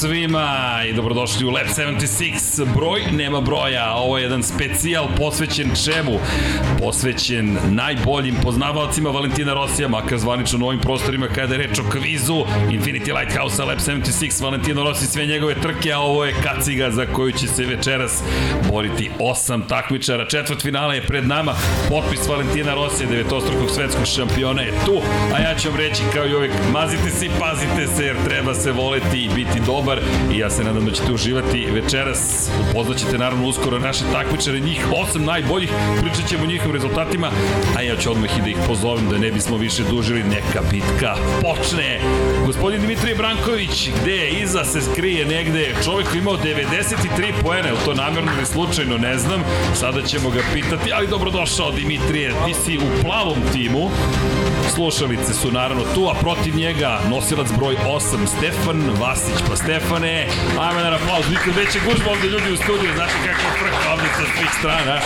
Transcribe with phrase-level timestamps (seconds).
[0.00, 2.74] Svima i dobrodošli u Lab 76.
[2.76, 3.94] Broj nema broja.
[3.94, 6.18] Ovo je jedan specijal posvećen čemu?
[6.78, 12.44] Posvećen najboljim poznavalcima Valentina Rosija, makar zvanično na ovim prostorima kada je reč o kvizu
[12.70, 17.32] Infinity Lighthouse Lab 76, Valentino Rossi sve njegove trke, a ovo je kaciga za koju
[17.32, 18.22] će se večeras
[18.70, 20.28] boriti osam takmičara.
[20.28, 21.54] Četvrt finala je pred nama.
[21.88, 25.00] Potpis Valentina Rosija, devetostrukog svetskog šampiona je tu,
[25.34, 28.54] a ja ću vam reći kao i uvek, mazite se i pazite se jer treba
[28.54, 29.87] se voleti i biti dobar
[30.32, 32.50] i ja se nadam da ćete uživati večeras.
[32.70, 35.70] Upoznaćete naravno uskoro naše takmičare, njih osam najboljih,
[36.00, 37.30] pričat ćemo o njihovim rezultatima,
[37.76, 41.14] a ja ću odmah i da ih pozovem da ne bismo više dužili, neka bitka
[41.42, 42.00] počne.
[42.46, 48.32] Gospodin Dimitrije Branković, gde je iza se skrije negde, čovek imao 93 poene, to namjerno
[48.36, 49.42] ili slučajno, ne znam,
[49.74, 53.90] sada ćemo ga pitati, ali dobrodošao Dimitrije, ti si u plavom timu,
[54.74, 59.34] slušalice su naravno tu, a protiv njega nosilac broj 8, Stefan Vasić.
[59.48, 60.26] Pa Stefane,
[60.60, 64.38] ajme na aplauz, nikad veće gužba ovde ljudi u studiju, znaš kakva frka ovde sa
[64.38, 65.00] svih strana.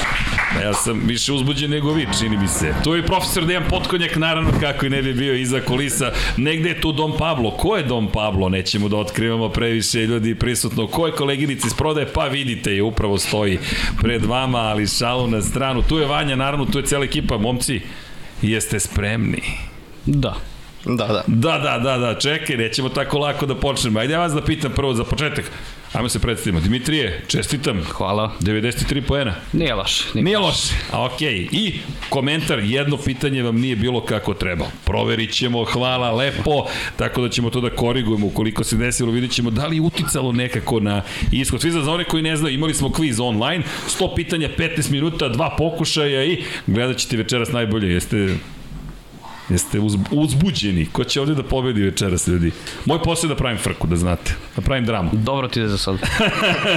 [0.65, 2.75] Ja sam više uzbuđen nego vi, čini mi se.
[2.85, 6.13] Tu je profesor Dejan Potkonjak, naravno, kako i ne bi bio iza kulisa.
[6.37, 7.51] Negde je tu Dom Pablo.
[7.51, 8.49] Ko je Dom Pablo?
[8.49, 10.87] Nećemo da otkrivamo previše ljudi prisutno.
[10.87, 12.07] Ko je koleginici iz prodaje?
[12.07, 13.59] Pa vidite je, upravo stoji
[14.03, 15.83] pred vama, ali šalu na stranu.
[15.83, 17.39] Tu je Vanja, naravno, tu je cijela ekipa.
[17.39, 17.81] Momci,
[18.43, 19.43] jeste spremni?
[20.07, 20.52] Da.
[20.85, 21.23] Da, da.
[21.27, 23.99] Da, da, da, da, čekaj, nećemo tako lako da počnemo.
[23.99, 25.45] Ajde ja vas da pitam prvo za početak.
[25.93, 26.61] Ajmo se predstavimo.
[26.61, 27.83] Dimitrije, čestitam.
[27.85, 28.33] Hvala.
[28.41, 29.35] 93 poena.
[29.53, 30.15] Nije loš.
[30.15, 30.57] Nije, nije loš.
[30.93, 31.29] A okej.
[31.29, 31.49] Okay.
[31.53, 34.67] I komentar, jedno pitanje vam nije bilo kako treba.
[34.85, 36.67] Proverit ćemo, hvala, lepo,
[36.97, 40.33] tako da ćemo to da korigujemo ukoliko se desilo, vidjet ćemo da li je uticalo
[40.33, 41.61] nekako na ishod.
[41.61, 43.65] Svi za one koji ne znaju, imali smo kviz online,
[44.01, 47.93] 100 pitanja, 15 minuta, dva pokušaja i gledat ćete večeras najbolje.
[47.93, 48.37] Jeste
[49.49, 50.87] Jeste uz, uzbuđeni.
[50.93, 52.51] Ko će ovde da pobedi večeras, ljudi?
[52.85, 54.35] Moj posao je da pravim frku, da znate.
[54.57, 55.11] Da pravim dramu.
[55.31, 55.95] Dobro ti je za sad.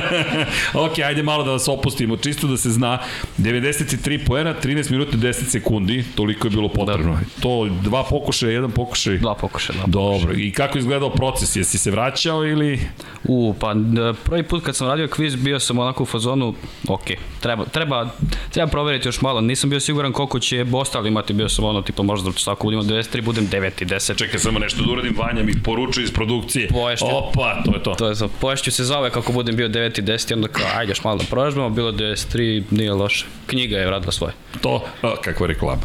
[0.86, 2.18] ok, ajde malo da vas opustimo.
[2.18, 3.00] Čisto da se zna.
[3.38, 6.04] 93 poena, 13 minuta 10 sekundi.
[6.16, 7.14] Toliko je bilo potrebno.
[7.14, 7.42] Da.
[7.42, 9.18] To dva pokušaja, jedan pokušaj.
[9.18, 10.28] Dva pokušaja, dva Dobro.
[10.28, 10.44] Pokušaj.
[10.44, 11.56] I kako je izgledao proces?
[11.56, 12.80] Jesi se vraćao ili...
[13.28, 13.76] U, pa
[14.24, 16.54] prvi put kad sam radio kviz bio sam onako u fazonu,
[16.88, 17.04] ok,
[17.40, 18.10] treba, treba,
[18.52, 19.42] treba proveriti još malo.
[19.42, 23.22] Nisam bio siguran koliko će ostali imati, bio sam ono, tipa možda ako budemo 93,
[23.22, 24.18] budem 9 i 10.
[24.18, 26.68] Čekaj samo nešto da uradim, Vanja mi poručuje iz produkcije.
[26.68, 27.96] Poješću, Opa, to je to.
[27.96, 28.28] To je to.
[28.28, 31.18] Poješću se zove kako budem bio 9 i 10 i onda kao, ajde još malo
[31.18, 33.26] da prožbamo, bilo 93, nije loše.
[33.48, 34.34] Knjiga je vratila svoje.
[34.62, 35.82] To, a, kakva reklama.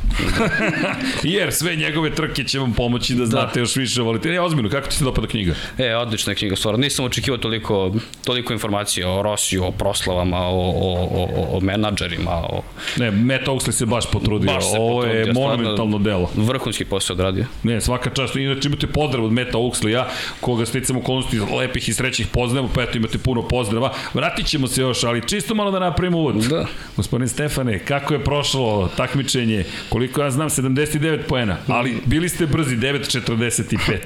[1.23, 3.61] Jer sve njegove trke će vam pomoći da znate da.
[3.61, 4.29] još više volite.
[4.29, 5.55] E, ozbiljno, kako ti se dopada knjiga?
[5.79, 6.79] E, odlična je knjiga, stvarno.
[6.79, 7.95] Nisam očekivao toliko,
[8.25, 12.63] toliko informacija o Rosiju, o proslavama, o, o, o, o menadžerima, o...
[12.97, 14.55] Ne, Matt Oxley se baš potrudio.
[14.55, 16.31] Baš se Ovo potrudio, je monumentalno delo.
[16.61, 17.45] Vrhunski posao odradio.
[17.63, 18.37] Ne, svaka čast.
[18.37, 20.05] Inače imate pozdrav od Meta Oxleya,
[20.41, 23.95] koga sticam okolnosti lepih i srećnih pozdrava, pa eto imate puno pozdrava.
[24.15, 26.35] Vratit ćemo se još, ali čisto malo da napravimo uvod.
[26.35, 26.67] Da.
[26.97, 29.65] Gospodin Stefane, kako je prošlo takmičenje?
[29.89, 33.99] Koliko ja znam, 79 poena, ali bili ste brzi, 9.45.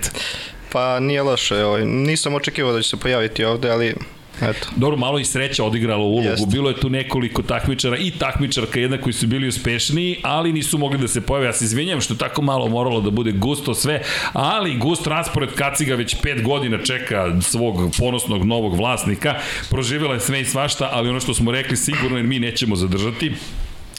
[0.73, 1.85] Pa nije loše, ovaj.
[1.87, 3.95] nisam očekivao da će se pojaviti ovde, ali
[4.43, 4.69] Eto.
[4.77, 6.29] Dobro, malo i sreća odigrala ulogu.
[6.29, 6.49] Jest.
[6.49, 10.99] Bilo je tu nekoliko takmičara i takmičarka jedna koji su bili uspešniji, ali nisu mogli
[10.99, 11.47] da se pojave.
[11.47, 14.03] Ja se izvinjam što tako malo moralo da bude gusto sve,
[14.33, 19.35] ali gust raspored Kaciga već pet godina čeka svog ponosnog novog vlasnika.
[19.71, 23.33] Proživjela je sve i svašta, ali ono što smo rekli sigurno jer mi nećemo zadržati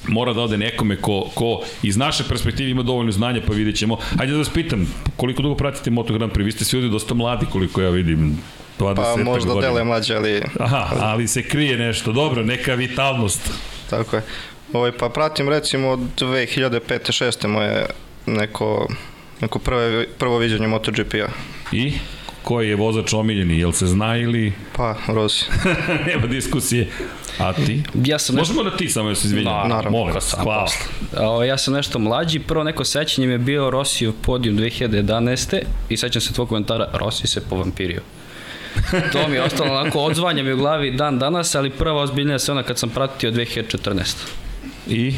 [0.07, 3.97] mora da ode nekome ko, ko iz naše perspektive ima dovoljno znanja, pa vidjet ćemo.
[4.18, 6.45] Hajde da vas pitam, koliko dugo pratite Moto Grand Prix?
[6.45, 8.38] Vi ste svi ovdje dosta mladi, koliko ja vidim.
[8.80, 9.68] 20 pa možda godina.
[9.68, 10.41] dele mlađe, ali...
[10.59, 12.12] Aha, ali se krije nešto.
[12.12, 13.52] Dobro, neka vitalnost.
[13.90, 14.22] Tako je.
[14.74, 16.80] Ovaj, pa pratim recimo od 2005.
[16.90, 17.47] 6.
[17.47, 17.86] moje
[18.25, 18.88] neko,
[19.41, 21.27] neko prvo, prvo viđenje MotoGP-a.
[21.72, 21.94] I?
[22.44, 23.60] Koji je vozač omiljeni?
[23.60, 24.54] Jel se zna ili...
[24.75, 25.45] Pa, Rossi.
[26.07, 26.88] Nema diskusije.
[27.39, 27.83] A ti?
[28.04, 28.72] Ja sam Možemo nešto...
[28.72, 29.54] da ti samo se izvinjam.
[29.54, 29.98] Na, naravno.
[29.98, 30.68] Molim vas, hvala.
[31.18, 32.39] O, ja sam nešto mlađi.
[32.39, 35.62] Prvo neko sećanje mi je bio Rossi u podijum 2011.
[35.89, 38.01] I sećam se tvoj komentara, Rossi se povampirio
[39.13, 42.51] to mi je ostalo onako, odzvanja mi u glavi dan danas, ali prva ozbiljnija se
[42.51, 44.16] ona kad sam pratio 2014.
[44.88, 45.13] I?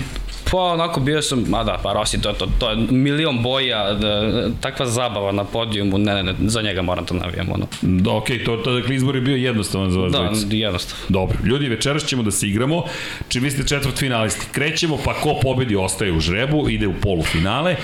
[0.51, 4.31] Pa onako bio sam, ma da, pa Rossi, to, to, to je milion boja, da,
[4.61, 7.65] takva zabava na podijumu, ne, ne, ne, za njega moram to navijam, ono.
[7.81, 10.47] Da, okej, okay, to, to dakle izbor je bio jednostavan za vas Da, dvojica.
[10.51, 11.03] jednostavan.
[11.09, 12.83] Dobro, ljudi, večeras ćemo da se igramo,
[13.27, 17.75] čim vi ste četvrt finalisti, krećemo, pa ko pobedi ostaje u žrebu, ide u polufinale,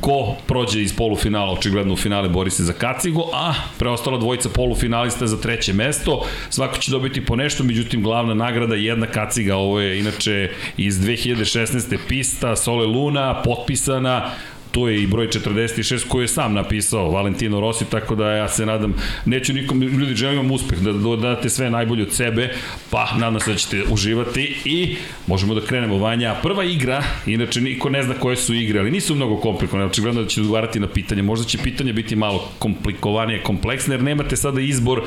[0.00, 5.26] ko prođe iz polufinala, očigledno u finale bori se za kacigu, a preostala dvojica polufinalista
[5.26, 9.80] za treće mesto, svako će dobiti po nešto, međutim glavna nagrada je jedna kaciga, ovo
[9.80, 14.30] je inače iz 2016 pista Sole Luna, potpisana,
[14.70, 18.66] tu je i broj 46 koji je sam napisao Valentino Rossi, tako da ja se
[18.66, 18.94] nadam,
[19.24, 22.50] neću nikom, ljudi, želim vam uspeh, da, da date sve najbolje od sebe,
[22.90, 24.96] pa nadam se da ćete uživati i
[25.26, 26.34] možemo da krenemo Vanja.
[26.42, 30.28] Prva igra, inače niko ne zna koje su igre, ali nisu mnogo komplikovane, očigledno da
[30.28, 35.02] ćete odgovarati na pitanje, možda će pitanje biti malo komplikovanije, kompleksne, jer nemate sada izbor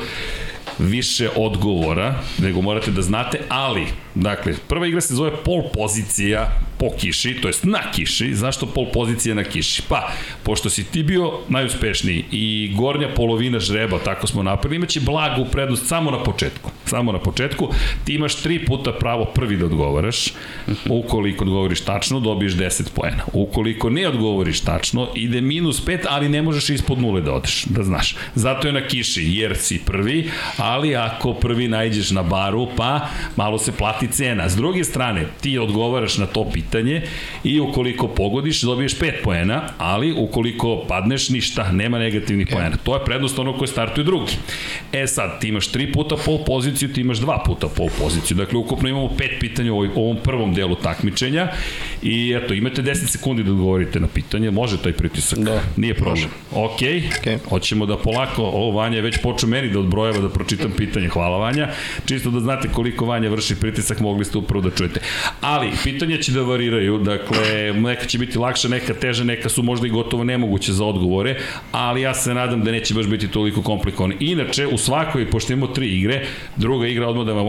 [0.82, 6.90] više odgovora, nego morate da znate, ali, dakle, prva igra se zove pol pozicija po
[7.00, 8.36] kiši, to jest na kiši.
[8.36, 9.82] Zašto pol pozicija na kiši?
[9.90, 10.12] Pa,
[10.44, 15.88] pošto si ti bio najuspešniji i gornja polovina žreba, tako smo napravili, imaće blagu prednost
[15.88, 16.71] samo na početku.
[16.92, 17.70] Samo na početku.
[18.06, 20.34] Ti imaš tri puta pravo prvi da odgovaraš.
[20.90, 23.24] Ukoliko odgovoriš tačno, dobiješ 10 poena.
[23.34, 27.84] Ukoliko ne odgovoriš tačno, ide minus 5, ali ne možeš ispod nule da odeš, da
[27.84, 28.16] znaš.
[28.36, 33.58] Zato je na kiši, jer si prvi, ali ako prvi najđeš na baru, pa malo
[33.58, 34.50] se plati cena.
[34.50, 37.02] S druge strane, ti odgovaraš na to pitanje
[37.44, 42.54] i ukoliko pogodiš, dobiješ 5 poena, ali ukoliko padneš, ništa, nema negativnih okay.
[42.54, 42.78] poena.
[42.84, 44.34] To je prednost onog koji startuje drugi.
[44.94, 48.38] E sad, ti imaš 3 puta pol poziciju, ti imaš 2 puta pol poziciju.
[48.38, 51.48] Dakle, ukupno imamo 5 pitanja u ovom prvom delu takmičenja
[52.02, 55.62] i eto, imate 10 sekundi da odgovorite na pitanje, može taj pritisak, da.
[55.78, 56.30] nije problem.
[56.52, 57.38] Ok, okay.
[57.50, 61.38] hoćemo da polako, ovo Vanja je već počeo meni da odbrojava da pročitam pitanje, hvala
[61.38, 61.70] Vanja,
[62.06, 65.00] čisto da znate koliko Vanja vrši pritisak, mogli ste upravo da čujete.
[65.42, 69.88] Ali, pitanja će da variraju, dakle, neka će biti lakša, neka teža, neka su možda
[69.88, 71.38] i gotovo nemoguće za odgovore,
[71.72, 74.16] ali ja se nadam da neće baš biti toliko komplikovano.
[74.20, 76.26] Inače, u svakoj, pošto imamo tri igre,
[76.56, 77.48] druga igra odmah da vam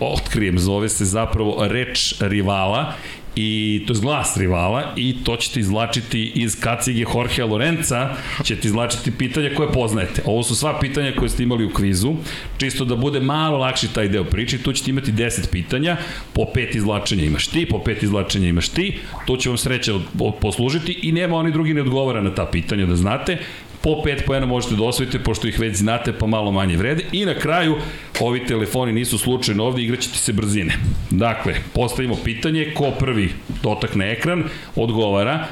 [0.00, 2.92] otkrijem, zove se zapravo reč rivala
[3.36, 8.08] i to je glas rivala i to ćete izvlačiti iz kacige Jorge Lorenza,
[8.42, 10.22] ćete izvlačiti pitanja koje poznajete.
[10.24, 12.14] Ovo su sva pitanja koje ste imali u kvizu,
[12.58, 15.96] čisto da bude malo lakši taj deo priče, tu ćete imati 10 pitanja,
[16.32, 19.92] po pet izvlačenja imaš ti, po pet izvlačenja imaš ti, to će vam sreća
[20.40, 23.38] poslužiti i nema oni drugi ne odgovara na ta pitanja da znate,
[23.86, 27.04] po 5 poena možete da osvojite, pošto ih već znate, pa malo manje vrede.
[27.12, 27.76] I na kraju,
[28.20, 30.74] ovi telefoni nisu slučajno ovde, igraćete se brzine.
[31.10, 33.30] Dakle, postavimo pitanje, ko prvi
[33.62, 34.44] dotakne ekran,
[34.76, 35.46] odgovara,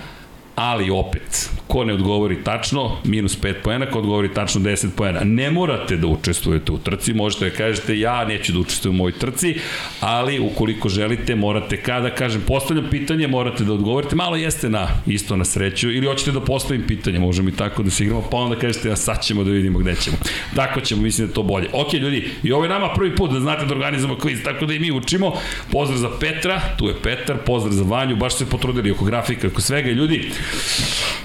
[0.55, 5.21] ali opet, ko ne odgovori tačno, minus 5 poena, ko odgovori tačno 10 poena.
[5.25, 9.13] Ne morate da učestvujete u trci, možete da kažete ja neću da učestvujem u ovoj
[9.13, 9.55] trci,
[10.01, 15.37] ali ukoliko želite, morate, kada kažem, postavljam pitanje, morate da odgovorite, malo jeste na isto
[15.37, 18.57] na sreću, ili hoćete da postavim pitanje, možemo i tako da se igramo, pa onda
[18.57, 20.17] kažete ja sad ćemo da vidimo gde ćemo.
[20.55, 21.69] Tako ćemo, mislim da je to bolje.
[21.73, 24.75] Ok, ljudi, i ovo je nama prvi put da znate da organizujemo kviz, tako da
[24.75, 25.33] i mi učimo.
[25.73, 29.61] Pozdrav za Petra, tu je Petar, pozdrav za Vanju, baš se potrudili oko grafika, oko
[29.61, 29.91] svega.
[29.91, 30.31] Ljudi,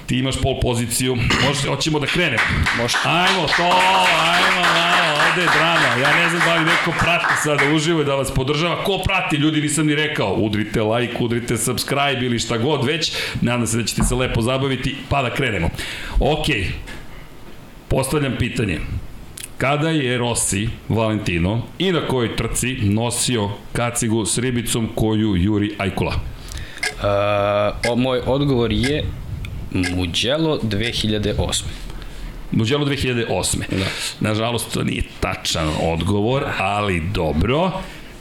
[0.05, 1.15] Ti imaš pol poziciju.
[1.15, 2.43] Može, hoćemo da krenemo.
[2.77, 2.97] Može.
[3.03, 6.01] Ajmo to, ajmo malo, ovde je drama.
[6.01, 8.83] Ja ne znam da li neko prati sada uživo da vas podržava.
[8.83, 10.33] Ko prati, ljudi, nisam ni rekao.
[10.33, 13.11] Udrite like, udrite subscribe ili šta god već.
[13.41, 15.69] Nadam se da ćete se lepo zabaviti, pa da krenemo.
[16.19, 16.45] Ok,
[17.87, 18.79] postavljam pitanje.
[19.57, 26.13] Kada je Rossi, Valentino, i na kojoj trci nosio kacigu s ribicom koju juri Ajkula?
[26.99, 29.03] Uh, moj odgovor je
[29.71, 31.63] Mugello 2008.
[32.51, 33.57] Mugello 2008.
[33.69, 33.85] Da.
[34.19, 37.71] Nažalost, to nije tačan odgovor, ali dobro.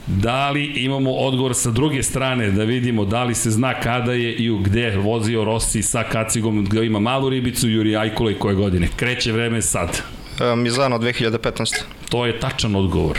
[0.07, 4.35] Da li imamo odgovor sa druge strane da vidimo da li se zna kada je
[4.35, 8.55] i u gde vozio Rossi sa kacigom, gde ima malu ribicu, Juri Ajkola i koje
[8.55, 8.89] godine?
[8.97, 10.03] Kreće vreme sad.
[10.41, 11.83] E, Mizano 2015.
[12.09, 13.19] To je tačan odgovor.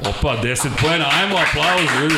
[0.00, 2.14] Opa, 10 poena, ajmo aplauz, ljudi.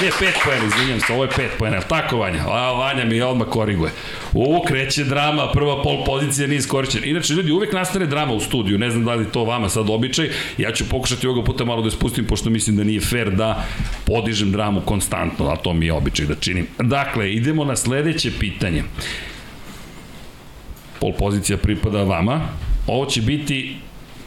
[0.00, 1.80] Nije 5 poena, izvinjam se, ovo je 5 poena.
[1.80, 2.42] Tako, Vanja?
[2.48, 3.92] A, Vanja mi odmah koriguje.
[4.34, 7.06] Ovo kreće drama, prva pol pozicija nije iskorišćena.
[7.06, 10.30] Inače, ljudi, uvek nastane drama u studiju, ne znam da li to vama sad običaj.
[10.58, 13.64] Ja ću pokušati ovoga puta malo da spustim, pošto mislim da nije fair da
[14.06, 16.66] podižem dramu konstantno, a to mi je običaj da činim.
[16.78, 18.84] Dakle, idemo na sledeće pitanje.
[21.00, 22.40] Pol pozicija pripada vama.
[22.86, 23.76] Ovo će biti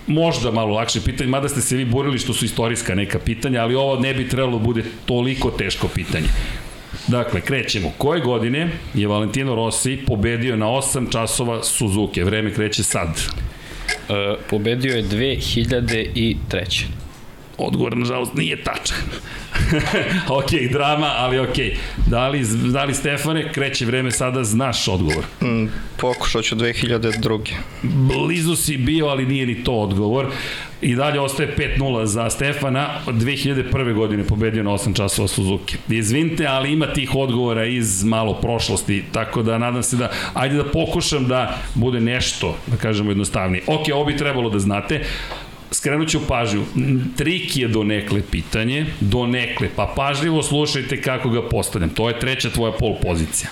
[0.07, 3.75] možda malo lakše pitanje, mada ste se vi borili što su istorijska neka pitanja, ali
[3.75, 6.27] ovo ne bi trebalo da bude toliko teško pitanje.
[7.07, 7.91] Dakle, krećemo.
[7.97, 12.23] Koje godine je Valentino Rossi pobedio na 8 časova Suzuki?
[12.23, 13.21] Vreme kreće sad.
[14.09, 16.96] E, pobedio je 2003.
[17.57, 18.97] Odgovor, nažalost, nije tačan.
[20.39, 21.55] ok, drama, ali ok.
[22.07, 25.25] Da li, da li Stefane, kreće vreme sada, znaš odgovor?
[25.41, 25.65] Mm,
[25.97, 27.39] pokušao ću 2002.
[27.83, 30.27] Blizu si bio, ali nije ni to odgovor.
[30.81, 32.89] I dalje ostaje 5-0 za Stefana.
[33.07, 33.93] 2001.
[33.93, 35.77] godine pobedio na 8 časova Suzuki.
[35.89, 40.63] Izvinite, ali ima tih odgovora iz malo prošlosti, tako da nadam se da, ajde da
[40.63, 43.63] pokušam da bude nešto, da kažemo jednostavnije.
[43.67, 45.03] Ok, ovo bi trebalo da znate
[45.77, 46.63] skrenut ću pažnju,
[47.17, 51.89] trik je do nekle pitanje, do nekle, pa pažljivo slušajte kako ga postavljam.
[51.89, 53.49] To je treća tvoja pol pozicija.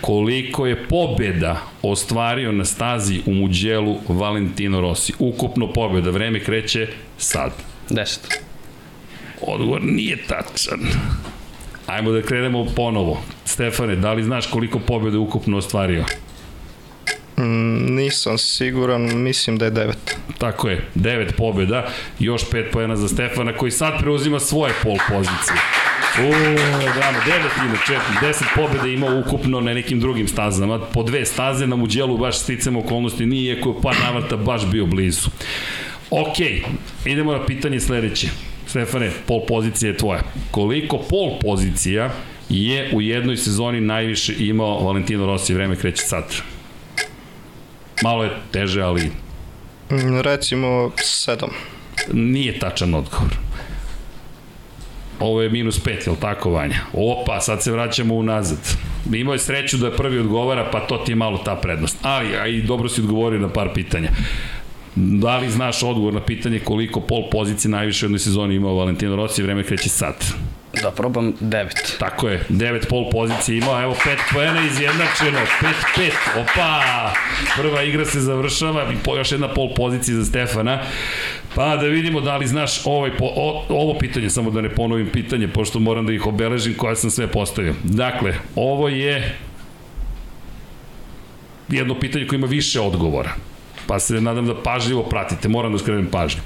[0.00, 5.12] koliko je pobeda ostvario na stazi u Muđelu Valentino Rossi.
[5.18, 6.88] Ukupno pobeda, vreme kreće
[7.18, 7.52] sad.
[7.90, 8.18] 10.
[9.42, 10.80] Odgovor nije tačan.
[11.86, 13.22] Ajmo da krenemo ponovo.
[13.44, 16.04] Stefane, da li znaš koliko pobjeda je ukupno ostvario?
[17.38, 20.16] Mm, nisam siguran, mislim da je devet.
[20.38, 25.56] Tako je, devet pobjeda, još pet pojena za Stefana koji sad preuzima svoje pol pozicije.
[26.18, 26.30] O,
[26.94, 31.76] drama, devet inače, deset pobjeda ima ukupno na nekim drugim stazama, po dve staze na
[31.76, 35.28] Muđelu baš sticamo okolnosti nije, iako je par navrata baš bio blizu.
[36.10, 36.36] Ok,
[37.04, 38.28] idemo na pitanje sledeće.
[38.66, 40.22] Stefane, pol pozicija je tvoja.
[40.50, 42.10] Koliko pol pozicija
[42.48, 46.24] je u jednoj sezoni najviše imao Valentino Rossi, vreme kreće sad.
[48.02, 49.10] Malo je teže, ali
[49.90, 51.50] Mm, Recimo sedam.
[52.12, 53.36] nije tačan odgovor.
[55.20, 56.76] Ovo je minus 5, je li tako, Vanja?
[56.92, 58.58] Opa, sad se vraćamo unazad.
[59.12, 61.96] Imao je sreću da prvi odgovara, pa to ti je malo ta prednost.
[62.02, 64.10] Ali, a i dobro si odgovorio na par pitanja.
[64.94, 69.16] Da li znaš odgovor na pitanje koliko pol pozicije najviše u jednoj sezoni imao Valentino
[69.16, 70.14] Rossi, vreme kreće sad.
[70.80, 71.98] Da probam 9.
[71.98, 75.38] Tako je, 9 pol pozicije imao, evo 5 poena izjednačeno,
[75.96, 76.10] 5-5,
[76.40, 76.82] opa,
[77.56, 80.78] prva igra se završava i još jedna pol pozicija za Stefana.
[81.54, 85.08] Pa da vidimo da li znaš ovaj po, o, ovo pitanje, samo da ne ponovim
[85.12, 87.74] pitanje, pošto moram da ih obeležim koja sam sve postavio.
[87.82, 89.36] Dakle, ovo je
[91.68, 93.34] jedno pitanje koje ima više odgovora
[93.86, 96.40] pa se nadam da pažljivo pratite, moram da skrenem pažnju.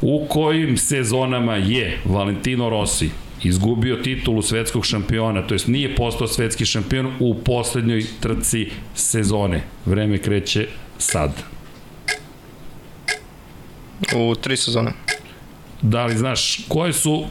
[0.00, 3.10] U kojim sezonama je Valentino Rossi
[3.44, 9.62] izgubio titulu svetskog šampiona, to jest nije postao svetski šampion u poslednjoj trci sezone.
[9.86, 10.68] Vreme kreće
[10.98, 11.42] sad.
[14.16, 14.92] U tri sezone.
[15.82, 17.24] Da li znaš koje su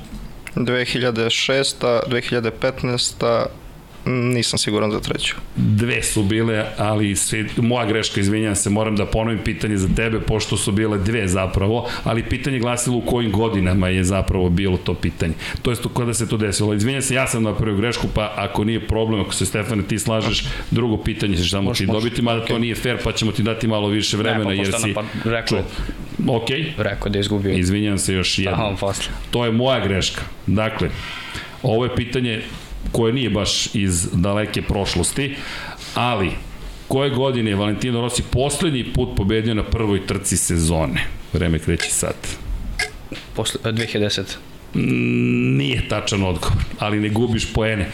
[0.55, 1.99] 2006.
[2.07, 3.45] 2015.
[4.05, 5.36] Nisam siguran za treću.
[5.55, 10.20] dve su bile, ali sve, moja greška, izvinjam se, moram da ponovim pitanje za tebe,
[10.20, 14.93] pošto su bile dve zapravo, ali pitanje glasilo u kojim godinama je zapravo bilo to
[14.93, 15.34] pitanje.
[15.62, 16.74] To je kada se to desilo.
[16.74, 20.43] Izvinjam se, ja sam napravio grešku, pa ako nije problem, ako se Stefane ti slažeš,
[20.72, 23.88] drugo pitanje ćeš samo ti dobiti, mada to nije fair, pa ćemo ti dati malo
[23.88, 24.93] više vremena, pa jer si...
[24.93, 25.60] pa rekao.
[26.27, 27.53] Ok, Rekao da je izgubio.
[27.58, 29.12] izvinjam se još Aha, on posle.
[29.31, 30.22] To je moja greška.
[30.48, 30.89] Dakle,
[31.63, 32.41] ovo je pitanje
[32.91, 35.35] koje nije baš iz daleke prošlosti,
[35.95, 36.31] ali
[36.88, 41.07] koje godine je Valentino Rossi poslednji put pobedio na prvoj trci sezone?
[41.33, 42.15] Vreme kreće sad.
[43.35, 44.21] Posle, e, 2010.
[44.75, 47.89] Mm, Nije tačan odgovor, ali ne gubiš poene.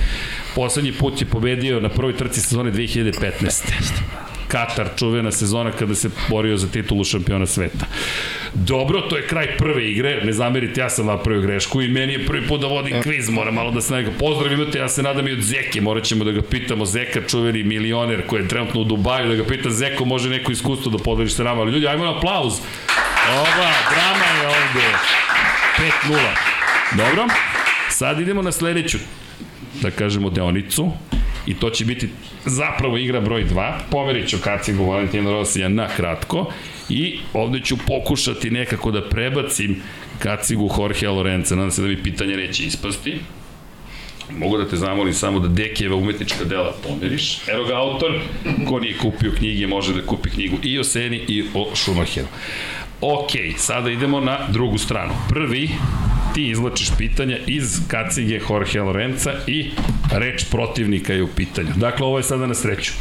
[0.55, 3.63] Poslednji put je pobedio na prvoj trci sezone 2015.
[4.47, 7.85] Katar, čuvena sezona kada se borio za titulu šampiona sveta.
[8.53, 12.25] Dobro, to je kraj prve igre, ne zamerite, ja sam napravio grešku i meni je
[12.25, 15.27] prvi put da vodim kviz, moram malo da se nekako pozdrav imate, ja se nadam
[15.27, 18.83] i od Zeke, morat ćemo da ga pitamo, Zeka, čuveni milioner koji je trenutno u
[18.83, 22.05] Dubaju, da ga pita Zeko, može neko iskustvo da podeliš sa nama, ali ljudi, ajmo
[22.05, 22.53] na aplauz.
[23.31, 24.87] Ova, drama je ovde.
[26.07, 26.17] 5-0.
[26.97, 27.27] Dobro,
[27.89, 28.97] sad idemo na sledeću,
[29.81, 30.91] da kažemo, deonicu.
[31.47, 32.09] I to će biti
[32.45, 33.73] zapravo igra broj 2.
[33.91, 36.51] Pomerit ću kacigu Valentina Rosija na kratko.
[36.89, 39.81] I ovde ću pokušati nekako da prebacim
[40.19, 41.55] kacigu Jorge Lorenza.
[41.55, 43.19] Nadam se da mi pitanje neće ispasti.
[44.31, 47.47] Mogu da te zamolim samo da Dekijeva umetnička dela pomeriš.
[47.47, 48.19] Evo ga autor,
[48.67, 52.27] ko nije kupio knjige može da kupi knjigu i o Seni i o Schumacheru.
[53.01, 55.13] Ok, sada idemo na drugu stranu.
[55.29, 55.69] Prvi,
[56.37, 59.71] ti izlačiš pitanja iz kacige Jorge Lorenza i
[60.11, 61.69] reč protivnika je u pitanju.
[61.75, 62.91] Dakle, ovo je sada na sreću.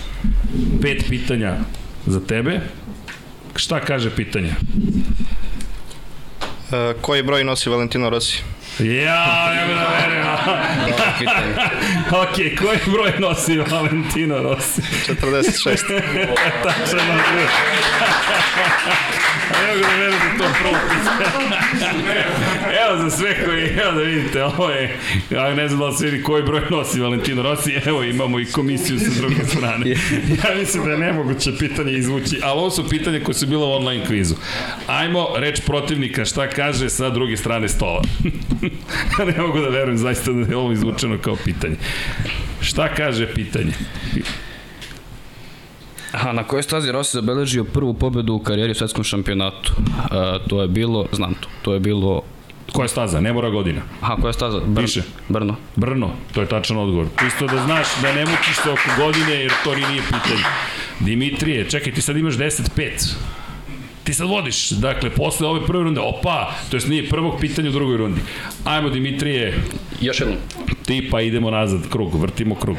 [0.82, 1.56] Pet pitanja
[2.06, 2.60] za tebe.
[3.56, 4.48] Šta kaže pitanje?
[6.72, 8.42] E, koji broj nosi Valentino Rossi?
[8.78, 10.26] Ja, ne da verujem.
[10.86, 11.54] Dobro pitanje.
[12.22, 14.82] ok, koji broj nosi Valentino Rossi?
[14.82, 16.02] 46.
[16.62, 17.50] Tačan odgovor.
[19.52, 20.76] Ne mogu da verujem da to prvo
[22.86, 24.96] Evo za sve koji, evo da vidite, ovo je,
[25.30, 28.44] ja ne znam da li se vidi koji broj nosi Valentino Rossi, evo imamo i
[28.44, 29.86] komisiju sa druge strane.
[30.44, 33.72] Ja mislim da je nemoguće pitanje izvući, ali ovo su pitanja koje su bila u
[33.72, 34.34] online kvizu.
[34.86, 38.02] Ajmo, reč protivnika, šta kaže sa druge strane stola.
[39.26, 41.76] ne mogu da verujem zaista da je ovo izvučeno kao pitanje.
[42.60, 43.72] Šta kaže pitanje?
[46.12, 49.72] Aha, na kojoj stazi Rossi zabeležio prvu pobedu u karijeri u svetskom šampionatu?
[49.72, 52.22] E, to je bilo, znam to, to je bilo...
[52.72, 53.20] Koja staza?
[53.20, 53.80] Ne mora godina.
[54.00, 54.60] Aha, koja staza?
[54.66, 55.02] Br Piše.
[55.28, 55.56] Brno.
[55.76, 57.06] Brno, to je tačan odgovor.
[57.26, 60.42] Isto da znaš da ne mučiš se oko godine jer to ni nije pitanje.
[61.00, 63.14] Dimitrije, čekaj, ti sad imaš 10-5.
[64.06, 67.72] Ti sad vodiš, dakle, posle ove prve runde, opa, to jest nije prvog pitanja u
[67.72, 68.20] drugoj rundi.
[68.64, 69.62] Ajmo, Dimitrije,
[70.00, 70.38] Još jednom.
[70.84, 72.76] ti pa idemo nazad, krug, vrtimo krug.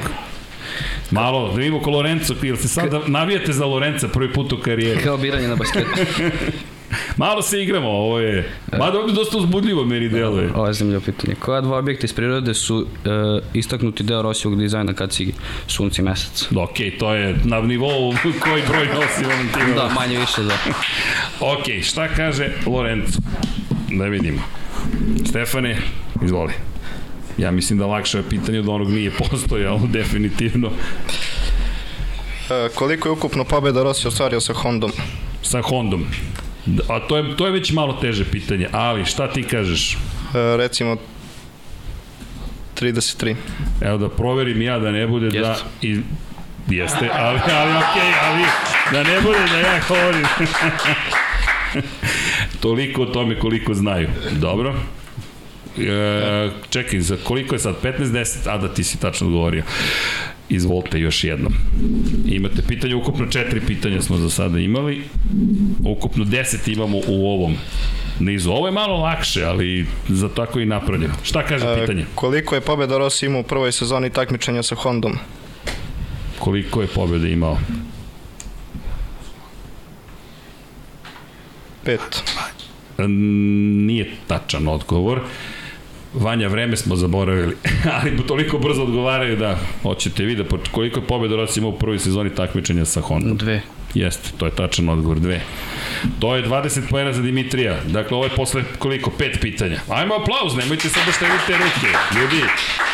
[1.12, 5.04] Malo, da vidimo ko Lorenzo, ili se sad navijate za Lorenza prvi put u karijeri?
[5.04, 5.90] Kao biranje na basketu.
[7.18, 8.50] Malo se igramo, ovo je...
[8.78, 10.52] Mada ovdje dosta uzbudljivo meni deluje.
[10.56, 11.36] Ovo je zemljo pitanje.
[11.36, 13.10] Koja dva objekta iz prirode su e,
[13.54, 15.34] istaknuti deo Rosijog dizajna kad si
[15.68, 16.48] sunci mesec?
[16.50, 18.14] Da, okej, okay, to je na nivou
[18.44, 19.76] koji broj nosi Valentino.
[19.76, 20.58] Da, manje više, da.
[21.54, 23.20] ok, šta kaže Lorenzo?
[23.92, 24.42] Da vidimo.
[25.26, 25.78] Stefane,
[26.24, 26.54] izvoli.
[27.38, 30.70] Ja mislim da lakše je pitanje od onog nije postojalo, definitivno.
[32.50, 34.92] E, koliko je ukupno pobjeda Rossi ostvario sa Hondom?
[35.42, 36.06] Sa Hondom.
[36.90, 39.94] A to je, to je već malo teže pitanje, ali šta ti kažeš?
[39.94, 39.98] E,
[40.58, 40.98] recimo
[42.82, 43.36] 33.
[43.82, 45.38] Evo da proverim ja da ne bude Jest.
[45.38, 45.58] da...
[45.82, 46.00] I,
[46.70, 48.44] jeste, ali, ali okej, okay, ali
[48.92, 50.26] da ne bude da ja govorim.
[52.62, 54.08] Toliko o tome koliko znaju.
[54.32, 54.76] Dobro.
[55.78, 57.76] E, čekaj, za koliko je sad?
[57.84, 58.50] 15-10?
[58.50, 59.64] A da ti si tačno odgovorio.
[60.50, 61.54] Izvolite još jednom.
[62.26, 65.04] Imate pitanje, ukupno četiri pitanja smo za sada imali.
[65.86, 67.56] Ukupno 10 imamo u ovom
[68.20, 68.52] nizu.
[68.52, 71.14] Ovo je malo lakše, ali za tako i napravljeno.
[71.24, 72.06] Šta kaže e, pitanje?
[72.16, 75.18] koliko je pobjeda Rossi imao u prvoj sezoni takmičenja sa Hondom?
[76.40, 77.58] Koliko je pobjeda imao?
[81.84, 82.24] Pet.
[83.88, 85.22] Nije tačan odgovor.
[86.20, 87.56] Vanja, vreme smo zaboravili,
[88.02, 92.00] ali toliko brzo odgovaraju da hoćete vi da koliko je pobjeda Rossi imao u prvoj
[92.00, 93.38] sezoni takmičenja sa Hondom?
[93.38, 93.62] Dve.
[93.94, 95.42] Jeste, to je tačan odgovor, dve.
[96.20, 97.78] To je 20 pojena za Dimitrija.
[97.88, 99.12] Dakle, ovo je posle koliko?
[99.18, 99.80] Pet pitanja.
[99.90, 101.98] Ajmo aplauz, nemojte sad da štedite ruke.
[102.20, 102.44] Ljudi,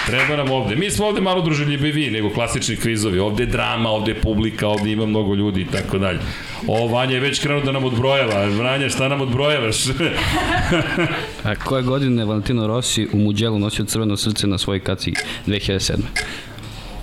[0.05, 0.75] treba nam ovde.
[0.75, 3.19] Mi smo ovde malo druželjivi nego klasični kvizovi.
[3.19, 6.19] Ovde je drama, ovde je publika, ovde ima mnogo ljudi i tako dalje.
[6.67, 8.45] O, Vanja je već krenuo da nam odbrojava.
[8.45, 9.75] Vranja, šta nam odbrojavaš?
[11.43, 15.13] A koje godine Valentino Rossi u Muđelu nosio crveno srce na svojoj kaci
[15.47, 15.93] 2007?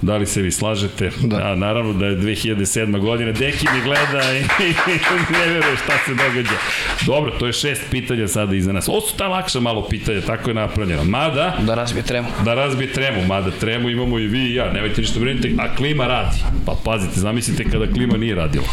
[0.03, 1.11] Da li se vi slažete?
[1.23, 1.37] Da.
[1.37, 3.01] A, naravno da je 2007.
[3.01, 3.33] godina.
[3.33, 4.43] Deki mi gleda i
[5.39, 6.57] ne veruje šta se događa.
[7.07, 8.89] Dobro, to je šest pitanja sada iza nas.
[8.89, 11.05] Ovo su ta lakša malo pitanja, tako je napravljeno.
[11.05, 11.57] Mada...
[11.61, 12.29] Da razbije tremu.
[12.45, 14.73] Da razbije tremu, mada tremu imamo i vi i ja.
[14.73, 16.37] Nemojte ništa brinite, a klima radi.
[16.67, 18.67] Pa pazite, zamislite kada klima nije radila.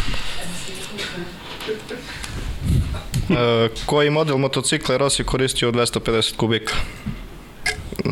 [3.29, 6.73] E, koji model motocikla je Rossi koristio od 250 kubika?
[6.75, 8.09] E,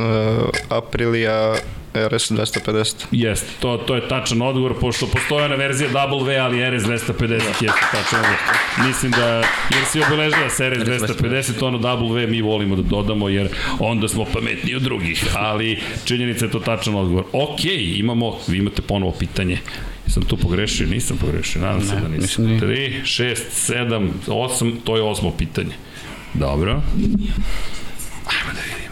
[0.70, 1.56] Aprilia
[1.96, 2.94] RS 250.
[3.12, 7.86] Jeste, to, to je tačan odgovor, pošto postoje ona verzija W, ali RS 250 jeste
[7.92, 8.40] tačan odgovor.
[8.88, 9.28] Mislim da,
[9.76, 14.26] jer si obeležila se RS 250, ono W mi volimo da dodamo, jer onda smo
[14.26, 17.24] pametniji od drugih, ali činjenica je to tačan odgovor.
[17.34, 19.60] Ok, imamo, vi imate ponovo pitanje.
[20.08, 20.88] Sam tu pogrešio?
[20.88, 22.46] Nisam pogrešio, nadam se da nisam.
[22.46, 23.36] 3, 6,
[23.68, 25.76] 7, 8, to je osmo pitanje.
[26.34, 26.72] Dobro.
[28.26, 28.85] Ajmo da vidimo.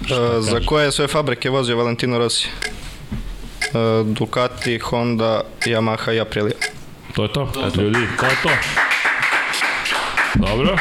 [0.00, 0.08] Uh,
[0.40, 2.48] za koje sve fabrike vozio Valentino Rossi?
[2.50, 6.56] Uh, Ducati, Honda, Yamaha i Aprilia.
[7.14, 8.50] To je to, to, ljudi, to je to.
[10.34, 10.76] Dobro.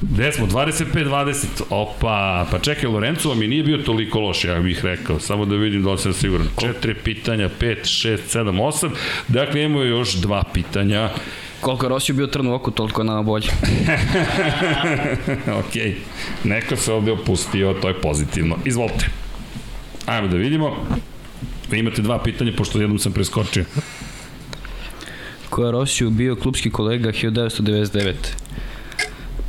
[0.00, 0.46] Gde smo?
[0.46, 1.46] 25-20.
[1.70, 5.20] Opa, pa čekaj, Lorenzo mi nije bio toliko loš, ja bih rekao.
[5.20, 6.46] Samo da vidim da li sam siguran.
[6.60, 8.90] Četiri pitanja, 5, 6, 7, 8.
[9.28, 11.10] Dakle, imamo još dva pitanja.
[11.66, 13.48] Koliko je Rosiju bio trn u oku, toliko je nama bolje.
[15.60, 15.74] ok,
[16.44, 18.56] neko se ovde opustio, to je pozitivno.
[18.64, 19.06] Izvolite.
[20.06, 20.86] Ajmo da vidimo.
[21.70, 23.64] Vi imate dva pitanja, pošto jednom sam preskočio.
[25.50, 28.12] Ko je Rosiju bio klubski kolega 1999?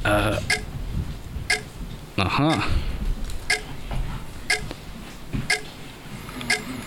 [0.06, 0.38] Uh,
[2.15, 2.56] aha.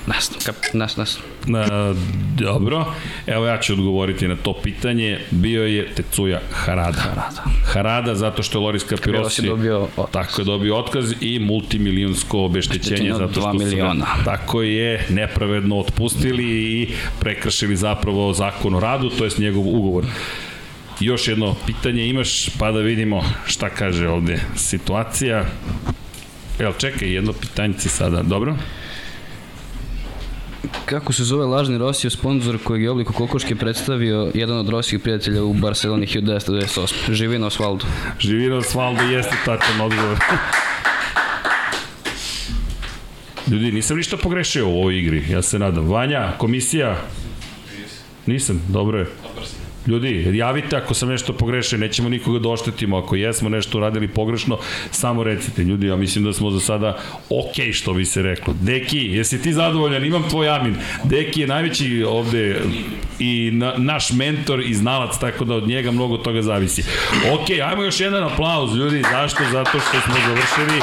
[0.07, 1.19] Nas, kap, nas, nas.
[1.46, 1.94] Na,
[2.38, 2.87] dobro,
[3.26, 5.18] evo ja ću odgovoriti na to pitanje.
[5.31, 7.00] Bio je Tecuja Harada.
[7.00, 7.42] Harada.
[7.64, 13.40] Harada zato što je Loris Capirosi dobio tako je dobio otkaz i multimilijonsko obeštećenje zato
[13.40, 14.07] što miliona.
[14.07, 16.88] su ga, tako je nepravedno otpustili i
[17.20, 20.05] prekršili zapravo zakon o radu, to jest njegov ugovor.
[21.00, 25.44] Još jedno pitanje imaš, pa da vidimo šta kaže ovde situacija.
[26.59, 28.57] Evo, čekaj, jedno pitanje sada, dobro?
[30.85, 35.44] Kako se zove lažni Rosio sponsor kojeg je obliku kokoške predstavio jedan od Rosijih prijatelja
[35.44, 37.12] u Barceloni 1998.
[37.12, 37.85] Živino Osvaldo.
[38.18, 40.18] Živino Osvaldo jeste tačan odgovor.
[43.51, 45.88] Ljudi, nisam ništa pogrešio u ovoj igri, ja se nadam.
[45.88, 46.96] Vanja, komisija?
[48.27, 49.07] Nisam, dobro je.
[49.87, 52.99] Ljudi, javite ako sam nešto pogrešio, nećemo nikoga da oštetimo.
[52.99, 54.59] Ako jesmo nešto uradili pogrešno,
[54.90, 55.62] samo recite.
[55.62, 56.99] Ljudi, ja mislim da smo za sada
[57.31, 58.55] ok, što bi se reklo.
[58.61, 60.05] Deki, jesi ti zadovoljan?
[60.05, 60.77] Imam tvoj amin.
[61.05, 62.61] Deki je najveći ovde
[63.19, 66.83] i na, naš mentor i znalac, tako da od njega mnogo toga zavisi.
[67.33, 69.03] Ok, ajmo još jedan aplauz, ljudi.
[69.11, 69.43] Zašto?
[69.53, 70.81] Zato što smo završili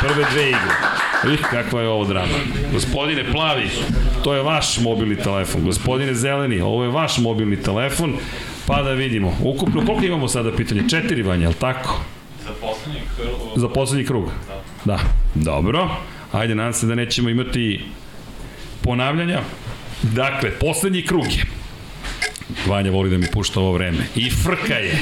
[0.00, 1.09] prve dve igre.
[1.28, 2.32] Ih, kakva je ovo drama.
[2.72, 3.68] Gospodine Plavi,
[4.24, 5.64] to je vaš mobilni telefon.
[5.64, 8.16] Gospodine Zeleni, ovo je vaš mobilni telefon.
[8.66, 9.36] Pa da vidimo.
[9.42, 10.88] Ukupno, koliko imamo sada pitanje?
[10.88, 12.00] Četiri vanja, je li tako?
[12.44, 13.58] Za poslednji krug.
[13.58, 14.30] Za poslednji krug?
[14.84, 14.94] Da.
[14.94, 14.98] Da.
[15.34, 15.88] Dobro.
[16.32, 17.84] Ajde, nadam se da nećemo imati
[18.82, 19.40] ponavljanja.
[20.02, 21.59] Dakle, poslednji krug je.
[22.66, 23.98] Vanja voli da mi pušta ovo vreme.
[24.16, 24.98] I frka je.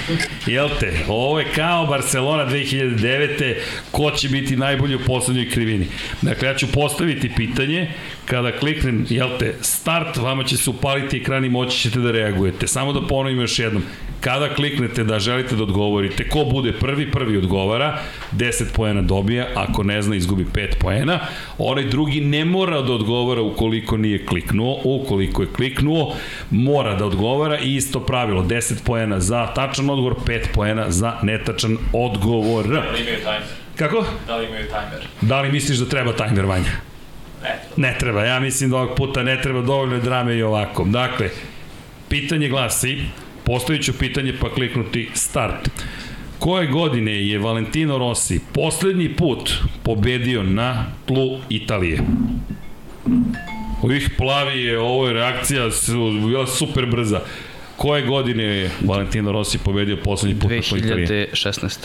[0.47, 0.93] Jel te?
[1.09, 3.55] Ovo je kao Barcelona 2009.
[3.91, 5.87] Ko će biti najbolji u poslednjoj krivini?
[6.23, 7.91] Dakle, ja ću postaviti pitanje.
[8.25, 12.67] Kada kliknem, jel te, start, vama će se upaliti ekran i moći ćete da reagujete.
[12.67, 13.83] Samo da ponovim još jednom.
[14.21, 17.99] Kada kliknete da želite da odgovorite, ko bude prvi, prvi odgovara,
[18.33, 21.21] 10 poena dobija, ako ne zna izgubi 5 poena.
[21.59, 26.15] Onaj drugi ne mora da odgovara ukoliko nije kliknuo, ukoliko je kliknuo,
[26.51, 31.79] mora da odgovara i isto pravilo, 10 poena za tačan odgovor, 5 poena za netačan
[31.93, 32.69] odgovor.
[32.69, 33.49] Da li imaju tajmer?
[33.77, 34.05] Kako?
[34.27, 35.07] Da li imaju tajmer?
[35.21, 36.71] Da li misliš da treba tajmer vanja?
[37.43, 37.59] Ne.
[37.77, 40.85] Ne treba, ja mislim da ovog puta ne treba dovoljno drame i ovako.
[40.85, 41.31] Dakle,
[42.09, 42.99] pitanje glasi,
[43.45, 45.71] postavit ću pitanje pa kliknuti start.
[46.39, 51.99] Koje godine je Valentino Rossi poslednji put pobedio na tlu Italije?
[53.83, 57.21] Ovih plavi je, ovo je reakcija su, bila super brza.
[57.77, 61.29] Koje godine je Valentino Rossi pobedio poslednji put na tlu Italije?
[61.33, 61.77] 2016.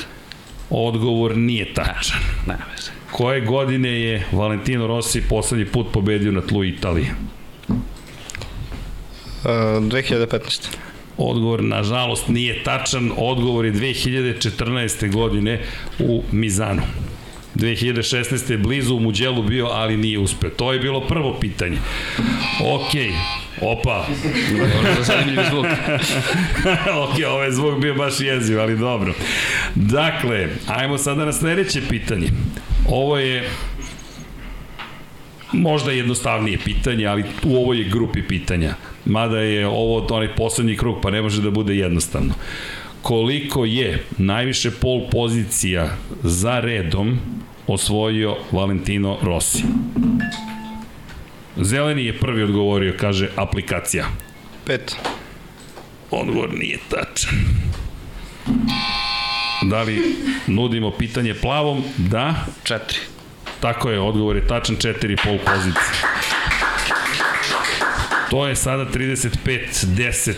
[0.69, 2.19] Odgovor nije tačan.
[2.47, 2.91] Ne, veze.
[3.11, 7.15] Koje godine je Valentino Rossi poslednji put pobedio na tlu Italije?
[7.67, 7.75] Uh,
[9.45, 10.67] 2015.
[11.17, 13.11] Odgovor, nažalost, nije tačan.
[13.17, 15.11] Odgovor je 2014.
[15.11, 15.61] godine
[15.99, 16.81] u Mizanu.
[17.55, 18.51] 2016.
[18.51, 20.49] je blizu u Muđelu bio, ali nije uspeo.
[20.49, 21.77] To je bilo prvo pitanje.
[22.61, 23.11] Okej,
[23.61, 24.05] opa.
[24.51, 25.65] Dobro, zanimljiv zvuk.
[27.03, 29.13] ok, ovaj zvuk bio baš jeziv, ali dobro.
[29.75, 32.27] Dakle, ajmo sada na sledeće pitanje.
[32.87, 33.49] Ovo je
[35.51, 38.73] možda jednostavnije pitanje, ali u ovoj je grupi pitanja.
[39.05, 42.33] Mada je ovo onaj poslednji krug, pa ne može da bude jednostavno.
[43.03, 45.89] Koliko je najviše pol pozicija
[46.23, 47.19] za redom
[47.67, 49.63] osvojio Valentino Rossi?
[51.57, 54.05] Zeleni je prvi odgovorio, kaže aplikacija.
[54.65, 54.95] Pet.
[56.11, 57.39] Odgovor nije tačan.
[59.69, 60.15] Da li
[60.47, 61.83] nudimo pitanje plavom?
[61.97, 62.35] Da.
[62.63, 62.99] Četiri.
[63.59, 66.07] Tako je, odgovor je tačan 4,5 pozicije.
[68.33, 70.33] To je sada 35-10.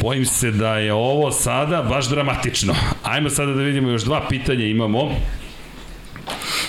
[0.00, 2.74] Bojim se da je ovo sada baš dramatično.
[3.02, 5.10] Ajmo sada da vidimo još dva pitanja imamo.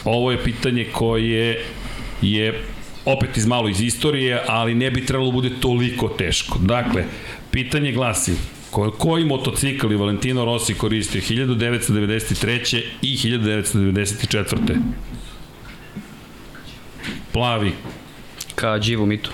[0.03, 1.65] Ovo je pitanje koje
[2.21, 2.63] je
[3.05, 6.59] opet iz malo iz istorije, ali ne bi trebalo da bude toliko teško.
[6.59, 7.03] Dakle,
[7.51, 8.33] pitanje glasi,
[8.71, 12.83] ko, koji motocikl je Valentino Rossi koristio 1993.
[13.01, 14.77] i 1994.
[17.33, 17.71] Plavi,
[18.55, 19.31] Ka Đivu Mitu.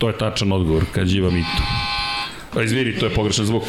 [0.00, 1.62] To je tačan odgovor, kad živa mito.
[2.56, 3.62] A izvini, to je pogrešan zvuk.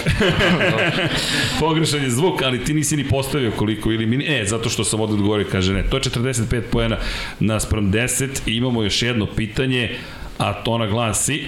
[1.60, 4.26] pogrešan je zvuk, ali ti nisi ni postavio koliko ili mi...
[4.28, 5.84] E, zato što sam ovde odgovorio, kaže ne.
[5.90, 6.98] To je 45 poena
[7.40, 9.98] naspram 10 i imamo još jedno pitanje,
[10.38, 11.44] a to na glasi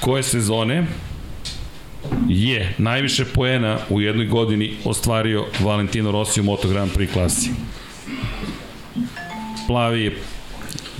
[0.00, 0.86] koje sezone
[2.28, 7.50] je najviše poena u jednoj godini ostvario Valentino Rossi u Moto Grand Prix klasi?
[9.66, 10.18] Plavi je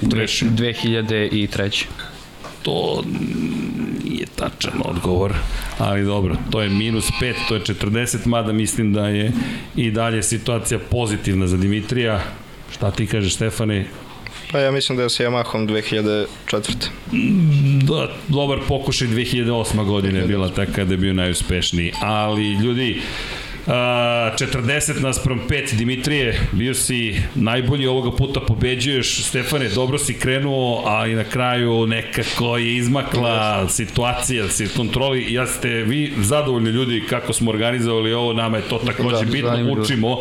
[0.03, 0.49] grešio.
[0.49, 2.04] 2003.
[2.65, 3.03] To
[4.05, 5.35] nije tačan odgovor,
[5.79, 9.33] ali dobro, to je minus 5, to je 40, mada mislim da je
[9.77, 12.21] i dalje situacija pozitivna za Dimitrija.
[12.73, 13.87] Šta ti kažeš, Stefane?
[14.53, 16.27] Pa ja mislim da je sa Yamahom 2004.
[17.87, 19.85] Da, dobar pokušaj 2008.
[19.85, 23.01] godine je bila ta kada je bio najuspešniji, ali ljudi,
[23.67, 29.25] Uh, 40 naspram 5 Dimitrije, bio si najbolji ovoga puta pobeđuješ.
[29.25, 35.69] Stefane, dobro si krenuo, ali na kraju nekako je izmakla situacija, si kontroli, ja ste
[35.69, 40.19] vi zadovoljni ljudi kako smo organizovali ovo, nama je to takođe Da, bitno, učimo,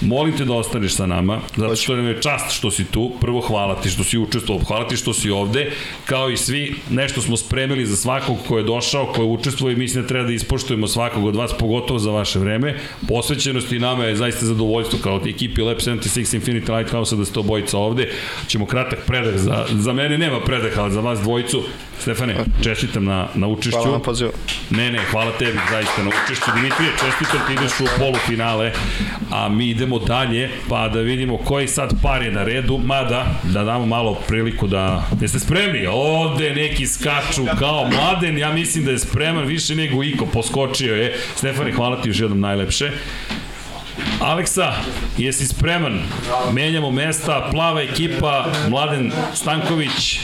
[0.00, 3.40] molim te da ostaneš sa nama, zato što nam je čast što si tu, prvo
[3.40, 5.70] hvala ti što si učestvovao, hvala ti što si ovde,
[6.04, 9.76] kao i svi, nešto smo spremili za svakog ko je došao, ko je učestvovao i
[9.76, 12.75] mislim da treba da ispoštujemo svakog od vas, pogotovo za vaše vreme,
[13.08, 17.78] posvećenost i nama je zaista zadovoljstvo kao ekipi Lab 76 Infinity Lighthouse da ste obojica
[17.78, 18.08] ovde.
[18.46, 21.62] Ćemo kratak predah, za, za mene nema predaha, ali za vas dvojicu.
[21.98, 23.78] Stefane, čestitam na, na učešću.
[23.78, 24.30] Hvala na pozivu.
[24.70, 26.50] Ne, ne, hvala tebi zaista na učešću.
[26.54, 28.72] Dimitrije, čestitam ti ideš u polufinale,
[29.30, 33.64] a mi idemo dalje, pa da vidimo koji sad par je na redu, mada da
[33.64, 35.04] damo malo priliku da...
[35.20, 35.86] Jeste spremni?
[35.86, 41.16] Ovde neki skaču kao mladen, ja mislim da je spreman više nego Iko, poskočio je.
[41.34, 42.65] Stefane, hvala ti još jednom najlepše.
[44.20, 44.72] Aleksa,
[45.18, 46.00] jesi spreman?
[46.52, 50.20] Menjamo mesta, plava ekipa, Mladen Stanković.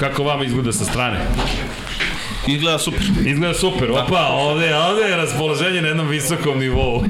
[0.00, 1.20] Kako vama izgleda sa strane?
[2.48, 3.00] Izgleda super.
[3.26, 7.04] Izgleda super, opa, ovde, ovde je raspoloženje na jednom visokom nivou.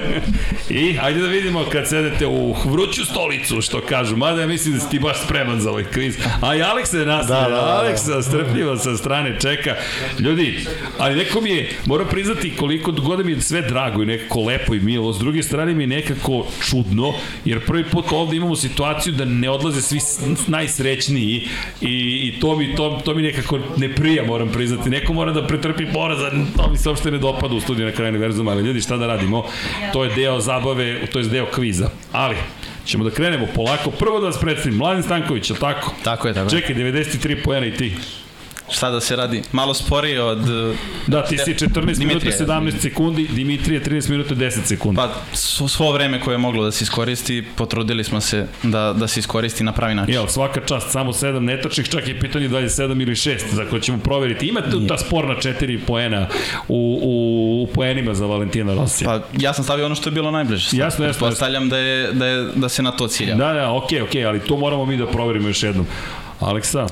[0.70, 4.80] I, ajde da vidimo kad sedete u vruću stolicu, što kažu, mada ja mislim da
[4.80, 6.16] si ti baš spreman za ovaj kviz.
[6.40, 7.78] A i Aleksa je nastavlja, da, da, da.
[7.78, 9.74] Aleksa strpljivo sa strane čeka.
[10.18, 10.66] Ljudi,
[10.98, 14.74] ali neko mi je, moram priznati koliko god mi je sve drago i nekako lepo
[14.74, 17.12] i milo, s druge strane mi je nekako čudno,
[17.44, 19.98] jer prvi put ovde imamo situaciju da ne odlaze svi
[20.46, 21.48] najsrećniji
[21.80, 21.88] i,
[22.28, 24.90] i to, mi, to, to mi nekako ne prija, moram priznati priznati.
[24.90, 26.18] Neko mora da pretrpi poraz,
[26.56, 29.06] to mi se uopšte ne dopada u studiju na kraju univerzuma, ali ljudi, šta da
[29.06, 29.44] radimo?
[29.92, 31.90] To je deo zabave, to je deo kviza.
[32.12, 32.36] Ali,
[32.84, 33.90] ćemo da krenemo polako.
[33.90, 35.94] Prvo da vas predstavim, Mladen Stanković, je tako?
[36.04, 36.60] Tako je, tako je.
[36.60, 37.92] Čekaj, 93 pojena i ti.
[38.70, 39.42] Šta da se radi?
[39.52, 40.38] Malo sporije od...
[41.06, 44.96] Da, ti si 14 minuta 17 sekundi, Dimitrije 30 minuta 10 sekundi.
[44.96, 45.08] Pa
[45.66, 49.64] svo vreme koje je moglo da se iskoristi, potrudili smo se da, da se iskoristi
[49.64, 50.14] na pravi način.
[50.14, 53.64] Jel, svaka čast, samo 7 netačnih, čak je pitanje da je 7 ili 6, za
[53.64, 54.46] koje ćemo proveriti.
[54.46, 56.26] Ima tu ta sporna 4 poena
[56.68, 59.08] u, u, u poenima za Valentina Rosija.
[59.10, 60.76] Pa ja sam stavio ono što je bilo najbliže.
[60.76, 61.28] Jasno, jasno.
[61.28, 63.34] Postavljam da, je, da, je, da se na to cilja.
[63.34, 65.86] Da, da, okej, okay, okej, okay, ali to moramo mi da proverimo još jednom.
[66.40, 66.86] Aleksa,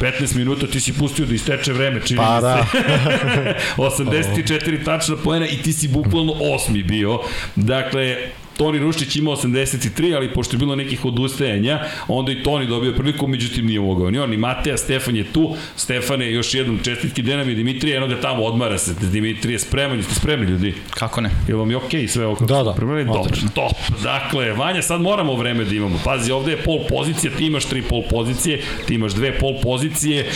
[0.00, 2.66] 15 minuta ti si pustio da isteče vreme, čini pa, mi da.
[2.72, 3.54] se.
[3.76, 7.20] 84 tačna poena i ti si bukvalno osmi bio.
[7.56, 8.16] Dakle,
[8.56, 13.26] Toni Ruštić ima 83, ali pošto je bilo nekih odustajanja, onda i Toni dobio priliku,
[13.26, 14.10] međutim nije mogao.
[14.10, 17.96] Ni on, ni Mateja, Stefan je tu, Stefan je još jednom čestitki Denam i Dimitrije,
[17.96, 20.74] eno ga tamo odmara se, Dimitrije spremani, ste spremni ljudi?
[20.90, 21.30] Kako ne?
[21.48, 22.46] Je vam je okej okay sve ovo?
[22.46, 22.72] Da, da.
[22.72, 23.04] Spremani?
[23.04, 23.72] Dobro, top.
[24.02, 26.00] Dakle, Vanja, sad moramo vreme da imamo.
[26.04, 30.30] Pazi, ovde je pol pozicija, ti imaš tri pol pozicije, ti imaš dve pol pozicije,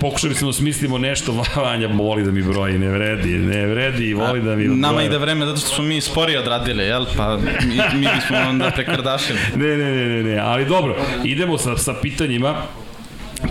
[0.00, 1.32] pokušali smo da smislimo nešto,
[1.64, 4.80] Vanja voli da mi broji, ne vredi, ne vredi, voli da mi broji.
[4.80, 7.06] Nama ide vreme zato što smo mi sporije odradili, jel?
[7.16, 9.38] Pa mi, mi bismo onda prekardašili.
[9.56, 12.54] Ne, ne, ne, ne, ne, ali dobro, idemo sa, sa pitanjima.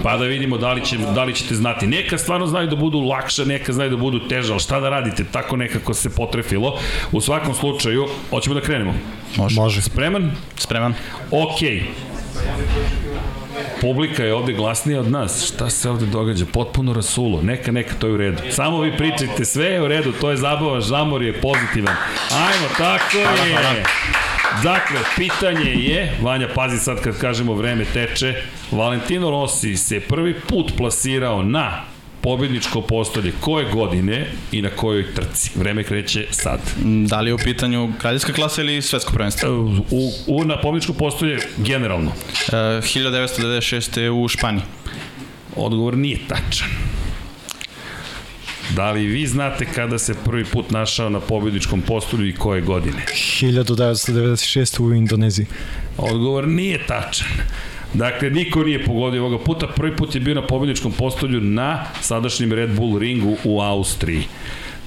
[0.03, 1.87] Pa da vidimo da li, će, da li ćete znati.
[1.87, 5.23] Neka stvarno znaju da budu lakše, neka znaju da budu teže, ali šta da radite?
[5.31, 6.79] Tako nekako se potrefilo.
[7.11, 8.93] U svakom slučaju, hoćemo da krenemo.
[9.35, 9.61] Može.
[9.61, 9.81] Može.
[9.81, 10.31] Spreman?
[10.57, 10.93] Spreman.
[11.31, 11.83] Okej.
[13.83, 15.45] Publika je ovde glasnija od nas.
[15.45, 16.45] Šta se ovde događa?
[16.53, 17.41] Potpuno rasulo.
[17.41, 18.37] Neka, neka, to je u redu.
[18.49, 21.95] Samo vi pričajte, sve je u redu, to je zabava, žamor je pozitivan.
[22.31, 23.83] Ajmo, tako je.
[24.63, 28.35] Dakle, pitanje je, Vanja, pazi sad kad kažemo vreme teče,
[28.71, 31.92] Valentino Rossi se prvi put plasirao na
[32.23, 35.51] pobedničko postolje koje godine i na kojoj trci.
[35.55, 36.59] Vreme kreće sad.
[37.07, 39.49] Da li je u pitanju kraljevska klasa ili svetsko prvenstvo?
[39.91, 42.09] U, u, na pobedničko postolje generalno.
[42.09, 44.09] Uh, 1996.
[44.09, 44.63] u Španiji.
[45.55, 46.67] Odgovor nije tačan.
[48.75, 53.05] Da li vi znate kada se prvi put našao na pobjedičkom postolju i koje godine?
[53.41, 54.81] 1996.
[54.81, 55.45] u Indoneziji.
[55.97, 57.27] Odgovor nije tačan.
[57.93, 59.67] Dakle, niko nije pogodio ovoga puta.
[59.67, 64.23] Prvi put je bio na pobjedičkom postolju na sadašnjem Red Bull ringu u Austriji.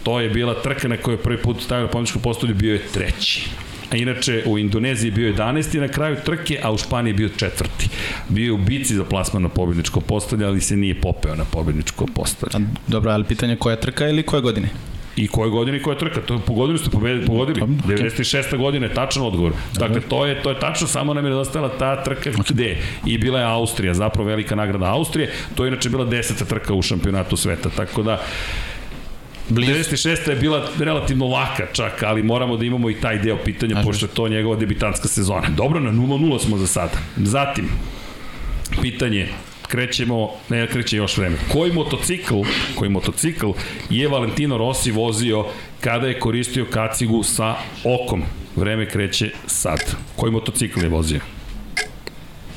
[0.03, 3.49] To je bila trka na kojoj prvi put stavio na pobjedičkom postolju, bio je treći.
[3.92, 5.81] A inače u Indoneziji bio 11.
[5.81, 7.88] na kraju trke, a u Španiji bio četvrti.
[8.29, 12.07] Bio je u bici za plasman na pobjedničko postolje, ali se nije popeo na pobjedničko
[12.14, 12.51] postolje.
[12.55, 14.69] A, dobro, ali pitanje koja trka ili koje godine?
[15.16, 16.20] I koje godine i koja trka?
[16.20, 17.61] To po godinu ste pobedili, pogodili.
[17.61, 18.18] Okay.
[18.18, 18.57] 96.
[18.57, 19.52] godina je tačan odgovor.
[19.74, 22.76] Dakle, to je, to je tačno, samo nam je nedostajala ta trka gde?
[23.07, 25.33] I bila je Austrija, zapravo velika nagrada Austrije.
[25.55, 27.70] To je inače bila deseta trka u šampionatu sveta.
[27.70, 28.20] Tako da,
[29.48, 29.72] Blizu.
[29.72, 30.31] 96.
[30.31, 34.07] je bila relativno laka čak, ali moramo da imamo i taj deo pitanja, Znaš, pošto
[34.07, 35.48] je to njegova debitanska sezona.
[35.48, 36.98] Dobro, na 0-0 smo za sada.
[37.16, 37.68] Zatim,
[38.83, 39.29] pitanje,
[39.68, 41.37] krećemo, ne kreće još vreme.
[41.52, 42.35] Koji motocikl,
[42.74, 43.50] koji motocikl
[43.90, 45.44] je Valentino Rossi vozio
[45.81, 48.22] kada je koristio kacigu sa okom?
[48.57, 49.96] Vreme kreće sad.
[50.16, 51.20] Koji motocikl je vozio?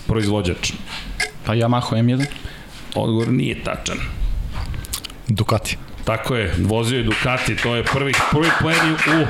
[0.08, 0.72] Proizvođač.
[1.46, 2.26] Pa Yamaha M1.
[2.96, 3.98] Odgovor nije tačan.
[5.28, 5.78] Ducati.
[6.06, 9.26] Tako je, vozio je Ducati, to je prvi, prvi pleni u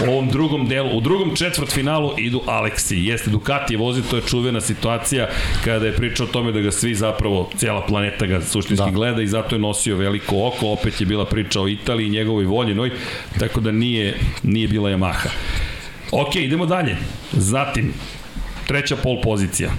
[0.00, 2.96] u ovom drugom delu, u drugom četvrt finalu idu Aleksi.
[2.96, 5.28] Jeste, Ducati je vozio, to je čuvena situacija
[5.64, 8.90] kada je pričao o tome da ga svi zapravo, cijela planeta ga suštinski da.
[8.90, 12.44] gleda i zato je nosio veliko oko, opet je bila priča o Italiji i njegovoj
[12.44, 12.90] voljinoj,
[13.38, 15.28] tako da nije, nije bila Yamaha.
[16.12, 16.96] Ok, idemo dalje.
[17.32, 17.92] Zatim,
[18.66, 19.70] treća pol pozicija.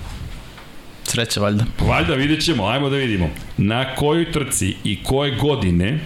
[1.03, 1.65] Sreća, valjda.
[1.79, 3.29] Valjda, vidjet ćemo, ajmo da vidimo.
[3.57, 5.99] Na kojoj trci i koje godine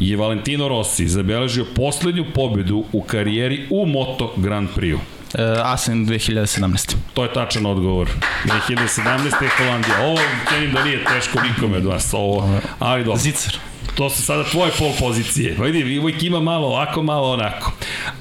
[0.00, 4.96] je Valentino Rossi zabeležio poslednju pobedu u karijeri u Moto Grand Prix-u?
[4.96, 6.94] Uh, Asen 2017.
[7.14, 8.08] To je tačan odgovor.
[8.44, 9.42] 2017.
[9.42, 10.06] je Holandija.
[10.06, 12.14] Ovo cenim da nije teško nikome od vas.
[12.14, 13.20] Ovo, ali dobro.
[13.20, 13.54] Zicar.
[13.94, 15.56] To su sada tvoje pol pozicije.
[15.58, 17.72] Vidi, uvijek ima malo ovako, malo onako.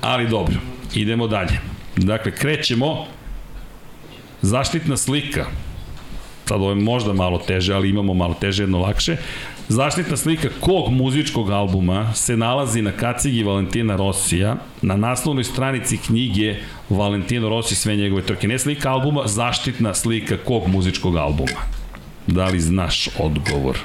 [0.02, 0.56] Ali dobro,
[0.94, 1.60] idemo dalje.
[1.96, 3.06] Dakle, krećemo.
[4.42, 5.46] Zaštitna slika.
[6.46, 9.18] Sad ovo je možda malo teže, ali imamo malo teže, jedno lakše.
[9.70, 16.56] Zaštitna slika kog muzičkog albuma se nalazi na kacigi Valentina Rosija na naslovnoj stranici knjige
[16.90, 18.48] Valentino Rossi sve njegove trke.
[18.48, 21.62] Ne slika albuma, zaštitna slika kog muzičkog albuma.
[22.28, 23.78] Da li znaš odgovor?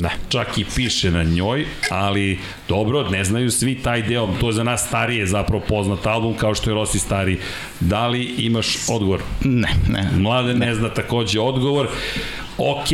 [0.00, 0.10] Ne.
[0.28, 2.38] čak i piše na njoj, ali
[2.68, 6.54] dobro, ne znaju svi taj deo, to je za nas starije zapravo poznat album, kao
[6.54, 7.38] što je Rossi stari.
[7.80, 9.20] Da li imaš odgovor?
[9.44, 10.10] Ne, ne.
[10.18, 11.88] Mlade ne zna takođe odgovor.
[12.58, 12.88] Ok,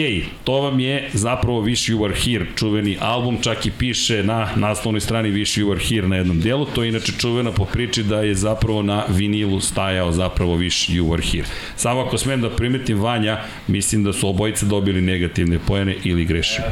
[0.44, 5.00] to vam je zapravo Wish You Were Here, čuveni album, čak i piše na naslovnoj
[5.00, 8.20] strani Wish You Were Here na jednom delu, to je inače čuvena po priči da
[8.20, 11.48] je zapravo na vinilu stajao zapravo Wish You Were Here.
[11.76, 16.62] Samo ako smem da primetim Vanja, mislim da su obojice dobili negativne poene ili grešim.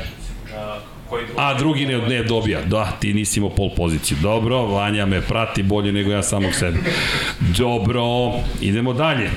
[1.11, 1.33] Drugi?
[1.37, 2.63] A drugi ne, ne dobija.
[2.63, 4.19] Da, ti nisi imao pol poziciju.
[4.23, 6.79] Dobro, Vanja me prati bolje nego ja samog sebe.
[7.59, 9.31] Dobro, idemo dalje.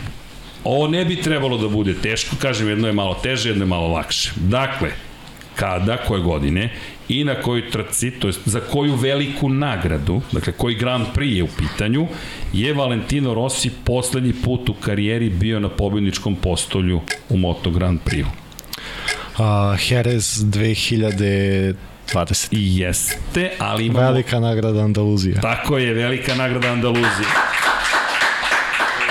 [0.63, 3.88] Ovo ne bi trebalo da bude teško, kažem, jedno je malo teže, jedno je malo
[3.88, 4.32] lakše.
[4.36, 4.89] Dakle,
[5.56, 6.69] kada, koje godine
[7.10, 11.43] i na kojoj trci, to jest za koju veliku nagradu, dakle koji Grand Prix je
[11.43, 12.08] u pitanju,
[12.54, 18.28] je Valentino Rossi poslednji put u karijeri bio na pobjedničkom postolju u Moto Grand Prix-u.
[19.43, 21.76] A, Jerez 2020.
[22.52, 24.06] I jeste, ali imamo...
[24.06, 25.41] Velika nagrada Andaluzija.
[25.41, 27.28] Tako je, velika nagrada Andaluzije.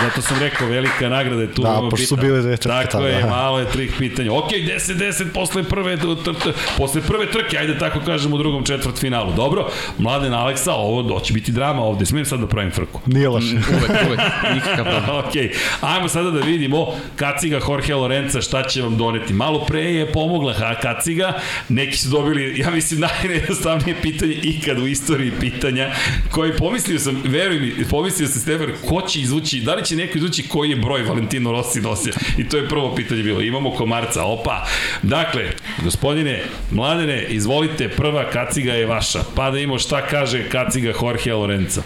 [0.03, 1.63] Zato sam rekao, velika nagrada je tu.
[1.63, 3.29] Da, pošto su bile dve trke Tako je, da.
[3.29, 4.33] malo je trik pitanja.
[4.33, 8.99] Ok, 10-10 posle prve, tr, tr, posle prve trke, ajde tako kažemo u drugom četvrt
[8.99, 9.33] finalu.
[9.37, 12.07] Dobro, Mladen Aleksa, ovo će biti drama ovde.
[12.07, 13.01] Smijem sad da pravim frku.
[13.07, 13.55] Nije loše.
[13.55, 14.21] Uvek, uvek,
[14.55, 15.19] nikakav problem.
[15.19, 15.33] ok,
[15.81, 19.33] ajmo sada da vidimo Kaciga Jorge Lorenza šta će vam doneti.
[19.33, 21.33] Malo pre je pomogla ha, Kaciga,
[21.69, 25.91] neki su dobili, ja mislim, najnejednostavnije pitanje ikad u istoriji pitanja,
[26.31, 30.19] koji pomislio sam, veruj mi, pomislio sam Stefan, ko će izvući, da li će neko
[30.19, 32.13] izvući koji je broj Valentino Rossi nosio?
[32.39, 33.41] I to je prvo pitanje bilo.
[33.41, 34.67] Imamo komarca, opa.
[35.03, 35.51] Dakle,
[35.85, 39.23] gospodine, mladene, izvolite, prva kaciga je vaša.
[39.35, 41.83] Pa da imamo šta kaže kaciga Jorge Lorenza.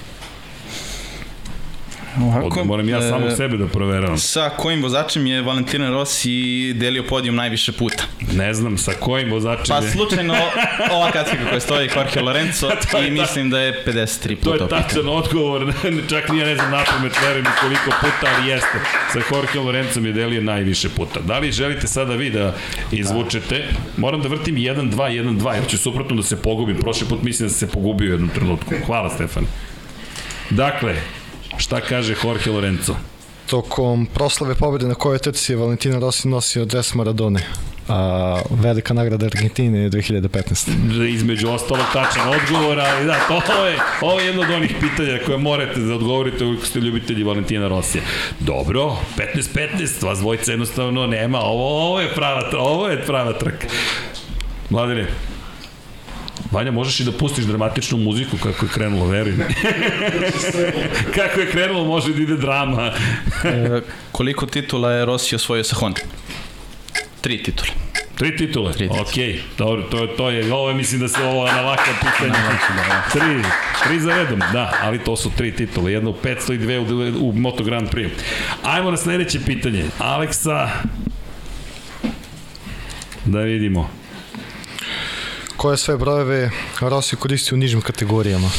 [2.44, 4.18] Od, moram ja samo e, sebe da proveravam.
[4.18, 6.32] Sa kojim vozačem je Valentino Rossi
[6.72, 8.04] delio podijum najviše puta?
[8.32, 9.90] Ne znam sa kojim vozačem Pa je.
[9.90, 10.34] slučajno
[10.92, 14.54] ova kacika koja stoji Jorge Lorenzo To je i mislim da je 53 To puta
[14.54, 14.82] je opitan.
[14.82, 15.72] tačan odgovor,
[16.10, 18.78] čak nije ne znam napamet, verujem koliko puta, ali jeste.
[19.12, 21.20] Sa Jorge Lorencom je delio najviše puta.
[21.20, 22.54] Da li želite sada vi da
[22.92, 23.64] izvučete?
[23.96, 26.76] Moram da vrtim 1, 2, 1, 2, jer ću suprotno da se pogubim.
[26.76, 28.74] Prošli put mislim da se pogubio u jednom trenutku.
[28.86, 29.44] Hvala, Stefan.
[30.50, 30.94] Dakle,
[31.62, 32.94] šta kaže Jorge Lorenzo?
[33.46, 37.40] Tokom proslave pobjede na kojoj trci je Valentino Rossi nosio dres Maradone.
[37.88, 41.08] A, velika nagrada Argentine je 2015.
[41.08, 45.38] između ostalog tačan odgovor, ali da, to je, ovo je jedno od onih pitanja koje
[45.38, 48.02] morate da odgovorite ukoliko ste ljubitelji Valentina Rosija.
[48.40, 53.66] Dobro, 15-15, vas dvojica jednostavno nema, ovo, ovo je prava, ovo je prava trka.
[54.70, 55.06] Mladine,
[56.52, 59.44] Vanja, možeš i da pustiš dramatičnu muziku kako je krenulo, veruj mi.
[61.16, 62.92] kako je krenulo, može da ide drama.
[63.44, 63.80] E,
[64.12, 66.00] koliko titula je Rossi osvojio sa Honda?
[67.20, 67.70] Tri titule.
[68.14, 69.00] Tri titule, Tri titule.
[69.00, 72.34] ok, dobro, to, to je, ovo je, mislim da se ovo na laka pitanja.
[73.12, 73.42] Tri,
[73.84, 76.84] tri za redom, da, ali to su tri titule, jedna u 500 i dve u,
[77.28, 78.08] u Moto Grand Prix.
[78.62, 79.84] Ajmo na sledeće pitanje.
[79.98, 80.68] Aleksa,
[83.24, 84.01] da vidimo.
[85.62, 88.50] Koje sve brojeve Rossi koristi u nižim kategorijama?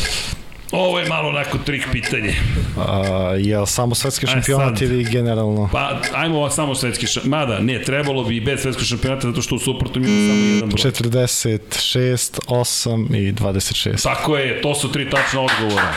[0.72, 2.36] Ovo je malo onako trik pitanje.
[2.78, 4.92] A, je li samo svetski šampionat sad.
[4.92, 5.70] ili generalno?
[5.72, 7.48] Pa, ajmo ovo samo svetski šampionat.
[7.48, 10.70] Mada, ne, trebalo bi i bez svetskog šampionata, zato što u suprotnom ima samo jedan
[10.70, 10.92] broj.
[10.92, 14.04] 46, 8 i 26.
[14.04, 15.94] Tako je, to su tri tačna odgovora.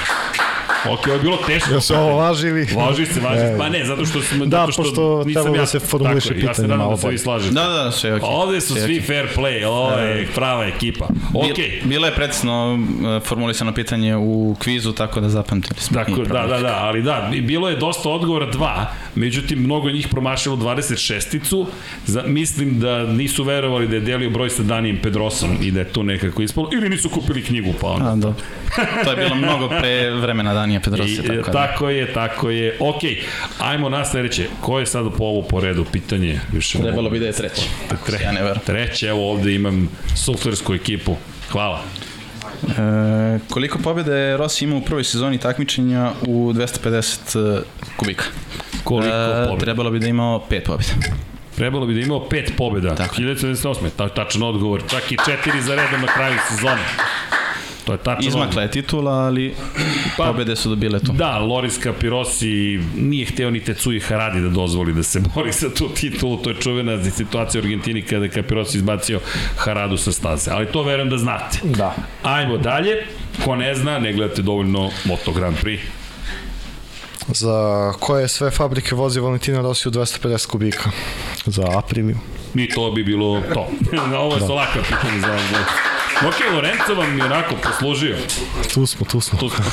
[0.92, 1.70] Ok, ovo je bilo teško.
[1.70, 2.68] Jel se ovo važi ili?
[2.77, 3.44] Važi se, važi se.
[3.53, 3.59] Ne.
[3.59, 4.38] Pa ne, zato što sam...
[4.38, 6.69] Da, zato što pošto nisam trebalo ja, da se formuliše tako je, Ja se pitanje
[6.69, 7.54] nadam malo da se vi slažete.
[7.54, 8.29] Da, da, da, sve je okej.
[8.33, 9.06] Ovde su Sve svi okej.
[9.06, 11.06] fair play, ovo je prava ekipa.
[11.33, 11.81] Bil- Okej.
[11.85, 12.79] Bilo je precizno
[13.17, 15.94] e, formulisano pitanje u kvizu, tako da zapamtili smo.
[16.04, 20.56] Tako, da, da, da, ali da, bilo je dosta odgovora dva, međutim, mnogo njih promašilo
[20.56, 21.67] 26-icu.
[22.06, 25.85] Za, mislim da nisu verovali da je delio broj sa Danijem Pedrosom i da je
[25.92, 28.08] to nekako ispalo, ili nisu kupili knjigu, pa onda.
[28.08, 28.42] A, dobro.
[29.04, 31.12] to je bilo mnogo pre vremena Danija Pedrosa.
[31.12, 31.66] I, tako, tako, da.
[31.66, 32.77] tako je, tako je.
[32.81, 33.00] Ok,
[33.58, 34.46] ajmo na sledeće.
[34.60, 35.85] Ko je sad po ovu po redu?
[35.85, 36.79] Pitanje više.
[36.79, 37.62] Trebalo bi da je treći.
[38.06, 38.60] Tre, Ja ne verujem.
[38.66, 41.16] treće, evo ovde imam suflersku ekipu.
[41.50, 41.83] Hvala.
[42.68, 42.72] E,
[43.50, 47.60] koliko pobjede je Rossi imao u prvoj sezoni takmičenja u 250
[47.96, 48.24] kubika?
[48.85, 49.64] Koliko E, pobjeda?
[49.64, 50.92] trebalo bi da imao pet pobjeda.
[51.56, 52.94] Trebalo bi da imao pet pobjeda.
[52.94, 53.14] Tako.
[53.16, 53.74] 1978.
[53.96, 54.83] Ta, tačan odgovor.
[54.90, 56.83] Čak i četiri za redom na kraju sezone.
[57.87, 59.54] To je tačan Izmakla je titula, ali
[60.16, 61.12] Pa- pobede su dobile tu.
[61.12, 65.88] Da, Loris Capirosi nije hteo ni Tetsuji Haradi da dozvoli da se bori za tu
[65.88, 66.37] titulu.
[66.37, 69.20] To je čuvena situacija u Argentini kada je Capirosi izbacio
[69.56, 70.50] Haradu sa staze.
[70.50, 71.58] Ali to verujem da znate.
[71.64, 71.94] Da.
[72.22, 73.06] Ajmo dalje.
[73.44, 75.80] Ko ne zna, ne gledate dovoljno Moto Grand Prix.
[77.28, 80.90] Za koje sve fabrike vozi Valentino Rossi u 250 kubika?
[81.46, 82.18] Za Apriliju.
[82.54, 83.66] Ni to bi bilo to.
[84.20, 84.52] Ovo je da.
[84.54, 85.42] laka pitanje za vas.
[86.25, 88.17] Ok, Lorenzo vam je onako poslužio.
[88.75, 89.38] Tu smo, tu smo.
[89.38, 89.64] Tu smo.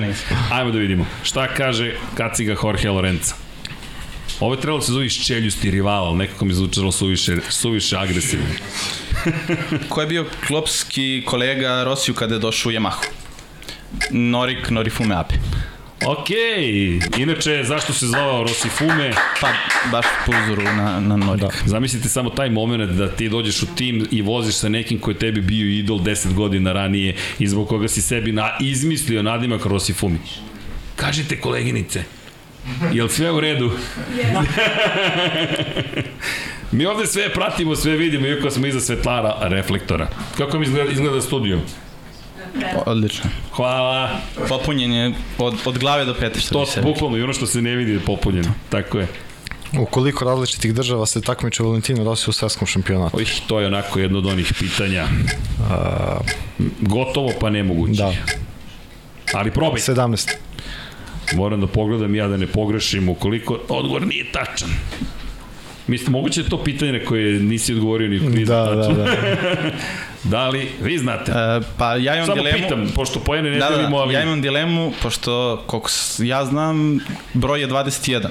[0.56, 1.06] Ajmo da vidimo.
[1.22, 3.34] Šta kaže kaciga Jorge Lorenza?
[4.40, 8.46] Ovo je trebalo da se zove iščeljusti rival, ali nekako mi zvučalo suviše, suviše agresivno.
[9.88, 13.04] Ko je bio klopski kolega Rosiju kada je došao u Yamahu?
[14.10, 15.34] Norik Norifume Ape.
[16.06, 16.28] Ok,
[17.18, 19.12] inače zašto se zvao Rosifume?
[19.40, 19.48] Pa
[19.90, 21.40] baš po uzoru na, na Norik.
[21.40, 21.50] Da.
[21.66, 25.18] Zamislite samo taj moment da ti dođeš u tim i voziš sa nekim koji je
[25.18, 30.18] tebi bio idol 10 godina ranije i zbog koga si sebi na, izmislio nadimak Rosifumi.
[30.96, 32.04] Kažite koleginice,
[32.92, 33.70] Jel sve u redu?
[36.72, 40.08] Mi ovde sve pratimo, sve vidimo, iako smo iza svetlara reflektora.
[40.36, 41.60] Kako mi izgleda, izgleda studio?
[42.86, 43.30] Odlično.
[43.52, 44.10] Hvala.
[44.48, 47.76] Popunjen je od, od glave do pete, što To bukvalno i ono što se ne
[47.76, 48.52] vidi je popunjeno.
[48.68, 49.06] Tako je.
[49.78, 53.16] U koliko različitih država se takmiče Valentino Rossi u svetskom šampionatu?
[53.16, 55.06] Oj, to je onako jedno od onih pitanja.
[55.70, 56.18] A,
[56.80, 58.02] Gotovo pa nemoguće.
[58.02, 58.12] da,
[59.32, 59.80] Ali probaj.
[59.80, 60.30] 17.
[61.34, 64.68] Moram da pogledam ja da ne pogrešim ukoliko odgovor nije tačan.
[65.86, 68.52] Mislim, moguće je to pitanje na koje nisi odgovorio ni u kvizu.
[68.52, 69.06] Da, da, da.
[70.24, 71.32] Da li, vi znate?
[71.32, 72.58] E, pa ja imam Samo dilemu...
[72.62, 74.14] pitam, pošto pojene ne Da, da, delimo, da, ali...
[74.14, 77.00] ja imam dilemu, pošto, koliko ja znam,
[77.34, 78.26] broj je 21.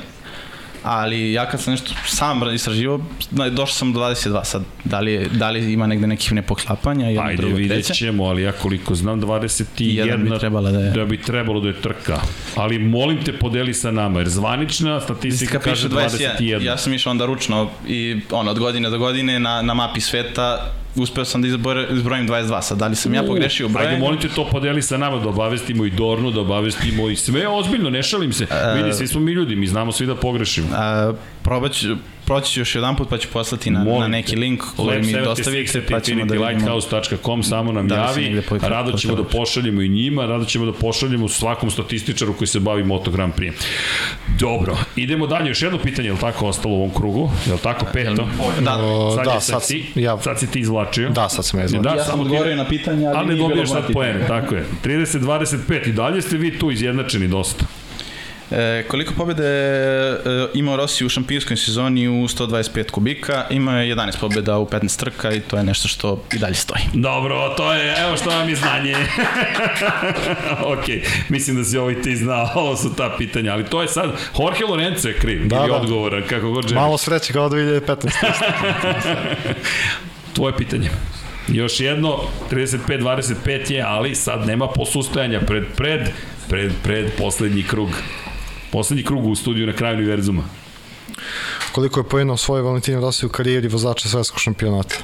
[0.83, 2.99] Ali ja kad sam nešto sam istraživao,
[3.31, 4.43] došao sam do 22.
[4.43, 7.93] Sad, da li, da li ima negde nekih nepoklapanja, jedno, Ajde, drugo, vidjet treće?
[7.93, 10.91] ćemo, ali ja koliko znam, 21 Jedan bi trebala da je.
[10.91, 12.19] da bi trebalo da je trka.
[12.55, 16.37] Ali molim te podeli sa nama, jer zvanična statistika kaže piše 21.
[16.39, 16.61] 21.
[16.61, 20.73] Ja sam išao onda ručno i ono, od godine do godine na, na mapi sveta
[20.95, 21.47] uspeo sam da
[21.91, 22.61] izbrojim 22.
[22.61, 25.29] Sad, da li sam ja pogrešio u Ajde, molim te to podeli sa nama, da
[25.29, 28.43] obavestimo i Dornu, da obavestimo i sve, ozbiljno, ne šalim se.
[28.43, 30.67] E, Vidi, svi smo mi ljudi, mi znamo svi da pogrešimo.
[30.73, 31.13] A,
[31.43, 34.63] probat ću, proći ću još jedan put pa ću poslati na, Molim na neki link
[34.75, 36.49] koji mi dostavite pa ćemo da vidimo.
[36.49, 41.27] Lighthouse.com samo nam Da javi, rado ćemo da pošaljemo i njima, rado ćemo da pošaljemo
[41.27, 43.53] svakom statističaru koji se bavi Moto Grand Prix.
[44.39, 47.31] Dobro, idemo dalje, još jedno pitanje, je li tako ostalo u ovom krugu?
[47.47, 48.27] Je li tako peto?
[48.61, 48.77] Da,
[49.15, 51.09] Sad, da, sad, sad, ti, ja, sad si ti izvlačio.
[51.09, 51.91] da, sad sam ja izvlačio.
[51.91, 53.93] Da, ja sam odgovorio na pitanje, ali, Ali ne nije bilo dobiješ sad pitanje.
[53.93, 54.65] poene, tako je.
[54.85, 57.65] 30-25 i dalje ste vi tu izjednačeni dosta.
[58.53, 60.19] E, koliko pobjede e,
[60.53, 65.31] imao Rossi u šampionskoj sezoni u 125 kubika, imao je 11 pobjeda u 15 trka
[65.31, 66.83] i to je nešto što i dalje stoji.
[66.93, 68.95] Dobro, to je, evo što vam je znanje.
[70.73, 70.85] ok,
[71.29, 74.11] mislim da si ovo i ti znao, ovo su ta pitanja, ali to je sad,
[74.39, 75.75] Jorge Lorenzo je kriv, Da, ili da.
[75.75, 76.75] odgovoran, kako god želiš.
[76.75, 78.11] Malo sreće kao 2015.
[80.35, 80.89] Tvoje pitanje.
[81.47, 82.19] Još jedno,
[82.51, 86.01] 35-25 je, ali sad nema posustajanja pred, pred,
[86.49, 87.89] pred, pred poslednji krug.
[88.73, 90.43] Poslednji krug u studiju na kraju univerzuma.
[91.71, 94.95] Koliko je pojeno svoj Valentino Rossi u karijeri vozača svetskog šampionata?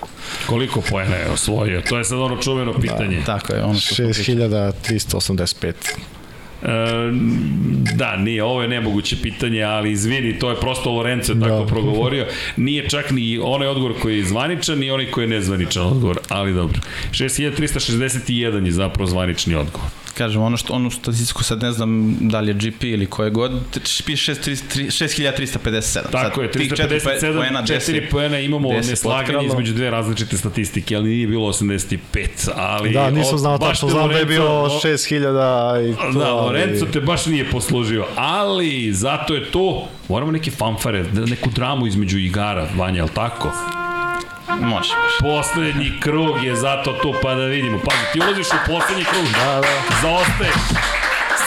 [0.47, 1.81] Koliko poena je osvojio?
[1.81, 3.21] To je sad ono čuveno pitanje.
[3.25, 4.37] Tako je, ono što smo pričali.
[4.37, 5.73] 6385.
[6.63, 6.67] E,
[7.95, 11.65] da, nije, ovo je nemoguće pitanje, ali izvini, to je prosto Lorenzo je tako Da.
[11.65, 12.27] progovorio.
[12.57, 16.53] Nije čak ni onaj odgovor koji je zvaničan, ni onaj koji je nezvaničan odgovor, ali
[16.53, 16.79] dobro.
[17.11, 19.89] 6361 je zapravo zvanični odgovor.
[20.19, 21.89] Kažem, ono što, onu statistiku sad ne znam
[22.21, 23.51] da li je GP ili koje god,
[24.05, 25.99] piše 6357.
[26.11, 31.47] Tako je, 357, 4 poena imamo 10 neslaganje između dve različite statistike, ali nije bilo
[31.47, 31.97] 85,
[32.55, 32.91] ali...
[32.91, 35.09] Da, nisam znao tačno, znam da je bilo o- 6000
[35.83, 36.19] i to.
[36.19, 41.25] Da, ali- Lorenzo te baš nije poslužio, ali zato je to, moramo neke fanfare, da-
[41.25, 43.51] neku dramu između igara, Vanja, je li tako?
[44.55, 45.17] Može, može.
[45.21, 47.77] Poslednji krug je zato tu, pa da vidimo.
[47.79, 49.67] Pazi, ti ulaziš u poslednji krug, Da, da.
[50.01, 50.55] zaostaješ.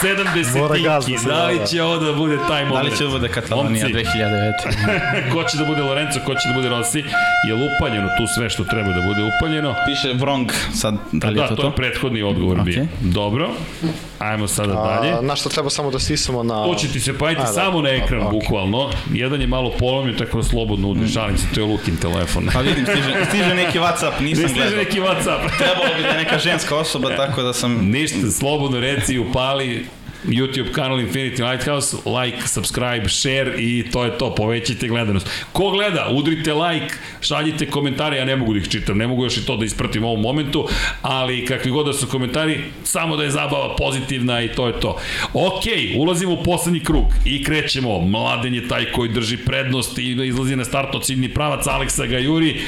[0.03, 1.65] 70 Mora gas da tinki, se da li da, da.
[1.67, 2.91] će ovo da bude taj Da moment?
[2.91, 4.51] li će da bude Katalonija Momci, 2009?
[5.33, 6.99] ko će da bude Lorenzo, ko će da bude Rossi,
[7.47, 9.75] je upaljeno tu sve što treba da bude upaljeno.
[9.85, 11.67] Piše Vrong, sad, da li je da, to to to?
[11.67, 12.63] je prethodni odgovor okay.
[12.63, 12.85] bio.
[13.01, 13.49] Dobro,
[14.23, 15.11] ajmo sada dalje.
[15.13, 16.65] A, na što treba samo da stisamo na...
[16.65, 17.51] To će ti se pajiti A, da.
[17.51, 18.39] samo na ekran, A, okej.
[18.39, 18.89] bukvalno.
[19.13, 21.07] Jedan je malo polomio, tako da slobodno udri.
[21.07, 22.49] Šalim se, to je Lukin telefon.
[22.53, 24.83] Pa vidim, stiže, stiže neki Whatsapp, Ne nisam stiže gledao.
[24.83, 25.57] neki Whatsapp.
[25.57, 27.89] Trebalo bi da je neka ženska osoba, tako da sam...
[27.91, 29.85] Ništa, slobodno reci, upali.
[30.25, 35.29] YouTube kanal Infinity Lighthouse, like, subscribe, share i to je to, povećajte gledanost.
[35.51, 39.37] Ko gleda, udrite like, šaljite komentare, ja ne mogu da ih čitam, ne mogu još
[39.37, 40.67] i to da ispratim u ovom momentu,
[41.01, 44.97] ali kakvi god da su komentari, samo da je zabava pozitivna i to je to.
[45.33, 45.63] Ok,
[45.97, 47.99] ulazimo u poslednji krug i krećemo.
[47.99, 52.17] Mladen je taj koji drži prednost i izlazi na start od ciljni pravac, Aleksa ga
[52.17, 52.61] juri,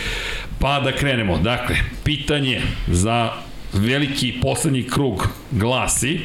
[0.60, 1.38] pa da krenemo.
[1.38, 3.32] Dakle, pitanje za
[3.74, 6.20] veliki poslednji krug glasi,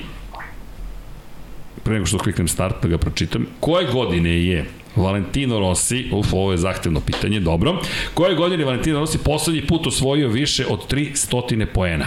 [1.91, 4.65] pre nego što kliknem start da ga pročitam, koje godine je
[4.97, 7.81] Valentino Rossi, uf, ovo je zahtevno pitanje, dobro.
[8.15, 12.07] Koje godine je Valentino Rossi poslednji put osvojio više od 300 poena?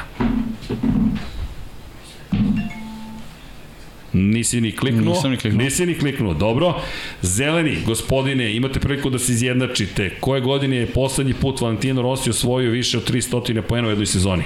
[4.13, 5.13] Nisi ni kliknuo?
[5.13, 5.63] Nisam ni kliknuo.
[5.63, 6.81] Nisi ni kliknuo, dobro.
[7.21, 10.09] Zeleni, gospodine, imate priliku da se izjednačite.
[10.19, 14.43] Koje godine je poslednji put Valentino Rossi osvojio više od 300 poena u jednoj sezoni?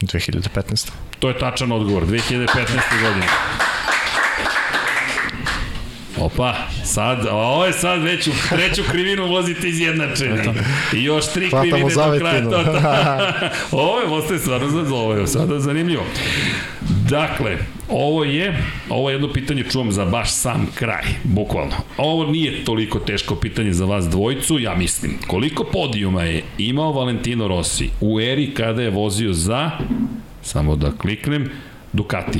[0.00, 1.11] 2015.
[1.22, 2.46] To je tačan odgovor, 2015.
[3.02, 3.26] godine.
[6.20, 6.54] Opa,
[6.84, 10.40] sad, ovo je sad već u treću krivinu ulazite izjednačeni.
[10.92, 12.42] I još tri Hvatamo krivine do kraja.
[12.42, 12.80] To, to.
[13.82, 16.02] ovo je, ostaje stvarno za ovo je sada zanimljivo.
[17.08, 17.58] Dakle,
[17.88, 21.74] ovo je, ovo je jedno pitanje čuvam za baš sam kraj, bukvalno.
[21.96, 25.18] Ovo nije toliko teško pitanje za vas dvojicu, ja mislim.
[25.26, 29.70] Koliko podijuma je imao Valentino Rossi u eri kada je vozio za,
[30.42, 31.50] samo da kliknem,
[31.92, 32.38] Ducati?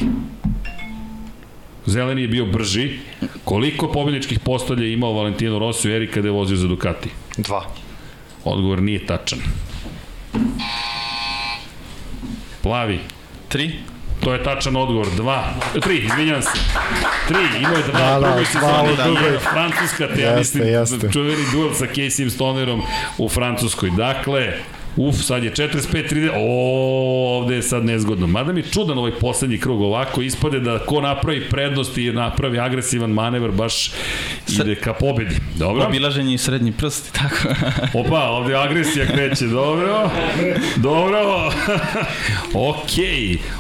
[1.87, 2.91] Zeleni je bio brži.
[3.45, 7.09] Koliko pobjedničkih postolja je imao Valentino Rossi u eri kada je vozio za Ducati?
[7.37, 7.65] Dva.
[8.45, 9.39] Odgovor nije tačan.
[12.63, 12.99] Plavi.
[13.49, 13.71] Tri?
[14.21, 15.07] To je tačan odgovor.
[15.17, 15.55] Dva.
[15.83, 16.49] Tri, izvinjam se.
[17.29, 18.97] Tri, imao je dva Da, da, da, drugoj sezoni.
[18.97, 19.39] Da, drugoj.
[19.53, 21.13] Francuska, te ja Jeste, mislim, jeste.
[21.13, 22.83] čuveni duel sa Casey Stonerom
[23.19, 23.91] u Francuskoj.
[23.91, 24.53] Dakle,
[24.97, 28.27] Uf, sad je 45-30, o, ovde je sad nezgodno.
[28.27, 32.59] Mada mi je čudan ovaj poslednji krug, ovako ispade da ko napravi prednost i napravi
[32.59, 33.93] agresivan manevar, baš
[34.61, 35.35] ide ka pobedi.
[35.59, 35.85] Dobro?
[35.85, 37.49] Obilaženje i srednji prst tako.
[37.99, 40.11] Opa, ovde agresija kreće, dobro,
[40.77, 41.53] dobro,
[42.71, 42.93] ok,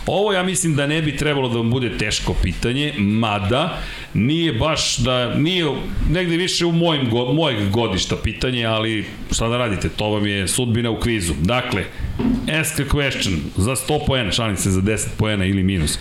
[0.07, 3.78] ovo ja mislim da ne bi trebalo da vam bude teško pitanje, mada
[4.15, 5.67] nije baš da, nije
[6.11, 10.91] negde više u mojim, mojeg godišta pitanje, ali šta da radite, to vam je sudbina
[10.91, 11.35] u kvizu.
[11.41, 11.85] Dakle,
[12.61, 15.99] ask a question, za 100 poena, šalim se za 10 poena ili minus.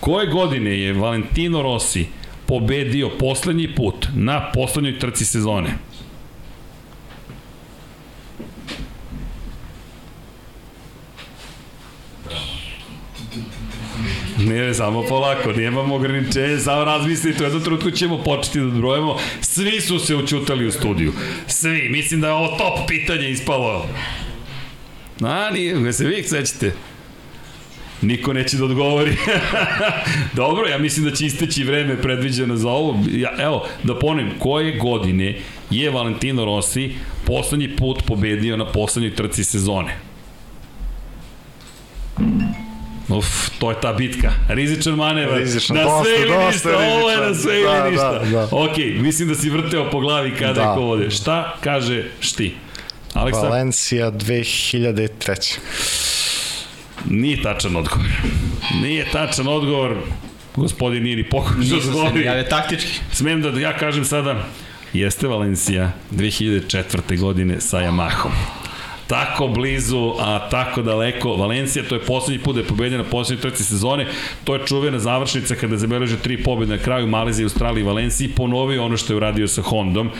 [0.00, 2.06] Koje godine je Valentino Rossi
[2.46, 5.87] pobedio poslednji put na poslednjoj trci sezone?
[14.38, 19.16] Ne, samo polako, nemamo ograničenje, samo razmislite, u jednom trenutku ćemo početi da brojemo.
[19.40, 21.12] Svi su se učutali u studiju.
[21.46, 23.86] Svi, mislim da je ovo top pitanje ispalo.
[25.20, 26.72] A, nije, ne se vi sećate.
[28.02, 29.16] Niko neće da odgovori.
[30.36, 33.04] Dobro, ja mislim da će isteći vreme predviđeno za ovo.
[33.12, 35.38] Ja, evo, da ponovim, koje godine
[35.70, 36.94] je Valentino Rossi
[37.26, 40.07] poslednji put pobedio na poslednjoj trci sezone?
[43.08, 43.26] Uf,
[43.58, 44.32] to je ta bitka.
[44.48, 45.38] Rizičan manevar.
[45.38, 47.42] Rizičan, na dosta, sve ili dosta ništa, ovo je na rizičan.
[47.42, 48.12] sve Da, ili ništa.
[48.12, 48.48] da, da.
[48.52, 50.60] Ok, mislim da si vrteo po glavi kada Da.
[50.60, 51.10] je ko vode.
[51.10, 52.54] Šta kaže šti?
[53.14, 53.40] Aleksa?
[53.40, 55.58] Valencija 2003.
[57.06, 58.06] Nije tačan odgovor.
[58.74, 59.96] Nije tačan odgovor.
[60.56, 62.24] Gospodin nije ni pokušao Nisam se odgovori.
[62.24, 62.90] javio taktički.
[63.12, 64.44] Smem da ja kažem sada,
[64.92, 67.18] jeste Valencija 2004.
[67.18, 68.30] godine sa Yamahom.
[69.08, 71.36] Tako blizu, a tako daleko.
[71.36, 74.06] Valencija, to je poslednji put da je pobedio na poslednjoj trci sezone.
[74.44, 78.28] To je čuvena završnica kada je zabeležio tri pobjede na kraju Malezije, Australije i Valenciji.
[78.28, 80.10] Ponovio ono što je uradio sa Hondom.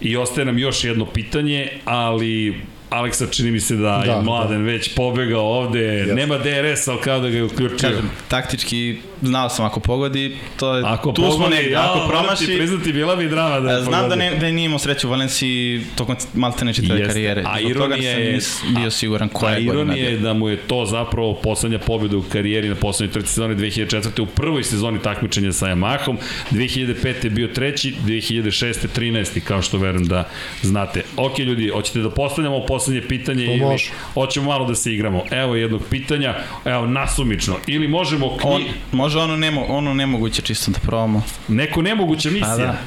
[0.00, 2.60] I ostaje nam još jedno pitanje, ali
[2.90, 4.72] Aleksa čini mi se da, da je Da, mladen da.
[4.72, 5.78] već pobegao ovde.
[5.78, 6.14] Yes.
[6.14, 7.78] Nema DRS, ali kao da ga je uključio.
[7.88, 11.98] Kažem, taktički znao sam ako pogodi, to je, Ako tu pogodi, smo negde, ja, ako
[11.98, 14.16] moram ti promaši, priznati, bila bi drama da je Znam da, pogodi.
[14.20, 15.56] ne, da nije imao sreću u Valenciji
[15.96, 17.12] tokom maltene čitave Jeste.
[17.12, 17.42] karijere.
[17.42, 19.82] A Zbog toga ironija sam je- nis bio siguran koja je godina.
[19.82, 23.54] ironija je da mu je to zapravo poslednja pobjeda u karijeri na poslednjoj trci sezone
[23.54, 23.86] 2004.
[24.22, 26.16] u prvoj sezoni takmičenja sa Yamahom.
[26.50, 26.86] 2005.
[27.24, 28.46] je bio treći, 2006.
[28.90, 29.40] 13.
[29.40, 30.28] kao što verujem da
[30.62, 31.02] znate.
[31.16, 33.90] Ok ljudi, hoćete da postavljamo poslednje pitanje ili može.
[34.14, 35.22] hoćemo malo da se igramo?
[35.32, 37.54] Evo jednog pitanja, evo nasumično.
[37.66, 38.64] Ili možemo kni...
[39.06, 41.22] Može ono, nemo, ono nemoguće čisto da probamo.
[41.48, 42.48] Neko nemoguća misija.
[42.50, 42.78] Pa da.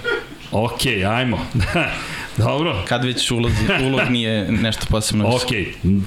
[0.52, 1.40] Ok, ajmo.
[2.38, 2.84] Dobro.
[2.88, 3.52] Kad već ulog,
[3.86, 5.28] ulog nije nešto posebno.
[5.28, 5.52] Ok,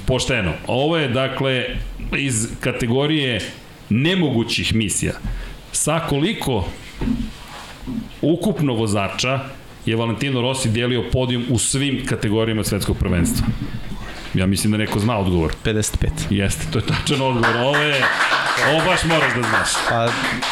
[0.06, 0.52] pošteno.
[0.66, 1.64] Ovo je, dakle,
[2.18, 3.40] iz kategorije
[3.88, 5.12] nemogućih misija.
[5.72, 6.68] Sa koliko
[8.22, 9.40] ukupno vozača
[9.86, 13.46] je Valentino Rossi dijelio podijum u svim kategorijama svetskog prvenstva?
[14.34, 15.54] Ja mislim da neko zna odgovor.
[15.64, 16.08] 55.
[16.30, 17.56] Jeste, to je tačan odgovor.
[17.56, 18.02] Ovo je
[18.70, 19.68] Ovo baš moraš da znaš.
[19.88, 20.08] Pa,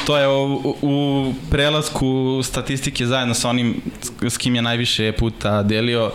[0.06, 3.80] to je u, u prelasku statistike zajedno sa onim
[4.22, 6.10] s kim je najviše puta delio,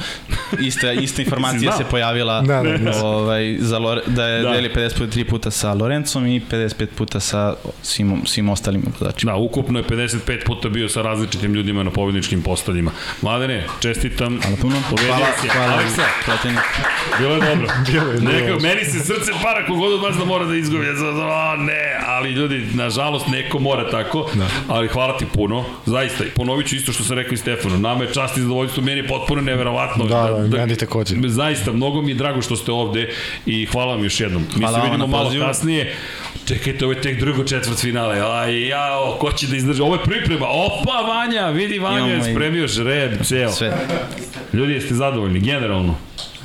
[0.60, 3.06] ista, ista informacija se pojavila Da, da, da.
[3.06, 4.50] ovaj, za Lore, da je Da.
[4.50, 9.32] delio 53 puta sa Lorencom i 55 puta sa svim, svim ostalim vozačima.
[9.32, 12.92] Da, ukupno je 55 puta bio sa različitim ljudima na pobedničkim postoljima.
[13.22, 14.40] Mladene, čestitam.
[14.42, 14.76] Hvala puno.
[15.08, 15.48] Hvala, si.
[15.48, 16.02] hvala, Aleksa,
[17.20, 17.55] bilo je dobro.
[17.62, 18.20] Je, bilo je.
[18.20, 20.86] Neka, meni se srce para kogod od vas da mora da izgubi.
[20.86, 24.30] Ja o, ne, ali ljudi, nažalost, neko mora tako.
[24.34, 24.48] Da.
[24.68, 25.64] Ali hvala ti puno.
[25.86, 27.78] Zaista, i ponovit ću isto što sam rekao i Stefanu.
[27.78, 30.06] Nama je čast i zadovoljstvo, meni je potpuno neverovatno.
[30.06, 31.16] Da, da, meni takođe.
[31.28, 33.10] Zaista, mnogo mi je drago što ste ovde
[33.46, 34.46] i hvala vam još jednom.
[34.56, 35.46] Mi Hvala se vidimo malo pozivu.
[35.46, 35.96] kasnije.
[36.48, 38.22] Čekajte, ovo je tek drugo četvrt finale.
[38.22, 39.82] Aj, jao, ko će da izdrži?
[39.82, 40.46] Ovo je priprema.
[40.50, 43.52] Opa, Vanja, vidi Vanja je spremio žreb, ceo.
[43.52, 43.74] Sve.
[44.54, 45.96] Ljudi, jeste zadovoljni, generalno.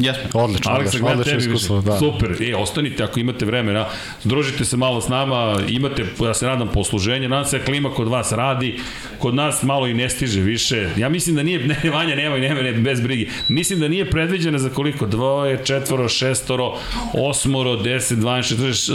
[0.00, 0.40] Jesmo.
[0.40, 1.98] Odlično, Aleksa, odlično, odlično tebi iskustvo, da.
[1.98, 3.86] Super, e, ostanite ako imate vremena,
[4.22, 8.08] združite se malo s nama, imate, ja se nadam, posluženje, nadam se da klima kod
[8.08, 8.78] vas radi,
[9.18, 10.88] kod nas malo i ne stiže više.
[10.96, 13.28] Ja mislim da nije, ne, Vanja, nemoj, nemoj, ne, bez brigi.
[13.48, 15.06] Mislim da nije predviđena za koliko?
[15.06, 16.74] Dvoje, četvoro, šestoro,
[17.14, 18.90] osmoro, deset, 12, 14,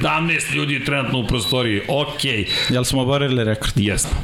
[0.00, 1.80] 17 ljudi je trenutno u prostoriji.
[1.88, 2.44] Okej.
[2.44, 2.74] Okay.
[2.74, 3.72] Jel smo oborili rekord?
[3.76, 4.18] Jesmo.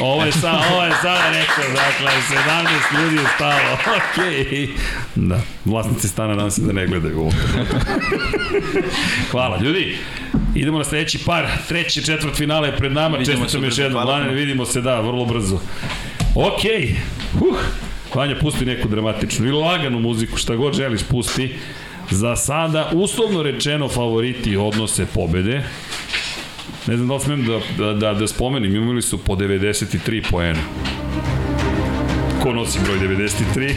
[0.00, 2.10] Ovo je, sa, ovo je sada rekao, dakle,
[2.96, 3.78] 17 ljudi je stalo.
[3.96, 4.46] Okej.
[4.46, 4.68] Okay.
[5.14, 7.32] Da, vlasnici stana nam se da ne gledaju ovo.
[9.30, 9.96] Hvala, ljudi.
[10.54, 14.66] Idemo na sledeći par, treći četvrt finale je pred nama, čestitam još jednom, Lane, vidimo
[14.66, 15.60] se, da, vrlo brzo.
[16.34, 17.50] Okej, okay.
[17.50, 17.56] uh.
[18.16, 21.54] Vanja, pusti neku dramatičnu ili laganu muziku, šta god želiš, pusti.
[22.10, 25.64] Za sada, uslovno rečeno, favoriti odnose pobede.
[26.86, 30.60] Ne znam da li smem da, da, da, da spomenim, imali su po 93 poena.
[32.46, 33.74] Ko nosi broj 93?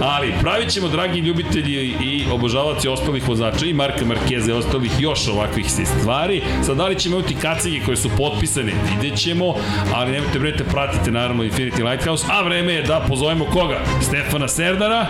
[0.14, 5.28] Ali, pravit ćemo, dragi ljubitelji i obožavaci ostalih vozača i Marka Markeza i ostalih još
[5.28, 6.42] ovakvih stvari.
[6.62, 9.54] Sad, da li ćemo imati kacige koje su potpisane, vidjet ćemo,
[9.94, 13.80] ali nemojte brinete, pratite naravno Infinity Lighthouse, a vreme je da pozovemo koga?
[14.00, 15.06] Stefana Serdara,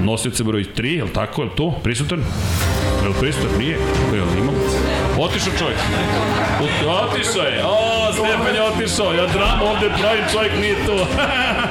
[0.00, 1.70] nosioca broj 3, je li tako, je li to?
[1.82, 2.18] Prisutan?
[3.02, 3.50] Je li prisutan?
[3.58, 3.78] Nije?
[4.14, 4.52] Je li imamo?
[5.18, 5.78] Otišao čovjek.
[6.60, 7.64] Ot- Otišao je.
[7.64, 7.76] O,
[8.12, 9.12] Stefan je otišao.
[9.12, 10.96] Ja dramu ovde pravim, čovjek nije tu.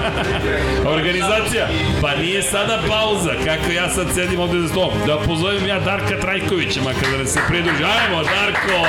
[0.95, 1.67] Organizacija.
[2.01, 3.31] Pa nije sada pauza.
[3.45, 4.93] Kako ja sad sedim ovde za stolom.
[5.07, 7.83] Da pozovem ja Darka Trajkovića, makar da nam se pridruži.
[7.83, 8.87] Ajmo, Darko.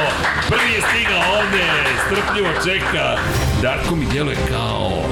[0.49, 1.65] Prvi je stigao ovde.
[2.07, 3.17] Strpljivo čeka.
[3.63, 5.03] Darko mi djeluje kao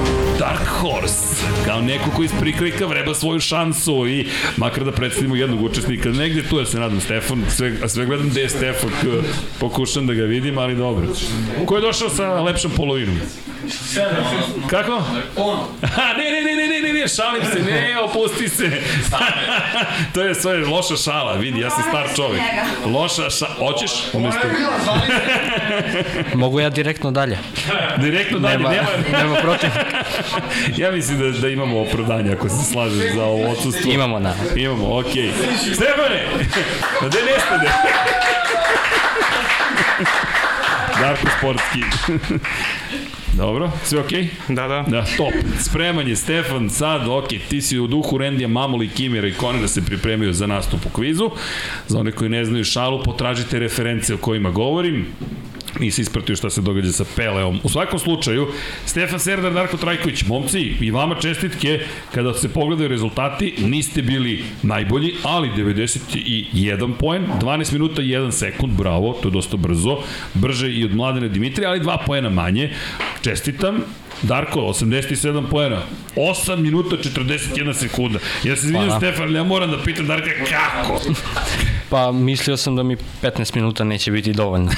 [0.41, 4.27] Dark Horse, kao neko koji iz prikrika vreba svoju šansu i
[4.57, 8.29] makar da predstavimo jednog učesnika, negde tu ja se nadam Stefan, sve, a sve gledam
[8.29, 8.91] gde je Stefan,
[9.59, 11.07] pokušam da ga vidim, ali dobro.
[11.67, 13.21] Ko je došao sa lepšom polovinom?
[14.71, 15.03] Kako?
[16.19, 18.71] Ne, ne, ne, ne, ne, ne, ne, šalim se, ne, opusti se.
[20.15, 22.43] to je sve loša šala, vidi, ja sam star čovjek.
[22.87, 23.91] Loša šala, hoćeš?
[24.13, 24.41] Umesto...
[26.35, 27.39] Mogu ja direktno dalje.
[27.97, 28.89] Direktno dalje, Nema, nema,
[29.19, 29.71] nema protiv.
[30.77, 33.93] ja mislim da, da imamo opravdanje ako se slažeš za ovo odsustvo.
[33.93, 34.35] Imamo, na.
[34.57, 35.13] Imamo, okej.
[35.13, 35.75] Okay.
[35.75, 36.27] Stefane,
[37.01, 37.71] da gde nestade?
[41.01, 41.81] Darko Sportski.
[43.37, 44.23] Dobro, sve okej?
[44.23, 44.55] Okay?
[44.55, 44.85] Da, da.
[44.89, 45.33] Da, top.
[45.61, 49.85] Spreman je Stefan, sad, ok, ti si u duhu Rendija Mamuli, Kimira i Konera se
[49.85, 51.31] pripremio za nastup u kvizu.
[51.89, 55.07] Za one koji ne znaju šalu, potražite reference o kojima govorim
[55.79, 57.61] nisi ispratio šta se događa sa Peleom.
[57.63, 58.47] U svakom slučaju,
[58.87, 61.81] Stefan Serdar, Darko Trajković, momci, i vama čestitke,
[62.15, 68.73] kada se pogledaju rezultati, niste bili najbolji, ali 91 poen, 12 minuta i 1 sekund,
[68.73, 69.99] bravo, to je dosta brzo,
[70.35, 72.71] brže i od Mladene Dimitrija, ali 2 poena manje.
[73.23, 73.83] Čestitam,
[74.23, 75.83] Darko, 87 poena,
[76.17, 78.19] 8 minuta 41 sekunda.
[78.45, 79.01] Ja se izvinjam, Hvala.
[79.01, 81.01] Stefan, ja moram da pitam Darka kako?
[81.91, 84.71] Pa mislio sam da mi 15 minuta neće biti dovoljno.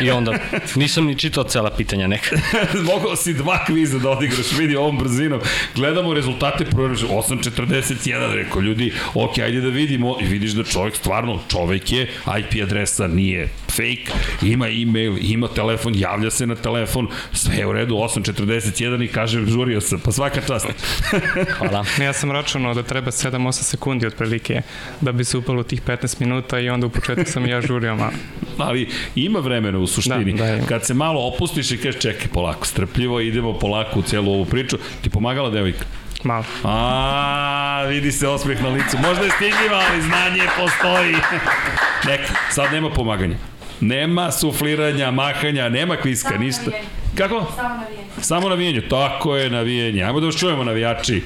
[0.00, 0.32] I onda
[0.74, 2.36] nisam ni čitao cela pitanja neka.
[2.94, 5.40] Mogao si dva kviza da odigraš, vidi ovom brzinom.
[5.74, 11.40] Gledamo rezultate proražu 8.41, rekao ljudi, ok, ajde da vidimo i vidiš da čovjek stvarno,
[11.50, 13.48] čovjek je, IP adresa nije
[13.78, 14.12] fake,
[14.42, 19.46] ima e-mail, ima telefon, javlja se na telefon, sve je u redu, 8.41 i kaže,
[19.46, 20.66] žurio sam, pa svaka čast.
[21.58, 21.84] Hvala.
[22.00, 24.62] Ja sam računao da treba 7-8 sekundi otprilike
[25.00, 28.12] da bi se upalo tih 15 minuta i onda u početku sam ja žurio malo.
[28.68, 30.32] ali ima vremena u suštini.
[30.32, 30.66] Da, da, ima.
[30.66, 34.78] Kad se malo opustiš i kažeš čekaj polako, strpljivo, idemo polako u celu ovu priču,
[35.02, 35.84] ti pomagala devojka?
[36.24, 36.44] Malo.
[36.64, 38.98] A, vidi se osmeh na licu.
[38.98, 41.14] Možda je stidljiva, ali znanje postoji.
[42.08, 43.36] Neka, sad nema pomaganja.
[43.80, 46.62] Nema sufliranja, mahanja, nema kviska, Samo ništa.
[46.62, 46.88] navijanje.
[47.16, 47.46] Kako?
[47.56, 48.04] Samo navijenje.
[48.20, 48.80] Samo navijenje.
[48.80, 50.02] Tako je navijenje.
[50.02, 51.22] Ajmo da vas čujemo navijači.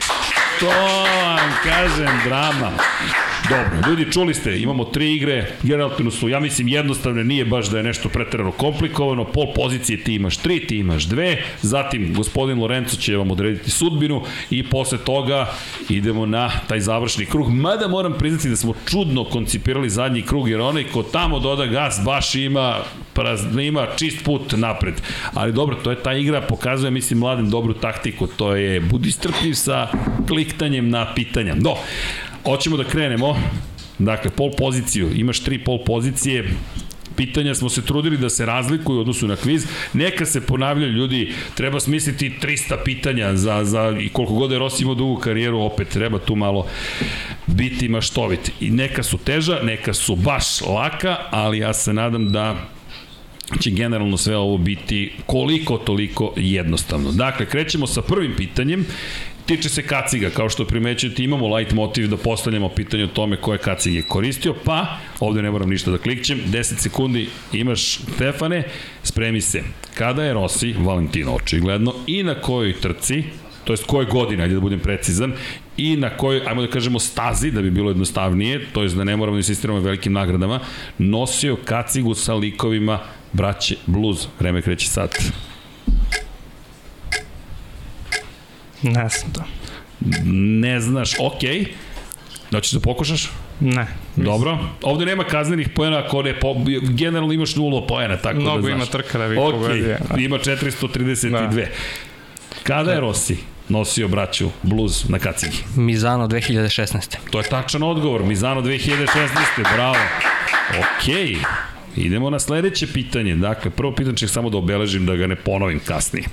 [0.61, 2.71] To vam kažem, drama.
[3.49, 7.77] Dobro, ljudi, čuli ste, imamo tri igre, generalno su, ja mislim, jednostavne, nije baš da
[7.77, 12.97] je nešto preterano komplikovano, pol pozicije ti imaš tri, ti imaš dve, zatim gospodin Lorenzo
[12.97, 15.47] će vam odrediti sudbinu i posle toga
[15.89, 20.61] idemo na taj završni krug, mada moram priznati da smo čudno koncipirali zadnji krug, jer
[20.61, 22.77] onaj ko tamo doda gas baš ima
[23.13, 24.95] praz, ima čist put napred.
[25.35, 29.55] Ali dobro, to je ta igra, pokazuje, mislim, mladim dobru taktiku, to je budi strpljiv
[29.55, 29.89] sa
[30.29, 31.55] kliktanjem na pitanja.
[31.55, 31.77] Do,
[32.45, 33.37] hoćemo da krenemo.
[33.99, 36.49] Dakle, pol poziciju, imaš tri pol pozicije,
[37.17, 39.67] pitanja smo se trudili da se razlikuju u odnosu na kviz.
[39.93, 44.83] Neka se ponavljaju ljudi, treba smisliti 300 pitanja za, za i koliko god je Rossi
[44.83, 46.67] imao dugu karijeru, opet treba tu malo
[47.47, 48.53] biti maštovit.
[48.61, 52.57] I neka su teža, neka su baš laka, ali ja se nadam da
[53.61, 57.13] će generalno sve ovo biti koliko toliko jednostavno.
[57.13, 58.87] Dakle, krećemo sa prvim pitanjem
[59.47, 63.59] tiče se kaciga, kao što primećujete imamo light motiv da postavljamo pitanje o tome koje
[63.59, 68.63] kacig je koristio, pa ovde ne moram ništa da klikćem, 10 sekundi imaš Stefane,
[69.03, 69.63] spremi se.
[69.95, 73.25] Kada je Rossi, Valentino očigledno, i na kojoj trci,
[73.65, 75.33] to jest koje godine, ajde da budem precizan,
[75.77, 79.17] i na kojoj, ajmo da kažemo, stazi, da bi bilo jednostavnije, to jest da ne
[79.17, 80.61] moramo da insistiramo velikim nagradama,
[80.99, 82.99] nosio kacigu sa likovima
[83.33, 84.29] braće Blues.
[84.41, 85.11] Vreme kreće sad.
[88.83, 89.43] Ne znam to.
[90.33, 91.61] Ne znaš, okej.
[91.61, 91.67] Okay.
[92.55, 93.29] Hoćeš da pokušaš?
[93.61, 93.87] Ne.
[94.17, 94.59] Dobro.
[94.83, 98.75] Ovde nema kaznenih poena ako ne po, generalno imaš nula poena, tako Mnogo da znaš.
[98.75, 99.51] ima trka da bi okay.
[99.51, 99.97] pogodio.
[100.19, 101.31] Ima 432.
[101.31, 101.67] Da.
[102.63, 103.37] Kada je Rossi
[103.69, 105.57] nosio braću Blues na kacigi?
[105.77, 107.17] Mizano 2016.
[107.31, 108.23] To je tačan odgovor.
[108.23, 109.07] Mizano 2016.
[109.75, 109.97] Bravo.
[110.71, 111.15] Okej.
[111.15, 111.45] Okay.
[111.97, 113.37] Idemo na sledeće pitanje.
[113.37, 116.25] Dakle, prvo pitanje ću samo da obeležim da ga ne ponovim kasnije.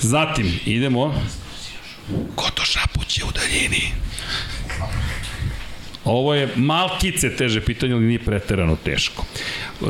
[0.00, 1.14] Zatim, idemo...
[2.34, 3.92] Ko to šapuće u daljini?
[6.04, 9.24] Ovo je malkice teže pitanje, ali nije preterano teško.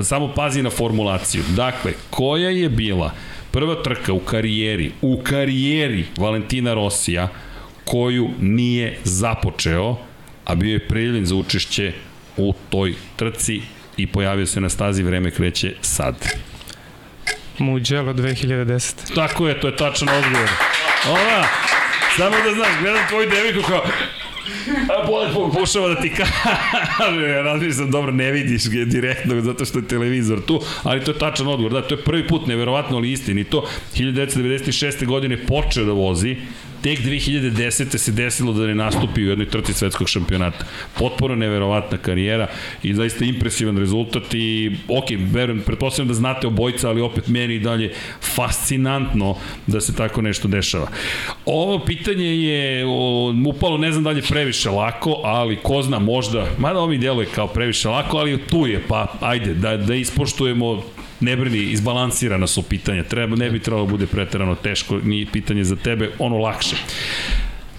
[0.03, 1.43] Samo pazi na formulaciju.
[1.57, 3.15] Dakle, koja je bila
[3.51, 7.29] prva trka u karijeri, u karijeri Valentina Rosija,
[7.85, 9.97] koju nije započeo,
[10.45, 11.93] a bio je prijavljen za učešće
[12.37, 13.61] u toj trci
[13.97, 16.15] i pojavio se na stazi, vreme kreće sad.
[17.61, 19.15] Mugello 2010.
[19.15, 20.51] Tako je, to je tačan odgovor.
[21.09, 21.47] Ova,
[22.17, 23.83] samo da znaš, gledam tvoju deviku kao,
[24.89, 29.79] A bolje pokušava da ti kaže, ja razmišljam, dobro, ne vidiš ga direktno zato što
[29.79, 31.73] je televizor tu, ali to je tačan odgovor.
[31.73, 33.45] Da, to je prvi put, neverovatno ali istini.
[33.45, 35.07] To 1996.
[35.07, 36.37] godine počeo da vozi,
[36.83, 37.99] tek 2010.
[37.99, 40.65] se desilo da ne nastupi u jednoj trci svetskog šampionata.
[40.99, 42.47] Potpuno neverovatna karijera
[42.83, 47.61] i zaista impresivan rezultat i ok, verujem, pretpostavljam da znate obojca, ali opet meni i
[47.61, 47.93] dalje
[48.35, 50.89] fascinantno da se tako nešto dešava.
[51.47, 52.85] Ovo pitanje je
[53.47, 56.99] upalo, ne znam da li je previše lako, ali ko zna možda, mada ovo mi
[56.99, 60.83] djeluje kao previše lako, ali tu je, pa ajde, da, da ispoštujemo
[61.21, 63.03] ne brini, izbalansirana su pitanja.
[63.03, 66.77] Treba, ne bi trebalo da bude preterano teško, ni pitanje za tebe, ono lakše.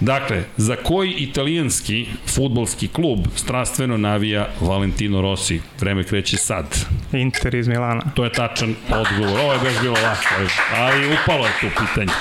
[0.02, 5.62] Dakle, za koji italijanski futbolski klub strastveno navija Valentino Rossi?
[5.80, 6.66] Vreme kreće sad.
[7.14, 8.02] Inter iz Milana.
[8.16, 9.40] To je tačan odgovor.
[9.40, 12.14] Ovo je baš bilo lako, ali upalo je tu pitanje.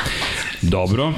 [0.63, 1.13] Dobro.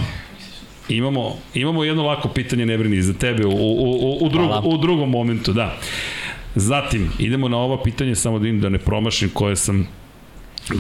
[0.89, 4.77] Imamo, imamo jedno lako pitanje, ne brini, za tebe u, u, u, u, drug, u
[4.77, 5.77] drugom momentu, da.
[6.55, 9.89] Zatim, idemo na ova pitanje, samo da im da ne promašim koje sam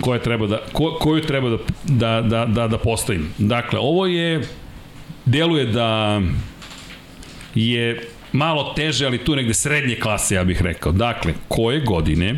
[0.01, 3.29] koje treba da, ko, koju treba da, da, da, da, da postavim.
[3.39, 4.43] Dakle, ovo je,
[5.25, 6.21] deluje da
[7.55, 10.93] je malo teže, ali tu negde srednje klase, ja bih rekao.
[10.93, 12.37] Dakle, koje godine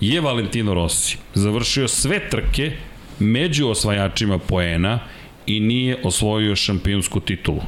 [0.00, 2.72] je Valentino Rossi završio sve trke
[3.18, 4.98] među osvajačima poena
[5.46, 7.62] i nije osvojio šampionsku titulu?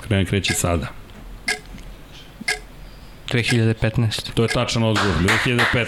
[0.00, 0.97] Krenem kreće sada.
[3.32, 4.32] 2015.
[4.34, 5.14] To je tačan odgovor,
[5.44, 5.86] 2015.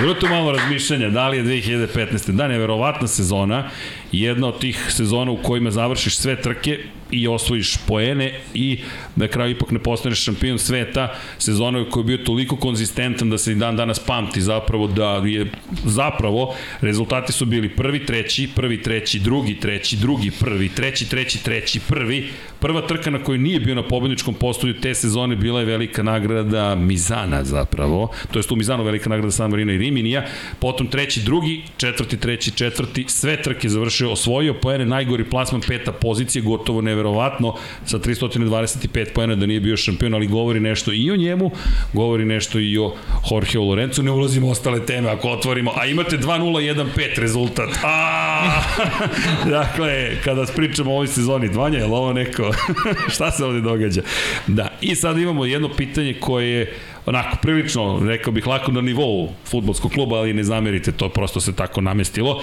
[0.00, 2.30] Bilo tu malo razmišljanja, da li je 2015.
[2.30, 3.70] Da, neverovatna sezona,
[4.12, 6.78] jedna od tih sezona u kojima završiš sve trke
[7.10, 8.78] i osvojiš poene i
[9.16, 13.38] na kraju ipak ne postaneš šampion sveta, sezona u kojoj je bio toliko konzistentan da
[13.38, 15.50] se i dan danas pamti zapravo da je
[15.84, 21.80] zapravo rezultati su bili prvi, treći, prvi, treći, drugi, treći, drugi, prvi, treći, treći, treći,
[21.80, 22.28] prvi.
[22.60, 26.74] Prva trka na kojoj nije bio na pobedničkom postolju te sezone bila je velika nagrada
[26.74, 30.26] Mizana zapravo, to je tu Mizano velika nagrada San Marino i Riminija,
[30.58, 36.42] potom treći, drugi, četvrti, treći, četvrti, sve trke završio, osvojio poene, najgori plasman peta pozicije,
[36.42, 41.16] gotovo ne neverovatno sa 325 pojena da nije bio šampion, ali govori nešto i o
[41.16, 41.50] njemu,
[41.92, 42.94] govori nešto i o
[43.30, 47.68] Jorgeu Lorenzu, ne ulazimo u ostale teme ako otvorimo, a imate 2-0-1-5 rezultat.
[47.84, 48.62] A,
[49.58, 52.52] dakle, kada pričamo o ovoj sezoni, Dvanja, je li ovo neko,
[53.14, 54.02] šta se ovde događa?
[54.46, 56.72] Da, i sad imamo jedno pitanje koje je
[57.06, 61.52] onako prilično, rekao bih, lako na nivou futbolskog kluba, ali ne zamerite, to prosto se
[61.52, 62.42] tako namestilo.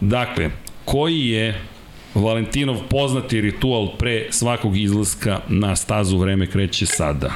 [0.00, 0.50] Dakle,
[0.86, 1.60] koji je
[2.14, 7.30] Valentinov poznati ritual pre svakog izlaska na stazu vreme kreće sada?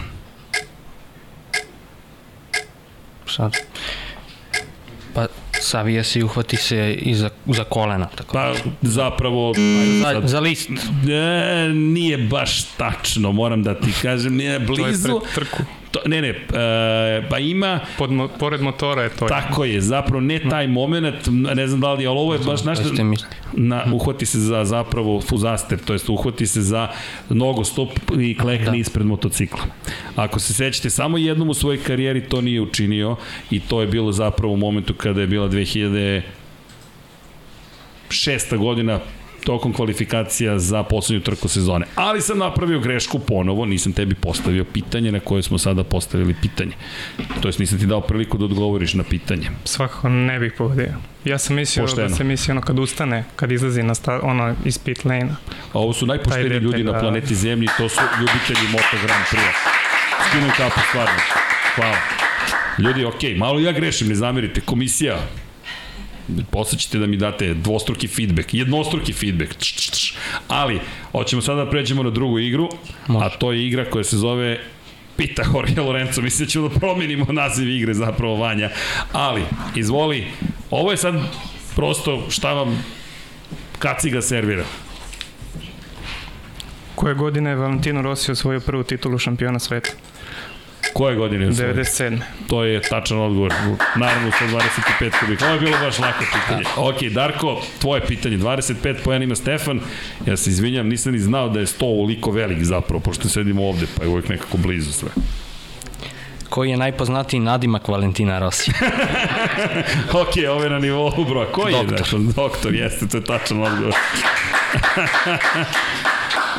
[3.27, 3.57] Sad.
[5.15, 5.27] Pa
[5.61, 8.07] savija se i uhvati se i za, za kolena.
[8.07, 8.33] Tako.
[8.33, 9.55] Pa zapravo...
[10.03, 10.71] za, za list.
[10.71, 15.09] E, nije baš tačno, moram da ti kažem, nije blizu.
[15.09, 15.63] To je pred trku.
[15.91, 16.37] To, ne, ne, e,
[17.31, 17.81] pa ima...
[17.99, 19.29] Pod, mo, pored motora je to.
[19.29, 22.89] Tako je, zapravo ne taj moment, ne znam da li, ali ovo je baš nešto...
[23.53, 26.89] Na, uhvati se za zapravo fuzaster, to jest uhvati se za
[27.29, 27.89] nogostop
[28.21, 28.77] i klekne da.
[28.77, 29.65] ispred motocikla.
[30.17, 33.17] Ako se sećate, samo jednom u svojoj karijeri to nije učinio
[33.51, 36.23] i to je bilo zapravo u momentu kada je bila 2006.
[38.57, 39.01] godina
[39.45, 41.87] tokom kvalifikacija za poslednju trku sezone.
[41.95, 46.73] Ali sam napravio grešku ponovo, nisam tebi postavio pitanje na koje smo sada postavili pitanje.
[47.41, 49.51] To jest nisam ti dao priliku da odgovoriš na pitanje.
[49.65, 50.95] Svakako ne bih pogodio.
[51.25, 52.09] Ja sam mislio Pošteno.
[52.09, 55.35] da se misli ono kad ustane, kad izlazi na sta, ono iz pit lane-a.
[55.73, 56.93] A ovo su najpošteniji ljudi da...
[56.93, 59.53] na planeti Zemlji, to su ljubitelji Moto Grand Prix.
[60.29, 61.21] Skinem kapu stvarno.
[61.75, 61.97] Hvala.
[62.79, 64.61] Ljudi, okej, okay, malo ja grešim, ne zamerite.
[64.61, 65.19] Komisija,
[66.51, 70.15] posle ćete da mi date dvostruki feedback, jednostruki feedback, tš, tš, tš.
[70.49, 70.81] ali
[71.13, 72.69] hoćemo sada da pređemo na drugu igru,
[73.07, 73.27] Može.
[73.27, 74.61] a to je igra koja se zove
[75.17, 78.71] pita Jorge Lorenzo, mislim da ćemo da promenimo naziv igre zapravo Vanja,
[79.13, 79.43] ali
[79.77, 80.27] izvoli,
[80.71, 81.15] ovo je sad
[81.77, 82.85] prosto šta vam
[83.79, 84.65] kaciga servira.
[86.95, 89.91] Koje godine je Valentino Rossi osvojio prvu titulu šampiona sveta?
[90.93, 92.19] Koje godine je 97.
[92.47, 93.53] To je tačan odgovor.
[93.97, 95.45] Naravno, 125 kubika.
[95.45, 96.65] Ovo je bilo baš lako pitanje.
[96.77, 98.39] Ok, Darko, tvoje pitanje.
[98.39, 99.81] 25 poena ima Stefan.
[100.27, 103.87] Ja se izvinjam, nisam ni znao da je 100 uliko velik zapravo, pošto sedimo ovde,
[103.97, 105.09] pa je uvijek nekako blizu sve.
[106.49, 108.71] Koji je najpoznatiji nadimak Valentina Rossi?
[110.23, 111.47] ok, ovo je na nivou broja.
[111.47, 111.93] Koji doktor.
[111.93, 111.99] je?
[111.99, 113.95] Dakle, doktor, jeste, to je tačan odgovor.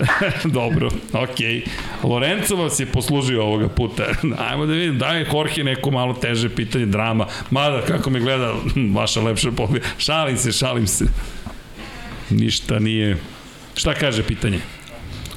[0.58, 1.64] Dobro, okej.
[1.64, 1.64] Okay.
[2.04, 4.04] Lorenzo vas je poslužio ovoga puta.
[4.49, 7.28] Ajmo da vidim, daj Jorge neko malo teže pitanje, drama.
[7.49, 8.54] Mada, kako me gleda,
[8.99, 9.88] vaša lepša pobjeda.
[9.97, 11.06] Šalim se, šalim se.
[12.30, 13.18] Ništa nije...
[13.76, 14.60] Šta kaže pitanje?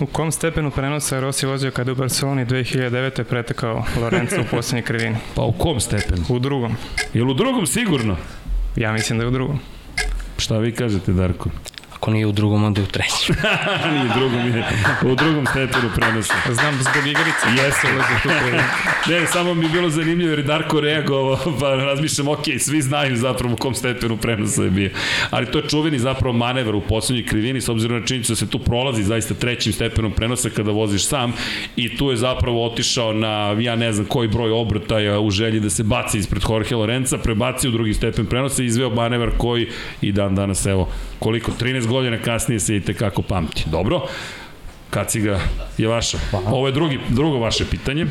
[0.00, 3.22] U kom stepenu prenosa je Rossi vozio kada u Barceloni 2009.
[3.22, 5.16] pretekao Lorenzo u poslednji krivini?
[5.34, 6.24] Pa u kom stepenu?
[6.28, 6.76] U drugom.
[7.14, 8.16] Jel u drugom sigurno?
[8.76, 9.60] Ja mislim da je u drugom.
[10.38, 11.50] Šta vi kažete, Darko?
[12.04, 13.36] Ako nije u drugom, onda je u trećem.
[13.92, 14.64] nije u drugom, nije.
[15.02, 16.34] U drugom stepenu prenosa.
[16.52, 17.46] Znam, zbog igrice.
[17.64, 17.88] Jeste.
[19.10, 23.16] ne, samo mi je bilo zanimljivo jer je Darko reagovao, pa razmišljam, ok, svi znaju
[23.16, 24.90] zapravo u kom stepenu prenosa je bio.
[25.30, 28.50] Ali to je čuveni zapravo manevar u poslednjoj krivini, s obzirom na činjenicu da se
[28.50, 31.32] tu prolazi zaista trećim stepenom prenosa kada voziš sam
[31.76, 35.70] i tu je zapravo otišao na, ja ne znam koji broj obrtaja u želji da
[35.70, 39.68] se baci ispred Jorge Lorenza, prebacio u drugi stepen prenosa i izveo manevar koji
[40.00, 40.88] i dan danas, evo,
[41.24, 43.64] koliko, 13 godina kasnije se i tekako pamti.
[43.70, 44.06] Dobro,
[44.90, 45.40] kaciga
[45.78, 46.18] je vaša.
[46.32, 48.06] Ovo je drugi, drugo vaše pitanje.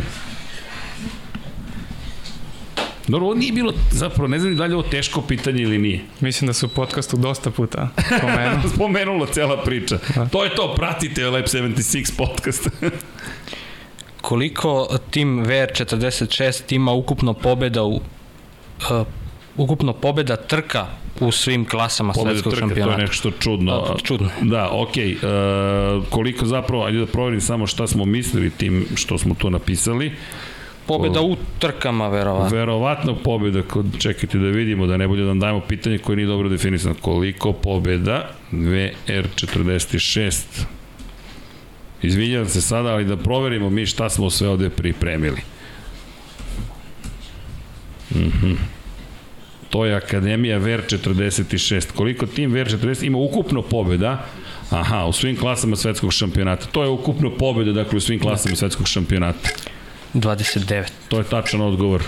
[3.07, 6.01] Dobro, ovo nije bilo, zapravo, ne znam da li je ovo teško pitanje ili nije.
[6.19, 8.69] Mislim da su u podcastu dosta puta spomenulo.
[8.75, 9.97] Spomenulo cela priča.
[10.15, 10.25] Da.
[10.25, 12.69] To je to, pratite Lab 76 podcast.
[14.21, 18.01] Koliko tim VR46 ima ukupno pobeda u uh,
[19.57, 22.95] ukupno pobeda trka u svim klasama Pobjede svetskog trka, šampionata.
[22.95, 23.81] To je nešto čudno.
[23.81, 24.29] Da, čudno.
[24.41, 25.15] Da, okej.
[25.21, 25.97] Okay.
[25.97, 30.11] Uh, koliko zapravo, ajde da proverim samo šta smo mislili tim što smo tu napisali.
[30.85, 32.57] Pobjeda u trkama, verovatno.
[32.57, 33.61] Verovatno pobjeda,
[33.99, 36.95] čekajte da vidimo, da ne bude da nam dajemo pitanje koje nije dobro definisano.
[37.01, 40.41] Koliko pobjeda VR46
[42.03, 45.41] Izvinjam se sada, ali da proverimo mi šta smo sve ovde pripremili.
[48.15, 48.47] Mhm.
[48.47, 48.82] Mm
[49.73, 51.91] to je Akademija Ver 46.
[51.95, 54.25] Koliko tim Ver 40 ima ukupno pobjeda?
[54.69, 56.65] Aha, u svim klasama svetskog šampionata.
[56.65, 59.49] To je ukupno pobjeda, dakle, u svim klasama svetskog šampionata.
[60.13, 60.83] 29.
[61.07, 62.03] To je tačan odgovor.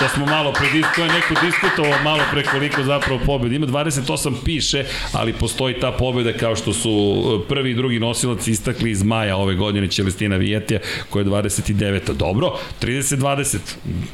[0.00, 3.56] Da smo malo pre, to je neko diskutovao malo pre koliko zapravo pobjeda.
[3.56, 8.46] Ima 28 piše, ali postoji ta pobjeda kao što su e, prvi i drugi nosilac
[8.46, 12.12] istakli iz maja ove godine Čelestina Vijetija koja je 29.
[12.12, 13.58] Dobro, 30-20.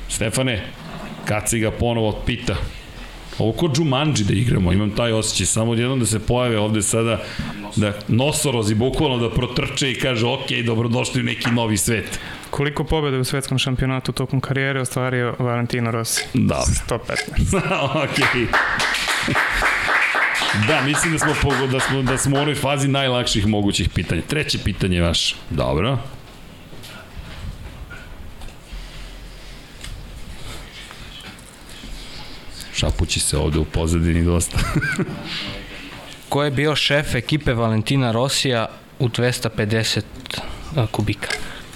[0.08, 0.64] Stefane,
[1.30, 2.56] Kaci ga ponovo pita.
[3.38, 5.46] Ovo ko Jumanji da igramo, imam taj osjećaj.
[5.46, 7.22] Samo odjednom da se pojave ovde sada,
[7.76, 12.20] da nosorozi bukvalno da protrče i kaže ok, dobrodošli u neki novi svet.
[12.50, 16.24] Koliko pobjeda u svetskom šampionatu tokom karijere ostvario Valentino Rossi?
[16.34, 16.64] Da.
[16.88, 17.56] 115.
[18.04, 18.18] ok.
[20.68, 24.22] Da, mislim da smo, da smo, da smo u onoj fazi najlakših mogućih pitanja.
[24.28, 25.36] Treće pitanje je vaše.
[25.50, 25.98] Dobro.
[32.80, 34.58] Šapući se ovde u pozadini dosta.
[36.28, 38.68] Ko je bio šef ekipe Valentina Rosija
[38.98, 40.00] u 250
[40.76, 41.28] a, kubika?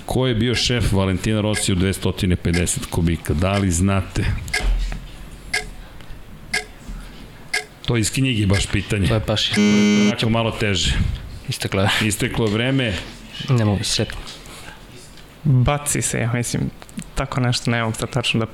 [0.07, 3.34] Ko je bio šef Valentina Rossi u 250 kubika?
[3.34, 4.24] Da li znate?
[7.86, 9.07] To je iz knjige baš pitanje.
[9.09, 9.50] To je baš
[10.02, 10.92] Onako malo teže.
[11.48, 11.82] isteklo.
[11.82, 11.88] je.
[12.02, 12.94] Isteklo je vreme,
[13.48, 14.16] Ne mogu se setiti.
[15.44, 16.70] Baci se, ja mislim,
[17.14, 18.46] tako nešto ne mogu sad tačno da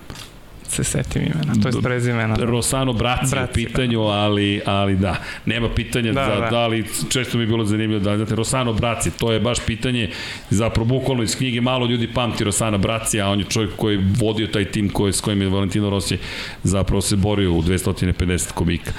[0.70, 2.36] se setim imena, to je prezimena.
[2.40, 5.16] Rosano Braci u Braci, pitanju, ali, ali da,
[5.46, 6.50] nema pitanja Da, za da.
[6.50, 10.10] da li, često mi je bilo zanimljivo da, znate, Rosano Braci, to je baš pitanje,
[10.50, 14.04] zapravo bukvalno iz knjige malo ljudi pamti Rosana Braci, a on je čovjek koji je
[14.18, 16.18] vodio taj tim koji, s kojim je Valentino Rossi
[16.62, 18.92] zapravo se borio u 250 kubika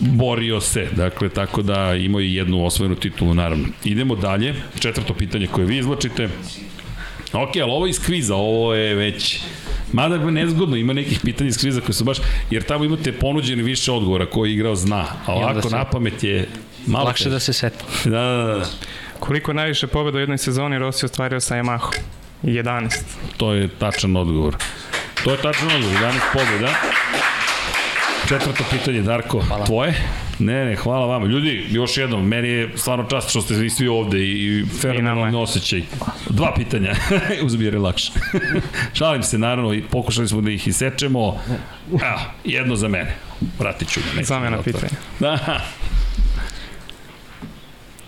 [0.00, 3.64] borio se, dakle, tako da imao je jednu osvojenu titulu, naravno.
[3.84, 6.28] Idemo dalje, četvrto pitanje koje vi izlačite.
[7.32, 9.40] Ok, ali ovo je iz kviza, ovo je već...
[9.92, 12.18] Mada je nezgodno, ima nekih pitanja iz kviza koje su baš...
[12.50, 15.04] Jer tamo imate ponuđeni više odgovora koji je igrao zna.
[15.26, 16.48] A ovako se- na pamet je
[16.86, 17.84] malo Lakše da se seti.
[18.04, 18.66] Da, da, da.
[19.18, 21.88] Koliko najviše pobjeda u jednoj sezoni Rossi ostvario sa Yamaha?
[22.42, 22.90] 11.
[23.36, 24.56] To je tačan odgovor.
[25.24, 26.68] To je tačan odgovor, 11 pobjeda.
[28.28, 29.64] Četvrto pitanje, Darko, hvala.
[29.64, 29.94] tvoje?
[30.38, 31.26] Ne, ne, hvala vama.
[31.26, 35.36] Ljudi, još jednom, meni je stvarno čast što ste vi svi ovde i, i fenomenalni
[35.36, 35.82] osjećaj.
[36.30, 36.94] Dva pitanja,
[37.46, 38.12] uzmi je lakše.
[38.98, 41.40] Šalim se, naravno, i pokušali smo da ih isečemo.
[41.90, 43.16] Evo, jedno za mene.
[43.58, 44.22] Vratit ću ga.
[44.22, 44.58] Zamena
[45.20, 45.60] da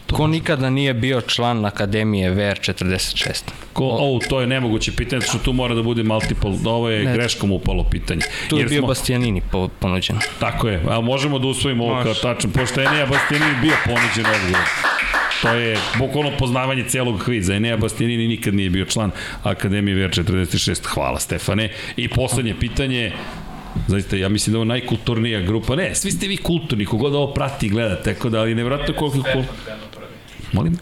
[0.09, 0.13] to-.
[0.13, 3.43] Da, Ko nikada nije bio član Akademije VR46?
[3.73, 7.13] Ko, o, to je nemoguće pitanje, što tu mora da bude multiple, ovo je Ne.
[7.15, 8.21] greškom upalo pitanje.
[8.49, 10.17] Tu je Jer bio smo- Bastianini po, ponuđen.
[10.41, 14.67] Tako je, a možemo da usvojimo ovo kao tačno, pošto Enea Bastianini bio ponuđen odgovor.
[15.43, 17.55] To je bukvalno poznavanje celog kviza.
[17.55, 19.11] Enea Bastianini nikad nije bio član
[19.43, 20.85] Akademije VR46.
[20.85, 21.69] Hvala Stefane.
[21.97, 23.13] I poslednje pitanje,
[23.87, 25.77] Zaista, ja mislim da je ovo najkulturnija grupa.
[25.77, 29.29] Ne, svi ste vi kulturni, kogod ovo prati i gleda, tako da, ali nevratno koliko.
[30.53, 30.78] Molim?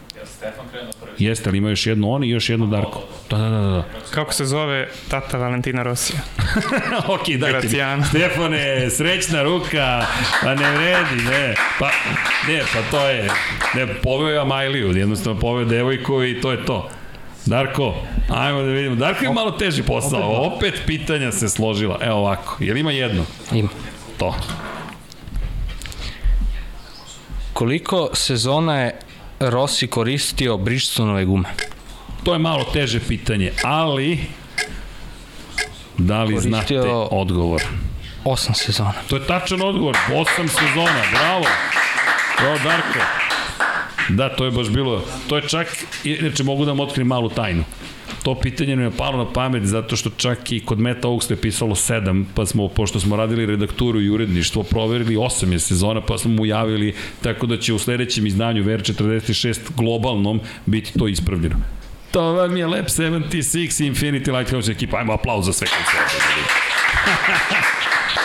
[1.17, 3.03] Jeste, ali ima još jedno on i još jedno Darko.
[3.29, 3.83] Da, da, da, da.
[4.11, 6.19] Kako se zove tata Valentina Rosija?
[7.15, 8.03] ok, dajte mi.
[8.05, 10.05] Stefane, srećna ruka,
[10.43, 11.55] pa ne vredi, ne.
[11.79, 11.89] Pa,
[12.47, 13.29] ne, pa to je,
[13.75, 16.89] ne, poveo je Amajliju, jednostavno poveo devojku i to je to.
[17.45, 17.95] Darko,
[18.29, 18.95] ajmo da vidimo.
[18.95, 21.99] Darko je malo teži posao, opet pitanja se složila.
[22.01, 23.23] Evo ovako, jel ima jedno?
[23.51, 23.69] Ima.
[24.17, 24.35] To.
[27.53, 28.99] Koliko sezona je
[29.39, 31.49] Rossi koristio Bridgestonove gume?
[32.23, 34.19] To je malo teže pitanje, ali
[35.97, 36.79] da li Koristio- znate
[37.11, 37.61] odgovor?
[38.23, 38.93] Osam sezona.
[39.09, 39.97] To je tačan odgovor.
[40.13, 41.01] Osam sezona.
[41.11, 41.45] Bravo.
[42.39, 42.99] Bravo, Darko.
[44.09, 45.67] Da, to je baš bilo, to je čak,
[46.03, 47.63] inače mogu da vam otkrim malu tajnu.
[48.23, 51.35] To pitanje nam je palo na pamet zato što čak i kod Meta Oaks je
[51.35, 56.17] pisalo 7, pa smo, pošto smo radili redakturu i uredništvo, proverili 8 je sezona, pa
[56.17, 61.55] smo mu javili, tako da će u sledećem izdanju VR46 globalnom biti to ispravljeno.
[62.11, 64.97] To vam je Lab 76 Infinity Lighthouse ekipa.
[64.97, 66.17] Ajmo aplauz za sve koji ovde.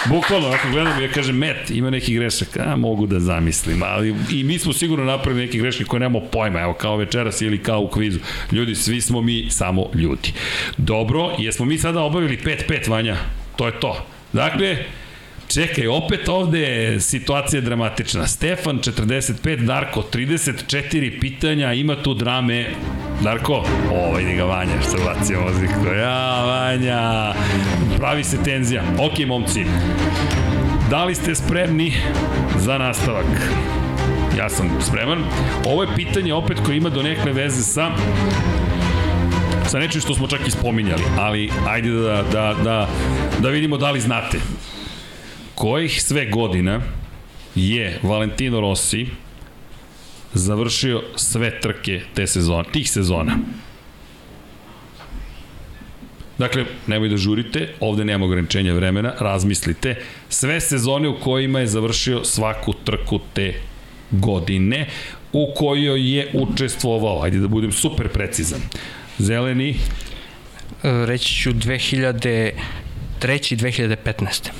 [0.08, 4.44] Bukvalno, ako gledam, ja kažem, Met, ima neki grešak, a mogu da zamislim, ali i
[4.44, 7.88] mi smo sigurno napravili neke greške koje nemamo pojma, evo kao večeras ili kao u
[7.88, 8.18] kvizu.
[8.52, 10.32] Ljudi, svi smo mi samo ljudi.
[10.76, 13.16] Dobro, jesmo mi sada obavili 5-5, Vanja?
[13.56, 14.06] To je to.
[14.32, 14.76] Dakle,
[15.54, 18.26] Čekaj, opet ovde je situacija dramatična.
[18.26, 22.66] Stefan 45, Darko 34 pitanja, ima tu drame.
[23.22, 25.94] Darko, ovo vidi ga Vanja što baci muziku.
[25.96, 27.32] Ja, Vanja,
[27.98, 28.82] pravi se tenzija.
[28.98, 29.64] Ok, momci,
[30.90, 31.92] da li ste spremni
[32.58, 33.26] za nastavak?
[34.38, 35.24] Ja sam spreman.
[35.66, 37.90] Ovo je pitanje opet koje ima do nekle veze sa
[39.66, 42.88] sa nečim što smo čak i spominjali, ali ajde da, da, da,
[43.38, 44.38] da vidimo da li znate
[45.54, 46.80] kojih sve godina
[47.54, 49.06] je Valentino Rossi
[50.34, 53.38] završio sve trke te sezone, tih sezona.
[56.38, 59.96] Dakle, nemoj da žurite, ovde nema ograničenja vremena, razmislite.
[60.28, 63.54] Sve sezone u kojima je završio svaku trku te
[64.10, 64.88] godine
[65.32, 67.22] u kojoj je učestvovao.
[67.22, 68.60] Ajde da budem super precizan.
[69.18, 69.76] Zeleni,
[70.82, 72.52] E, Reći ću 2003.
[73.52, 74.50] i 2015.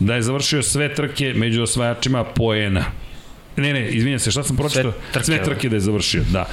[0.00, 2.84] da je završio sve trke među osvajačima poena.
[3.56, 4.92] Ne, ne, izvinjam se, šta sam pročitao?
[5.12, 5.44] trke, sve evo.
[5.44, 6.48] trke da je završio, da.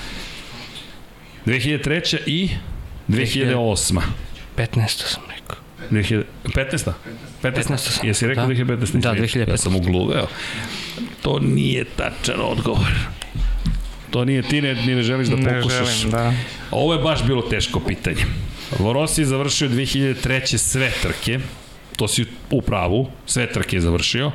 [1.45, 2.17] 2003.
[2.25, 2.49] i
[3.09, 3.99] 2008.
[4.57, 4.87] 15.
[4.87, 5.57] sam rekao.
[5.91, 6.23] 2015.
[6.43, 6.91] 15.
[7.43, 8.07] 15 sam.
[8.07, 8.53] Jesi rekao Da.
[8.53, 8.77] 2015?
[8.77, 9.49] Da, Izvini, 2015.
[9.49, 10.27] Ja sam ugluveo.
[11.21, 12.91] To nije tačan odgovor.
[14.11, 15.97] To nije, ti ne, ni ne želiš da Ne pokušaš.
[15.97, 16.33] želim, da.
[16.71, 18.23] Ovo je baš bilo teško pitanje.
[18.79, 20.57] Rossi je završio 2003.
[20.57, 21.39] sve trke,
[21.97, 24.31] to si u pravu, sve trke je završio.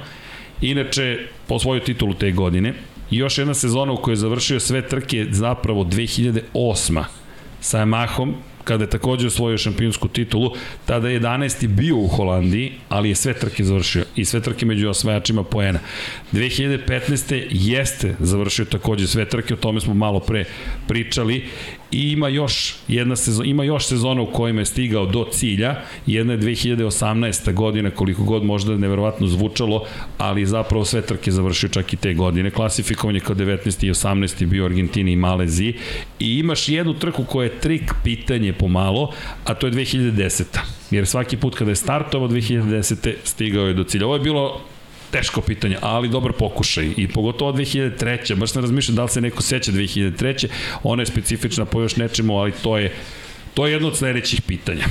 [0.60, 2.74] Inače, po svoju titulu te godine.
[3.10, 7.04] Još jedna sezona u kojoj je završio sve trke zapravo 2008.
[7.60, 8.32] sa Yamahom,
[8.64, 10.52] kada je takođe osvojio šampionsku titulu,
[10.86, 11.66] tada je 11.
[11.66, 15.78] bio u Holandiji, ali je sve trke završio i sve trke među osvajačima poena.
[16.32, 17.46] 2015.
[17.50, 20.44] jeste završio takođe sve trke, o tome smo malo pre
[20.88, 21.48] pričali
[21.92, 25.82] i ima još jedna sezona, ima još sezona u kojima je stigao do cilja.
[26.06, 27.52] Jedna je 2018.
[27.52, 29.84] godina, koliko god možda neverovatno zvučalo,
[30.18, 32.50] ali zapravo sve trke završio čak i te godine.
[32.50, 33.86] Klasifikovan kao 19.
[33.86, 34.46] i 18.
[34.46, 35.74] bio Argentini i Maleziji.
[36.18, 39.12] I imaš jednu trku koja je trik pitanje pomalo,
[39.44, 40.44] a to je 2010.
[40.90, 43.14] Jer svaki put kada je startovao 2010.
[43.24, 44.06] stigao je do cilja.
[44.06, 44.60] Ovo je bilo
[45.10, 48.34] teško pitanje, ali dobar pokušaj i pogotovo 2003.
[48.34, 50.48] Baš sam razmišljao da li se neko seća 2003.
[50.82, 52.92] Ona je specifična po još nečemu, ali to je
[53.54, 54.84] to je jedno od sledećih pitanja.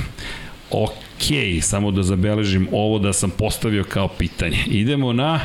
[0.70, 1.24] Ok,
[1.62, 4.58] samo da zabeležim ovo da sam postavio kao pitanje.
[4.66, 5.40] Idemo na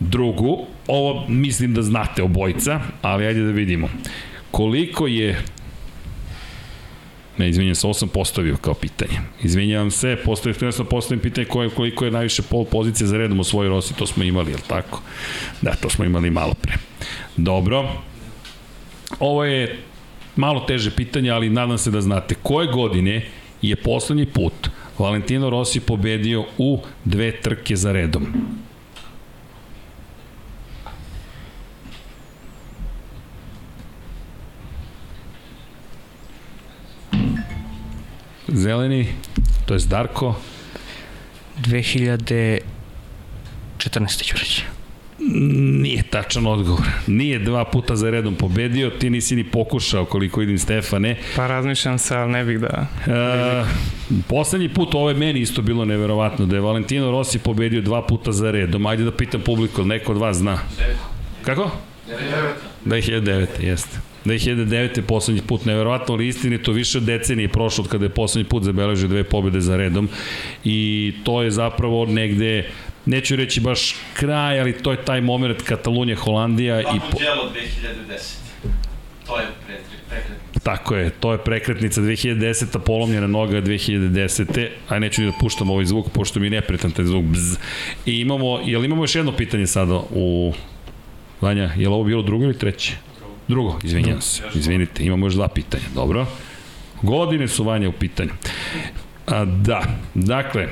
[0.00, 0.66] drugu.
[0.86, 3.88] Ovo mislim da znate obojica, ali ajde da vidimo.
[4.50, 5.42] Koliko je
[7.40, 9.20] Ne, izvinjam se, ovo sam postavio kao pitanje.
[9.42, 13.40] Izvinjavam se, postavio, htio sam postavim pitanje koje, koliko je najviše pol pozicije za redom
[13.40, 15.02] u svojoj Rosi, to smo imali, jel tako?
[15.62, 16.72] Da, to smo imali malo pre.
[17.36, 17.88] Dobro.
[19.18, 19.78] Ovo je
[20.36, 22.34] malo teže pitanje, ali nadam se da znate.
[22.42, 23.26] Koje godine
[23.62, 28.26] je poslednji put Valentino Rossi pobedio u dve trke za redom?
[38.52, 39.06] Zeleni,
[39.66, 40.34] to je Darko,
[41.58, 42.62] 2014.
[44.22, 44.62] ću reći.
[45.80, 46.86] Nije tačan odgovor.
[47.06, 51.16] Nije dva puta za redom pobedio, ti nisi ni pokušao koliko vidim Stefane.
[51.36, 52.86] Pa razmišljam se, ali ne bih da...
[53.06, 53.64] E,
[54.28, 58.32] poslednji put, ovo je meni isto bilo neverovatno, da je Valentino Rossi pobedio dva puta
[58.32, 58.86] za redom.
[58.86, 60.58] Ajde da pitam publiku, neko od vas zna.
[61.44, 61.70] Kako?
[62.86, 63.46] 2009.
[63.60, 64.09] jeste.
[64.24, 64.96] 2009.
[64.96, 68.62] je poslednji put, neverovatno, ali istinito više od decenije prošlo od kada je poslednji put
[68.62, 70.08] zabeležio dve pobede za redom
[70.64, 72.70] i to je zapravo negde
[73.06, 77.52] neću reći baš kraj, ali to je taj moment Katalunja, Holandija i po, Papuđelo
[78.08, 78.40] 2010.
[79.26, 80.40] To je prekret.
[80.62, 82.78] Tako je, to je prekretnica 2010.
[82.78, 84.68] polomljena noga 2010.
[84.88, 87.24] Aj neću ni da puštam ovaj zvuk, pošto mi je nepretan taj zvuk.
[87.24, 87.56] Bzz.
[88.06, 90.52] I imamo, jel imamo još jedno pitanje sada u...
[91.40, 92.96] Vanja, je li ovo bilo drugo ili treće?
[93.48, 94.42] Drugo, izvinjam se.
[94.54, 95.84] Izvinite, imamo još dva pitanja.
[95.94, 96.26] Dobro.
[97.02, 98.30] Godine su Vanja u pitanju.
[99.26, 99.82] A, da,
[100.14, 100.68] dakle,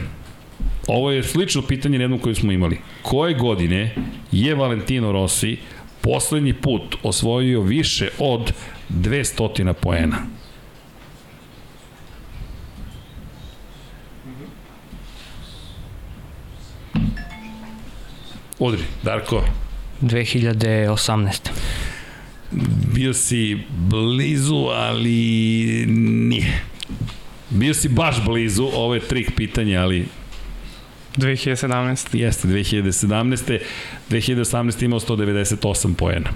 [0.86, 2.78] ovo je slično pitanje na jednom koje smo imali.
[3.02, 3.94] Koje godine
[4.32, 5.58] je Valentino Rossi
[6.00, 8.52] poslednji put osvojio više od
[8.90, 10.16] 200 poena?
[18.58, 19.44] Udri, Darko,
[20.02, 21.50] 2018.
[22.94, 26.62] bio si blizu, ali nije.
[27.50, 30.06] Bio si baš blizu, ovo je trik pitanja, ali
[31.16, 32.16] 2017.
[32.16, 33.58] Jeste, 2017.
[34.10, 34.84] 2018.
[34.84, 36.30] imao 198 poena.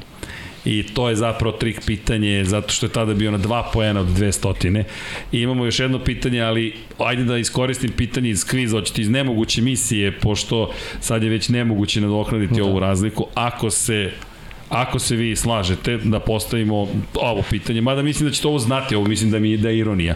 [0.65, 4.07] I to je zapravo trik pitanje, zato što je tada bio na 2 poena od
[4.07, 4.85] 200.
[5.33, 9.63] I imamo još jedno pitanje, ali ajde da iskoristim pitanje iz kviza, hoćete iz nemoguće
[9.63, 12.65] misije, pošto sad je već nemoguće nadoknaditi da.
[12.65, 13.27] ovu razliku.
[13.35, 14.11] Ako se
[14.73, 19.09] ako se vi slažete da postavimo ovo pitanje, mada mislim da ćete ovo znati, ovo
[19.09, 20.15] mislim da mi je da je ironija.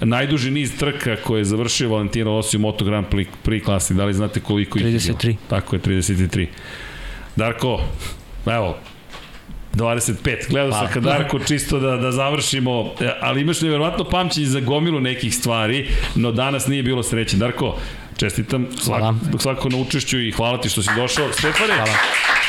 [0.00, 4.04] Najduži niz trka koje je završio Valentino Rossi u Moto Grand Prix, Prix klasi, da
[4.04, 5.18] li znate koliko ih je bilo?
[5.18, 5.36] 33.
[5.48, 6.46] Tako je, 33.
[7.36, 7.80] Darko,
[8.46, 8.76] evo,
[9.74, 10.50] 25.
[10.50, 15.34] Gledao sam ka Darko čisto da, da završimo, ali imaš nevjerovatno pamćenje za gomilu nekih
[15.34, 17.36] stvari, no danas nije bilo sreće.
[17.36, 17.76] Darko,
[18.16, 21.32] čestitam svak, svako na učešću i hvala ti što si došao.
[21.32, 22.39] Stefane, Hvala.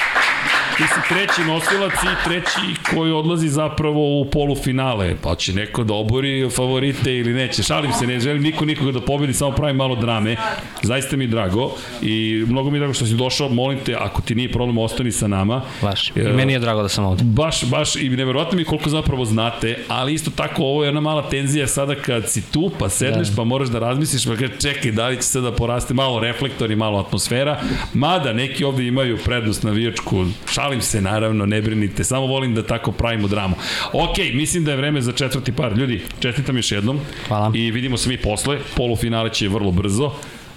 [0.81, 5.15] Ti si treći nosilac i treći koji odlazi zapravo u polufinale.
[5.23, 7.63] Pa će neko da obori favorite ili neće.
[7.63, 10.35] Šalim se, ne želim niko nikoga da pobedi, samo pravim malo drame.
[10.81, 11.71] Zaista mi je drago
[12.01, 13.49] i mnogo mi je drago što si došao.
[13.49, 15.61] Molim te, ako ti nije problem, ostani sa nama.
[15.81, 16.09] Baš.
[16.09, 17.23] I meni je drago da sam ovde.
[17.23, 21.29] Baš, baš i neverovatno mi koliko zapravo znate, ali isto tako ovo je jedna mala
[21.29, 23.35] tenzija sada kad si tu, pa sedneš, da.
[23.35, 26.75] pa moraš da razmisliš, pa kažeš čekaj, da li će sada poraste malo reflektor i
[26.75, 27.59] malo atmosfera,
[27.93, 32.91] mada neki ovde imaju prednost navijačku, šalim se naravno, ne brinite, samo volim da tako
[32.91, 33.55] pravimo dramu.
[33.93, 35.77] Ok, mislim da je vreme za četvrti par.
[35.77, 36.99] Ljudi, čestitam još jednom.
[37.27, 37.51] Hvala.
[37.55, 40.11] I vidimo se mi posle, polufinale će vrlo brzo.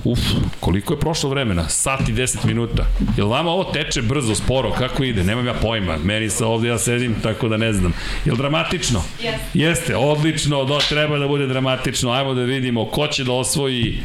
[0.04, 0.18] Uf,
[0.60, 1.68] koliko je prošlo vremena?
[1.68, 2.86] Sat i 10 minuta.
[3.16, 4.70] Jel vama ovo teče brzo, sporo?
[4.70, 5.24] Kako ide?
[5.24, 5.96] Nemam ja pojma.
[6.04, 7.92] Meni sa ovde ja sedim, tako da ne znam.
[8.24, 9.02] Jel dramatično?
[9.22, 9.40] Jeste.
[9.54, 12.10] Jeste, odlično, do, treba da bude dramatično.
[12.10, 14.00] Ajmo da vidimo ko će da osvoji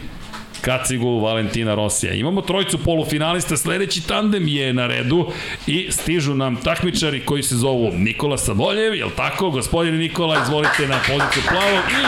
[0.61, 2.13] kacigu Valentina Rosija.
[2.13, 5.27] Imamo trojicu polufinalista, sledeći tandem je na redu
[5.67, 9.49] i stižu nam takmičari koji se zovu Nikola Savoljev, jel tako?
[9.49, 12.03] Gospodin Nikola, izvolite na poziciju plavo i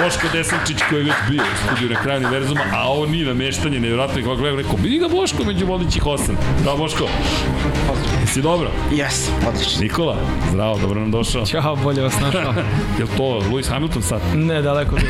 [0.00, 3.80] Boško Desančić koji je već bio u studiju na kraju univerzuma, a ovo nije nameštanje,
[3.80, 6.36] nevjerojatno kako gledam, rekao, vidi ga Boško među vodećih osam.
[6.64, 7.08] Da, Boško?
[8.20, 8.70] Jesi dobro?
[8.92, 9.82] Jes, odlično.
[9.82, 10.16] Nikola,
[10.50, 11.46] zdravo, dobro nam došao.
[11.52, 12.54] Ćao, bolje vas našao.
[12.98, 14.20] Jel to Lewis Hamilton sad?
[14.34, 15.02] Ne, daleko od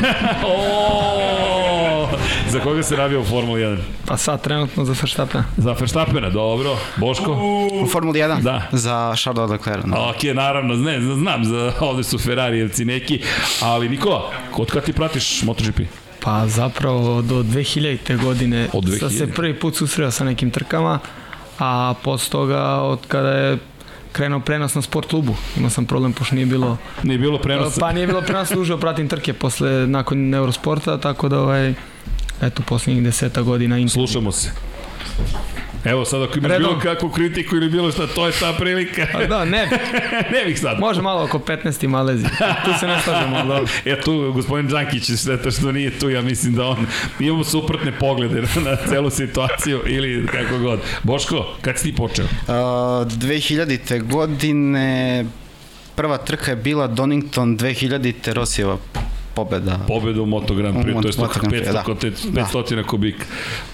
[0.45, 1.98] o,
[2.51, 3.77] za koga se navio u Formuli 1?
[4.05, 5.43] Pa sad trenutno za Verstappen.
[5.57, 6.77] Za Verstappena, dobro.
[6.97, 7.31] Boško?
[7.83, 8.41] U Formuli 1?
[8.41, 8.67] Da.
[8.71, 9.85] Za Charles Leclerc.
[9.85, 10.09] Da.
[10.09, 13.21] Ok, naravno, ne, znam, za, ovde su Ferrarijevci neki,
[13.61, 15.79] ali Nikola, od kada ti pratiš MotoGP?
[16.21, 18.23] Pa zapravo do 2000.
[18.23, 18.99] godine Od 2000.
[18.99, 20.99] sam se prvi put susreo sa nekim trkama,
[21.59, 23.57] a posle toga od kada je
[24.11, 25.35] krenuo prenos na sport klubu.
[25.57, 27.79] Imao sam problem pošto nije bilo Nije bilo prenosa.
[27.79, 31.73] pa nije bilo prenosa duže, pratim trke posle nakon Eurosporta, tako da ovaj
[32.41, 34.07] eto poslednjih deseta godina intenzivno.
[34.07, 34.51] Slušamo se.
[35.85, 36.67] Evo sad ako imaš Redom.
[36.69, 39.07] bilo kakvu kritiku ili bilo šta, to je ta prilika.
[39.13, 39.69] A da, ne,
[40.33, 40.79] ne bih sad.
[40.79, 41.87] može malo oko 15.
[41.87, 42.25] Malezi.
[42.65, 43.67] Tu se ne slažemo, ali dobro.
[43.85, 46.85] E tu, gospodin Đankić, šteta što nije tu, ja mislim da on,
[47.19, 50.79] imamo suprotne poglede na, na celu situaciju ili kako god.
[51.03, 52.25] Boško, kad si ti počeo?
[52.25, 54.01] Uh, 2000.
[54.03, 55.25] godine
[55.95, 58.33] prva trka je bila Donington 2000.
[58.33, 58.77] Rosijeva
[59.43, 59.79] pobeda.
[59.87, 62.41] Pobedu u Moto Grand Prix, to je Moto Grand Prix, 500, da.
[62.41, 62.47] da.
[62.53, 63.25] 500 kubika.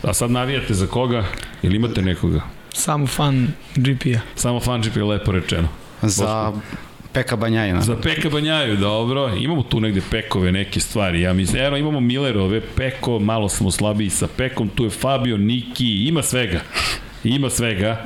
[0.03, 1.23] A sad navijate za koga?
[1.63, 2.41] Ili imate nekoga?
[2.73, 4.19] Samo fan GP-a.
[4.35, 5.67] Samo fan GP je lepo rečeno.
[6.01, 6.53] Za
[7.13, 7.81] Peka Banjajina.
[7.81, 9.31] Za Peka Banjaju, dobro.
[9.35, 11.21] Imamo tu negde Pekove neke stvari.
[11.21, 16.07] Ja mislim, eno imamo Millerove, Peko, malo smo slabiji sa Pekom, tu je Fabio, Niki,
[16.07, 16.61] ima svega.
[17.23, 18.05] Ima svega.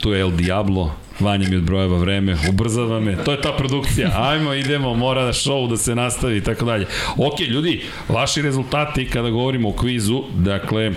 [0.00, 4.54] Tu je El Diablo, Vanja mi odbrojava vreme, ubrzava me, to je ta produkcija, ajmo,
[4.54, 6.86] idemo, mora da show da se nastavi i tako dalje.
[7.16, 10.92] Ok, ljudi, vaši rezultati kada govorimo o kvizu, dakle,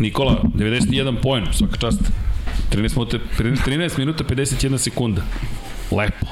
[0.00, 2.00] Nikola, 91 poen, svaka čast.
[2.70, 5.22] 13 minuta, 13 minuta 51 sekunda.
[5.90, 6.26] Lepo.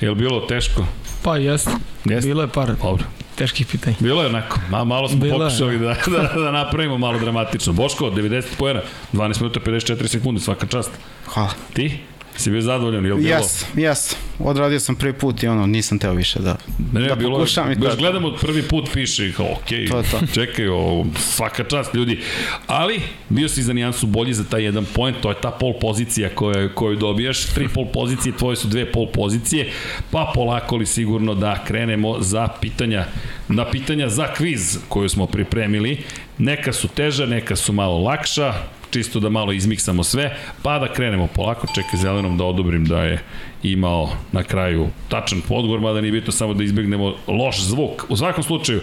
[0.00, 0.86] Je li bilo teško?
[1.22, 1.70] Pa jeste.
[2.04, 2.28] Jeste.
[2.28, 3.04] Bilo je par Dobro.
[3.34, 3.96] Teških pitanja.
[4.00, 5.48] Bilo je onako, ma, malo smo Bilo je.
[5.50, 7.72] pokušali da, da, da napravimo malo dramatično.
[7.72, 8.80] Boško, 90 pojena,
[9.12, 10.90] 12 minuta 54 sekunde, svaka čast.
[11.26, 11.50] Hvala.
[11.72, 11.98] Ti?
[12.36, 13.34] Si bio zadovoljan, je li bilo?
[13.36, 14.16] Jes, jes.
[14.38, 16.56] Odradio sam prvi put i ono, nisam teo više da,
[16.92, 17.96] Ne, ne, da bilo, pokušam i baš to.
[17.96, 20.26] gledamo prvi put piše, ok, To to.
[20.34, 22.20] čekaj, o, svaka čast ljudi.
[22.66, 26.28] Ali, bio si za nijansu bolji za taj jedan point, to je ta pol pozicija
[26.34, 29.70] koju, koju dobijaš, tri pol pozicije, tvoje su dve pol pozicije,
[30.10, 33.04] pa polako li sigurno da krenemo za pitanja,
[33.48, 35.98] na pitanja za kviz koju smo pripremili.
[36.38, 38.54] Neka su teža, neka su malo lakša,
[38.94, 43.22] čisto da malo izmiksamo sve, pa da krenemo polako, čekaj zelenom da odobrim da je
[43.62, 48.06] imao na kraju tačan odgovor, mada nije bitno samo da izbjegnemo loš zvuk.
[48.08, 48.80] U svakom slučaju,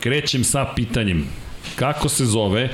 [0.00, 1.26] krećem sa pitanjem
[1.76, 2.68] kako se zove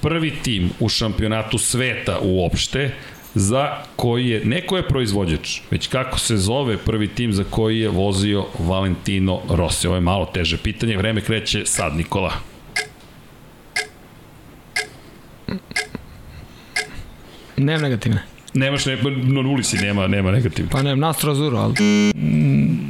[0.00, 2.90] prvi tim u šampionatu sveta uopšte
[3.34, 7.88] za koji je, neko je proizvođač, već kako se zove prvi tim za koji je
[7.88, 9.86] vozio Valentino Rossi.
[9.86, 12.53] Ovo je malo teže pitanje, vreme kreće sad, Nikola.
[17.56, 18.22] Nemam negativne.
[18.54, 20.70] Nemaš ne, na nuli si, nema, nema negativno.
[20.70, 21.74] Pa nemam Nastro Azuro, ali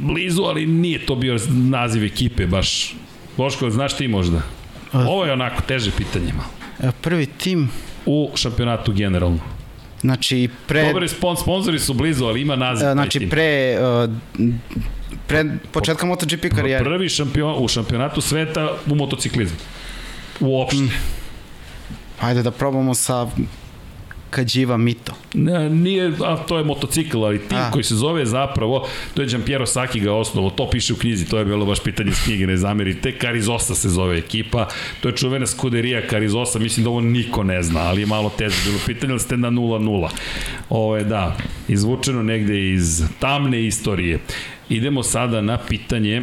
[0.03, 2.95] Blizu, ali nije to bio naziv ekipe baš.
[3.37, 4.41] Boško, znaš ti možda?
[4.93, 6.49] Ovo je onako teže pitanje malo.
[6.83, 7.69] E, Prvi tim,
[8.05, 9.39] U šampionatu generalno.
[10.01, 10.85] znači pre...
[10.87, 12.87] Dobar je spon, sponzori su blizu, ali ima naziv.
[12.87, 13.77] e, Znači pre...
[13.79, 14.09] uh,
[15.27, 16.83] pre početka MotoGP karijere.
[16.83, 19.57] Prvi šampion, u šampionatu sveta u motociklizmu.
[20.39, 20.81] Uopšte.
[20.81, 20.89] Mm.
[22.21, 23.27] Ajde da probamo sa
[24.35, 25.13] Kađiva Mito.
[25.33, 27.71] Ne, nije, a to je motocikl, ali tim A.
[27.71, 31.37] koji se zove zapravo, to je Giampiero Saki ga osnovo, to piše u knjizi, to
[31.37, 34.67] je bilo baš pitanje iz knjige, ne zamerite, Karizosa se zove ekipa,
[35.01, 38.55] to je čuvena skuderija Karizosa, mislim da ovo niko ne zna, ali je malo teže
[38.65, 40.09] bilo pitanje, ali ste na 0-0.
[40.69, 41.37] Ovo je, da,
[41.67, 44.19] izvučeno negde iz tamne istorije.
[44.69, 46.21] Idemo sada na pitanje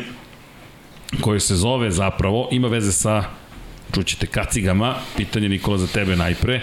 [1.21, 3.25] koje se zove zapravo, ima veze sa
[3.95, 6.61] čućete kacigama, pitanje Nikola za tebe najpre.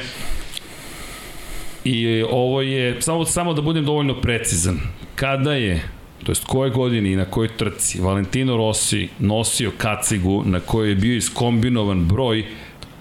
[1.84, 4.80] I ovo je, samo, samo da budem dovoljno precizan,
[5.15, 5.81] kada je,
[6.23, 10.95] to jest koje godine i na kojoj trci, Valentino Rossi nosio kacigu na kojoj je
[10.95, 12.45] bio iskombinovan broj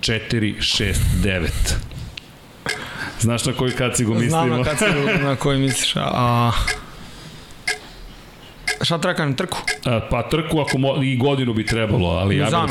[0.00, 1.48] 4, 6, 9.
[3.20, 4.46] Znaš na koju kacigu mislimo?
[4.46, 5.96] Znam na, se, na koji misliš.
[5.96, 6.52] A...
[8.82, 9.58] Šta na trku?
[9.84, 12.68] A, pa trku ako mo, i godinu bi trebalo, ali ja Znam.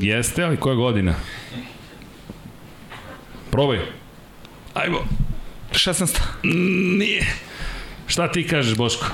[0.00, 1.14] Jeste, ali koja godina?
[3.50, 3.78] Probaj.
[4.74, 4.98] Ajmo.
[5.72, 6.18] 16.
[6.98, 7.26] Nije.
[8.06, 9.06] Šta ti kažeš, Boško?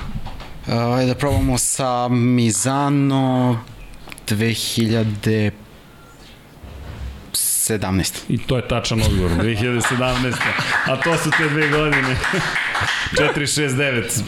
[0.67, 3.59] Ajde da probamo sa Mizano
[4.27, 5.51] 2017.
[8.29, 9.31] I to je tačan odgovor.
[9.31, 10.33] 2017.
[10.85, 12.17] A to su te dve godine.
[13.15, 14.21] 469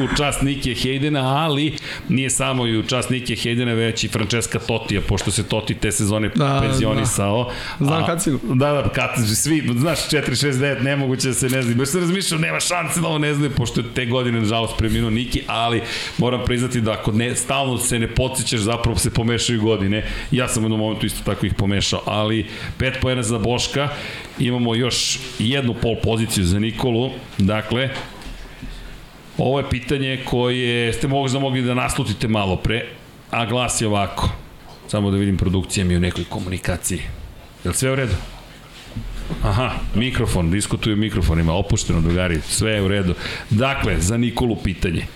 [0.00, 1.74] u, u čast Nike Hejdena, ali
[2.08, 5.92] nije samo i u čast Nike Hejdena, već i Francesca Totija, pošto se Toti te
[5.92, 7.50] sezone da, Da, penzionisao.
[7.80, 8.38] Znam A- kacigu.
[8.54, 11.74] Da, da, kad, svi, znaš, 469, nemoguće da se ne zna.
[11.74, 15.10] Baš sam razmišljao, nema šanse da ovo ne znaju, pošto je te godine, nažalost, preminuo
[15.10, 15.82] Niki, ali
[16.18, 20.06] moram priznati da ako ne, stalno se ne podsjećaš, zapravo se pomešaju godine.
[20.30, 22.46] Ja sam u jednom momentu isto tako ih pomešao, ali
[22.78, 23.88] pet pojena za Boška,
[24.38, 27.90] imamo još jednu pol poziciju za Nikolu, dakle,
[29.38, 32.86] Ovo je pitanje koje ste možda mogli da naslutite malo pre,
[33.30, 34.30] a glas je ovako.
[34.88, 37.00] Samo da vidim produkcija mi u nekoj komunikaciji.
[37.64, 38.14] Je li sve u redu?
[39.42, 43.14] Aha, mikrofon, diskutuju mikrofonima, opušteno drugari, sve je u redu.
[43.50, 45.06] Dakle, za Nikolu pitanje.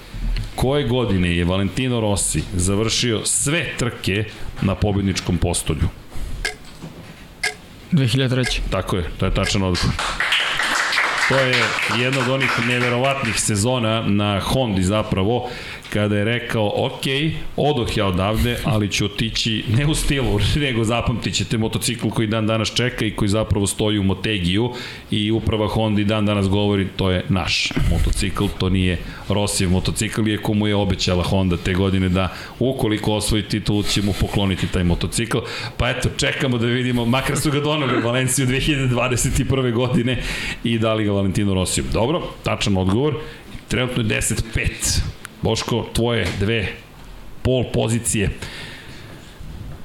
[0.55, 4.25] Koje godine je Valentino Rossi završio sve trke
[4.63, 5.89] na pobjedničkom postolju?
[7.93, 8.61] 2003.
[8.71, 9.95] Tako je, to je tačan odgovor.
[11.29, 11.55] To je
[11.99, 15.49] jedna od onih neverovatnih sezona na Hondi zapravo,
[15.91, 17.05] kada je rekao, ok,
[17.57, 22.47] odoh ja odavde, ali ću otići ne u stilu, nego zapamtit ćete motocikl koji dan
[22.47, 24.73] danas čeka i koji zapravo stoji u Motegiju
[25.11, 28.99] i uprava Hondi dan danas govori, to je naš motocikl, to nije
[29.29, 34.13] Rossijev motocikl, iako mu je obećala Honda te godine da ukoliko osvoji titulu će mu
[34.21, 35.39] pokloniti taj motocikl.
[35.77, 39.73] Pa eto, čekamo da vidimo, makar su ga donali u Valenciju 2021.
[39.73, 40.23] godine
[40.65, 41.85] i dali ga Valentino Rosiju.
[41.93, 43.15] Dobro, tačan odgovor.
[43.69, 45.17] Trenutno je 10-5.
[45.47, 46.69] Boško, tvoje dve
[47.43, 48.31] pol pozicije.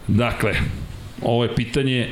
[0.07, 0.53] Dakle,
[1.21, 2.09] ovo je pitanje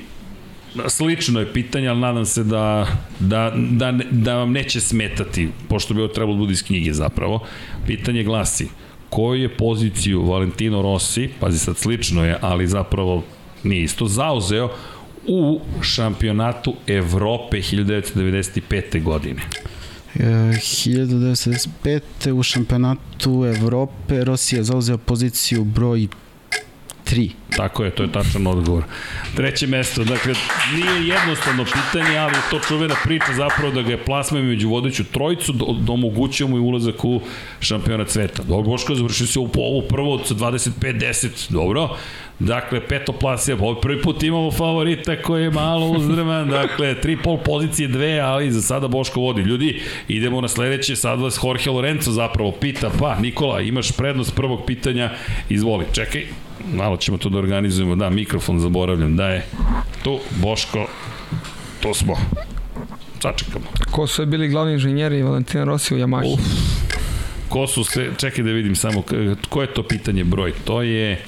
[0.88, 2.88] slično je pitanje, ali nadam se da,
[3.20, 7.40] da, da, da vam neće smetati, pošto bi ovo trebalo da bude iz knjige zapravo.
[7.88, 8.68] Pitanje glasi,
[9.10, 13.24] koju je poziciju Valentino Rossi, pazi sad slično je, ali zapravo
[13.64, 14.70] nije isto, zauzeo
[15.28, 19.04] u šampionatu Evrope 1995.
[19.04, 19.42] godine.
[20.16, 22.32] E, 1995.
[22.32, 26.08] u šampionatu Evrope Rosija zauzeo poziciju broj
[27.06, 27.30] 3.
[27.58, 28.84] Tako je, to je tačan odgovor.
[29.36, 30.34] Treće mesto, dakle,
[30.76, 35.54] nije jednostavno pitanje, ali to čuvena priča zapravo da ga je plasmao među vodeću trojicu,
[35.54, 37.22] da, da omogućio mu i ulazak u
[37.60, 38.44] šampionat sveta.
[38.44, 41.90] Dobro, Boško završio se u ovu prvo sa 25-10, dobro.
[42.40, 47.38] Dakle, peto plasija, ovo prvi put imamo favorita koji je malo uzdrman, dakle, tri pol
[47.38, 49.42] pozicije dve, ali za sada Boško vodi.
[49.42, 54.66] Ljudi, idemo na sledeće, sad vas Jorge Lorenzo zapravo pita, pa Nikola, imaš prednost prvog
[54.66, 55.12] pitanja,
[55.50, 56.26] izvoli, čekaj,
[56.74, 59.46] malo ćemo to da organizujemo, da, mikrofon zaboravljam, da je
[60.04, 60.88] tu, Boško,
[61.80, 62.16] to smo,
[63.22, 63.66] sačekamo.
[63.92, 66.34] Ko su bili glavni inženjeri Valentina Rossi u Yamahi?
[66.34, 66.40] Uf.
[67.50, 69.04] Ko su sve, čekaj da vidim samo,
[69.50, 70.54] ko je to pitanje broj?
[70.66, 71.26] To je,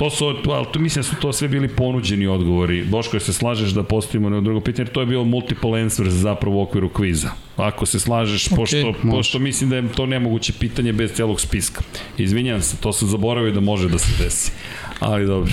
[0.00, 2.84] To su, ali to, mislim da su to sve bili ponuđeni odgovori.
[2.84, 6.56] Boško, jel se slažeš da postavimo na drugo pitanje, to je bilo multiple answers zapravo
[6.56, 7.30] u okviru kviza.
[7.56, 11.82] Ako se slažeš, okay, pošto, pošto mislim da je to nemoguće pitanje bez celog spiska.
[12.18, 14.52] Izvinjam se, to sam zaboravio da može da se desi.
[15.00, 15.52] Ali dobro.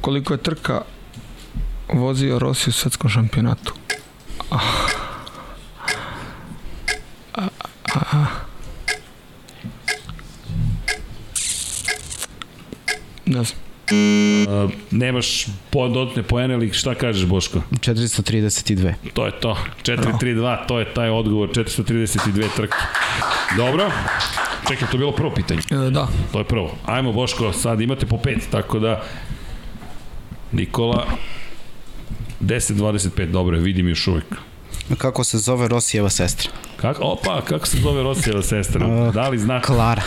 [0.00, 0.82] Koliko je trka
[1.92, 3.74] vozio Rossi u svetskom šampionatu?
[4.50, 4.58] Ah.
[7.34, 7.48] A,
[7.94, 8.24] a,
[13.26, 13.58] Ne znam.
[13.84, 17.62] Uh, nemaš po, dodatne poene ili šta kažeš Boško?
[17.70, 18.94] 432.
[19.12, 19.56] To je to.
[19.82, 21.48] 4-3-2, to je taj odgovor.
[21.48, 22.76] 432 trke.
[23.56, 23.90] Dobro.
[24.68, 25.60] Čekaj, to je bilo prvo pitanje.
[25.70, 26.08] E, da.
[26.32, 26.74] To je prvo.
[26.86, 29.02] Ajmo Boško, sad imate po pet, tako da
[30.52, 31.06] Nikola
[32.40, 34.24] 10-25, dobro, vidim još uvijek.
[34.98, 36.50] Kako se zove Rosijeva sestra?
[36.76, 38.86] Kako, opa, kako se zove Rosijeva sestra?
[38.86, 39.66] Uh, da li znate?
[39.66, 40.02] Klara.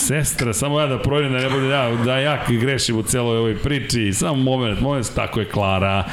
[0.00, 3.56] Sestra, samo ja da provjerim da ne bude ja, da ja grešim u celoj ovoj
[3.58, 4.12] priči.
[4.12, 6.04] Samo moment, moment, tako je Klara.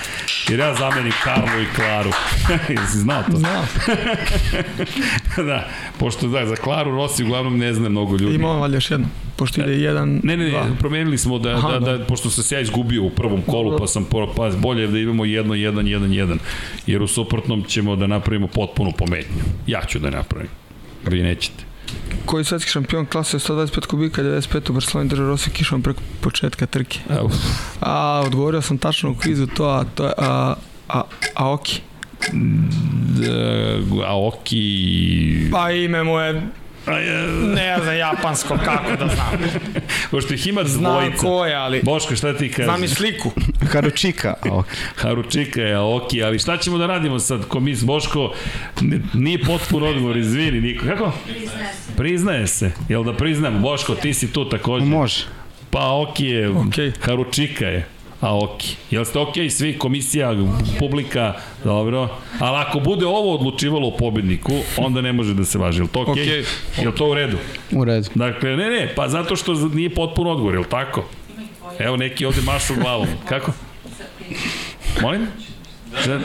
[0.49, 2.09] Jer ja zamenim Karlu i Klaru.
[2.81, 3.37] Jesi znao to?
[3.37, 3.63] Znao.
[5.47, 5.67] da,
[5.99, 8.35] pošto da, za Klaru Rossi uglavnom ne zna mnogo ljudi.
[8.35, 9.07] Imamo valjda još jedno.
[9.35, 10.65] Pošto ide jedan, Ne, ne, dva.
[10.79, 12.05] promenili smo da, Aha, da, da, da.
[12.05, 14.99] pošto sam se ja izgubio u prvom kolu, pa sam por, pa bolje je da
[14.99, 16.39] imamo jedno, jedan, jedan, jedan,
[16.87, 19.43] jer u suprotnom ćemo da napravimo potpunu pometnju.
[19.67, 20.49] Ja ću da napravim.
[21.05, 21.66] Vi nećete.
[22.25, 26.99] Koji svetski šampion klase 125 kubika 95 u Barceloni držao Rossi kišom preko početka trke?
[27.09, 27.29] Evo,
[27.81, 30.55] A, odgovorio sam tačno u kvizu to, a to je a,
[30.89, 31.01] a,
[31.35, 31.81] Aoki.
[33.19, 35.49] d- Aoki...
[35.51, 36.41] Pa ime mu je, je,
[37.45, 39.49] ne znam, japansko, kako da znam.
[40.11, 41.17] Pošto ih ima Znam dvojica.
[41.17, 42.65] ko je, ali Boško, šta ti kažeš?
[42.65, 43.31] znam i sliku.
[43.71, 44.33] Haručika.
[44.41, 44.65] a, ok.
[44.95, 48.33] Haručika je Aoki, ali šta ćemo da radimo sad, komis Boško,
[48.81, 50.85] n- nije potpun odgovor, izvini, niko.
[50.85, 51.11] Kako?
[51.25, 51.93] Priznaje se.
[51.97, 52.71] Priznaje se.
[52.89, 53.61] Jel da priznam?
[53.61, 54.85] Boško, ti si tu takođe.
[54.85, 55.23] Može.
[55.69, 56.91] Pa Aoki je, Okej.
[57.01, 57.87] Haručika je.
[58.21, 58.75] Aoki.
[58.91, 60.33] Jel ste okej svi, komisija,
[60.79, 61.33] publika,
[61.63, 62.09] dobro.
[62.39, 65.79] Ali ako bude ovo odlučivalo o pobedniku, onda ne može da se važi.
[65.79, 66.23] Jel to okej?
[66.23, 66.43] Okej.
[66.81, 67.37] Jel to u redu?
[67.71, 68.09] U redu.
[68.15, 71.05] Dakle, ne, ne, pa zato što nije potpun odgovor, jel tako?
[71.79, 73.07] Evo neki ovde mašu glavom.
[73.29, 73.51] Kako?
[75.01, 75.27] Molim?
[76.01, 76.19] Šta?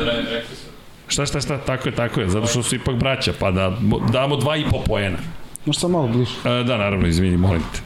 [1.08, 3.76] Šta, šta, šta, tako je, tako je, zato što su ipak braća, pa da
[4.12, 5.18] damo dva i po poena.
[5.66, 6.32] Možda sam malo bliže.
[6.44, 7.80] E, da, naravno, izvini, molim te.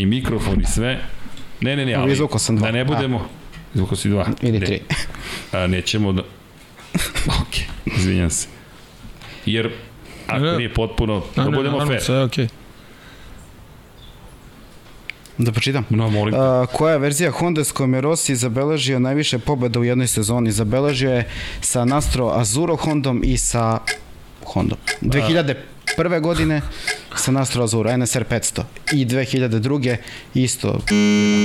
[0.00, 1.00] I mikrofon i sve.
[1.60, 2.66] Ne, ne, ne, ali Izvukao sam dva.
[2.66, 3.28] da ne budemo...
[3.74, 4.26] Izvukao si dva.
[4.42, 4.66] Ili Ne.
[4.66, 4.80] tri.
[5.52, 6.22] A, nećemo da...
[7.40, 7.54] ok,
[7.96, 8.48] izvinjam se.
[9.46, 9.70] Jer,
[10.26, 10.56] ako Ne.
[10.56, 12.02] nije potpuno, A, da ne, budemo naravno, fair.
[12.02, 12.48] Sve okej.
[15.38, 15.84] Da pročitam.
[15.90, 16.34] No, molim.
[16.34, 20.52] A, koja je verzija Honda s kojom je Rossi zabeležio najviše pobjeda u jednoj sezoni?
[20.52, 21.28] Zabeležio je
[21.60, 23.78] sa Nastro Azuro Hondom i sa
[24.44, 24.78] Hondom.
[25.94, 26.20] 2001.
[26.20, 26.62] godine
[27.16, 28.62] sa Nastro Azuro, NSR 500.
[28.92, 29.96] I 2002.
[30.34, 30.68] isto.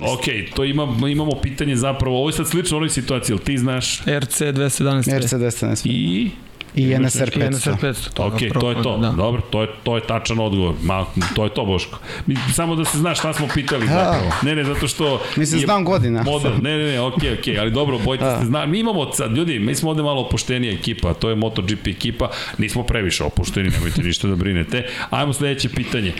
[0.03, 3.99] Ok, to imamo, imamo pitanje zapravo, ovo je sad slično onoj situaciji, jel ti znaš
[3.99, 5.17] RC 217.
[5.19, 5.87] RC 217.
[5.87, 6.31] i...
[6.75, 7.49] I NSR I 500.
[7.49, 8.13] NSR 500.
[8.13, 8.97] to Ok, to je to.
[8.97, 9.09] Da.
[9.09, 10.75] Dobro, to je, to je tačan odgovor.
[10.83, 11.99] Ma, to je to, Boško.
[12.25, 14.31] Mi, samo da se zna šta smo pitali zapravo.
[14.41, 15.21] Ne, ne, zato što...
[15.35, 16.23] Mislim, je znam godina.
[16.23, 19.59] Model, ne, ne, ne, ok, ok, ali dobro, bojte se, zna, mi imamo sad, ljudi,
[19.59, 24.27] mi smo ovde malo opuštenija ekipa, to je MotoGP ekipa, nismo previše opušteni, nemojte ništa
[24.27, 24.87] da brinete.
[25.09, 26.13] Ajmo sledeće pitanje.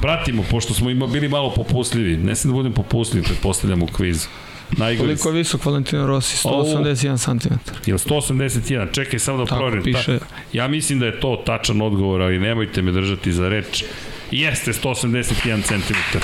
[0.00, 4.28] Pratimo, pošto smo ima, bili malo popustljivi, ne sam da budem popustljiv, pretpostavljam u kvizu.
[4.76, 6.48] Najgori Koliko je visok Valentino Rossi?
[6.48, 7.54] 181 cm.
[7.86, 8.92] Jel 181?
[8.92, 9.82] Čekaj samo da Tako proverim.
[9.84, 10.18] piše.
[10.18, 13.84] Ta, ja mislim da je to tačan odgovor, ali nemojte me držati za reč.
[14.30, 16.18] Jeste 181 cm.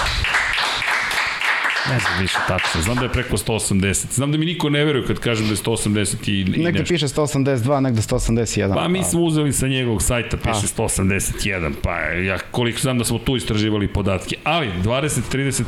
[1.90, 2.82] Ne znam više tačno.
[2.82, 4.06] Znam da je preko 180.
[4.14, 6.94] Znam da mi niko ne veruje kad kažem da je 180 i, i Negde nešto.
[6.94, 8.74] piše 182, negde 181.
[8.74, 13.18] Pa mi smo uzeli sa njegovog sajta, piše 181, pa ja koliko znam da smo
[13.18, 14.36] tu istraživali podatke.
[14.44, 15.64] Ali, 20-35,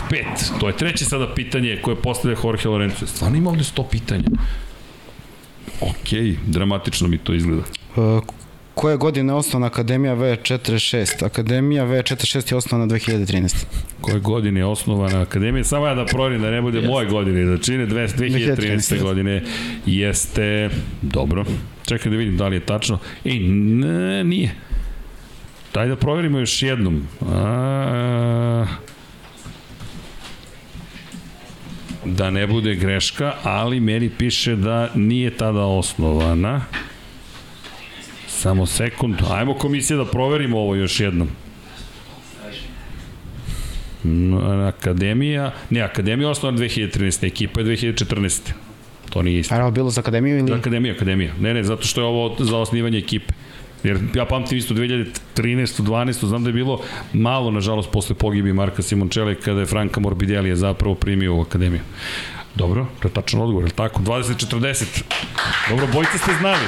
[0.60, 3.06] to je treće sada pitanje koje postavlja Jorge Lorenzo.
[3.06, 4.24] Stvarno ima ovde 100 pitanja.
[5.80, 7.62] Okej, dramatično mi to izgleda.
[8.78, 11.24] Koje godine je osnovna Akademija V46?
[11.24, 13.64] Akademija V46 je osnovana 2013.
[14.00, 15.64] Koje godine je osnovana akademija?
[15.64, 18.56] Samo ja da proverim da ne bude moje godine, da čine dve- 2013.
[18.56, 19.02] 2013.
[19.02, 19.42] godine
[19.86, 20.70] jeste...
[21.02, 21.44] Dobro.
[21.86, 22.98] Čekaj da vidim da li je tačno.
[23.24, 24.54] Ej, ne, nije.
[25.74, 27.06] Daj da proverimo još jednom.
[27.32, 28.66] A,
[32.04, 36.60] da ne bude greška, ali meni piše da nije tada osnovana.
[38.38, 39.16] Samo sekund.
[39.30, 41.28] Ajmo komisija da proverimo ovo još jednom.
[44.68, 47.26] Akademija, ne, Akademija je osnovana 2013.
[47.26, 48.40] Ekipa je 2014.
[49.10, 49.54] To nije isto.
[49.54, 50.52] A je li bilo za Akademiju ili?
[50.52, 51.32] Akademija, Akademija.
[51.40, 53.34] Ne, ne, zato što je ovo za osnivanje ekipe.
[53.82, 55.82] Jer ja pamtim isto 2013.
[55.82, 56.26] 12.
[56.26, 56.80] znam da je bilo
[57.12, 61.82] malo, nažalost, posle pogibi Marka Simončele kada je Franka Morbidelija zapravo primio u akademiju.
[62.54, 64.02] Dobro, to je tačan odgovor, je li tako?
[64.02, 64.84] 20-40.
[65.70, 66.66] Dobro, bojte ste znali.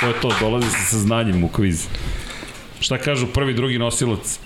[0.00, 1.86] To je to, dolazi se sa znanjem u kviz.
[2.80, 4.38] Šta kažu prvi, drugi nosilac?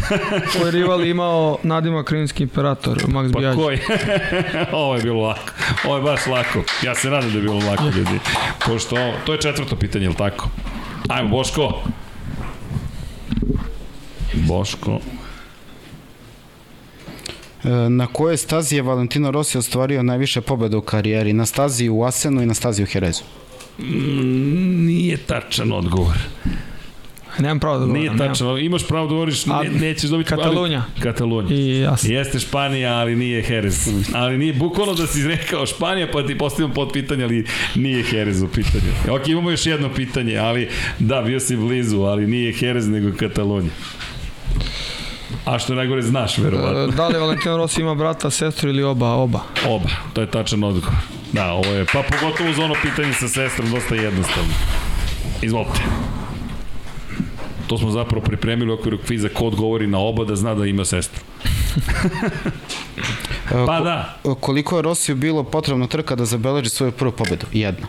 [0.52, 3.56] Koji rival imao Nadima Krimski imperator, Max Pa Bijađi.
[3.56, 3.78] koji?
[4.72, 5.52] ovo je bilo lako.
[5.84, 6.62] Ovo je baš lako.
[6.82, 8.18] Ja se nadam da je bilo lako, ljudi.
[8.66, 10.48] Pošto ovo, to je četvrto pitanje, je li tako?
[11.08, 11.82] Ajmo, Boško.
[14.34, 15.00] Boško.
[17.64, 21.32] E, Na kojoj stazi je Valentino Rossi ostvario najviše pobjeda u karijeri?
[21.32, 23.22] Na stazi u Asenu i na stazi u Herezu.
[23.82, 26.16] Mm, nije tačan odgovor.
[27.38, 28.02] Nemam pravo da govorim.
[28.02, 28.58] Nije tačan.
[28.58, 30.30] Imaš pravo da govoriš, ne, nećeš dobiti...
[30.30, 30.84] Katalunja.
[30.94, 31.54] Ali, Katalunja.
[31.54, 32.10] I ja sam.
[32.10, 33.88] Jeste Španija, ali nije Jerez.
[34.14, 38.42] Ali nije, bukvalno da si rekao Španija, pa ti postavljam pod pitanje, ali nije Jerez
[38.42, 39.16] u pitanju.
[39.20, 43.72] Ok, imamo još jedno pitanje, ali da, bio si blizu, ali nije Jerez, nego Katalonija.
[45.44, 46.82] A što najgore znaš, verovatno.
[46.82, 49.12] E, Da li Valentino Rossi ima brata, sestru ili oba?
[49.12, 49.40] Oba.
[49.68, 51.19] Oba, to je tačan odgovor.
[51.32, 54.50] Da, ovo je, pa pogotovo uz ono pitanje sa sestrom, dosta jednostavno.
[55.42, 55.80] Izvolite.
[57.66, 60.84] To smo zapravo pripremili u okviru kviza ko odgovori na oba da zna da ima
[60.84, 61.20] sestru.
[63.50, 67.46] E, Pa da, e, Koliko je Rosiju bilo potrebno trka da zabeleži svoju prvu pobedu?
[67.52, 67.86] Jedna.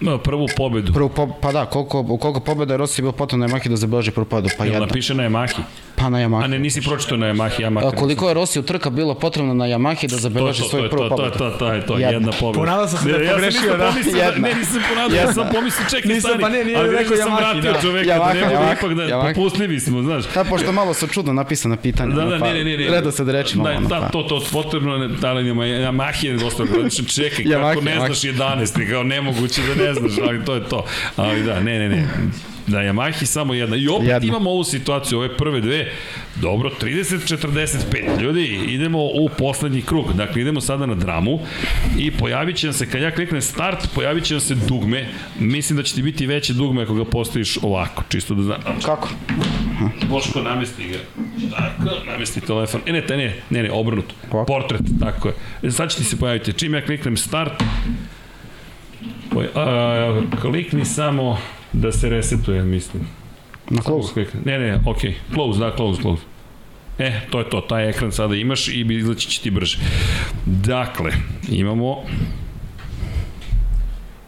[0.00, 0.92] no, prvu pobedu.
[0.92, 4.10] Prvu po, pa da, koliko, koliko pobjeda je Rosiji bilo potrebno na Yamahi da zabeleži
[4.10, 4.54] prvu pobedu?
[4.58, 4.86] Pa Jel jedna.
[4.86, 5.62] napiše na Yamahi?
[6.04, 6.48] Pa na A Yamahi.
[6.48, 7.88] ne, nisi pročitao na Yamahi, ja makar.
[7.88, 10.90] A koliko je Rosiju trka bilo potrebno na Yamahi da To zabeleži to, to je
[10.90, 11.38] prvu to, to je pobedu?
[11.40, 12.10] to, to je to, Jedna.
[12.10, 12.58] jedna pobeda.
[12.60, 13.86] Ponadao sam se da je Ne, ja pogrešio, da.
[13.86, 14.48] pomislio Jedna.
[14.48, 16.42] ne, nisam ponadao, ja sam pomislio, čekaj, Nisam, stani.
[16.42, 17.80] pa ne, nije ali rekao da sam Yamahi, vratio da.
[17.80, 19.28] čoveka, da Yamaha, ne Yamaha, ipak da, Yamaha.
[19.28, 20.24] popustljivi smo, znaš.
[20.26, 22.14] Da, pošto malo su čudno napisana pitanja.
[22.14, 22.88] Da, da, pa, ne, ne, ne.
[22.88, 23.70] Redo se da reći malo.
[23.72, 24.08] Da, da, pa.
[24.08, 28.06] to, to, potrebno je, da li Yamaha je dosta granično, čekaj, kako Yamaha, ne Yamaha.
[28.06, 30.84] znaš 11, i kao nemoguće da ne znaš, ali to je to.
[31.16, 32.06] Ali da, ne, ne, ne.
[32.66, 33.76] Da, Yamahi samo jedna.
[33.76, 34.28] I opet Jedna.
[34.28, 35.92] imamo ovu situaciju, ove prve dve.
[36.36, 38.20] Dobro, 30-45.
[38.20, 40.12] Ljudi, idemo u poslednji krug.
[40.12, 41.38] Dakle, idemo sada na dramu
[41.98, 45.08] i pojavit će nam se, kad ja kliknem start, pojavit će nam se dugme.
[45.38, 48.60] Mislim da će ti biti veće dugme ako ga postaviš ovako, čisto da znam.
[48.84, 49.08] Kako?
[50.10, 50.98] Boško namesti ga.
[51.50, 52.80] Tako, namesti telefon.
[52.86, 54.14] E, ne, te, ne, ne, ne, obrnuto.
[54.30, 54.52] Ovako.
[54.52, 55.34] Portret, tako je.
[55.62, 56.52] E, Sad će ti se pojaviti.
[56.52, 57.62] Čim ja kliknem start,
[59.30, 61.38] poj, a, klikni samo
[61.74, 63.02] da se resetuje, mislim.
[63.70, 64.26] Na close.
[64.44, 64.98] Ne, ne, ok.
[65.34, 66.22] Close, da, close, close.
[66.98, 69.78] E, to je to, taj ekran sada imaš i bi izlaći će ti brže.
[70.46, 71.12] Dakle,
[71.48, 72.02] imamo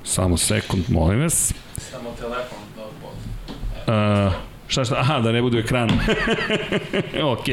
[0.05, 1.55] samo sekund, molim vas.
[1.79, 2.59] Samo telefon
[3.87, 4.33] Uh, da
[4.67, 4.95] šta šta?
[4.99, 5.93] Aha, da ne bude u ekranu.
[7.33, 7.45] ok.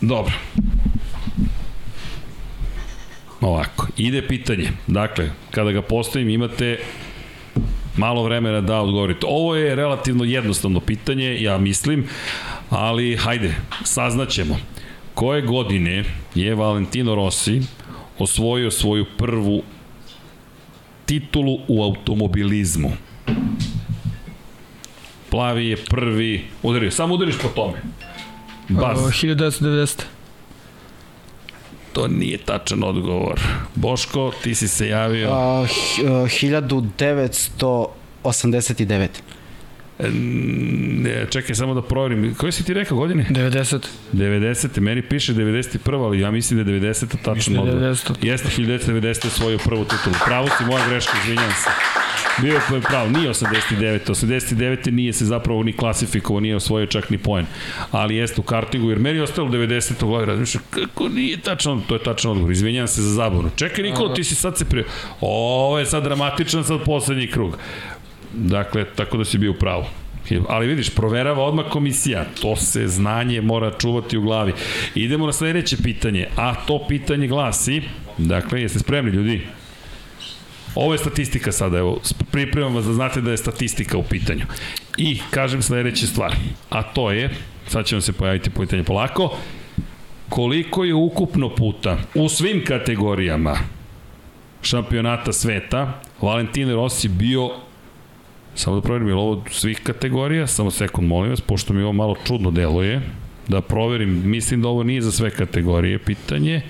[0.00, 0.32] Dobro.
[3.40, 4.70] Ovako, ide pitanje.
[4.86, 6.78] Dakle, kada ga postavim imate
[7.96, 9.26] malo vremena da odgovorite.
[9.28, 12.06] Ovo je relativno jednostavno pitanje, ja mislim,
[12.70, 13.54] ali hajde,
[13.84, 14.58] saznaćemo.
[15.14, 16.04] Koje godine
[16.34, 17.62] je Valentino Rossi
[18.18, 19.62] osvojio svoju prvu
[21.06, 22.92] titulu u automobilizmu?
[25.30, 27.82] Plavi je prvi, udari, samo udariš po tome.
[28.70, 30.02] Uh, 1990.
[31.92, 33.40] to nije tačan odgovor.
[33.74, 35.28] Boško, ti si se javio.
[35.30, 36.26] A, hi- a,
[38.24, 39.08] 1989.
[40.98, 42.34] Ne, čekaj samo da proverim.
[42.34, 43.26] Koje si ti rekao godine?
[43.30, 43.78] 90.
[44.12, 44.80] 90.
[44.80, 46.04] Meni piše 91.
[46.04, 47.06] ali ja mislim da je 90.
[47.08, 47.94] tačno Mislim da je odgovor.
[47.94, 48.26] 90.
[48.26, 49.28] Jeste 1990.
[49.28, 50.14] svoju prvu titulu.
[50.24, 51.70] Pravo si, moja greška, izvinjam se.
[52.40, 53.98] Bio je pravo, nije 89.
[54.06, 54.90] 89.
[54.90, 57.46] nije se zapravo ni klasifikovao, nije osvojio čak ni poen.
[57.90, 60.04] Ali jeste u kartingu, jer meni je ostalo 90.
[60.04, 62.52] glavi, razmišljam, kako nije tačno, to je tačno odgovor.
[62.52, 63.50] Izvinjam se za zabavnu.
[63.56, 64.84] Čekaj, Nikola, ti si sad se prije...
[65.20, 67.58] Ovo je sad dramatičan, sad poslednji krug.
[68.32, 69.84] Dakle, tako da si bio u pravu.
[70.48, 72.24] Ali vidiš, proverava odmah komisija.
[72.42, 74.52] To se znanje mora čuvati u glavi.
[74.94, 77.82] Idemo na sledeće pitanje, a to pitanje glasi,
[78.18, 79.46] dakle, jeste spremni ljudi?
[80.74, 82.00] Ovo je statistika sada, evo,
[82.30, 84.44] pripremam vas da znate da je statistika u pitanju.
[84.96, 86.36] I kažem sledeće stvari,
[86.70, 87.30] a to je,
[87.68, 89.36] sad će vam se pojaviti pitanje polako,
[90.28, 93.56] koliko je ukupno puta u svim kategorijama
[94.62, 97.50] šampionata sveta Valentino Rossi bio
[98.54, 100.46] Samo da proverim, je ovo svih kategorija?
[100.46, 103.00] Samo sekund, molim vas, pošto mi ovo malo čudno deluje.
[103.48, 106.62] Da proverim, mislim da ovo nije za sve kategorije pitanje.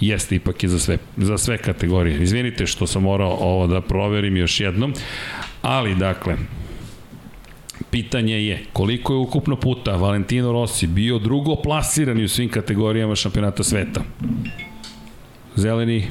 [0.00, 2.22] Jeste, ipak je za sve, za sve kategorije.
[2.22, 4.94] Izvinite što sam morao ovo da proverim još jednom.
[5.62, 6.36] Ali, dakle,
[7.90, 13.64] pitanje je koliko je ukupno puta Valentino Rossi bio drugo plasirani u svim kategorijama šampionata
[13.64, 14.02] sveta?
[15.56, 16.08] Zeleni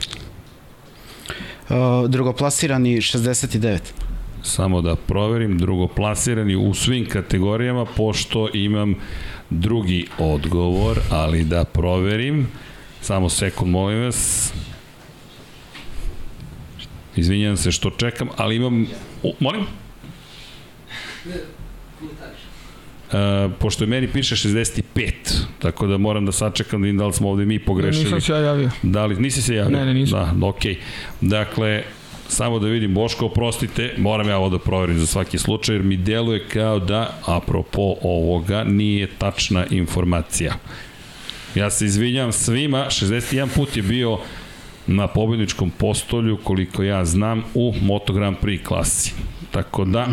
[1.69, 3.79] Uh, drugoplasirani 69.
[4.41, 8.95] samo da proverim, drugoplasirani u svim kategorijama, pošto imam
[9.49, 12.47] drugi odgovor, ali da proverim.
[13.07, 14.53] Samo sekund, molim vas.
[17.15, 18.87] Izvinjam se što čekam, ali imam...
[19.23, 19.61] U, molim?
[19.61, 19.67] Uh,
[23.59, 24.81] pošto je meni piše 65,
[25.59, 28.03] tako da moram da sačekam da vidim da li smo ovde mi pogrešili.
[28.03, 28.69] Nisam se ja javio.
[28.83, 29.77] Da li, nisi se javio?
[29.77, 30.39] Ne, ne, nisam.
[30.39, 30.73] Da, okej.
[30.73, 30.77] Okay.
[31.21, 31.83] Dakle,
[32.27, 35.97] samo da vidim, Boško, oprostite, moram ja ovo da proverim za svaki slučaj, jer mi
[35.97, 40.53] deluje kao da, apropo ovoga, nije tačna informacija.
[41.57, 44.19] Ja se izvinjam svima, 61 put je bio
[44.87, 49.13] na pobedničkom postolju, koliko ja znam, u Moto Grand Prix klasi.
[49.51, 50.07] Tako da,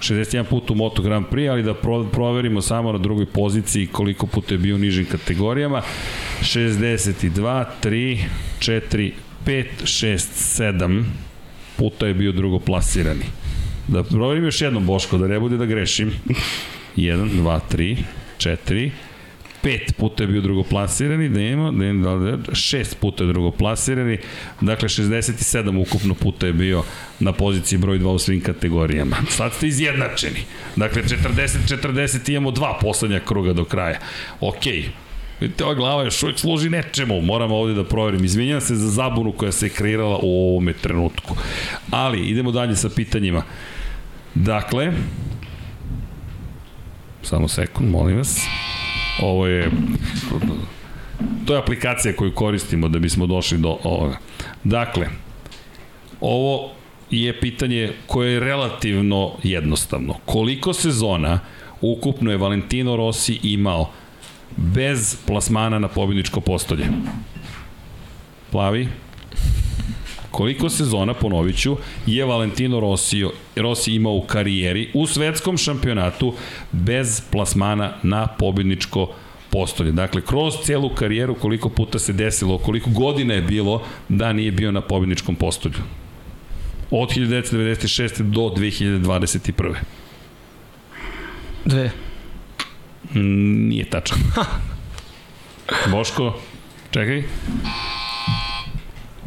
[0.00, 4.26] 61 put u Moto Grand Prix, ali da pro, proverimo samo na drugoj poziciji koliko
[4.26, 5.82] puta je bio u nižim kategorijama.
[6.40, 8.18] 62, 3,
[8.58, 9.12] 4,
[9.46, 10.16] 5, 6,
[10.72, 11.04] 7
[11.76, 13.24] puta je bio drugoplasirani.
[13.88, 16.12] Da proverim još jednom, Boško, da ne bude da grešim.
[16.96, 17.96] 1, 2, 3,
[18.38, 18.90] 4,
[19.68, 24.18] pet puta je bio drugoplasirani, da ima, da ima, da, da, šest puta je drugoplasirani,
[24.60, 26.82] dakle 67 ukupno puta je bio
[27.20, 29.16] na poziciji broj 2 u svim kategorijama.
[29.28, 30.40] Sad ste izjednačeni.
[30.76, 33.98] Dakle, 40-40 imamo dva poslednja kruga do kraja.
[34.40, 34.84] Okej, okay.
[35.40, 38.24] Vidite, ova glava još uvijek služi nečemu, moramo ovde da proverim.
[38.24, 41.36] Izvinjam se za zabunu koja se kreirala u ovome trenutku.
[41.90, 43.42] Ali, idemo dalje sa pitanjima.
[44.34, 44.92] Dakle,
[47.22, 48.40] samo sekund, molim vas.
[49.22, 49.70] Ovo je
[51.46, 54.18] to je aplikacija koju koristimo da bismo došli do ovoga.
[54.64, 55.06] Dakle,
[56.20, 56.70] ovo
[57.10, 60.14] je pitanje koje je relativno jednostavno.
[60.24, 61.40] Koliko sezona
[61.80, 63.90] ukupno je Valentino Rossi imao
[64.56, 66.86] bez plasmana na pobjedničko postolje?
[68.50, 68.88] Plavi?
[70.30, 71.76] Koliko sezona, ponovit ću,
[72.06, 73.24] je Valentino Rossi,
[73.56, 76.34] Rossi imao u karijeri u svetskom šampionatu
[76.72, 79.08] bez plasmana na pobjedničko
[79.50, 79.92] postolje.
[79.92, 84.72] Dakle, kroz celu karijeru koliko puta se desilo, koliko godina je bilo da nije bio
[84.72, 85.78] na pobjedničkom postolju.
[86.90, 88.22] Od 1996.
[88.22, 89.74] do 2021.
[91.64, 91.90] Dve.
[93.14, 94.16] Nije tačno.
[95.92, 96.40] Boško,
[96.90, 97.22] čekaj.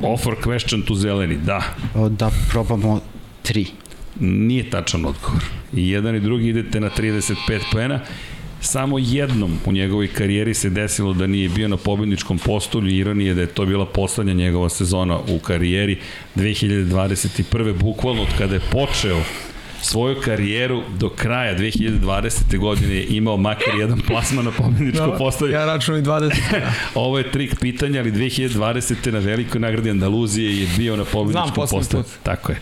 [0.04, 1.62] Offer question to zeleni, da.
[2.10, 3.02] Da probamo
[3.42, 3.66] tri.
[4.20, 5.44] Nije tačan odgovor.
[5.74, 8.00] I jedan i drugi idete na 35 poena.
[8.62, 12.90] Samo jednom u njegovoj karijeri se desilo da nije bio na pobedničkom postolju.
[12.90, 15.98] Ironije da je to bila poslednja njegova sezona u karijeri
[16.36, 17.74] 2021.
[17.80, 19.18] bukvalno od kada je počeo
[19.82, 22.58] svoju karijeru do kraja 2020.
[22.58, 25.54] godine je imao makar jedan plasman na pobedničko Da, postolje.
[25.54, 26.32] Ja računam i 20.
[26.96, 29.12] Ovo je trik pitanja, ali 2020.
[29.12, 32.06] na velikoj nagradi Andaluzije je bio na pobedničkom put.
[32.24, 32.60] Tako je.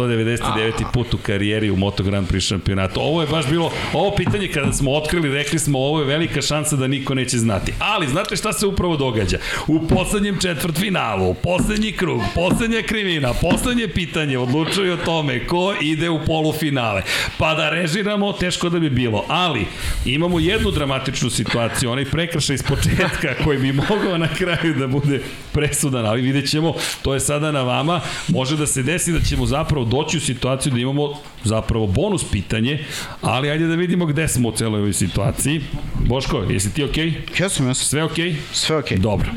[0.00, 0.92] 199.
[0.92, 3.00] put u karijeri u Moto Grand Prix šampionatu.
[3.00, 6.76] Ovo je baš bilo, ovo pitanje kada smo otkrili, rekli smo ovo je velika šansa
[6.76, 7.72] da niko neće znati.
[7.78, 9.38] Ali znate šta se upravo događa?
[9.66, 16.24] U poslednjem četvrtfinalu, poslednji krug, poslednja krivina, poslednje pitanje odlučuje o tome ko ide u
[16.26, 17.02] polufinale.
[17.38, 19.24] Pa da režiramo, teško da bi bilo.
[19.28, 19.66] Ali
[20.04, 25.20] imamo jednu dramatičnu situaciju, onaj prekršaj iz početka koji bi mogao na kraju da bude
[25.52, 29.46] presudan, ali vidjet ćemo, to je sada na vama, može da se desi da ćemo
[29.46, 31.14] zapravo doći u situaciju da imamo
[31.44, 32.84] zapravo bonus pitanje,
[33.20, 35.60] ali ajde da vidimo gde smo u celoj ovoj situaciji.
[36.08, 37.10] Boško, jesi ti okej?
[37.10, 37.42] Okay?
[37.42, 37.84] Ja sam, ja sam.
[37.84, 38.30] Sve okej?
[38.30, 38.36] Okay?
[38.52, 38.98] Sve okej.
[38.98, 39.30] Dobro.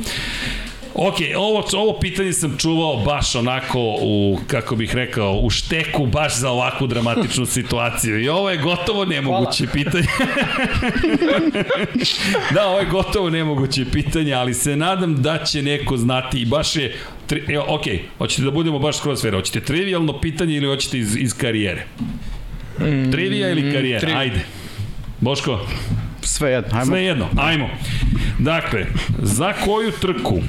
[0.95, 6.37] Ok, ovo, ovo pitanje sam čuvao baš onako u, kako bih rekao, u šteku baš
[6.37, 8.23] za ovakvu dramatičnu situaciju.
[8.23, 9.73] I ovo je gotovo nemoguće Hvala.
[9.73, 10.07] pitanje.
[12.53, 16.75] da, ovo je gotovo nemoguće pitanje, ali se nadam da će neko znati i baš
[16.75, 16.95] je
[17.27, 17.83] Tri, evo, ok,
[18.17, 19.37] hoćete da budemo baš skroz sfera.
[19.37, 21.85] Hoćete trivialno pitanje ili hoćete iz, iz karijere?
[22.79, 23.99] Mm, Trivija ili karijera?
[23.99, 24.13] Tri...
[24.13, 24.39] Ajde.
[25.19, 25.59] Boško?
[26.21, 26.85] Sve jedno, ajmo.
[26.85, 27.69] Sve jedno, ajmo.
[28.39, 28.85] Dakle,
[29.21, 30.41] za koju trku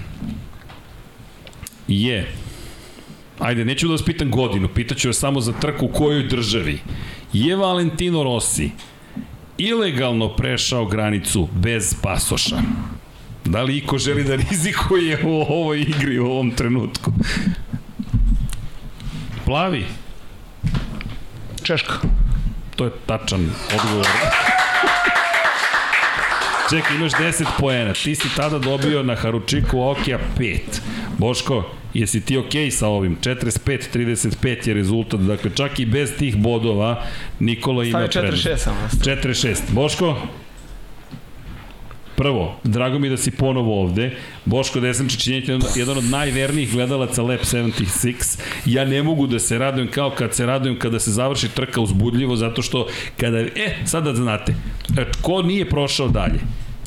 [1.89, 2.32] je
[3.39, 6.78] Ajde, neću da vas pitam godinu, pitaću vas samo za trku u kojoj državi.
[7.32, 8.70] Je Valentino Rossi
[9.59, 12.56] ilegalno prešao granicu bez pasoša?
[13.44, 17.12] Da li iko želi da rizikuje u ovoj igri u ovom trenutku?
[19.44, 19.85] Plavi?
[21.62, 21.94] Češka.
[22.77, 24.06] To je tačan odgovor.
[26.70, 27.93] Čekaj, imaš 10 poena.
[27.93, 30.59] Ti si tada dobio na Haručiku Okija 5.
[31.18, 31.64] Boško,
[31.94, 33.16] jesi ti okej okay sa ovim?
[33.22, 35.20] 45-35 je rezultat.
[35.20, 37.02] Dakle, čak i bez tih bodova
[37.40, 38.40] Nikola ima prednost.
[38.42, 38.76] Stavi 4-6 samo.
[39.04, 39.56] 4-6.
[39.70, 40.16] Boško?
[42.16, 44.16] Prvo, drago mi da si ponovo ovde.
[44.44, 48.40] Boško Desančić je jedan- jedan od najvernijih gledalaca Lab 76.
[48.66, 52.36] Ja ne mogu da se radujem kao kad se radujem kada se završi trka uzbudljivo,
[52.36, 52.86] zato što
[53.16, 53.38] kada...
[53.38, 54.54] E, sad da znate,
[54.98, 56.40] e, ko nije prošao dalje,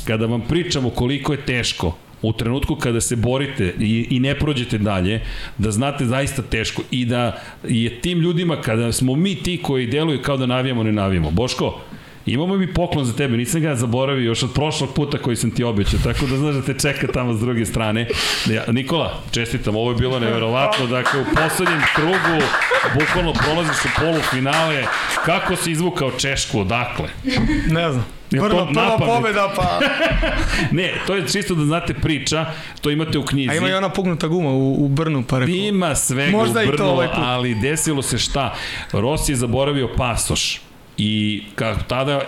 [0.06, 4.78] kada vam pričamo koliko je teško u trenutku kada se borite i, i ne prođete
[4.78, 5.22] dalje,
[5.58, 10.22] da znate zaista teško i da je tim ljudima, kada smo mi ti koji deluju
[10.22, 11.32] kao da navijamo, ne navijamo.
[11.32, 11.82] Boško,
[12.28, 15.64] Imamo mi poklon za tebe, nisam ga zaboravio još od prošlog puta koji sam ti
[15.64, 18.08] obećao, tako da znaš da te čeka tamo s druge strane.
[18.46, 22.44] Ja, Nikola, čestitam, ovo je bilo neverovatno, dakle u poslednjem krugu
[23.00, 24.84] bukvalno prolaziš u polufinale,
[25.26, 27.10] kako si izvukao Češku, odakle?
[27.70, 28.17] Ne znam.
[28.32, 29.80] Je to Prva, prva pobjeda, pa...
[30.78, 32.46] Ne, to je čisto da znate priča,
[32.82, 33.50] to imate u knjizi.
[33.50, 35.56] A ima i ona pugnuta guma u, u Brnu, pa rekao...
[35.56, 37.18] Ima svega Možda u Brnu, ovaj put.
[37.22, 38.56] ali desilo se šta?
[38.92, 40.62] Rossi je zaboravio pasoš
[40.98, 42.22] i kako tada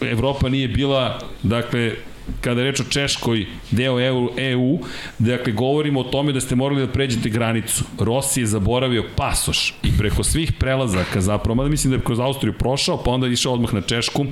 [0.00, 1.92] Evropa nije bila, dakle,
[2.40, 4.78] kada je reč o Češkoj, deo EU, EU,
[5.18, 7.84] dakle, govorimo o tome da ste morali da pređete granicu.
[7.98, 12.52] Rossi je zaboravio pasoš i preko svih prelazaka zapravo, mada mislim da je kroz Austriju
[12.52, 14.26] prošao, pa onda je išao odmah na Češku,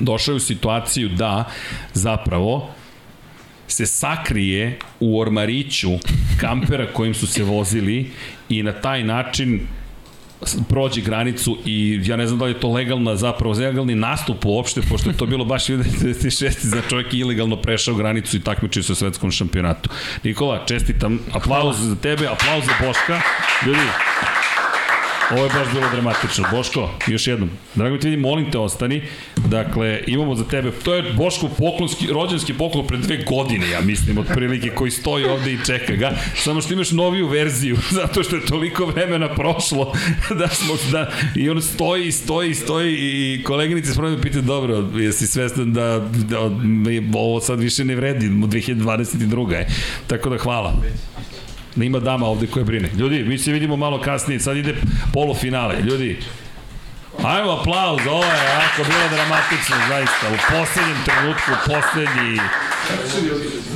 [0.00, 1.44] došao je u situaciju da
[1.92, 2.70] zapravo
[3.68, 5.90] se sakrije u ormariću
[6.40, 8.10] kampera kojim su se vozili
[8.48, 9.60] i na taj način
[10.68, 14.80] prođe granicu i ja ne znam da li je to legalna zapravo legalni nastup uopšte
[14.82, 18.92] pošto je to bilo baš 96 za čovjek je ilegalno prešao granicu i takmičio se
[18.92, 19.90] u svetskom šampionatu.
[20.22, 23.20] Nikola, čestitam, aplauz za tebe, aplauz za Boška.
[23.66, 23.88] Ljudi,
[25.30, 26.44] Ovo je baš bilo dramatično.
[26.50, 27.50] Boško, još jednom.
[27.74, 29.02] Drago ti vidim, molim te ostani.
[29.36, 34.18] Dakle, imamo za tebe, to je Boško poklonski, rođenski poklon pre dve godine, ja mislim,
[34.18, 36.12] otprilike, koji stoji ovde i čeka ga.
[36.36, 39.92] Samo što imaš noviju verziju, zato što je toliko vremena prošlo
[40.38, 45.26] da smo, da, i on stoji, stoji, stoji i koleginice s pravim pitaju, dobro, jesi
[45.26, 46.40] svestan da, da,
[47.14, 49.52] ovo sad više ne vredi, 2022.
[49.52, 49.66] je.
[50.06, 50.82] Tako da hvala.
[51.76, 52.90] Da ima dama ovde koja brine.
[52.98, 54.74] Ljudi, mi se vidimo malo kasnije, sad ide
[55.12, 55.80] polufinale.
[55.80, 56.18] Ljudi,
[57.24, 60.26] ajmo aplauz, ovo je jako bilo dramatično, zaista.
[60.28, 62.40] U poslednjem trenutku, poslednji...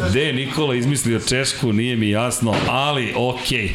[0.08, 3.58] Gde je Nikola izmislio Češku, nije mi jasno, ali okej.
[3.58, 3.70] Okay.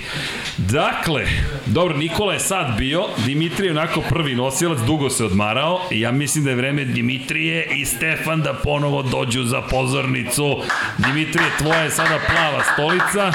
[0.57, 1.25] Dakle,
[1.65, 6.43] dobro, Nikola je sad bio, Dimitrije je onako prvi nosilac, dugo se odmarao ja mislim
[6.43, 10.57] da je vreme Dimitrije i Stefan da ponovo dođu za pozornicu.
[10.97, 13.31] Dimitrije, tvoja je sada plava stolica.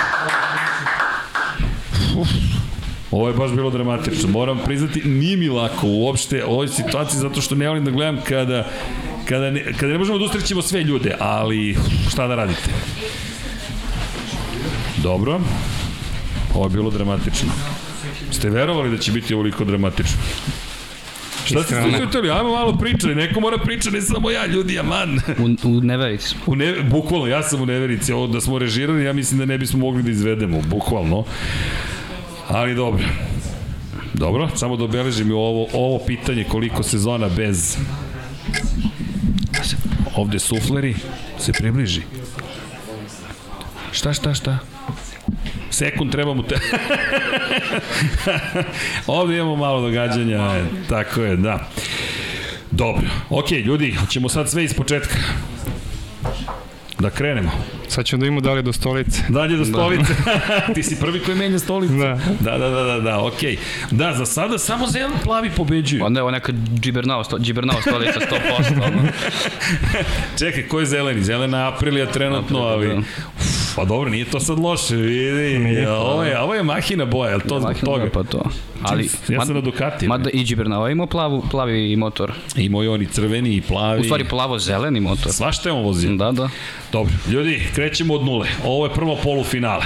[3.11, 4.29] Ovo je baš bilo dramatično.
[4.29, 8.19] Moram priznati, nije mi lako uopšte u ovoj situaciji zato što ne volim da gledam
[8.29, 8.67] kada
[9.29, 11.77] kada ne, kada ne možemo da ustrećemo sve ljude, ali
[12.11, 12.71] šta da radite?
[14.97, 15.41] Dobro.
[16.55, 17.49] Ovo je bilo dramatično.
[18.31, 20.19] Ste verovali da će biti ovoliko dramatično?
[21.49, 22.31] Šta ste slušali?
[22.31, 25.21] Ajmo malo pričali, neko mora pričati, ne samo ja, ljudi, aman.
[25.39, 26.41] U, u neverici smo.
[26.47, 29.59] U ne, bukvalno, ja sam u neverici, ovo da smo režirali, ja mislim da ne
[29.59, 31.25] bismo mogli da izvedemo, bukvalno.
[32.49, 33.05] Ali dobro.
[34.15, 37.77] Dobro, samo da obeležim ovo, ovo pitanje koliko sezona bez
[40.17, 40.95] ovde sufleri
[41.39, 42.03] se približi.
[43.93, 44.59] Šta, šta, šta?
[45.71, 46.55] Sekund treba mu te...
[49.07, 51.69] Ovde imamo malo događanja, e, tako je, da.
[52.71, 55.17] Dobro, ok, ljudi, hoćemo sad sve iz početka.
[56.99, 57.51] Da krenemo.
[57.89, 59.23] Sad ćemo da imamo dalje do stolice.
[59.29, 60.15] Dalje do stolice.
[60.75, 61.95] Ti si prvi koji menja stolicu.
[61.95, 62.19] Da.
[62.41, 63.57] Da, da, da, da, da, okej.
[63.91, 66.05] Da, za sada samo zelen plavi pobeđuju.
[66.05, 68.83] Onda je ovo neka džibernao, sto, džibernao stolica 100%.
[68.87, 69.09] Ono.
[70.39, 71.25] Čekaj, ko je zeleni?
[71.25, 73.05] Zelena Aprilija trenutno, Aprilija, ali...
[73.05, 73.09] da.
[73.39, 75.87] Uf, pa dobro, nije to sad loše, vidi.
[75.87, 78.11] Ovo, je, ovo je mahina boja, je to zbog Mahina, toga?
[78.13, 78.43] Pa to.
[78.83, 80.09] Ali, ja sam na Ducati.
[80.09, 82.33] Mada i džibernao imao plavu, plavi motor.
[82.57, 84.01] Imao je oni crveni i plavi.
[84.01, 85.33] U stvari plavo-zeleni motor.
[85.33, 86.17] Svašta je on vozio.
[86.17, 86.49] Da, da.
[86.93, 88.49] Dobro, ljudi, krećemo od nule.
[88.65, 89.85] Ovo je prvo polufinale.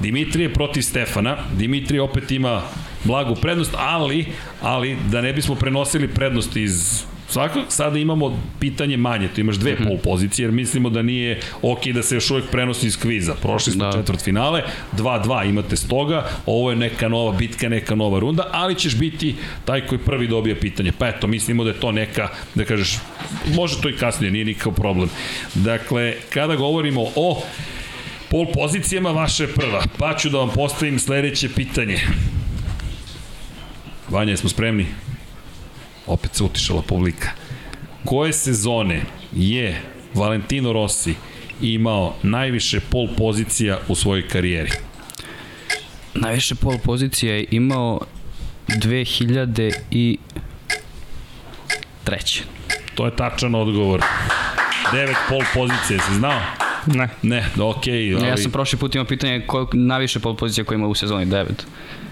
[0.00, 1.36] Dimitrije protiv Stefana.
[1.58, 2.62] Dimitrije opet ima
[3.04, 4.26] blagu prednost, ali,
[4.62, 8.28] ali da ne bismo prenosili prednost iz Svakog, sada imamo
[8.60, 9.84] pitanje manje, tu imaš dve Mhm.
[9.84, 13.34] pol pozicije, jer mislimo da nije ok da se još uvek prenosi iz kviza.
[13.34, 13.92] Prošli smo Da.
[13.92, 18.96] četvrt finale, 2-2 imate stoga, ovo je neka nova bitka, neka nova runda, ali ćeš
[18.96, 19.34] biti
[19.64, 20.92] taj koji prvi dobija pitanje.
[20.92, 22.96] Pa eto, mislimo da je to neka, da kažeš,
[23.48, 25.10] može to i kasnije, nije nikakav problem.
[25.54, 27.42] Dakle, kada govorimo o
[28.30, 31.98] pol pozicijama, vaša je prva, pa ću da vam postavim sledeće pitanje.
[34.08, 34.86] Vanja, jesmo spremni?
[36.08, 37.28] Opet se utišala publika.
[38.04, 39.02] Koje sezone
[39.32, 39.80] je
[40.14, 41.14] Valentino Rossi
[41.62, 44.70] imao najviše pol pozicija u svojoj karijeri?
[46.14, 48.00] Najviše pol pozicija je imao
[48.68, 50.18] 2003.
[52.94, 54.02] To je tačan odgovor.
[54.92, 56.40] Devet pol pozicije, si znao?
[56.86, 57.08] Ne.
[57.22, 58.10] Ne, okej.
[58.10, 61.26] Ja ali- sam prošli put imao pitanje koliko najviše pol pozicija koje ima u sezoni
[61.26, 61.46] 9.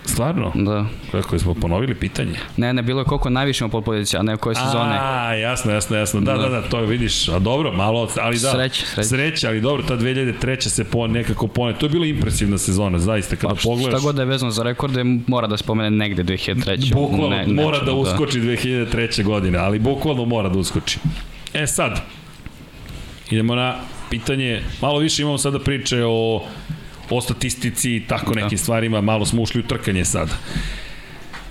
[0.07, 0.53] Stvarno?
[0.55, 0.87] Da.
[1.13, 2.39] Kako smo ponovili pitanje?
[2.57, 4.99] Ne, ne, bilo je koliko najviše ima pol pozicija, a ne koje sezone.
[5.01, 6.21] A, jasno, jasno, jasno.
[6.21, 7.29] Da, da, da, to vidiš.
[7.29, 8.51] A dobro, malo, ali da.
[8.53, 9.09] Sreće, sreće.
[9.09, 10.69] Sreće, ali dobro, ta 2003.
[10.69, 11.79] se po, nekako pone.
[11.79, 13.93] To je bila impresivna sezona, zaista, kada Pa, pogledaš.
[14.01, 16.95] Šta god da je vezano za rekorde, mora da spomene negde 2003.
[16.95, 19.25] Bukvalno Ne- mora nečemu, da uskoči 2003.
[19.25, 20.99] godine, ali bukvalno mora da uskoči.
[21.55, 22.01] E sad,
[23.31, 23.75] idemo na
[24.11, 26.43] pitanje, malo više imamo sada priče o,
[27.11, 30.33] o statistici i tako nekim stvarima, malo smo ušli u trkanje sada.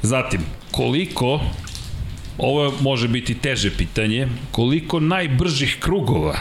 [0.01, 0.41] Zatim,
[0.71, 1.41] koliko,
[2.37, 6.35] ovo može biti teže pitanje, koliko najbržih krugova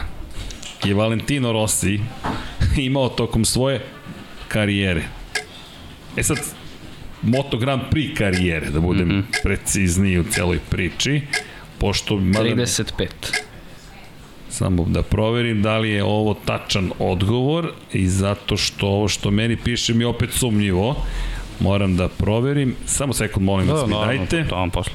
[0.83, 1.99] je Valentino Rossi
[2.77, 3.85] imao tokom svoje
[4.47, 5.03] karijere?
[6.17, 6.37] E sad,
[7.21, 9.11] Moto Grand Prix karijere, da budem mm.
[9.11, 9.43] -hmm.
[9.43, 11.21] precizniji u celoj priči,
[11.77, 12.15] pošto...
[12.15, 13.07] mada- 35.
[14.57, 19.57] Samo da proverim da li je ovo tačan odgovor i zato što ovo što meni
[19.57, 20.95] piše mi je opet sumnjivo.
[21.59, 22.75] Moram da proverim.
[22.85, 24.45] Samo sekund, molim vas, mi dajte.
[24.49, 24.93] To vam posle.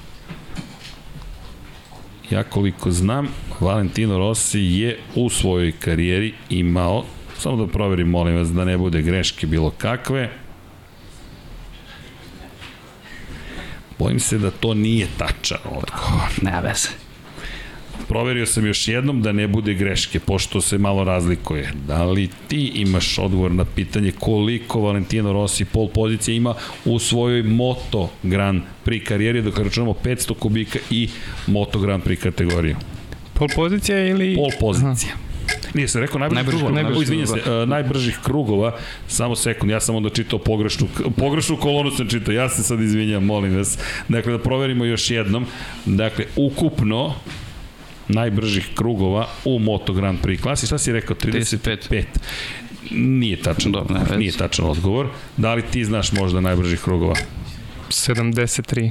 [2.30, 3.28] Ja koliko znam,
[3.60, 7.04] Valentino Rossi je u svojoj karijeri imao,
[7.38, 10.30] samo da proverim, molim vas, da ne bude greške bilo kakve.
[13.98, 16.30] Bojim se da to nije tačan odgovor.
[16.42, 16.99] Ne veze.
[18.08, 21.72] Proverio sam još jednom da ne bude greške, pošto se malo razlikuje.
[21.86, 26.54] Da li ti imaš odgovor na pitanje koliko Valentino Rossi pol pozicije ima
[26.84, 31.08] u svojoj Moto Grand Prix karijeri, dok računamo 500 kubika i
[31.46, 32.76] Moto Grand Prix kategoriju?
[33.34, 34.36] Pol pozicija ili...
[34.36, 35.14] Pol pozicija.
[35.74, 38.76] Nije se rekao najbržih Najbrži krugova, krug, najbrži, najbrži izvinjam se, uh, najbržih krugova,
[39.08, 43.24] samo sekund, ja sam onda čitao pogrešnu, pogrešnu kolonu sam čitao, ja se sad izvinjam,
[43.24, 43.78] molim vas.
[44.08, 45.46] Dakle, da proverimo još jednom,
[45.86, 47.14] dakle, ukupno,
[48.12, 50.66] najbržih krugova u Moto Grand Prix klasi.
[50.66, 51.16] Šta si rekao?
[51.16, 51.76] 35.
[51.90, 52.04] 35.
[52.90, 54.16] Nije tačan, ne veze.
[54.16, 55.06] nije tačan odgovor.
[55.36, 57.14] Da li ti znaš možda najbržih krugova?
[57.88, 58.90] 73.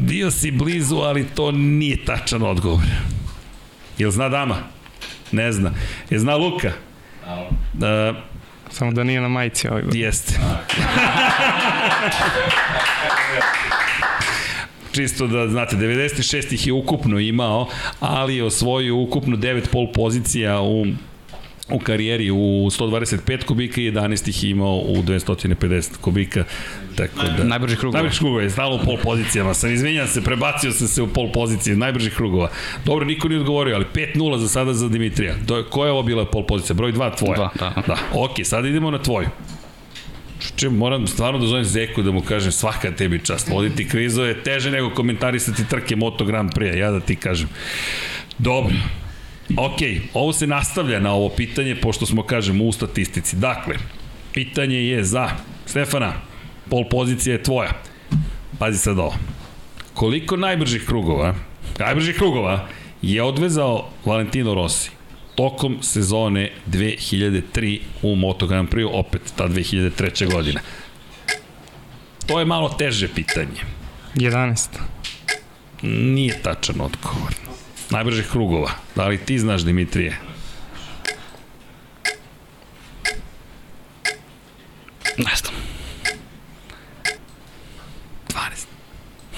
[0.00, 2.82] Bio si blizu, ali to nije tačan odgovor.
[3.98, 4.56] Jel zna dama?
[5.32, 5.70] Ne zna.
[6.10, 6.72] Je zna Luka?
[7.72, 8.14] Da,
[8.70, 9.82] Samo da nije na majici ovaj.
[9.92, 10.40] jeste.
[14.94, 17.68] Čisto da znate, 96 ih je ukupno imao,
[18.00, 20.86] ali je osvojio ukupno 9 pol pozicija u
[21.70, 26.44] u karijeri u 125 kubika i 11 ih imao u 250 kubika.
[26.96, 28.02] Tako da, Najbržih krugova.
[28.02, 29.54] Najbržih krugova je stalo u pol pozicijama.
[29.54, 32.50] Sam izvinjam se, prebacio sam se u pol pozicije najbržih krugova.
[32.84, 35.34] Dobro, niko nije odgovorio, ali 5-0 za sada za Dimitrija.
[35.46, 36.74] To je, koja je ovo bila pol pozicija?
[36.74, 37.36] Broj 2 tvoja?
[37.36, 37.82] Dva, da.
[37.86, 39.28] Da, ok, sada idemo na tvoju.
[40.56, 43.48] Če, moram stvarno da zovem Zeku da mu kažem svaka tebi čast.
[43.48, 47.48] Voditi krizo je teže nego komentarisati trke Moto Grand Prix, ja da ti kažem.
[48.38, 48.76] Dobro.
[49.56, 49.80] Ok,
[50.14, 53.36] ovo se nastavlja na ovo pitanje, pošto smo, kažem, u statistici.
[53.36, 53.76] Dakle,
[54.32, 55.28] pitanje je za
[55.66, 56.12] Stefana,
[56.70, 57.72] pol pozicija je tvoja.
[58.58, 59.14] Pazi sad ovo.
[59.94, 61.34] Koliko najbržih krugova,
[61.78, 62.68] najbržih krugova
[63.02, 64.93] je odvezao Valentino Rossi
[65.34, 70.32] tokom sezone 2003 u Moto Grand Prix, opet ta 2003.
[70.32, 70.60] godina?
[72.26, 73.60] To je malo teže pitanje.
[74.14, 74.68] 11.
[75.82, 77.34] Nije tačan odgovor.
[77.90, 78.70] Najbržih krugova.
[78.94, 80.18] Da li ti znaš, Dimitrije?
[85.18, 85.54] Ne znam.
[88.28, 88.66] 12.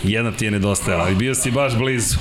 [0.05, 2.17] Jedna ti je nedostajala, ali bio si baš blizu.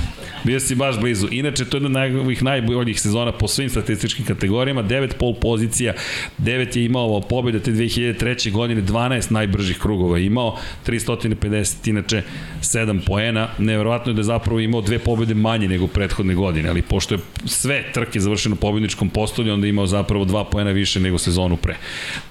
[0.46, 1.28] Bio si baš blizu.
[1.32, 4.84] Inače, to je jedna od njegovih najboljih sezona po svim statističkim kategorijama.
[4.84, 5.94] 9 pol pozicija,
[6.38, 8.52] 9 je imao pobjede te 2003.
[8.52, 10.58] godine, 12 najbržih krugova je imao,
[10.88, 12.24] 350, inače
[12.62, 13.48] 7 poena.
[13.58, 17.20] Neverovatno je da je zapravo imao dve pobjede manje nego prethodne godine, ali pošto je
[17.46, 21.76] sve trke završeno pobjedničkom postolju, onda je imao zapravo dva poena više nego sezonu pre.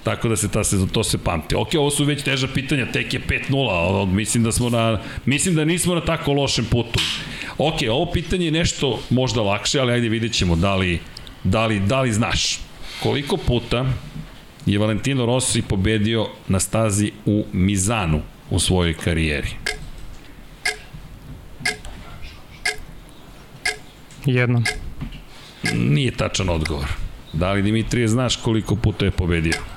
[0.03, 1.55] Tako da se ta sezon, to se pamti.
[1.55, 5.01] Ok, ovo su već teža pitanja, tek je 5-0, ali mislim da smo na,
[5.35, 6.99] mislim da nismo na tako lošem putu.
[7.57, 10.99] Ok, ovo pitanje je nešto možda lakše, ali ajde vidjet ćemo da li,
[11.43, 12.59] da li, da li znaš.
[13.03, 13.85] Koliko puta
[14.65, 19.49] je Valentino Rossi pobedio na stazi u Mizanu u svojoj karijeri?
[24.25, 24.63] Jednom.
[25.73, 26.87] Nije tačan odgovor.
[27.33, 29.74] Da li Dimitrije znaš koliko puta je pobedio?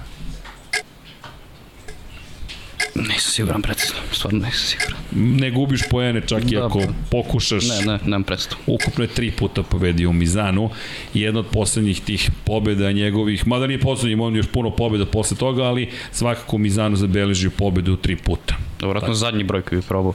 [2.94, 4.98] Nisam siguran precizno, stvarno nisam siguran.
[5.12, 7.64] Ne gubiš poene čak i Da, ako pokušaš.
[7.68, 8.60] Ne, ne, nemam predstavu.
[8.66, 10.70] Ukupno je tri puta pobedio u Mizanu.
[11.14, 15.62] Jedna od poslednjih tih pobeda njegovih, mada nije poslednji, on još puno pobeda posle toga,
[15.62, 18.56] ali svakako u Mizanu zabeležio pobedu tri puta.
[18.80, 20.14] Vratno zadnji broj koji bi probao.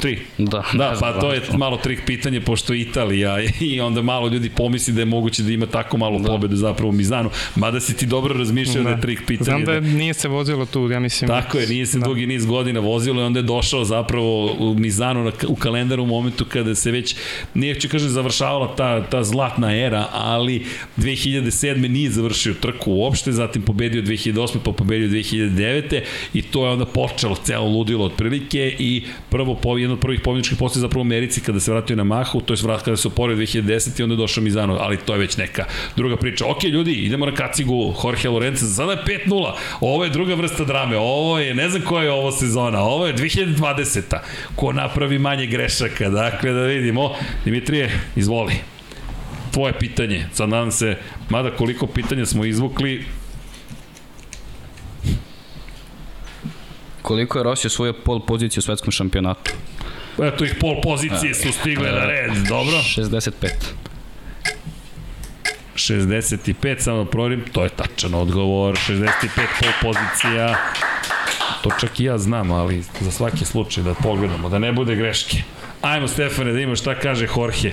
[0.00, 0.18] Tri.
[0.38, 3.36] Da, Da, pa to je malo trik pitanje, pošto je Italija
[3.72, 6.28] i onda malo ljudi pomisli da je moguće da ima tako malo da.
[6.28, 9.44] pobedu zapravo u Mizanu, mada si ti dobro razmišljao da, da je trik pitanje.
[9.44, 11.28] Znam da je, nije se vozilo tu, ja mislim.
[11.28, 12.06] Tako je, nije se da.
[12.06, 16.06] dugi niz godina vozilo i onda je došao zapravo u Mizanu na, u kalendaru u
[16.06, 17.16] momentu kada se već,
[17.54, 20.64] nije ću kažem završavala ta, ta zlatna era, ali
[20.96, 21.88] 2007.
[21.88, 24.58] nije završio trku uopšte, zatim pobedio 2008.
[24.64, 26.00] pa pobedio 2009.
[26.34, 30.58] i to je onda počelo celo ludilo otprilike i prvo po, jedno od prvih pobjedničkih
[30.58, 33.36] postoje zapravo u Americi kada se vratio na Mahu, to je vrat kada se oporio
[33.36, 34.00] 2010.
[34.00, 35.64] i onda je došao Mizano, ali to je već neka
[35.96, 36.46] druga priča.
[36.46, 40.96] Ok, ljudi, idemo na kacigu Jorge Lorenza, sada je 5-0, ovo je druga vrsta drame,
[40.96, 44.18] ovo je, ne znam koja je ovo sezona, ovo je 2020.
[44.56, 47.10] Ko napravi manje grešaka, dakle da vidimo.
[47.44, 48.54] Dimitrije, izvoli.
[49.52, 50.96] Tvoje pitanje, sad nadam se,
[51.28, 53.04] mada koliko pitanja smo izvukli,
[57.08, 59.52] Koliko je Rossi osvojio pol poziciju u svetskom šampionatu?
[60.24, 62.76] Eto ih pol pozicije su stigle na red, dobro?
[62.76, 63.30] 65.
[65.74, 69.28] 65, samo da proverim, to je tačan odgovor, 65
[69.60, 70.56] pol pozicija,
[71.62, 75.42] to čak i ja znam, ali za svaki slučaj da pogledamo, da ne bude greške.
[75.82, 77.72] Ajmo Stefane da imamo šta kaže Jorge.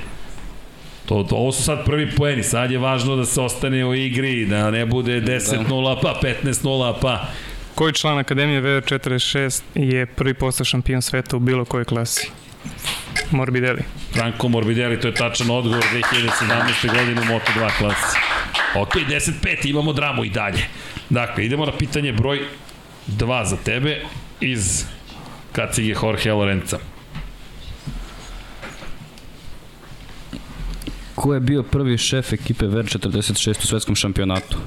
[1.06, 4.46] To, to, ovo su sad prvi poeni, sad je važno da se ostane u igri,
[4.46, 7.28] da ne bude 10-0 pa 15-0 pa
[7.76, 12.30] Koji član Akademije VR46 je prvi postao šampion sveta u bilo kojoj klasi?
[13.32, 13.82] Morbidelli.
[14.14, 16.88] Franco Morbidelli, to je tačan odgovor 2017.
[16.88, 18.18] godine u Moto2 klasi.
[18.76, 20.66] Ok, 10-5, imamo dramu i dalje.
[21.10, 22.40] Dakle, idemo na pitanje broj
[23.08, 24.02] 2 za tebe
[24.42, 24.86] iz
[25.52, 26.78] kacige Jorge Lorenza.
[31.16, 34.58] Ko je bio prvi šef ekipe VR46 u svetskom šampionatu?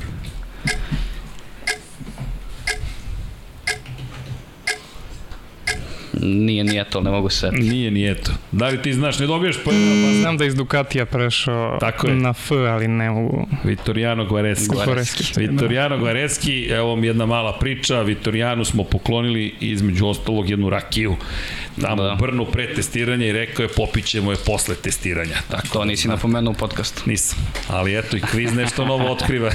[6.23, 7.51] Nije, nije to, ne mogu se.
[7.53, 8.33] Nije ni eto.
[8.53, 12.09] Da li ti znaš, ne dobijaš pojena, pa Znam da je iz Ducatija prešao Tako
[12.09, 12.15] je.
[12.15, 13.47] na F, ali ne mogu.
[13.65, 14.75] Vittorijano Guareski.
[14.75, 15.41] Guareski.
[15.41, 21.17] Vittorijano Guareski, evo vam jedna mala priča, Vittorijanu smo poklonili između ostalog jednu rakiju
[21.81, 22.09] tamo da.
[22.09, 22.15] Da.
[22.15, 25.37] u Brnu pre testiranja i rekao je popićemo je posle testiranja.
[25.51, 27.03] Tako, To nisi napomenuo u podcastu.
[27.07, 27.39] Nisam,
[27.69, 29.51] ali eto i kviz nešto novo otkriva.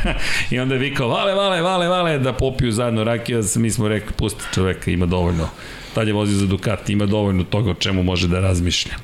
[0.50, 4.12] I onda je vikao, vale, vale, vale, vale, da popiju zajedno rakiju, mi smo rekli,
[4.12, 5.48] pusti čoveka, ima dovoljno.
[5.94, 8.94] Tad je vozio za Ducati, ima dovoljno toga o čemu može da razmišlja.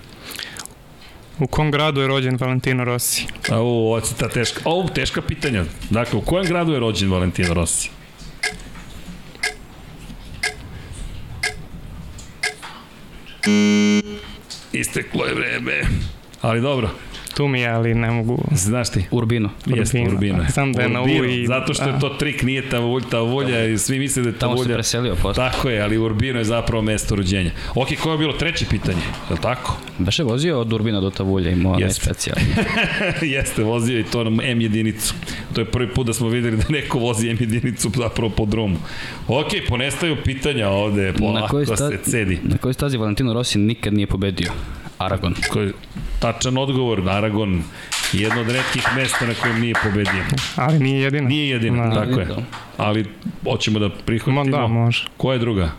[1.39, 3.27] U kom gradu je rođen Valentino Rossi?
[3.51, 5.65] A u, ovo je ta teška, ovo teška pitanja.
[5.91, 7.91] Dakle, u kojem gradu je rođen Valentino Rossi?
[14.73, 15.83] Isteklo je vreme.
[16.43, 16.91] Ali dobro,
[17.37, 18.39] Tu mi je, ali ne mogu.
[18.53, 19.05] znaš ti.
[19.11, 19.51] Urbino.
[19.67, 20.15] Jeste Urbino.
[20.15, 20.45] Urbino.
[20.49, 23.65] Znam da je na U Urbino, i- Zato što je to trik, nije Tavulj, Tavulja
[23.65, 25.45] i svi misle da je Tamo se preselio posle.
[25.45, 27.51] Tako je, ali Urbino je zapravo mesto rođenja.
[27.75, 28.99] Ok, koje je bilo treće pitanje?
[28.99, 29.77] Je li tako?
[29.99, 32.05] Beše vozio od Urbina do Tavulja, imao onaj Jeste.
[32.05, 32.45] specijalni.
[33.35, 35.15] Jeste, vozio i to na M jedinicu.
[35.55, 38.77] To je prvi put da smo videli da neko vozi M jedinicu zapravo po drumu.
[39.29, 42.39] Ok, ponestaju pitanja ovde, polako se cedi.
[42.43, 44.53] na kojoj stazi Valentino Rossi nikad nije pobedio?
[44.99, 45.35] Aragon.
[45.53, 45.73] Koji,
[46.21, 47.63] tačan odgovor, Aragon,
[48.13, 50.25] jedno od redkih mesta na kojem nije pobedio.
[50.57, 51.29] Ali nije jedina.
[51.29, 51.95] Nije jedina, Da.
[52.07, 52.27] tako je.
[52.27, 52.37] Da.
[52.77, 53.05] Ali
[53.45, 54.45] hoćemo da Ma prihvatimo.
[54.45, 55.07] da, može.
[55.17, 55.71] Koja je druga?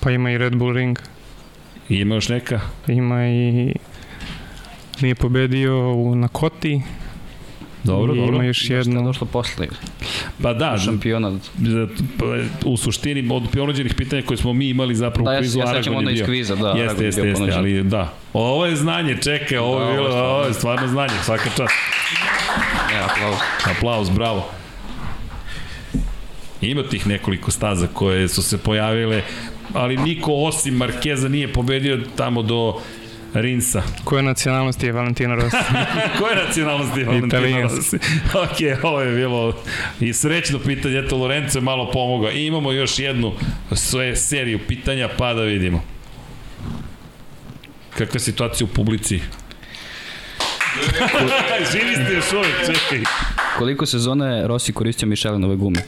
[0.00, 0.98] Pa ima i Red Bull Ring.
[1.88, 2.60] I ima još neka?
[2.86, 3.74] Ima i...
[5.00, 6.82] Nije pobedio u, na Koti.
[7.84, 8.34] Dobro, I dobro.
[8.34, 9.02] Ima još Što je jedno.
[9.02, 9.66] došlo posle
[10.42, 11.38] Pa da, šampiona.
[12.18, 12.24] pa,
[12.64, 15.62] u suštini od ponuđenih pitanja koje smo mi imali zapravo Da, u ja kvizu ja
[15.62, 16.26] Aragon sećam je onda iz bio.
[16.26, 17.58] kviza, da, Jeste, je jeste, jeste, ponuđen.
[17.58, 18.12] ali da.
[18.32, 20.32] Ovo je znanje, čekaj, ovo je Da, bilo, ovo je stvarno.
[20.32, 21.74] ovo je stvarno znanje, svaka čast.
[22.92, 23.36] Ja, aplauz.
[23.68, 24.48] Aplauz, bravo.
[26.60, 29.22] Ima tih nekoliko staza koje su se pojavile,
[29.74, 32.80] ali niko osim Markeza nije pobedio tamo do
[33.34, 33.82] Rinsa.
[34.04, 35.56] Koje nacionalnosti je Valentino Rossi?
[36.18, 37.62] Koje nacionalnosti je Valentino.
[37.62, 37.96] Rossi?
[38.34, 39.62] ok, ovo je bilo
[40.00, 42.30] i srećno pitanje, eto Lorenzo je malo pomogao.
[42.32, 43.32] I imamo još jednu
[43.72, 45.84] sve seriju pitanja, pa da vidimo.
[47.90, 49.20] Kakva je situacija u publici?
[51.72, 53.02] Živi ste još uvijek, čekaj.
[53.58, 55.80] Koliko sezona je Rossi koristio Michelinove gume?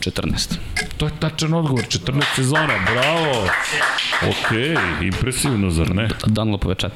[0.00, 0.54] 14.
[0.96, 3.48] To je tačan odgovor, 14 sezona, bravo.
[4.28, 4.50] Ok,
[5.02, 6.08] impresivno, zar ne?
[6.26, 6.90] Dunlopove 4.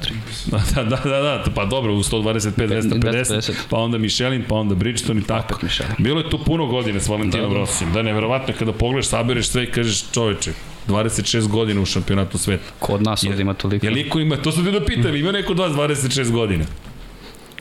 [0.75, 3.53] Da, da, da, da, pa dobro, u 125, 250, 250.
[3.69, 5.53] pa onda Michelin, pa onda Bridgestone i tako.
[5.53, 5.95] Opet Michelin.
[5.97, 7.59] Bilo je tu puno godina s Valentinom Da, da.
[7.59, 10.53] Rossijem, da, neverovatno je kada pogledaš, sabereš sve i kažeš čoveče,
[10.87, 12.63] 26 godina u šampionatu sveta.
[12.79, 13.85] Kod nas ovdje ima toliko.
[13.85, 16.65] Je liko ima, to sam ti da pitam, ima neko od vas 26 godina?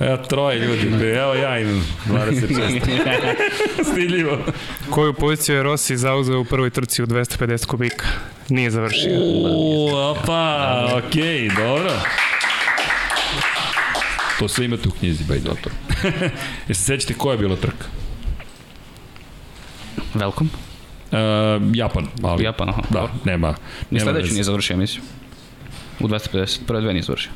[0.00, 2.80] Evo troje ljudi, evo ja imam 26.
[3.92, 4.38] Stiljivo.
[4.90, 8.06] Koju poziciju je Rossi zauzeo u prvoj trci u 250 kubika?
[8.48, 9.20] Nije završio.
[9.20, 11.92] Uuu, opa, okej, okay, dobro.
[14.38, 15.70] To sve imate u knjizi, by way.
[16.68, 17.84] Jeste sećate koja je bila trka?
[20.14, 20.50] Velkom?
[21.10, 21.18] Uh,
[21.74, 22.44] Japan, ali...
[22.44, 22.82] Japan, aha.
[22.90, 23.48] Da, nema.
[23.48, 23.54] Ni
[23.98, 25.02] nema sledeću nije završio emisiju.
[26.00, 27.30] U 250, prve dve nije završio.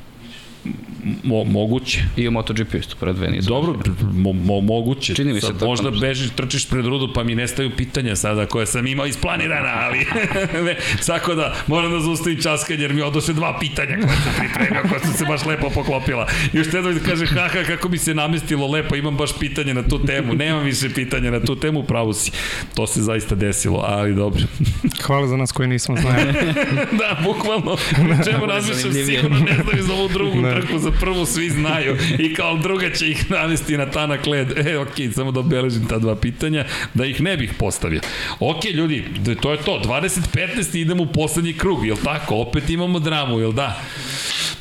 [1.23, 2.05] Mo, moguće.
[2.17, 3.49] I u MotoGP isto, prve dve završio.
[3.49, 3.79] Dobro,
[4.13, 5.15] mo, mo, moguće.
[5.15, 6.07] Čini mi se Sad, tako možda nešto.
[6.07, 9.99] bežiš, trčiš pred rudu, pa mi nestaju pitanja sada koje sam imao isplanirana, ali
[10.67, 10.77] ne,
[11.07, 15.01] tako da moram da zaustavim časkanje jer mi odoše dva pitanja koje sam pripremio, koje
[15.01, 16.27] su se baš lepo poklopila.
[16.53, 19.83] I još te da kaže, haha, kako mi se namestilo lepo, imam baš pitanje na
[19.83, 20.35] tu temu.
[20.35, 22.31] Nemam više pitanja na tu temu, pravo si.
[22.75, 24.43] To se zaista desilo, ali dobro.
[25.07, 26.33] Hvala za nas koji nismo znali.
[27.01, 27.77] da, bukvalno,
[28.25, 30.52] čemu razmišljam, sigurno ne znaju za ovu drugu Da.
[30.55, 34.67] Trku, za prvu svi znaju i kao druga će ih navesti na tanak led.
[34.67, 36.65] E, okej, samo da obeležim ta dva pitanja,
[36.95, 38.01] da ih ne bih postavio.
[38.41, 39.05] Ok, ljudi,
[39.41, 42.37] to je to, 20-15 idemo u poslednji krug, jel tako?
[42.37, 43.81] Opet imamo dramu, jel da?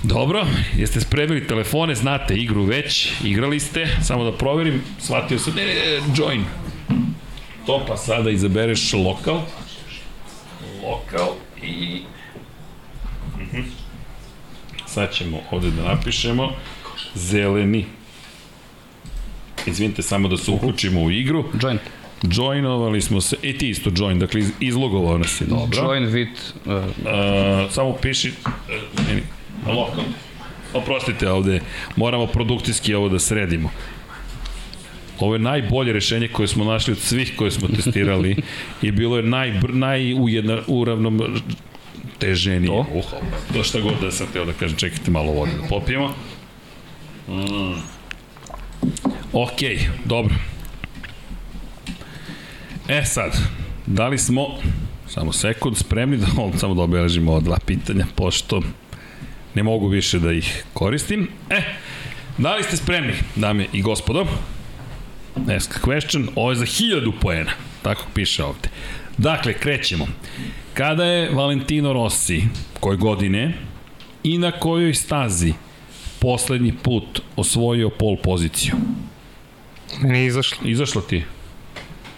[0.04, 0.46] Dobro,
[0.78, 5.74] jeste spremili telefone, znate igru već, igrali ste, samo da proverim, shvatio sam, ne, ne,
[5.74, 6.46] ne, join.
[7.66, 9.42] To pa sada izabereš lokal,
[10.84, 12.02] lokal i
[14.94, 16.52] Sad ćemo ovde da napišemo
[17.16, 17.86] zeleni.
[19.66, 21.46] Izvinite samo da se uključimo u igru.
[21.62, 21.78] Join.
[22.24, 25.80] Joinovali smo se, i ti isto join, dakle iz- izlogovao nas je dobro.
[25.84, 26.28] Join with...
[26.66, 28.52] Uh, Uh, samo piši, uh,
[29.08, 29.22] meni,
[29.68, 30.04] lokal.
[30.74, 31.60] Oprostite ovde,
[31.96, 33.72] moramo produkcijski ovo da sredimo.
[35.20, 38.36] Ovo je najbolje rešenje koje smo našli od svih koje smo testirali
[38.82, 40.62] i bilo je najbr, najujedna,
[42.22, 42.68] uravnom teženije.
[42.68, 42.86] To?
[42.94, 43.04] Uh,
[43.54, 46.14] to šta god da sam teo da kažem, čekajte malo vode da popijemo.
[47.28, 47.82] Mm.
[49.34, 49.62] Ok,
[50.06, 50.36] dobro.
[52.88, 53.38] E sad,
[53.86, 54.48] da li smo,
[55.08, 56.28] samo sekund, spremni da,
[56.60, 58.62] samo da obeležimo ova dva pitanja, pošto
[59.56, 61.28] ne mogu više da ih koristim.
[61.50, 61.62] E,
[62.38, 64.28] da li ste spremni, dame i gospodo?
[65.36, 68.70] A question, ovo je za 1000 poena, tako piše ovde.
[69.18, 70.08] Dakle, krećemo.
[70.74, 72.44] Kada je Valentino Rossi,
[72.80, 73.54] koje godine
[74.24, 75.54] i na kojoj stazi
[76.20, 78.76] poslednji put osvojio pol poziciju?
[80.02, 80.68] Meni je izašlo.
[80.68, 81.24] Izašlo ti?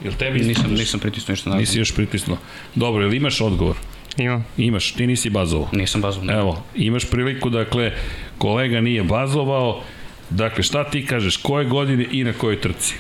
[0.03, 0.77] Jel tebi nisam, izašlo?
[0.77, 2.37] nisam pritisnuo ništa na Nisi još pritisnuo.
[2.75, 3.75] Dobro, jel imaš odgovor?
[4.17, 4.43] Ima.
[4.57, 5.69] Imaš, ti nisi bazovao.
[5.71, 6.25] Nisam bazom.
[6.25, 6.33] Ne.
[6.33, 7.91] Evo, imaš priliku, dakle,
[8.37, 9.81] kolega nije bazovao.
[10.29, 12.95] Dakle, šta ti kažeš, koje godine i na kojoj trci?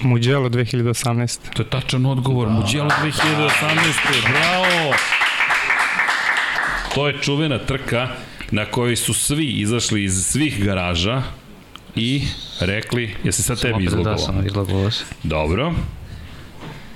[0.00, 1.38] Mugello 2018.
[1.54, 2.48] To je tačan odgovor.
[2.48, 3.50] Mugello 2018.
[4.22, 4.94] Bravo!
[6.94, 8.08] To je čuvena trka
[8.50, 11.22] na kojoj su svi izašli iz svih garaža
[11.96, 12.22] i
[12.60, 14.18] rekli, jesi sad tebi Da, izlogovao?
[14.18, 15.04] sam izlogovao se.
[15.22, 15.72] Dobro.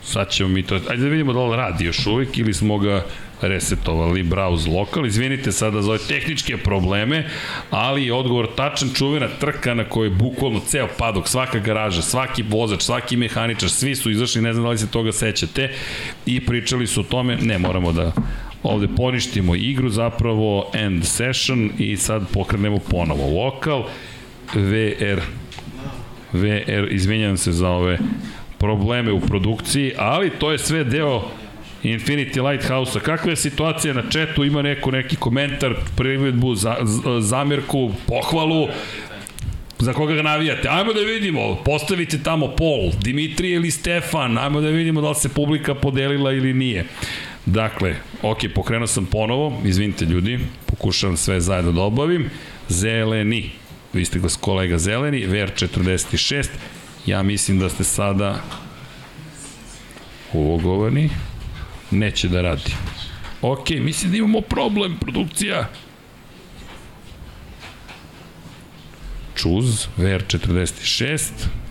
[0.05, 0.74] Sad ćemo mi to...
[0.74, 3.06] Ajde da vidimo da li radi još uvijek ili smo ga
[3.48, 5.06] resetovali, browse lokal.
[5.06, 7.26] Izvinite sada za ove tehničke probleme,
[7.70, 12.42] ali je odgovor tačan čuvena trka na kojoj je bukvalno ceo padok, svaka garaža, svaki
[12.42, 15.70] vozač, svaki mehaničar, svi su izašli, ne znam da li se toga sećate,
[16.26, 18.12] i pričali su o tome, ne moramo da
[18.62, 23.84] ovde poništimo igru, zapravo end session i sad pokrenemo ponovo lokal,
[24.54, 25.20] VR
[26.34, 27.98] VR, izvinjam se za ove
[28.58, 31.22] probleme u produkciji, ali to je sve deo
[31.85, 33.01] Infinity Lighthouse-a.
[33.01, 34.44] Kakva je situacija na četu?
[34.44, 36.77] Ima neko neki komentar, privedbu, za,
[37.20, 38.69] zamirku, pohvalu?
[39.78, 40.69] Za koga ga navijate?
[40.69, 45.28] Ajmo da vidimo, postavite tamo Pol, Dimitrije ili Stefan, ajmo da vidimo da li se
[45.28, 46.85] publika podelila ili nije.
[47.47, 52.31] Dakle, ok, pokrenuo sam ponovo, izvinite ljudi, pokušavam sve zajedno da obavim.
[52.69, 53.51] Zeleni,
[53.93, 56.47] vi ste kolega Zeleni, VR46,
[57.06, 58.43] ja mislim da ste sada
[60.32, 61.11] ugovorni,
[61.90, 62.74] neće da radi.
[63.43, 65.69] Ok, mislim da imamo problem, produkcija.
[69.36, 71.20] Choose, VR46,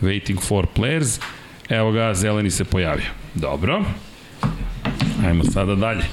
[0.02, 1.22] waiting for players,
[1.69, 3.10] evo ga, zeleni se pojavio.
[3.35, 3.85] Dobro.
[5.26, 6.03] Ajmo sada dalje.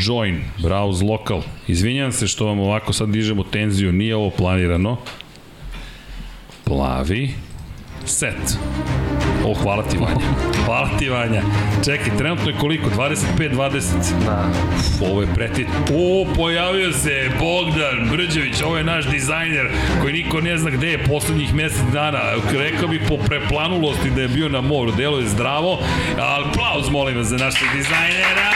[0.00, 1.42] Join, browse local.
[1.68, 4.98] Izvinjam se što vam ovako sad dižemo tenziju, nije ovo planirano.
[6.64, 7.30] Plavi.
[8.06, 8.58] Set.
[9.44, 10.26] O, hvala ti Vanja.
[10.64, 11.42] Hvala ti Vanja.
[11.84, 12.90] Čekaj, trenutno je koliko?
[12.90, 13.80] 25-20.
[14.24, 14.48] Da.
[15.10, 15.66] Ovo je pretit.
[15.94, 19.68] O, pojavio se Bogdan Brđević, ovo je naš dizajner
[20.02, 22.20] koji niko ne zna gde je poslednjih mesec dana.
[22.52, 25.78] Rekao bi po preplanulosti da je bio na moru, delo je zdravo,
[26.18, 28.50] aplauz molim vas za našeg dizajnera.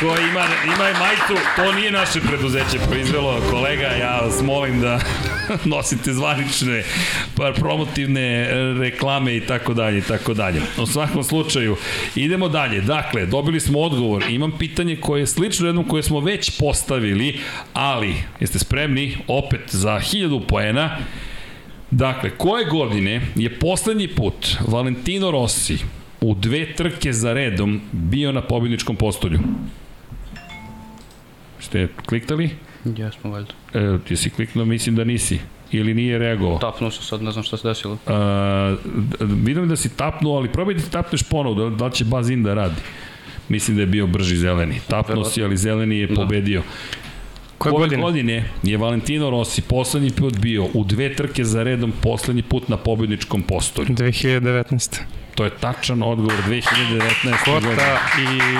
[0.00, 0.44] Koji ima,
[0.74, 5.00] ima je majicu, to nije naše preduzeće proizvelo, kolega, ja vas molim da
[5.74, 6.82] nosite zvanične
[7.54, 8.48] promotivne
[8.80, 10.60] reklame i tako dalje i tako dalje.
[10.78, 11.76] U svakom slučaju,
[12.14, 12.80] idemo dalje.
[12.80, 14.24] Dakle, dobili smo odgovor.
[14.30, 17.40] Imam pitanje koje je slično jednom koje smo već postavili,
[17.72, 20.98] ali jeste spremni opet za 1000 poena.
[21.90, 25.78] Dakle, koje godine je poslednji put Valentino Rossi
[26.20, 29.38] u dve trke za redom bio na pobjedničkom postolju?
[31.74, 32.50] Ste kliktali?
[32.84, 33.52] Jesmo, valjda.
[33.74, 35.38] E, ti si kliknuo, mislim da nisi.
[35.72, 36.58] Ili nije reagovao.
[36.58, 37.92] Tapnuo sam sad, ne znam šta se desilo.
[37.92, 38.78] Uh,
[39.20, 42.54] vidim da si tapnuo, ali probaj da ti tapneš ponovo, da, da će bazin da
[42.54, 42.80] radi.
[43.48, 44.80] Mislim da je bio brži zeleni.
[44.88, 46.62] Tapnuo si, ali zeleni je pobedio.
[47.58, 48.02] Koje Ove godine?
[48.02, 52.76] godine je Valentino Rossi poslednji put bio u dve trke za redom poslednji put na
[52.76, 53.88] pobedničkom postolju.
[53.88, 55.00] 2019.
[55.34, 57.52] To je tačan odgovor 2019.
[57.52, 57.74] godine.
[57.74, 58.56] Kota i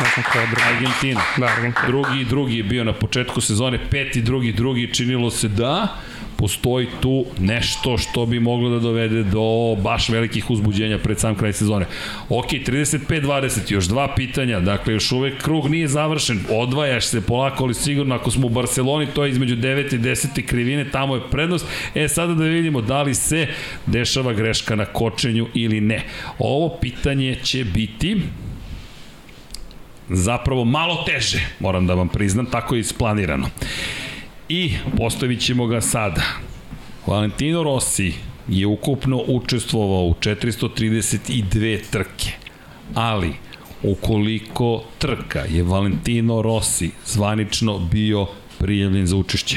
[0.00, 0.62] ne znam koja je druga.
[0.68, 1.20] Argentina.
[1.36, 1.86] Da, Argentina.
[1.86, 5.88] Drugi drugi je bio na početku sezone, peti, drugi, drugi, činilo se da
[6.42, 11.52] postoji tu nešto što bi moglo da dovede do baš velikih uzbuđenja pred sam kraj
[11.52, 11.86] sezone.
[12.28, 17.74] Ok, 35-20, još dva pitanja, dakle još uvek krug nije završen, odvajaš se polako, ali
[17.74, 21.66] sigurno ako smo u Barceloni, to je između 9 i 10 krivine, tamo je prednost.
[21.94, 23.46] E sada da vidimo da li se
[23.86, 26.02] dešava greška na kočenju ili ne.
[26.38, 28.16] Ovo pitanje će biti
[30.12, 33.48] zapravo malo teže, moram da vam priznam, tako je isplanirano.
[34.48, 36.22] I postavit ćemo ga sada.
[37.06, 38.14] Valentino Rossi
[38.48, 42.30] je ukupno učestvovao u 432 trke,
[42.94, 43.32] ali
[43.82, 48.26] ukoliko trka je Valentino Rossi zvanično bio
[48.58, 49.56] prijavljen za učešće.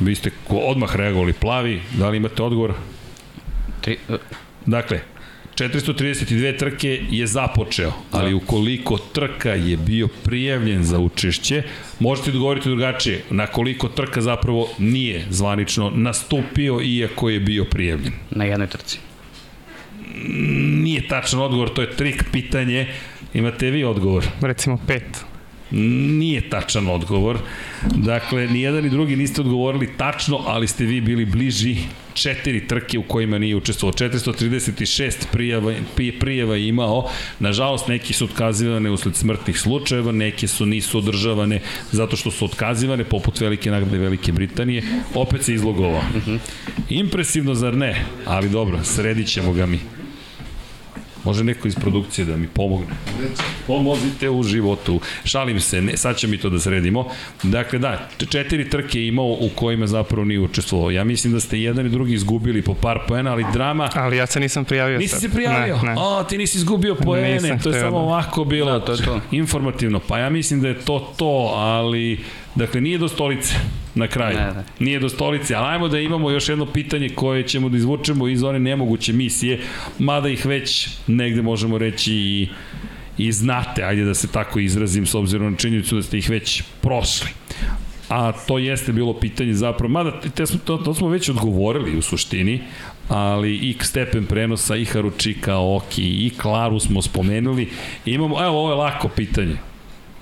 [0.00, 2.74] Vi ste odmah reagovali plavi, da li imate odgovor?
[3.80, 3.98] Tri,
[4.66, 5.00] Dakle,
[5.54, 11.62] 432 trke je započeo, ali ukoliko trka je bio prijavljen za učešće,
[12.00, 18.12] možete odgovoriti drugačije, na koliko trka zapravo nije zvanično nastupio iako je bio prijavljen.
[18.30, 18.98] na jednoj trci.
[20.82, 22.88] Nije tačan odgovor, to je trik pitanje.
[23.34, 24.24] Imate vi odgovor?
[24.40, 25.24] Recimo pet.
[25.70, 27.38] Nije tačan odgovor.
[27.96, 31.76] Dakle, ni jedan ni drugi niste odgovorili tačno, ali ste vi bili bliži
[32.14, 33.92] četiri trke u kojima nije učestvovao.
[33.92, 37.10] 436 prijava, pri- prijava je imao.
[37.38, 41.60] Nažalost, neki su otkazivane usled smrtnih slučajeva, neke su nisu održavane
[41.92, 44.82] zato što su otkazivane, poput Velike nagrade Velike Britanije.
[45.14, 46.02] Opet se izlogovao.
[46.90, 48.04] Impresivno, zar ne?
[48.26, 49.80] Ali dobro, sredit ćemo ga mi.
[51.24, 52.86] Može neko iz produkcije da mi pomogne.
[53.66, 55.00] Pomozite u životu.
[55.24, 57.06] Šalim se, ne, sad će mi to da sredimo.
[57.42, 60.90] Dakle, da, četiri trke je imao u kojima zapravo nije učestvovao.
[60.90, 63.88] Ja mislim da ste jedan i drugi izgubili po par poena, ali drama...
[63.94, 65.20] Ali ja se nisam prijavio Nisi sad.
[65.20, 65.76] se prijavio?
[65.76, 65.94] Ne, ne.
[65.98, 67.96] O, ti nisi izgubio poene, Nisam to je samo da.
[67.96, 69.20] ovako bilo Da, to je to.
[69.30, 70.00] informativno.
[70.00, 72.20] Pa ja mislim da je to to, ali
[72.54, 73.54] dakle nije do stolice
[73.94, 74.36] na kraju.
[74.36, 74.64] Ne, ne.
[74.78, 78.42] Nije do stolice, ali ajmo da imamo još jedno pitanje koje ćemo da izvučemo iz
[78.42, 79.60] one nemoguće misije,
[79.98, 82.48] mada ih već negde možemo reći i
[83.18, 86.62] i znate, ajde da se tako izrazim s obzirom na činjenicu da ste ih već
[86.80, 87.28] prošli.
[88.08, 92.02] A to jeste bilo pitanje zapravo, mada te smo, to, to smo već odgovorili u
[92.02, 92.60] suštini,
[93.08, 97.68] ali i stepen prenosa, i Haručika, Oki, i Klaru smo spomenuli.
[98.06, 99.56] Imamo, evo, ovo je lako pitanje.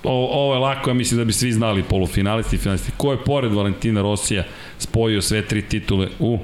[0.05, 2.93] O, ovo je lako, ja mislim da bi svi znali polufinalisti i finalisti.
[2.97, 4.44] Ko je pored Valentina Rosija
[4.78, 6.39] spojio sve tri titule u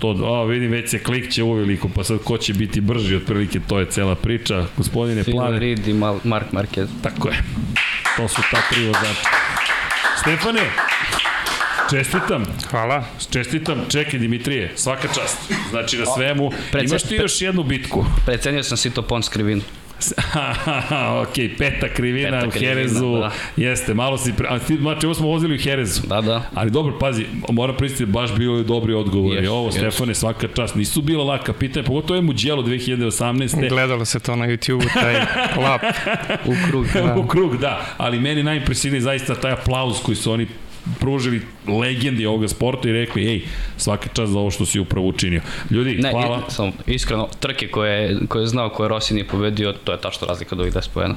[0.00, 0.40] 102?
[0.40, 3.86] A, vidim, već se klikće uveliko, pa sad ko će biti brži, otprilike to je
[3.86, 4.66] cela priča.
[4.76, 6.86] Gospodine Phil Plane, Reed i Mal, Mark Marquez.
[7.02, 7.36] Tako je.
[8.16, 9.28] To su ta tri vozača.
[10.20, 10.70] Stefane,
[11.90, 12.44] čestitam.
[12.70, 13.04] Hvala.
[13.30, 15.52] Čestitam, čekaj Dimitrije, svaka čast.
[15.70, 16.52] Znači na svemu.
[16.84, 18.04] Imaš ti još jednu bitku.
[18.26, 19.62] Precenio sam Sito Pons krivinu.
[21.22, 23.16] ok, peta krivina Peta u krivina, Herezu.
[23.16, 23.30] da.
[23.56, 24.32] Jeste, malo si...
[24.32, 24.46] Pre...
[24.50, 26.00] A ti, znači, ovo smo vozili u Herezu.
[26.06, 26.42] Da, da.
[26.54, 29.36] Ali dobro, pazi, moram pristiti, baš bilo je dobri odgovori.
[29.36, 29.78] Jest, Ovo, jest.
[29.78, 30.74] Stefane, svaka čast.
[30.74, 33.68] Nisu bila laka pitanja, pogotovo je Muđelo 2018.
[33.68, 35.14] Gledalo se to na YouTube-u, taj
[35.62, 35.82] lap.
[36.46, 36.86] U krug.
[36.94, 37.14] Da.
[37.16, 37.80] u krug, da.
[37.96, 40.46] Ali meni najimpresivniji zaista taj aplauz koji su oni
[41.00, 41.42] pružili
[41.80, 43.42] legendi ovoga sporta i rekli, ej,
[43.76, 45.40] svaka čast za ovo što si upravo učinio.
[45.70, 46.42] Ljudi, Ne, hvala.
[46.48, 50.26] i, samo, iskreno, trke koje, koje je znao koje Rossi nije pobedio, to je tačno
[50.26, 51.14] razlika od ovih 10 pojena.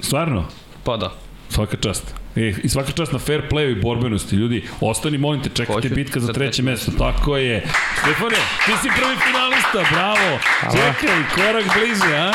[0.00, 0.44] Stvarno,
[0.84, 1.12] Pa da.
[1.48, 2.14] svaka čast.
[2.36, 4.64] E, I svaka čast na fair playu i borbenosti, ljudi.
[4.80, 6.92] Ostani, molim te, čekajte Hoću bitka za treće mesto.
[6.98, 7.62] Tako je.
[8.02, 8.36] Stefane,
[8.66, 10.38] ti si prvi finalista, bravo.
[10.72, 12.32] Čekaj, korak bliže, a?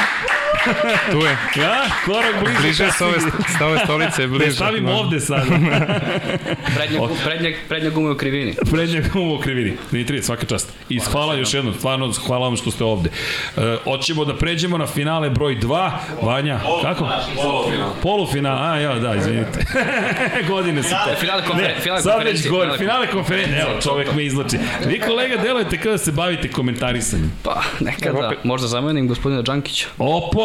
[1.11, 1.37] Tu je.
[1.63, 2.59] Ja, korak bliže.
[2.61, 3.19] Bliže s ove,
[3.57, 4.45] s ove stolice, bliže.
[4.45, 4.91] Ne stavim Da.
[4.93, 5.41] ovde sada.
[6.75, 8.55] Prednja, prednja, prednja guma je u krivini.
[8.71, 9.77] Prednjeg u krivini.
[9.91, 10.73] Dmitri, svaka čast.
[10.89, 13.09] I hvala još jednom, stvarno hvala vam što ste ovde.
[13.57, 15.91] E, hoćemo da pređemo na finale broj 2.
[16.21, 17.07] Vanja, kako?
[17.35, 17.89] Polufinal.
[18.01, 19.65] Polufinal, a ja, da, izvinite.
[20.49, 21.15] Godine su to.
[21.19, 22.51] Finale, konferen, finale Sad već konferencije.
[22.51, 23.61] gore, finale finale konferencije.
[23.61, 24.57] Evo, čovek me izlači.
[24.85, 27.31] Vi kolega delujete kada se bavite komentarisanjem.
[27.43, 29.87] Pa, nekada, možda zamenim gospodina Đankića.
[29.97, 30.38] Opa!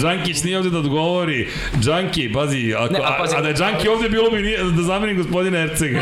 [0.00, 1.48] Džankić nije ovde da odgovori.
[1.80, 4.82] Džanki, pazi, ako, Ne, a pazi- a da je Džanki ovde bilo mi nije, da
[4.82, 6.00] zamenim gospodina Ercega.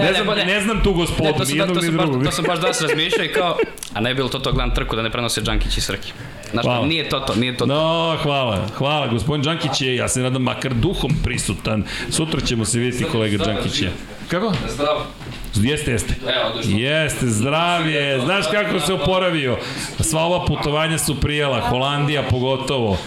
[0.00, 2.24] Ne, znam, ne, ne znam tu gospodu, Ne, to ni jednog to, ni drugog.
[2.24, 3.56] to sam baš danas razmišljao i kao,
[3.94, 6.12] a ne bi bilo to to gledam trku da ne prenose Đankić i Srki.
[6.50, 6.86] Znaš, Hvala.
[6.86, 7.66] nije to to, nije to to.
[7.66, 9.06] No, hvala, hvala.
[9.06, 11.84] Gospodin Đankić je, ja se nadam, makar duhom prisutan.
[12.10, 13.92] Sutra ćemo se vidjeti kolega Đankić je.
[14.28, 14.52] Kako?
[14.68, 15.06] Zdravo.
[15.54, 16.14] Jeste, jeste.
[16.22, 16.60] Evo.
[16.78, 18.20] Jeste, zdravlje.
[18.24, 19.58] Znaš kako se oporavio?
[20.00, 22.98] Sva ova putovanja su prijela, Holandija pogotovo.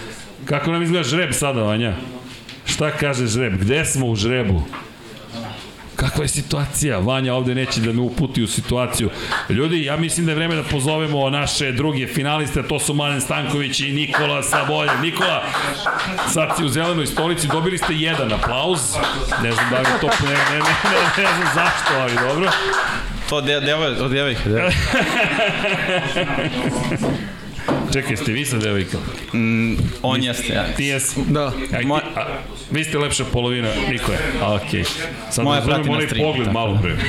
[0.46, 1.94] Kako nam izgleda žreb sada, Vanja?
[2.66, 3.54] Šta kaže žreb?
[3.60, 4.62] Gde smo u žrebu?
[6.00, 7.00] Kakva je situacija?
[7.00, 9.10] Vanja ovde neće da me uputi u situaciju.
[9.50, 13.80] Ljudi, ja mislim da je vreme da pozovemo naše druge finaliste, to su Mladen Stanković
[13.80, 14.92] i Nikola Sabolje.
[15.02, 15.44] Nikola,
[16.34, 18.80] sad si u zelenoj stolici, dobili ste jedan aplauz.
[19.44, 22.52] Ne znam da li to, ne, ne, ne, ne, ne znam zašto, ali dobro.
[23.30, 24.50] To de, devoj, od devojke.
[24.50, 24.78] devojke.
[27.94, 29.00] Čekaj, ste vi sa devojkom?
[29.34, 30.64] Mm, on jeste, ja.
[30.78, 31.20] Ti jesi?
[31.28, 31.52] Da.
[31.74, 32.26] Aj, Moja- ti, a,
[32.72, 34.18] vi ste lepša polovina, Niko je.
[34.42, 34.84] A, okej.
[35.32, 36.82] Sad Moja razumem onaj streamu, pogled tako malo da.
[36.82, 36.96] pre.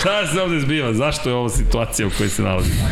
[0.00, 0.92] Šta se ovde zbiva?
[0.92, 2.88] Zašto je ovo situacija u kojoj se nalazimo?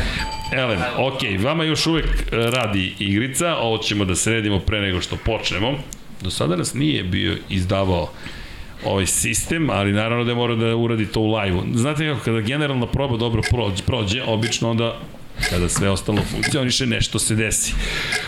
[0.52, 5.16] Elem, ok, vama još uvek e, radi igrica, ovo ćemo da sredimo pre nego što
[5.16, 5.72] počnemo.
[6.20, 8.10] Do sada nas nije bio izdavao
[8.84, 11.62] ovaj sistem, ali naravno da mora da uradi to u live-u.
[11.74, 14.98] Znate kako, kada generalna proba dobro prođe, prođe obično onda
[15.50, 17.72] kada sve ostalo funkcioniše, nešto se desi.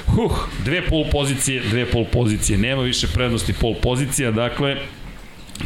[0.07, 0.33] Huh,
[0.65, 4.77] dve pol pozicije, dve pol pozicije, nema više prednosti pol pozicija, dakle,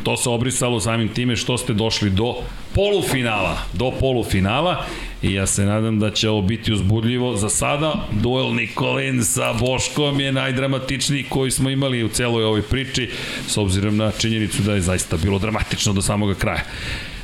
[0.03, 2.35] to se obrisalo samim time što ste došli do
[2.75, 4.85] polufinala, do polufinala
[5.23, 7.37] i ja se nadam da će ovo biti uzbudljivo.
[7.37, 13.11] Za sada, duel Nikolin sa Boškom je najdramatičniji koji smo imali u celoj ovoj priči,
[13.47, 16.65] s obzirom na činjenicu da je zaista bilo dramatično do samoga kraja.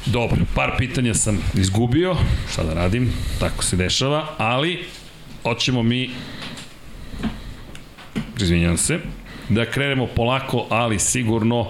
[0.06, 2.16] Dobro, par pitanja sam izgubio,
[2.52, 4.85] šta da radim, tako se dešava, ali
[5.43, 6.10] hoćemo mi
[8.40, 8.98] izvinjam se,
[9.48, 11.66] da krenemo polako, ali sigurno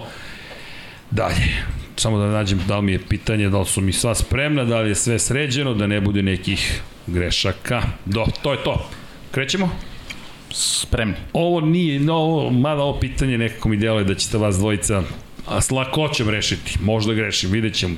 [1.11, 1.65] dalje.
[1.95, 4.81] Samo da nađem da li mi je pitanje, da li su mi sva spremna, da
[4.81, 7.81] li je sve sređeno, da ne bude nekih grešaka.
[8.05, 8.89] Do, to je to.
[9.31, 9.69] Krećemo?
[10.51, 11.15] Spremni.
[11.33, 15.03] Ovo nije, no, mada ovo pitanje nekako mi deluje da ćete vas dvojica
[15.47, 16.77] a, s lakoćem rešiti.
[16.81, 17.95] Možda grešim, vidjet ćemo.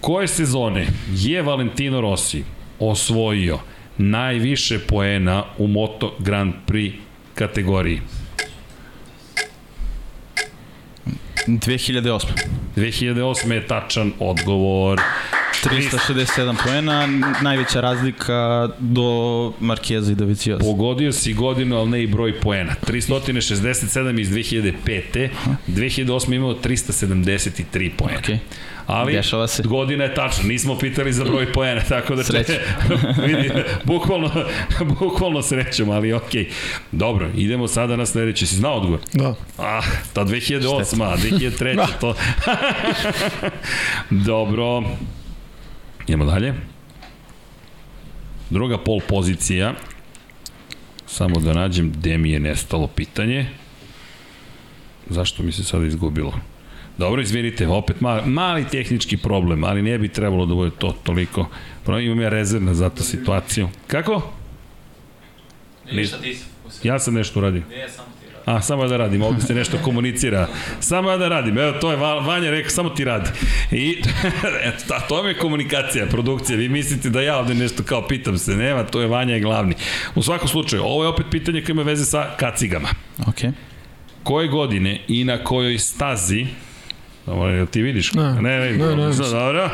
[0.00, 2.44] Koje sezone je Valentino Rossi
[2.78, 3.58] osvojio
[3.98, 6.92] najviše poena u Moto Grand Prix
[7.34, 8.00] kategoriji?
[11.46, 12.26] 2008.
[12.76, 13.52] 2008.
[13.52, 15.00] je tačan odgovor.
[15.70, 17.08] 367 poena,
[17.42, 20.64] najveća razlika do Markeza i Dovicioza.
[20.64, 22.74] Pogodio si godinu, ali ne i broj poena.
[22.86, 25.28] 367 iz 2005.
[25.68, 26.34] 2008.
[26.34, 28.20] imao 373 poena.
[28.20, 28.38] Okay.
[28.86, 29.62] Ali Dešava se.
[29.62, 32.52] godina je tačna, nismo pitali za broj poena, tako da Sreća.
[33.26, 33.50] vidi,
[33.84, 34.30] bukvalno,
[35.00, 36.44] bukvalno srećom, ali okej.
[36.44, 36.48] Okay.
[36.92, 38.46] Dobro, idemo sada na sledeće.
[38.46, 39.00] Si znao odgovor?
[39.12, 39.34] Da.
[39.58, 42.14] Ah, ta 2008, a 2003, to...
[44.30, 44.82] Dobro.
[46.06, 46.54] Idemo dalje.
[48.50, 49.74] Druga pol pozicija.
[51.06, 53.46] Samo da nađem gde mi je nestalo pitanje.
[55.10, 56.32] Zašto mi se sada izgubilo?
[56.98, 61.48] Dobro, izvinite, opet mali, mali tehnički problem, ali ne bi trebalo da bude to toliko.
[61.84, 63.68] Prvo imam ja rezervna za to situaciju.
[63.86, 64.32] Kako?
[65.92, 66.38] Ništa ti
[66.82, 67.60] Ja sam nešto uradio.
[67.60, 68.15] Ne, ti radim.
[68.46, 70.48] A, samo da radim, ovde se nešto komunicira.
[70.80, 73.30] Samo da radim, evo to je Va- Vanja rekao, samo ti radi.
[73.70, 74.02] I,
[74.68, 76.58] eto, ta, to mi je komunikacija, produkcija.
[76.58, 79.74] Vi mislite da ja ovde nešto kao pitam se, nema, to je Vanja je glavni.
[80.14, 82.88] U svakom slučaju, ovo je opet pitanje koje ima veze sa kacigama.
[83.20, 83.52] Ok.
[84.22, 86.46] Koje godine i na kojoj stazi
[87.26, 88.12] Dobro, jel ti vidiš?
[88.12, 88.22] Ne.
[88.22, 89.70] ne, ne, Ne, ne, ne, dobro.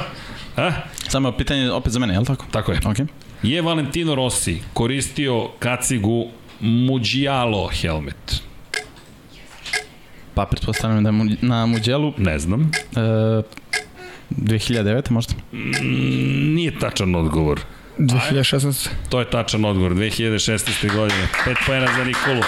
[0.57, 0.70] A?
[1.09, 2.44] Samo pitanje opet za mene, je li tako?
[2.51, 2.78] Tako je.
[2.85, 2.97] Ok.
[3.43, 6.27] Je Valentino Rossi koristio kacigu
[6.61, 8.43] Mugialo helmet?
[10.34, 12.70] Pa pretpostavljam da je mu- na Muđelu Ne znam.
[12.96, 13.42] e,
[14.30, 15.10] 2009.
[15.10, 15.34] možda.
[15.52, 17.60] Mm, Nije tačan odgovor.
[17.98, 18.88] 2016.
[19.09, 19.92] To je tačan odgovor.
[19.92, 20.60] 2016.
[20.88, 21.28] godine.
[21.44, 22.42] 5 pojena za Nikolu.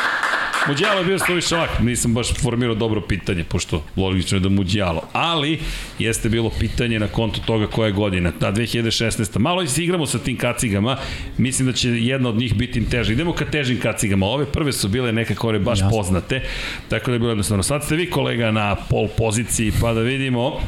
[0.68, 5.02] Muđialo je bio suviše lak, nisam baš formirao dobro pitanje, pošto logično je da Muđialo.
[5.12, 5.60] Ali,
[5.98, 9.38] jeste bilo pitanje na konto toga koja je godina, ta 2016.
[9.38, 10.96] Malo se igramo sa tim kacigama,
[11.38, 13.12] mislim da će jedna od njih biti teža.
[13.12, 15.96] Idemo ka težim kacigama, ove prve su bile nekako one baš Jasno.
[15.96, 16.40] poznate,
[16.88, 17.62] tako da je bilo jednostavno.
[17.62, 20.60] Sad ste vi kolega na pol poziciji, pa da vidimo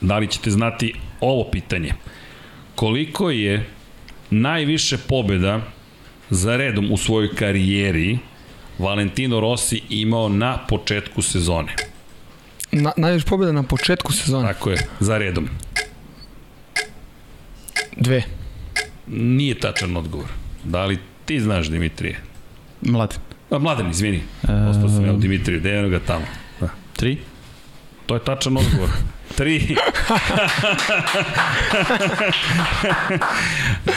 [0.00, 1.92] da li ćete znati ovo pitanje.
[2.74, 3.66] Koliko je
[4.30, 5.60] najviše pobjeda
[6.30, 8.18] za redom u svojoj karijeri
[8.78, 11.72] Valentino Rossi imao na početku sezone.
[12.72, 14.48] Na, najviše pobjeda na početku sezone.
[14.48, 15.48] Tako je, za redom.
[17.96, 18.22] Dve.
[19.06, 20.28] Nije tačan odgovor.
[20.64, 22.20] Da li ti znaš, Dimitrije?
[22.80, 23.18] Mladen.
[23.50, 24.22] A, mladen, izvini.
[24.42, 26.24] Ostao sam ja u Dimitriju, da je ga tamo.
[26.60, 26.68] Da.
[26.96, 27.18] Tri?
[28.06, 28.88] To je tačan odgovor.
[29.36, 29.76] Tri.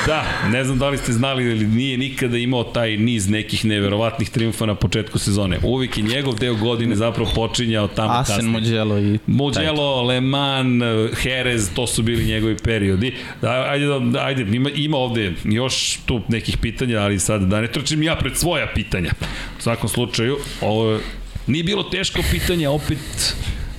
[0.07, 4.29] da, ne znam da li ste znali ili nije nikada imao taj niz nekih neverovatnih
[4.29, 5.59] triumfa na početku sezone.
[5.63, 8.51] Uvijek je njegov deo godine zapravo počinjao tamo Asen, kasnije.
[8.51, 9.19] Mugello i...
[9.27, 10.83] Mugello, Le Mans,
[11.23, 13.13] Jerez, to su bili njegovi periodi.
[13.41, 17.67] Da, ajde, da, ajde ima, ima ovde još tu nekih pitanja, ali sad da ne
[17.67, 19.11] trčim ja pred svoja pitanja.
[19.59, 20.99] U svakom slučaju, ovo je-
[21.47, 22.97] nije bilo teško pitanje, opet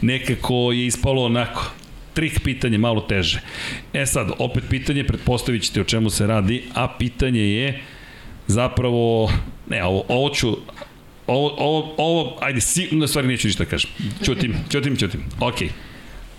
[0.03, 1.71] nekako je ispalo onako
[2.15, 3.41] trik pitanje, malo teže.
[3.93, 7.81] E sad, opet pitanje, pretpostavit ćete o čemu se radi, a pitanje je
[8.47, 9.31] zapravo,
[9.69, 10.57] ne, ovo, ovo ću,
[11.27, 13.91] ovo, ovo, ovo, ajde, si, na stvari neću ništa da kažem.
[14.25, 15.21] Ćutim, ćutim, ćutim.
[15.41, 15.69] Okej.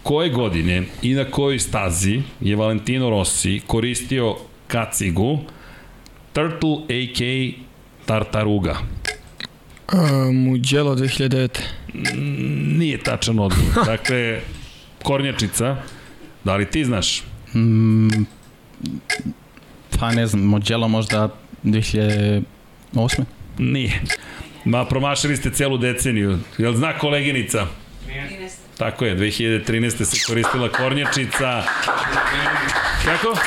[0.03, 4.35] Koje godine i na kojoj stazi je Valentino Rossi koristio
[4.67, 5.39] kacigu
[6.33, 7.53] Turtle a.k.
[8.05, 8.77] Tartaruga?
[9.93, 11.59] Uh, Mugello 2009.
[12.77, 13.85] Nije tačan odgovor.
[13.97, 14.41] Dakle,
[15.03, 15.75] kornjačica,
[16.43, 17.23] da li ti znaš?
[17.55, 18.23] Mm,
[19.99, 21.29] pa ne znam, Mugello možda
[21.63, 22.43] 2008.
[23.57, 24.01] Nije.
[24.65, 26.39] Ma, promašili ste celu deceniju.
[26.57, 27.67] Jel zna koleginica?
[28.77, 30.03] Tako je, 2013.
[30.03, 31.63] se koristila kornjačica.
[33.05, 33.37] Kako?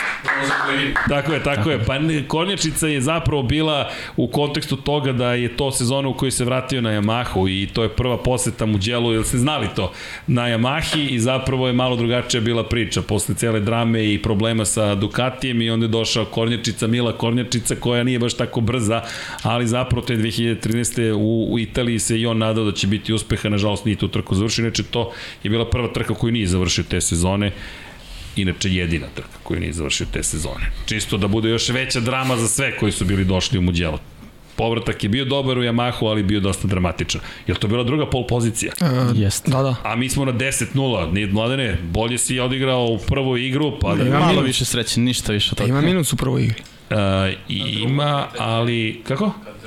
[1.08, 1.84] Tako je, tako je.
[1.84, 6.30] Pa ne, kornjačica je zapravo bila u kontekstu toga da je to sezona u kojoj
[6.30, 9.92] se vratio na Yamahu i to je prva poseta Mugello, jel ste znali to?
[10.26, 14.94] Na Yamahi i zapravo je malo drugačija bila priča posle cele drame i problema sa
[14.94, 19.02] Ducatijem i onda je došao kornjačica, Mila kornjačica koja nije baš tako brza,
[19.42, 21.12] ali zapravo te 2013.
[21.12, 24.34] u, u Italiji se i on nadao da će biti uspeha, nažalost nije tu trku
[24.34, 25.12] završio, inače to
[25.42, 27.52] je bila prva trka koju nije završio te sezone
[28.36, 30.70] inače jedina trka koju nije završio te sezone.
[30.86, 33.98] Čisto da bude još veća drama za sve koji su bili došli u Mugello.
[34.56, 37.20] Povratak je bio dobar u Yamahu, ali bio dosta dramatičan.
[37.46, 38.72] Je to bila druga pol pozicija?
[38.80, 39.50] Uh, Jeste.
[39.50, 39.74] Da, da.
[39.84, 41.12] A mi smo na 10-0.
[41.12, 44.02] Nije, mladene, bolje si odigrao u prvoj igru, pa da...
[44.02, 44.46] Ima Malo minus.
[44.46, 45.68] više sreće, ništa više od Da toga.
[45.70, 46.62] ima minus u prvoj igri.
[46.90, 46.96] Uh,
[47.82, 49.02] ima, ali...
[49.08, 49.32] Kako?
[49.44, 49.61] Kad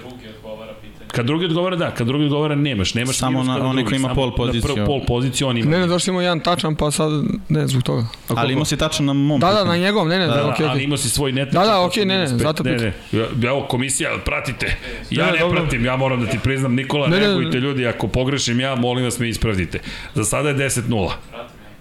[1.18, 4.26] drugi odgovara, da, kad drugi odgovara nemaš, nemaš Samo minus na onaj koji ima pol
[4.26, 4.62] Na poziciju.
[4.66, 5.72] prvu pol poziciju on ima.
[5.72, 7.12] Ne, ne, došli imamo jedan tačan, pa sad
[7.50, 8.02] ne zbog toga.
[8.02, 10.46] A Ali imao si tačno na mom Da, da, na njegovom, ne, ne, da, Da,
[10.46, 10.84] okej, ali okej.
[10.84, 11.50] imao si svoj net.
[11.50, 12.92] Da, da, okej, ne, ne, zato ne, pitam.
[13.12, 14.76] ne, Ja- Evo, komisija, pratite.
[15.12, 15.60] Ja Ne, ne, ne, dobro.
[15.60, 18.76] pratim, ja moram da ti priznam, Nikola, Ne, ne, ne, reagujte ljudi, ako pogrešim ja,
[18.76, 19.80] molim vas me ispravdite.
[20.16, 21.12] Za sada je 10-0.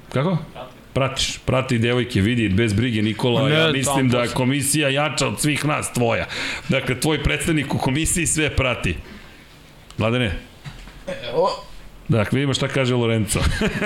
[0.09, 0.39] Kako?
[0.93, 5.41] Pratiš, prati devojke, vidi, bez brige Nikola, Ne, ja mislim da je komisija jača od
[5.41, 6.27] svih nas, tvoja.
[6.69, 8.95] Dakle, tvoj predstavnik u komisiji sve prati.
[9.99, 10.39] Mladene?
[12.09, 13.41] Dakle, vidimo šta kaže Lorenzo.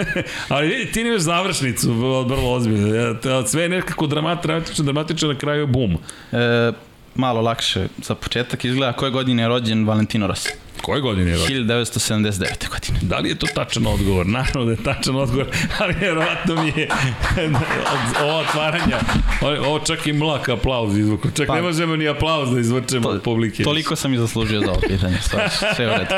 [0.49, 3.17] Ali vidi, ti nemaš završnicu, vrlo, ozbiljno.
[3.47, 5.99] Sve je nekako dramat, dramatično, dramatično, na kraju je bum.
[6.33, 6.73] E,
[7.15, 10.51] malo lakše za početak izgleda koje godine je rođen Valentino Rossi.
[10.79, 11.57] Koje godine je rođen?
[11.59, 12.35] 1979.
[12.69, 12.99] godine.
[13.03, 14.27] Da li je to tačan odgovor?
[14.29, 15.47] Naravno da je tačan odgovor,
[15.79, 16.89] ali vjerovatno mi je
[17.47, 18.99] od- ovo otvaranja,
[19.43, 21.29] ovo- čak i mlak aplauz izvuku.
[21.31, 23.63] Čak Pa- ne možemo ni aplauz da izvučemo od publike.
[23.63, 25.17] Toliko sam i zaslužio za ovo pitanje.
[25.21, 25.41] Sve,
[25.77, 26.15] sve u redu.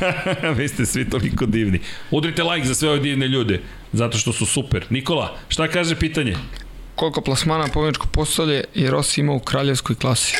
[0.58, 1.80] Vi ste svi toliko divni.
[2.10, 3.60] Udrite like za sve ove divne ljude,
[3.92, 4.84] zato što su super.
[4.90, 6.36] Nikola, šta kaže pitanje?
[6.94, 10.36] Koliko plasmana pobjedičko postolje je Rossi imao u kraljevskoj klasi?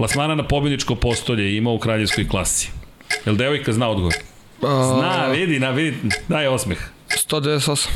[0.00, 2.68] Plasmana na pobjedičko postolje ima u kraljevskoj klasi.
[3.26, 4.14] Jel devojka zna odgovor?
[4.62, 5.96] A, Zna, vidi, na, vidi,
[6.28, 6.78] daj osmeh.
[7.30, 7.88] 198.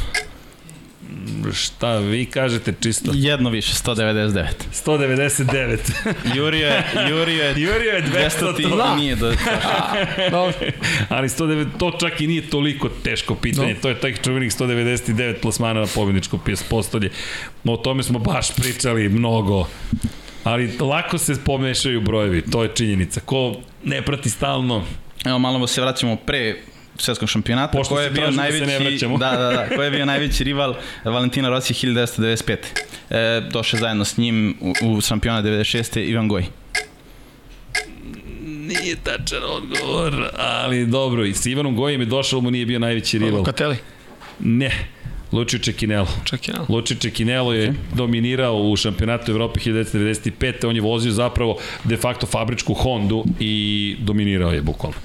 [1.55, 3.11] Šta vi kažete čisto?
[3.15, 4.45] Jedno više, 199.
[4.77, 5.79] 199.
[6.35, 8.95] Jurio je, Jurio je Jurio je 200 200 ti to.
[8.97, 9.33] nije do...
[10.31, 10.55] Dobro.
[11.09, 13.75] Ali 109, to čak i nije toliko teško pitanje.
[13.75, 13.81] No.
[13.81, 17.11] To je taj čuvenih 199 plasmana na pobjedničko pjes- postolje.
[17.65, 19.67] O tome smo baš pričali mnogo.
[20.45, 23.21] Ali lako se pomešaju brojevi, to je činjenica.
[23.21, 24.85] Ko ne prati stalno,
[25.25, 26.57] Evo malo se vraćamo pre
[26.99, 27.79] svetskog šampionata.
[27.79, 29.19] Pošto ko se je bio da se najveći, ne vraćamo.
[29.19, 29.77] Da, da, da.
[29.77, 32.57] Ko je bio najveći rival Valentina Rossi 1995.
[33.11, 36.01] E, došao je zajedno s njim u, u šampiona 96.
[36.01, 36.45] Ivan Goj.
[38.47, 41.25] Nije tačan odgovor, ali dobro.
[41.25, 43.39] I s Ivanom Gojem je došao, mu nije bio najveći rival.
[43.39, 43.77] Locatelli.
[44.41, 44.89] Ne,
[45.35, 46.07] Lučio Čekinelo.
[46.49, 46.55] Ja.
[46.69, 50.67] Lučio Čekinelo je dominirao u šampionatu Evrope 1995.
[50.67, 54.97] On je vozio zapravo de facto fabričku Hondu i dominirao je bukvalno.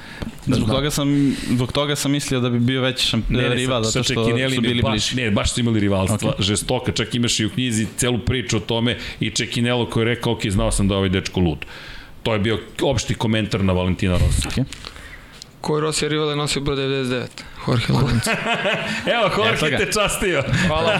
[0.45, 3.29] Zbog toga sam, zbog toga sam mislio da bi bio veći šamp...
[3.29, 5.15] Ne, ne, rival, zato što su bili baš, bliži.
[5.15, 6.41] Ne, baš su imali rivalstva, Ok.
[6.41, 10.33] žestoka, čak imaš i u knjizi celu priču o tome i Čekinelo koji je rekao,
[10.33, 11.65] ok, znao sam da je ovaj dečko lud.
[12.23, 14.47] To je bio opšti komentar na Valentina Rossi.
[14.47, 14.67] Ok.
[15.61, 17.27] Koji Rossi je rival je nosio broj 99?
[17.69, 18.31] Jorge Lorenzo.
[19.15, 20.43] Evo, Jorge te častio.
[20.67, 20.99] Hvala.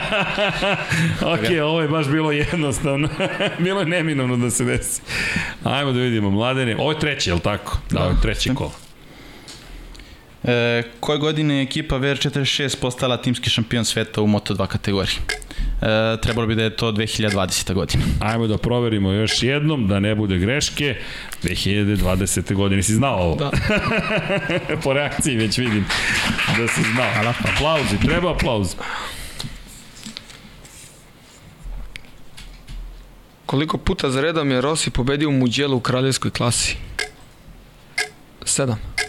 [1.33, 3.09] ok, ovo je baš bilo jednostavno.
[3.59, 5.01] bilo je neminovno da se desi.
[5.63, 6.75] Ajmo da vidimo, mladene.
[6.79, 7.77] Ovo je treći, je li tako?
[7.89, 8.71] Da, ovo je treći kolo.
[10.43, 15.17] E, koje godine je ekipa VR46 postala timski šampion sveta u Moto2 kategoriji?
[15.81, 17.73] E, trebalo bi da je to 2020.
[17.73, 18.03] godina.
[18.19, 20.95] Ajmo da proverimo još jednom, da ne bude greške.
[21.43, 22.53] 2020.
[22.53, 22.83] godine.
[22.83, 23.35] Si znao ovo?
[23.35, 23.51] Da.
[24.83, 25.85] po reakciji već vidim
[26.57, 27.13] da si znao.
[27.13, 27.33] Hvala.
[27.55, 28.75] Aplauzi, treba aplauz.
[33.45, 36.77] Koliko puta za redom je Rossi pobedio u Muđelu u kraljevskoj klasi?
[38.45, 39.08] Sedam.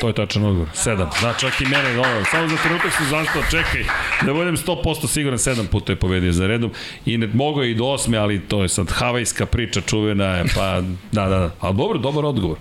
[0.00, 0.68] To je tačan odgovor.
[0.74, 1.10] Sedam.
[1.22, 2.24] Da, čak i mene dobro.
[2.30, 3.84] Samo za trenutak sam zastao, čekaj,
[4.22, 6.70] da budem 100% siguran, sedam puta je pobedio za redom.
[7.06, 10.44] I ne, mogo je i do osme, ali to je sad havajska priča čuvena, je,
[10.54, 10.80] pa
[11.12, 11.50] da, da, da.
[11.60, 12.58] Ali dobro, dobar odgovor.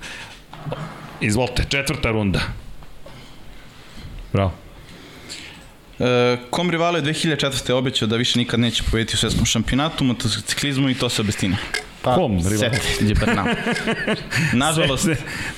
[1.22, 2.40] Izvolite, četvrta runda.
[4.34, 4.65] Bravo.
[6.00, 7.72] E, kom rivalu je 2004.
[7.74, 11.58] obećao da više nikad neće pobediti u svetskom šampionatu, motociklizmu i to se obestine?
[12.02, 12.58] Pa, Kom rival?
[12.58, 13.46] Sete Gibernau.
[14.54, 15.10] Nažalost,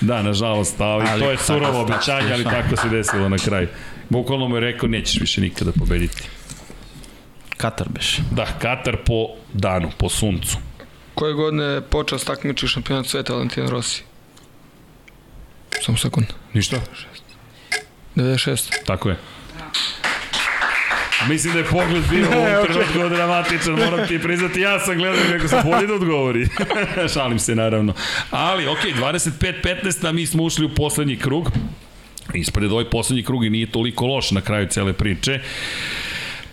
[0.02, 3.68] Da, nažalost, ali, Ali to je surovo obećanje, ali tako se desilo na kraju.
[4.10, 6.24] Bukvalno mu je rekao, nećeš više nikada pobediti.
[7.58, 8.18] Katar beš.
[8.32, 10.58] Da, Katar po danu, po suncu.
[11.16, 14.04] Koje godine je počeo takmiči u šampionatu sveta Valentino Rossi?
[15.82, 16.28] Samo sekund.
[16.54, 16.78] Ništa?
[18.16, 18.70] 96.
[18.86, 19.16] Tako je.
[21.30, 25.22] Mislim da je pogled bio u ovom trenutku dramatičan, moram ti priznati, ja sam gledao
[25.31, 26.48] kako sam bolje da odgovori.
[27.14, 27.94] Šalim se naravno.
[28.31, 31.52] Ali, ok, 25-15, a mi smo ušli u poslednji krug.
[32.34, 35.39] Ispred ovaj poslednji krug i nije toliko loš na kraju cele priče.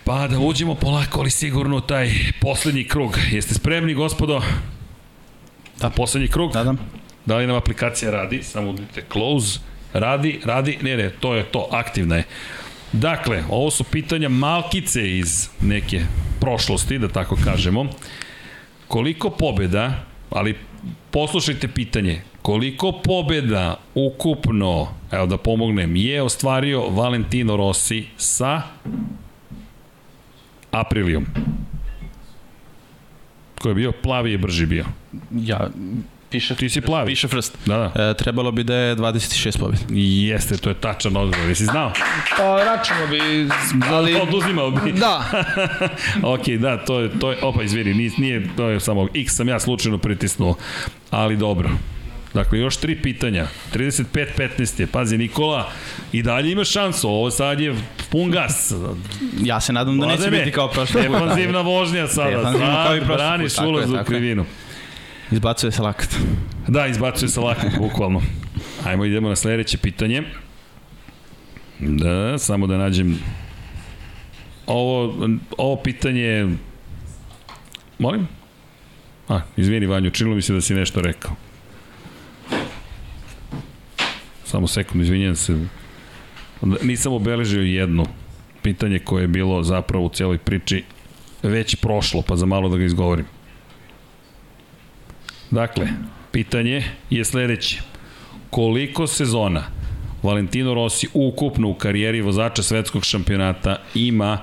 [0.04, 2.10] Pa da uđemo polako, ali sigurno taj
[2.40, 3.18] poslednji krug.
[3.32, 4.42] Jeste spremni, gospodo?
[5.80, 5.90] Da.
[5.90, 6.54] Poslednji krug?
[6.54, 6.78] Nadam.
[7.26, 8.42] Da li nam aplikacija radi?
[8.42, 9.58] Samo udrite close.
[9.92, 12.24] Radi, radi, ne, ne, to je to, aktivna je.
[13.00, 16.00] Dakle, ovo su pitanja malkice iz neke
[16.40, 17.86] prošlosti, da tako kažemo.
[18.88, 20.58] Koliko pobeda, ali
[21.10, 28.62] poslušajte pitanje, koliko pobeda ukupno, evo da pomognem, je ostvario Valentino Rossi sa
[30.70, 31.26] Aprilijom?
[33.62, 33.92] Ko je bio?
[33.92, 34.84] Plavi je brži bio.
[35.32, 35.70] Ja,
[36.34, 37.06] piše, Ti si plavi.
[37.06, 37.58] piše frst.
[37.66, 38.10] Da, da.
[38.10, 39.84] E, trebalo bi da je 26 pobjeda.
[39.90, 41.48] Jeste, to je tačan odgovor.
[41.48, 41.92] Jesi znao?
[42.36, 43.48] Pa računamo bi,
[43.90, 44.14] ali...
[44.28, 44.92] Oduzimao bi.
[44.92, 45.24] Da,
[46.34, 49.48] ok, da, to je, to je, opa, izvini, nije, nije, to je samo, x sam
[49.48, 50.56] ja slučajno pritisnuo,
[51.10, 51.70] ali dobro.
[52.34, 53.46] Dakle, još tri pitanja.
[53.74, 54.86] 35-15 je.
[54.86, 55.70] Pazi, Nikola,
[56.12, 57.08] i dalje ima šansu.
[57.08, 57.74] Ovo sad je
[58.10, 58.72] pun gas.
[59.42, 61.02] Ja se nadam da neće biti kao prošle.
[61.02, 62.30] Defanzivna vožnja sada.
[62.30, 64.36] Defanzivna kao i put, braniš ulaz u tako je.
[65.30, 66.16] Izbacuje se lakat.
[66.68, 68.22] Da, izbacuje se lako, bukvalno.
[68.84, 70.22] Ajmo, idemo na sledeće pitanje.
[71.80, 73.18] Da, samo da nađem
[74.66, 75.14] ovo,
[75.58, 76.48] ovo pitanje
[77.98, 78.28] molim?
[79.28, 81.32] A, izvini Vanju, činilo mi se da si nešto rekao.
[84.44, 85.66] Samo sekund, izvinjam se.
[86.82, 88.06] Nisam obeležio jedno
[88.62, 90.84] pitanje koje je bilo zapravo u cijeloj priči
[91.42, 93.26] već prošlo, pa za malo da ga izgovorim.
[95.50, 95.88] Dakle,
[96.32, 97.80] pitanje je sledeće.
[98.50, 99.64] Koliko sezona
[100.22, 104.38] Valentino Rossi ukupno u karijeri vozača svetskog šampionata ima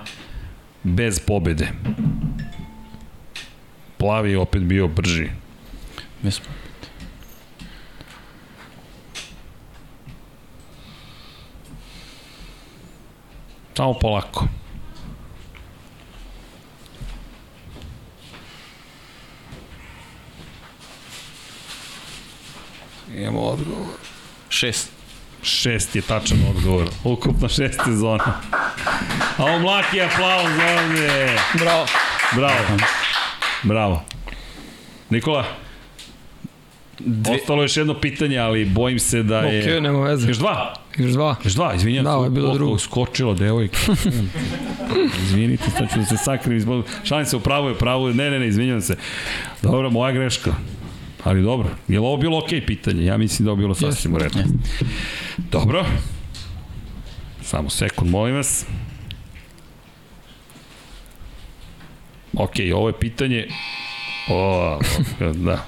[0.83, 1.67] bez pobede?
[3.97, 5.27] Plavi je opet bio brži.
[6.23, 6.45] Mi smo.
[13.77, 14.47] Samo polako.
[23.17, 23.85] Imamo odgovor.
[24.49, 24.89] Šest.
[25.43, 26.87] Šest je tačan odgovor.
[27.03, 28.33] Ukupno šest sezona.
[29.37, 31.37] A ovo mlaki aplauz ovde.
[31.59, 31.85] bravo.
[32.35, 32.77] Bravo.
[33.63, 34.03] Bravo.
[35.09, 35.45] Nikola,
[36.99, 39.61] Dve, ostalo je još jedno pitanje, ali bojim se da je...
[39.61, 40.27] Okej, nema veze.
[40.27, 40.73] Još dva?
[40.97, 41.35] Još dva.
[41.43, 42.15] Još dva, izvinjam Da, se.
[42.15, 42.77] ovo je bilo drugo.
[42.79, 43.77] Skočilo, devojka.
[45.23, 46.83] Izvinite, sad ću da se sakrim.
[47.03, 48.13] Šalim se, upravo je, upravo je.
[48.13, 48.97] Ne, ne, ne, izvinjam se.
[49.61, 50.51] Dobro, moja greška.
[51.23, 53.05] Ali dobro, je li ovo bilo okej pitanje?
[53.05, 54.39] Ja mislim da je ovo bilo sasvim u redu.
[55.37, 55.85] Dobro.
[57.41, 58.65] Samo sekund, molim vas.
[62.33, 63.47] Ok, ovo je pitanje...
[64.29, 64.79] O,
[65.45, 65.65] da.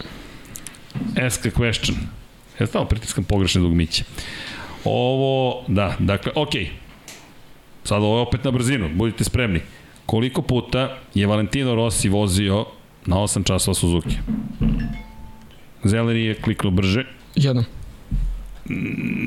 [1.26, 1.96] Ask a question.
[2.60, 4.04] Ja stavno pritiskam pogrešne dugmiće.
[4.86, 6.52] Ovo, da, dakle, ok.
[7.84, 9.62] Sad ovo je opet na brzinu, budite spremni.
[10.06, 12.66] Koliko puta je Valentino Rossi vozio
[13.06, 14.16] na 8 časova Suzuki?
[15.84, 17.06] Zeleni je kliknuo brže.
[17.36, 17.64] Jedan.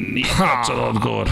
[0.08, 1.30] Nije tačan odgovor.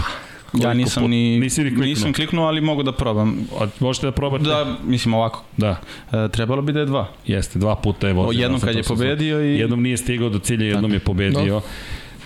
[0.53, 1.85] Ja nisam put- ni, Nisi ni kliknuo?
[1.85, 3.37] nisam kliknuo, ali mogu da probam.
[3.53, 4.43] A možete da probate?
[4.43, 5.43] Da, mislim ovako.
[5.57, 5.81] Da,
[6.13, 7.07] E, trebalo bi da je dva.
[7.25, 8.31] jeste, dva puta je vozio.
[8.33, 9.59] Jednom na 8 kad je pobedio i...
[9.59, 11.61] Jednom nije stigao do cilja, jednom je pobedio.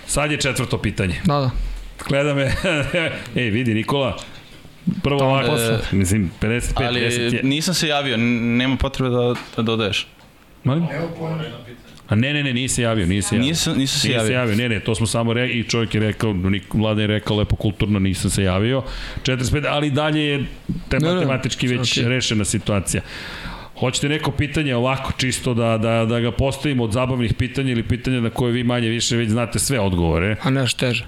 [0.06, 1.14] Sad je četvrto pitanje.
[1.24, 1.50] Da, da.
[2.08, 2.52] Gleda me,
[3.36, 4.16] ej vidi Nikola,
[5.02, 7.40] prvo ovako, E, mislim 55, 10 Ali je.
[7.42, 10.06] nisam se javio, nema potrebe da, da dodaješ.
[10.64, 10.86] Molim?
[12.10, 13.48] A ne, ne, ne, nije se javio, nije se javio.
[13.48, 14.34] Nisam, nisam se Nije se javio.
[14.34, 17.36] javio, ne, ne, to smo samo rekli i čovjek je rekao, Nik- Vlada je rekao
[17.36, 18.82] lepo kulturno, nisam se javio.
[19.18, 20.44] 45, ali dalje je
[20.88, 22.08] te Ne, ne, matematički već okej.
[22.08, 23.02] rešena situacija.
[23.76, 28.20] Hoćete neko pitanje ovako, čisto da, da, da ga postavimo od zabavnih pitanja ili pitanja
[28.20, 30.36] na koje vi manje više već znate sve odgovore.
[30.42, 31.04] A nešto teže.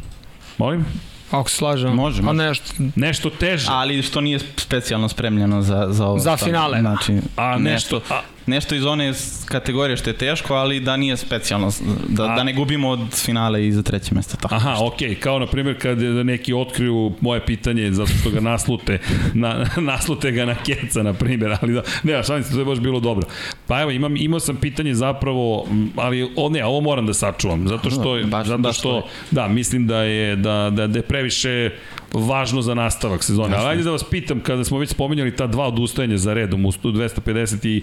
[0.58, 0.84] Molim?
[1.30, 1.90] Ako se slažem.
[1.92, 2.38] Može, A može.
[2.38, 2.64] nešto.
[2.96, 3.66] Nešto teže.
[3.70, 6.18] Ali što nije specijalno spremljeno za, za ovo.
[6.18, 6.80] Za finale.
[6.80, 9.12] Znači, A nešto, a, nešto iz one
[9.44, 11.70] kategorije što je teško, ali da nije specijalno,
[12.08, 14.36] da, A- da ne gubimo od finale i za treće mesto.
[14.36, 14.54] Tako.
[14.54, 15.18] Aha, okej, okay.
[15.18, 18.98] kao na primjer kad neki otkriju moje pitanje zato što ga naslute,
[19.34, 22.78] na, naslute ga na keca, na primjer, ali da, ne, šalim se, to je baš
[22.78, 23.26] bilo dobro.
[23.66, 27.68] Pa evo, imam, imao sam pitanje zapravo, m, ali o, ne, ovo moram da sačuvam,
[27.68, 29.12] zato što, Baš- zato baš što stoji.
[29.30, 31.70] da, mislim da je, da, da, da je previše
[32.12, 33.56] važno za nastavak sezone.
[33.56, 36.72] Ali ajde da vas pitam, kada smo već spominjali ta dva odustajanja za redom u
[36.72, 37.82] 250 i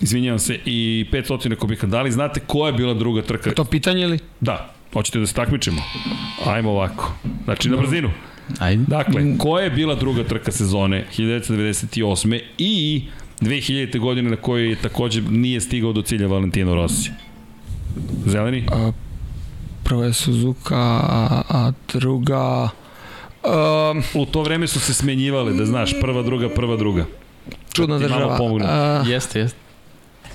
[0.00, 1.86] izvinjavam se, i 500 kubika.
[1.86, 3.50] Da li znate koja je bila druga trka?
[3.50, 4.18] To pitanje ili?
[4.40, 5.82] Da, hoćete da se takmičimo?
[6.46, 7.12] Ajmo ovako.
[7.44, 8.10] Znači, na brzinu.
[8.58, 8.84] Ajde.
[8.86, 12.40] Dakle, koja je bila druga trka sezone 1998.
[12.58, 13.04] i
[13.40, 13.98] 2000.
[13.98, 17.10] godine na kojoj je takođe nije stigao do cilja Valentino Rossi?
[18.26, 18.66] Zeleni?
[18.72, 18.92] A,
[19.84, 22.68] prva je Suzuka, a, a druga...
[23.44, 27.04] Um, U to vreme su se smenjivale, da znaš, prva, druga, prva, druga.
[27.72, 28.38] čudna malo država.
[28.64, 29.65] A, Jeste, jeste.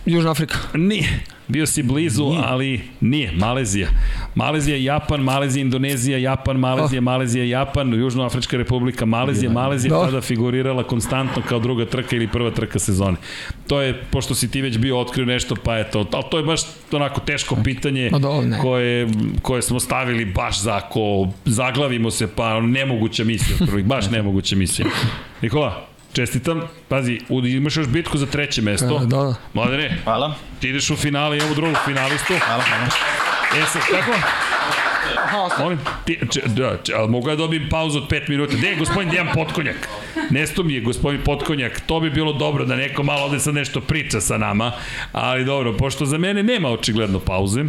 [0.05, 0.57] Južna Afrika.
[0.73, 1.19] Nije.
[1.47, 3.31] Bio si blizu, ali nije.
[3.31, 3.87] Malezija.
[4.35, 10.07] Malezija, Japan, Malezija, Indonezija, Japan, Malezija, Malezija, Japan, Južnoafrička republika, Malezija, Malezija Dobro.
[10.07, 13.17] tada figurirala konstantno kao druga trka ili prva trka sezone.
[13.67, 16.61] To je, pošto si ti već bio otkrio nešto, pa eto, ali to je baš
[16.91, 18.59] onako teško pitanje dobro, ne.
[18.59, 19.07] koje,
[19.41, 24.87] koje smo stavili baš za ako zaglavimo se, pa nemoguća misija, baš nemoguća misija.
[25.41, 29.01] Nikola, čestitam, pazi, imaš još bitku za treće mesto.
[29.03, 29.35] E, da, da.
[29.53, 30.35] Mladene, Hvala.
[30.59, 32.33] Ti ideš u finale, imamo drugog finalistu.
[32.45, 32.85] Hvala, hvala.
[33.57, 34.11] E sad, kako?
[35.59, 38.55] Molim, ti, če, da, če, ali mogu ja dobijem pauzu od 5 minuta.
[38.57, 39.87] Gde je gospodin Dejan Potkonjak?
[40.29, 41.79] Nesto mi je gospodin Potkonjak.
[41.85, 44.71] To bi bilo dobro da neko malo ovde sad nešto priča sa nama.
[45.11, 47.63] Ali dobro, pošto za mene nema očigledno pauze.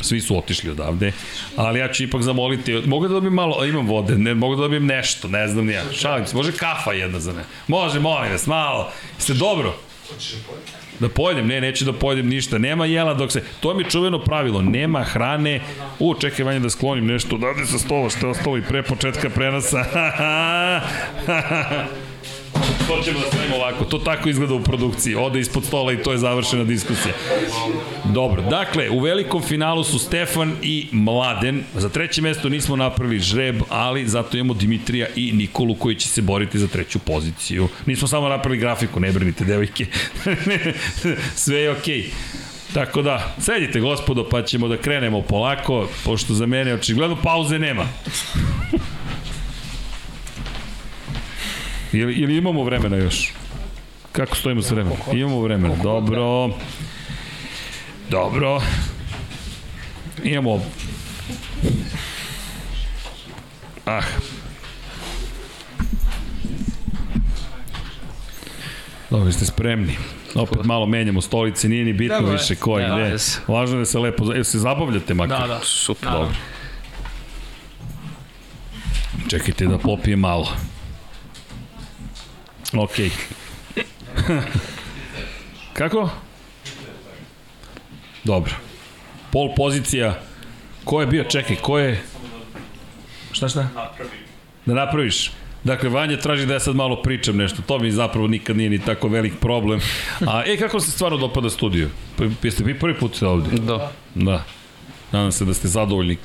[0.00, 1.12] Svi su otišli odavde,
[1.56, 4.86] ali ja ću ipak zamoliti, mogu da dobijem malo, imam vode, ne, mogu da dobijem
[4.86, 8.46] nešto, ne znam ni ja, šalim se, može kafa jedna za me, može, molim vas,
[8.46, 9.74] malo, ste dobro?
[11.00, 12.58] Da pojedem, ne, neću da pojedem ništa.
[12.58, 13.42] Nema jela dok se...
[13.60, 14.62] To mi je čuveno pravilo.
[14.62, 15.60] Nema hrane.
[15.98, 17.36] U, čekaj, Vanja, da sklonim nešto.
[17.36, 19.84] Odavde sa stola, što je ostalo i pre početka prenosa.
[22.88, 23.84] to ćemo da stavimo ovako.
[23.84, 25.14] To tako izgleda u produkciji.
[25.14, 27.14] Ode ispod stola i to je završena diskusija.
[28.04, 31.64] Dobro, dakle, u velikom finalu su Stefan i Mladen.
[31.74, 36.22] Za treće mesto nismo napravili žreb, ali zato imamo Dimitrija i Nikolu koji će se
[36.22, 37.68] boriti za treću poziciju.
[37.86, 39.86] Nismo samo napravili grafiku, ne brinite, devojke.
[41.34, 42.02] Sve je okej.
[42.02, 42.10] Okay.
[42.74, 47.84] Tako da, sedite gospodo, pa ćemo da krenemo polako, pošto za mene očigledno pauze nema.
[51.98, 53.32] Ili, ili imamo vremena još?
[54.12, 54.98] Kako stojimo sa vremenom?
[55.12, 56.50] Imamo vremena, dobro.
[58.10, 58.60] Dobro.
[60.24, 60.64] Imamo...
[63.86, 64.02] Ah.
[69.10, 69.96] Dobro, ste spremni.
[70.34, 72.38] Opet malo menjamo stolice, nije ni bitno Dobro je.
[72.38, 73.16] više ko je Nema gde.
[73.48, 74.32] Važno je da se lepo...
[74.32, 75.40] Jel se zabavljate makar?
[75.40, 75.60] Da, da.
[75.62, 76.12] Super.
[76.12, 76.34] Dobro.
[79.28, 80.48] Čekajte da popijem malo.
[82.74, 83.10] Okej.
[85.72, 86.10] Kako?
[88.24, 88.54] Dobro.
[89.32, 90.20] Pol pozicija.
[90.84, 91.24] Ko je bio?
[91.24, 92.02] Čekaj, ko je...
[93.32, 93.68] Šta šta?
[94.66, 95.30] Da napraviš.
[95.64, 98.78] Dakle, Vanja traži da ja sad malo pričam nešto, to mi zapravo nikad nije ni
[98.78, 99.80] tako velik problem.
[100.20, 101.90] A, e, kako se stvarno dopada studiju?
[102.16, 103.56] Pa, Jeste vi prvi put ovde?
[103.60, 103.92] Da.
[104.14, 104.44] Da.
[105.12, 106.16] Nadam se da ste zadovoljni.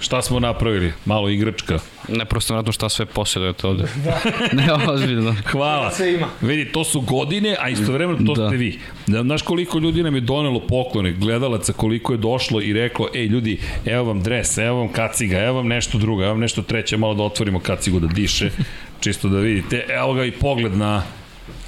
[0.00, 0.92] Šta smo napravili?
[1.04, 1.78] Malo igračka.
[2.08, 3.84] Ne, prosto vratno šta sve posjedujete ovde.
[4.52, 5.36] ne, ozbiljno.
[5.46, 5.90] Hvala.
[5.90, 6.26] Sve ima.
[6.40, 8.48] Vidi, to su godine, a istovremeno to Da.
[8.48, 8.78] ste vi.
[9.06, 13.26] Da, znaš koliko ljudi nam je donelo poklone, gledalaca, koliko je došlo i reklo, ej
[13.26, 16.96] ljudi, evo vam dres, evo vam kaciga, evo vam nešto drugo, evo vam nešto treće,
[16.96, 18.50] malo da otvorimo kacigu da diše,
[19.00, 19.84] čisto da vidite.
[19.88, 21.02] Evo ga i pogled na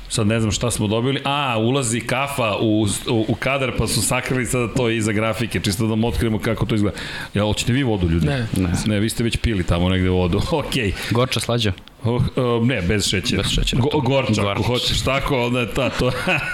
[0.09, 1.20] Sad ne znam šta smo dobili.
[1.25, 5.83] A, ulazi kafa u, u, u kadar, pa su sakrili sada to iza grafike, čisto
[5.83, 6.99] da vam otkrijemo kako to izgleda.
[7.35, 8.27] Ja, hoćete vi vodu, ljudi?
[8.27, 8.47] Ne.
[8.57, 8.70] Ne.
[8.87, 10.41] Ne, vi ste već pili tamo negde vodu.
[10.67, 10.93] Okej.
[11.11, 11.73] Gorča slađa.
[12.05, 13.43] Oh, uh, ne, bez šećera.
[13.43, 16.11] Bez šećera, Go, gorča, ako hoćeš tako, onda je ta, to,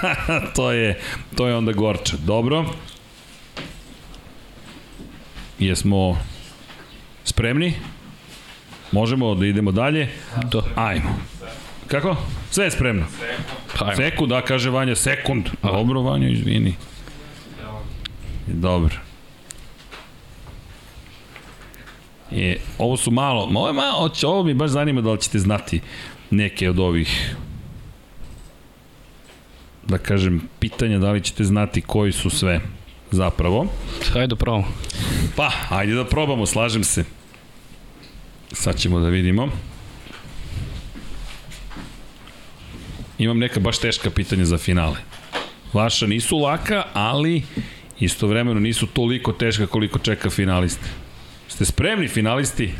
[0.57, 1.01] to, je,
[1.37, 2.17] to je onda gorča.
[2.17, 2.65] Dobro.
[5.59, 6.19] Jesmo
[7.25, 7.75] spremni?
[8.93, 10.09] Možemo da idemo dalje?
[10.51, 10.63] To.
[10.75, 11.19] Ajmo.
[11.89, 12.17] Kako?
[12.51, 13.07] Sve je spremno.
[13.79, 13.97] Pa, ajmo.
[13.97, 15.49] Sekund, da, kaže Vanja, sekund.
[15.63, 16.75] Dobro, Vanja, izvini.
[18.47, 18.95] Dobro.
[22.31, 25.81] Je, ovo su malo, ovo, je malo, ovo mi baš zanima da li ćete znati
[26.31, 27.37] neke od ovih
[29.89, 32.61] da kažem, pitanja da li ćete znati koji su sve
[33.11, 33.67] zapravo.
[34.13, 34.67] Hajde da probamo.
[35.37, 37.05] Pa, ajde da probamo, slažem se.
[38.53, 39.49] Sad ćemo da vidimo.
[43.25, 44.97] Imam neka baš teška pitanja za finale.
[45.73, 47.43] Vaša nisu laka, ali
[48.01, 50.89] istovremeno nisu toliko teška koliko čeka finaliste.
[51.49, 52.73] Ste spremni finalisti?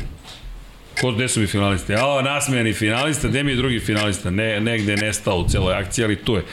[1.01, 1.93] Ko, gde su mi finalisti?
[1.93, 4.29] A, nasmejani finalista, gde mi je drugi finalista?
[4.29, 6.45] Ne, negde je nestao u celoj akciji, ali tu je.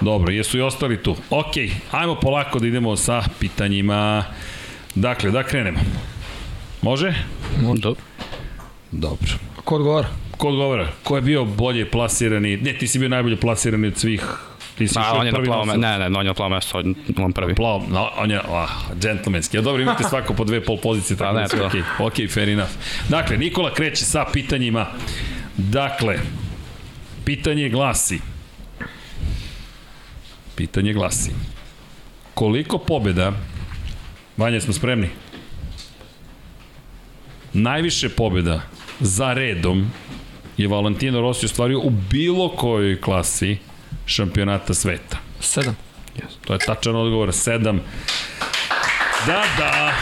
[0.00, 1.16] Dobro, jesu i ostali tu.
[1.30, 1.54] Ok,
[1.90, 4.24] ajmo polako da idemo sa pitanjima.
[4.94, 5.80] Dakle, da krenemo.
[6.82, 7.14] Može?
[7.60, 7.94] Dobro.
[8.90, 9.32] Dobro.
[9.64, 10.23] Ko odgovara?
[10.38, 10.88] Ko odgovara?
[11.02, 12.56] Ko je bio bolje plasirani?
[12.56, 14.24] Ne, ti si bio najbolje plasirani od svih.
[14.78, 15.80] Ti si A, išao on je na prvi plavo mesto.
[15.80, 15.98] nosilac.
[16.00, 16.78] Ne, ne, on je na plavo mesto,
[17.16, 17.54] on- prvi.
[17.54, 18.68] Plavo, no, on je, ah,
[19.00, 19.56] džentlmenski.
[19.56, 21.80] Ja dobro, imate svako po dve pol pozicije, tako Pa da ne, okej.
[21.98, 22.06] Okay.
[22.24, 22.70] Ok, fair enough.
[23.08, 24.86] Dakle, Nikola kreće sa pitanjima.
[25.56, 26.18] Dakle,
[27.24, 28.18] pitanje glasi.
[30.54, 31.30] Pitanje glasi.
[32.34, 33.32] Koliko pobjeda,
[34.36, 35.08] Vanja, smo spremni?
[37.52, 38.60] Najviše pobjeda
[39.00, 39.90] za redom
[40.56, 43.56] je Valentino Rossi ostvario u bilo kojoj klasi
[44.06, 45.16] šampionata sveta.
[45.40, 45.76] Sedam.
[46.46, 47.78] To je tačan odgovor, 7.
[49.26, 49.92] Da, da,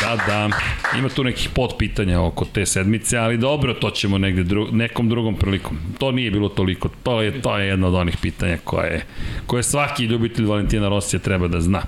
[0.00, 0.50] da, da.
[0.98, 5.36] Ima tu nekih potpitanja oko te sedmice, ali dobro, to ćemo negde dru, nekom drugom
[5.36, 5.78] prilikom.
[5.98, 9.06] To nije bilo toliko, to je, to je jedno od onih pitanja koje,
[9.46, 11.82] koje svaki ljubitelj Valentina Rosija treba da zna.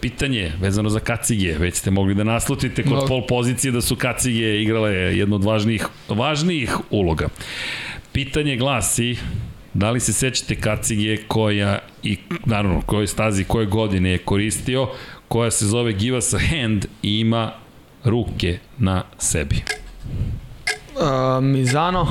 [0.00, 3.06] Pitanje vezano za kacige, već ste mogli da naslutite kod No.
[3.06, 7.28] pol pozicije da su kacige igrale jednu od važnijih, važnijih uloga.
[8.12, 9.16] Pitanje glasi,
[9.74, 14.88] da li se sećate kacige koja i naravno koje stazi koje godine je koristio,
[15.28, 17.52] koja se zove Give us a hand i ima
[18.04, 19.56] ruke na sebi.
[20.96, 22.06] Uh, Mizano.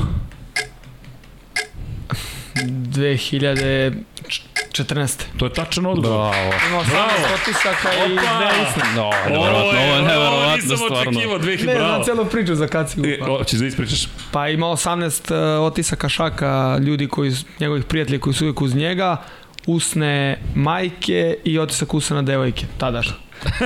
[4.72, 5.22] 2014.
[5.38, 6.18] To je tačan odgovor.
[6.32, 6.54] Bravo.
[6.70, 7.00] Imao sam
[7.34, 8.22] otisaka i Opa!
[8.38, 8.84] dve isne.
[8.96, 11.12] No, neverovatno, ovo je neverovatno nisam stvarno.
[11.12, 13.08] očekivao, dve Ne, znam celu priču za kacigu.
[13.08, 14.08] E, o, ćeš da ispričaš?
[14.32, 19.18] Pa ima 18 uh, otisaka šaka ljudi koji, njegovih prijatelja koji su uvijek uz njega,
[19.66, 23.14] usne majke i otisak usana devojke, tadašnje.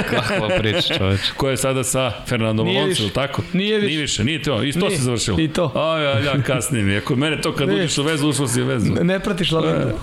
[0.09, 1.19] Kakva priča, čoveč.
[1.37, 3.13] Ko je sada sa Fernandom Nije Alonso, više.
[3.13, 3.41] tako?
[3.53, 3.87] Nije više.
[3.87, 4.63] Nije više, nije to.
[4.63, 4.91] I to Nije.
[4.91, 5.39] se završilo.
[5.39, 5.71] I to.
[5.75, 7.01] A, ja, ja kasnije mi.
[7.01, 7.75] Kod mene to kad Ne.
[7.75, 8.93] uđeš u vezu, ušlo si u vezu.
[8.93, 9.91] Ne pratiš Lavendu.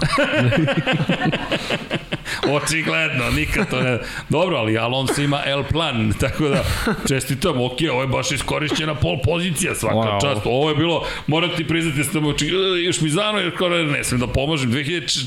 [2.44, 3.98] Očigledno, nikad to ne...
[4.28, 6.64] Dobro, ali Alonso ima L plan, tako da
[7.08, 10.20] čestitam, ok, ovo je baš iskorišćena pol pozicija svaka Wow.
[10.22, 10.40] čast.
[10.44, 13.68] Ovo je bilo, moram ti priznati, ste mu oči, "E, još mi zano, jer kao
[13.68, 15.26] ne smem da pomažem, 2000,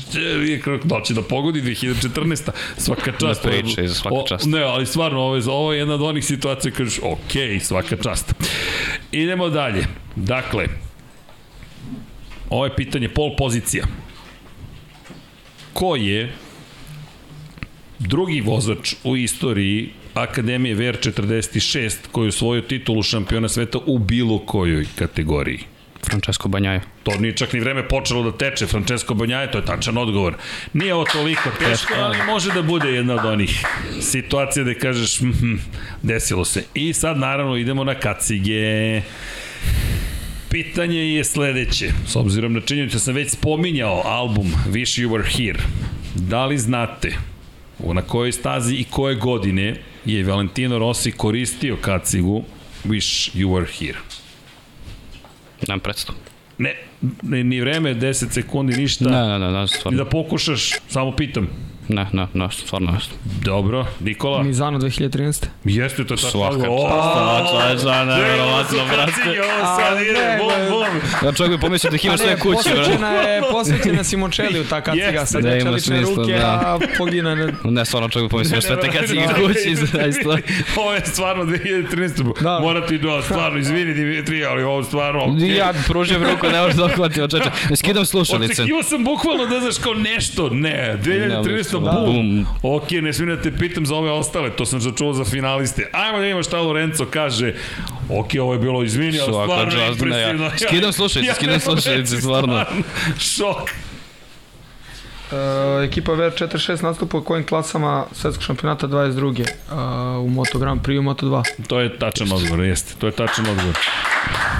[0.84, 2.48] da će da pogodi 2014.
[2.76, 3.44] Svaka čast.
[3.44, 4.46] Ne pričaj, za svaka O, čast.
[4.46, 7.32] Ne, ali stvarno, ovo je, ovo je jedna od onih situacija, kažeš, ok,
[7.62, 8.34] svaka čast.
[9.12, 9.86] Idemo dalje.
[10.16, 10.66] Dakle,
[12.50, 13.84] ovo je pitanje pol pozicija.
[15.72, 16.32] Ko je
[18.08, 24.86] drugi vozač u istoriji Akademije VR46 koji je osvojio titulu šampiona sveta u bilo kojoj
[24.94, 25.58] kategoriji?
[26.06, 26.80] Francesco Banjaje.
[27.02, 28.66] To nije čak ni vreme počelo da teče.
[28.66, 30.34] Francesco Banjaje, to je tačan odgovor.
[30.72, 33.64] Nije ovo toliko teško, ali može da bude jedna od onih
[34.00, 35.58] situacija gde kažeš mm,
[36.02, 36.64] desilo se.
[36.74, 39.02] I sad naravno idemo na kacige.
[40.50, 41.90] Pitanje je sledeće.
[42.06, 45.58] S obzirom na činjenicu da sam već spominjao album Wish You Were Here.
[46.14, 47.31] Da li znate
[47.78, 52.42] na kojoj stazi i koje godine je Valentino Rossi koristio kacigu
[52.84, 53.98] Wish You Were Here?
[55.68, 56.14] Nemam predstav.
[56.58, 56.76] Ne,
[57.22, 59.04] ne, ni vreme, 10 sekundi, ništa.
[59.04, 60.04] Ne, ne, ne, ne, I stvarno.
[60.04, 61.48] da pokušaš, samo pitam.
[61.92, 62.98] Ne, ne, ne, stvarno ne.
[63.44, 64.42] Dobro, Nikola.
[64.42, 65.46] Mizano 2013.
[65.64, 66.30] Jeste to tako.
[66.30, 69.40] Svaka čast, ne, nevjerovatno, brate.
[69.40, 70.70] ovo sad A, ide, ne, bum, ne.
[70.70, 71.26] bum.
[71.28, 72.76] Ja čovjek bi pomislio da ih ima Pa sve ne, kući, brate.
[72.76, 76.46] posvećena je, posvećena Simončeliju ta kaciga Jeste, sa da, dve ima čelične ruke, da.
[76.46, 77.52] a pogina ne...
[77.64, 80.28] Ne, stvarno čovjek bi pomislio sve te kacige kući, zaista.
[80.76, 82.42] Ovo je stvarno 2013.
[82.42, 82.58] Da.
[82.60, 85.24] Morate i da, stvarno, izvini Dimitri, ali ovo stvarno...
[85.24, 85.56] okej.
[85.56, 87.50] Ja pružim ruku, ne možeš da ohvatio, čeče.
[87.76, 88.62] Skidam slušalice.
[88.62, 91.81] Očekivao sam bukvalno da znaš kao nešto, ne, 2013.
[91.84, 92.46] Da, bum.
[92.62, 95.88] Ok, ne smijem da te pitam za ove ostale, to sam začuo za finaliste.
[95.92, 97.54] Ajmo da vidimo šta Lorenzo kaže.
[98.10, 99.88] Ok, ovo je bilo, izvini, ali stvarno čast, ne, ja-
[100.30, 100.50] impresivno.
[100.68, 102.64] skidam slušalice, skidam ne mogu slušalice, reći, stvarno.
[103.18, 103.70] Šok.
[105.32, 105.38] Uh,
[105.84, 109.40] ekipa VR46 nastupa u kojim klasama svetskog šampionata 22.
[110.20, 111.42] Uh, u Moto Grand Prix i u Moto 2.
[111.66, 112.94] To je tačan odgovor, jeste.
[112.98, 113.76] To je tačan odgovor.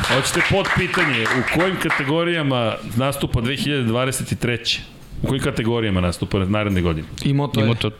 [0.08, 4.78] Hoćete pod pitanje, u kojim kategorijama nastupa 2023.
[5.22, 7.08] U kojim kategorijama nastupa naredne godine?
[7.24, 7.74] I Moto Ima E.
[7.74, 7.90] to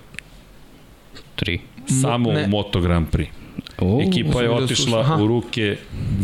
[1.37, 1.61] tri.
[2.01, 2.45] Samo ne.
[2.45, 3.29] u Moto Grand Prix.
[3.79, 5.01] O, Ekipa je vidio otišla.
[5.01, 5.15] Aha.
[5.15, 5.77] u ruke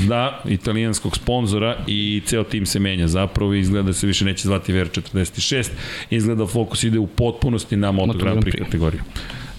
[0.09, 4.49] da, italijanskog sponzora i ceo tim se menja zapravo i izgleda da se više neće
[4.49, 5.69] zvati VR46
[6.11, 9.01] izgleda da fokus ide u potpunosti na Moto Moto Grand Prix kategoriju.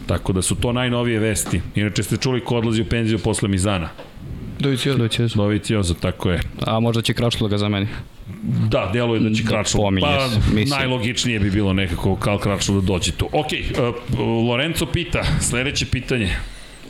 [0.06, 1.62] Tako da su to najnovije vesti.
[1.76, 3.90] Inače ste čuli ko odlazi u penziju posle Mizana.
[4.60, 4.98] Dovici od...
[4.98, 6.40] Doći Doviciozo, tako je.
[6.66, 7.88] A možda će Kračlo ga zameni.
[8.70, 9.84] Da, deluje da će Kračlo.
[10.02, 10.80] Pa, mislim.
[10.80, 13.30] najlogičnije bi bilo nekako kao Kračlo da dođe tu.
[13.32, 13.48] Ok,
[14.14, 16.36] uh, Lorenzo pita, sledeće pitanje.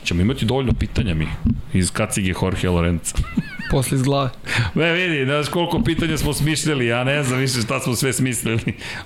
[0.04, 1.28] Ćemo imati dovoljno pitanja mi
[1.74, 3.14] iz kacige Jorge Lorenza.
[3.70, 4.30] Posle iz glave.
[4.74, 8.60] Ne, vidi, znaš koliko pitanja smo smišljali, ja ne znam više šta smo sve smislili.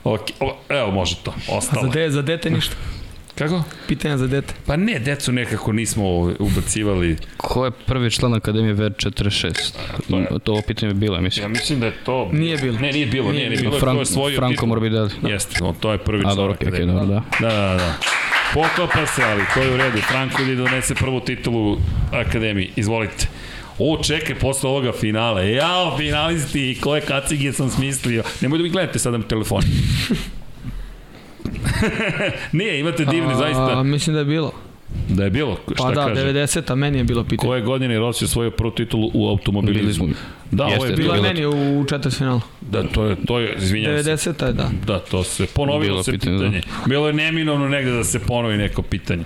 [0.05, 0.21] Ok,
[0.69, 1.89] evo može to, A za, ostalo.
[1.89, 2.77] de, za dete ništa.
[3.35, 3.63] Kako?
[3.89, 4.55] Pitanja za dete.
[4.67, 6.05] Pa ne, decu nekako nismo
[6.39, 7.17] ubacivali.
[7.37, 9.53] Ko je prvi član Akademije VR46?
[10.11, 11.45] to je- To ovo pitanje je bilo, mislim.
[11.45, 12.29] Ja mislim da je to...
[12.33, 12.79] Nije bilo.
[12.79, 15.11] Ne, nije bilo, nije, nije bilo, Frank, to je svoj Franco Morbidelli.
[15.23, 17.01] Jeste, on, to je prvi A, član dobro, okej, okej, akademije.
[17.01, 17.49] dobro, da.
[17.49, 17.95] Da, da, da.
[18.55, 19.99] Poklapa se, ali to je u redu.
[20.01, 21.79] Franko ide donese prvu titulu
[22.13, 22.71] Akademiji.
[22.77, 23.27] Izvolite.
[23.79, 25.43] O, čekaj, posle ovoga finala.
[25.43, 28.23] Jao, finalisti, koje kacige sam smislio.
[28.41, 29.63] Nemoj da mi gledate sada na telefon.
[32.53, 33.83] Nije, imate divni, A, zaista.
[33.83, 34.53] mislim da je bilo.
[35.09, 36.21] Da je bilo, Pa šta da, kaže?
[36.21, 37.49] 90-a, meni je bilo pitanje.
[37.49, 40.05] Koje godine je Rossi osvojio prvu titulu u automobilizmu?
[40.05, 40.17] Bili
[40.51, 41.13] Da, ovo je Jeste, bilo.
[41.15, 42.41] Bilo je bilo meni u četvrtfinalu.
[42.61, 44.11] Da, to je, to je, izvinjam se.
[44.11, 44.71] 90-a je, da.
[44.87, 46.63] Da, to se ponovilo Bilo se pitanje, pitanje.
[46.87, 49.25] Bilo je neminovno negde da se ponovi neko pitanje.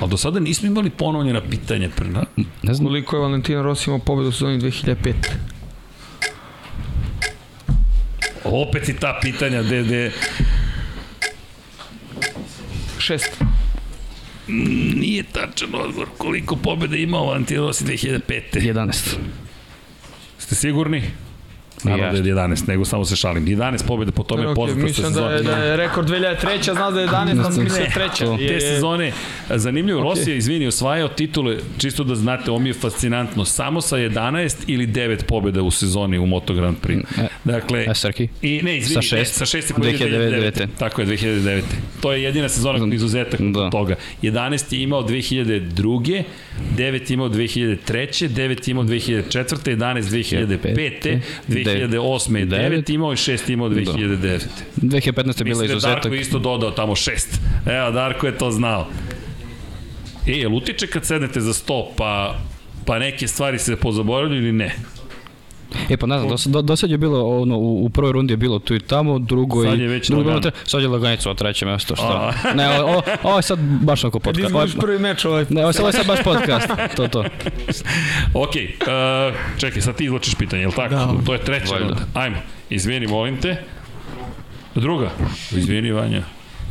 [0.00, 1.88] Ali do sada nismo imali ponovljena pitanja.
[1.96, 2.24] Pre, na...
[2.62, 5.12] Ne znam, Koliko je Valentino Rossi imao pobedu u sezoni 2005?
[8.44, 10.12] Opet i ta pitanja, de, de,
[13.06, 13.42] Šest.
[14.96, 16.08] nije tačan odgovor.
[16.18, 18.20] Koliko pobjeda imao Valentino Rossi 2005.
[18.54, 19.16] 11.
[20.38, 21.02] Ste sigurni?
[21.84, 23.44] Naravno da je 11, nego samo se šalim.
[23.46, 26.72] 11 pobjede po tome je Ok, poznata mislim da je, da je rekord 2003.
[26.72, 28.24] Znaš da je 11, Ne, znam mislim ne, da je treća.
[28.24, 29.12] Je- Te sezone,
[29.50, 30.06] zanimljivo, Ok.
[30.08, 34.56] Rossi je, izvini, osvajao titule, čisto da znate, ovo mi je fascinantno, samo sa 11
[34.66, 37.02] ili 9 pobjeda u sezoni u Moto Grand Prix.
[37.18, 38.28] E, Dakle, E, Srki?
[38.42, 39.34] I ne, izvini, Sa šest?
[39.34, 40.52] sa šest je pobedio 2009.
[40.52, 40.68] 2009.
[40.78, 41.62] Tako je, 2009.
[42.00, 43.60] To je jedina sezona kako izuzetak Da.
[43.60, 43.94] od toga.
[44.22, 46.22] 11 je imao 2002.
[46.76, 47.76] 9 je imao 2003.
[48.28, 49.22] 9 je imao 2004.
[49.66, 51.20] 11 2005.
[51.66, 54.40] 2008 je 9 imao i 6 imao 2009.
[54.76, 55.06] 2015.
[55.06, 56.02] je bila Mislim da je izuzetak.
[56.02, 57.26] Darko isto dodao tamo 6.
[57.66, 58.86] Evo, Darko je to znao.
[60.26, 62.38] E, jel utiče kad sednete za sto, pa
[62.86, 64.74] pa neke stvari se pozaboravljaju ili ne?
[65.88, 68.32] E pa ne znam, do, do, do sad je bilo, ono, u, u prvoj rundi
[68.32, 69.82] je bilo tu i tamo, drugo Sad i...
[69.82, 70.50] je već drugo, lagano.
[70.64, 72.32] sad je laganica od treće mesto, šta?
[72.54, 74.54] ne, ovo, ovo je sad baš onako Kad podcast.
[74.54, 75.46] Ovo je, izgubiš prvi meč ovaj.
[75.48, 77.24] ne, ovo je sad- ovo je sad baš podcast, to, to.
[78.42, 80.94] Ok, uh, čekaj, sad ti izločiš pitanje, je li tako?
[80.94, 81.14] Da.
[81.26, 81.86] To je treća Valjda.
[81.88, 82.02] runda.
[82.14, 82.36] Ajmo,
[82.70, 83.56] izvini, molim te.
[84.74, 85.10] Druga.
[85.52, 86.22] Izvini, Vanja.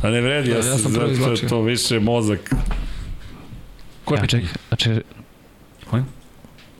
[0.02, 2.50] A ne vredi, ja, Da, ja sam zato to više mozak.
[4.04, 4.42] Ko je Ja, pitanje?
[4.42, 5.00] čekaj, a čekaj,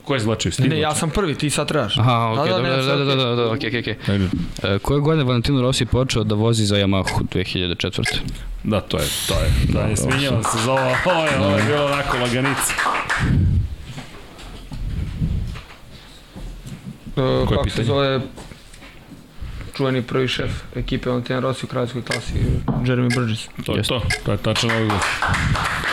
[0.06, 0.50] Ko je izločio?
[0.50, 1.98] Ti Ne, ja sam prvi, ti sad trebaš.
[1.98, 3.96] aha, okej, Da, da, dobro, ne, da, da, da, da, da, okej, okej, okej.
[4.08, 4.28] Ajde.
[4.62, 8.16] E, Koje godine Valentino Rossi počeo da vozi za Yamahu 2004.
[8.64, 9.50] Da, to je, to je.
[9.68, 10.80] Da, ne sminjavam se za ovo.
[11.06, 12.72] Ovo je, ovo je bilo onako laganica.
[17.16, 17.70] Uh, kako pitanje?
[17.70, 18.20] se zove
[19.76, 22.32] čuveni prvi šef ekipe Valentina Rossi u kraljevskoj klasi,
[22.84, 23.48] Jeremy Burgess.
[23.66, 23.94] To je Jeste.
[23.94, 24.02] to.
[24.24, 25.02] To je tačan odgovor.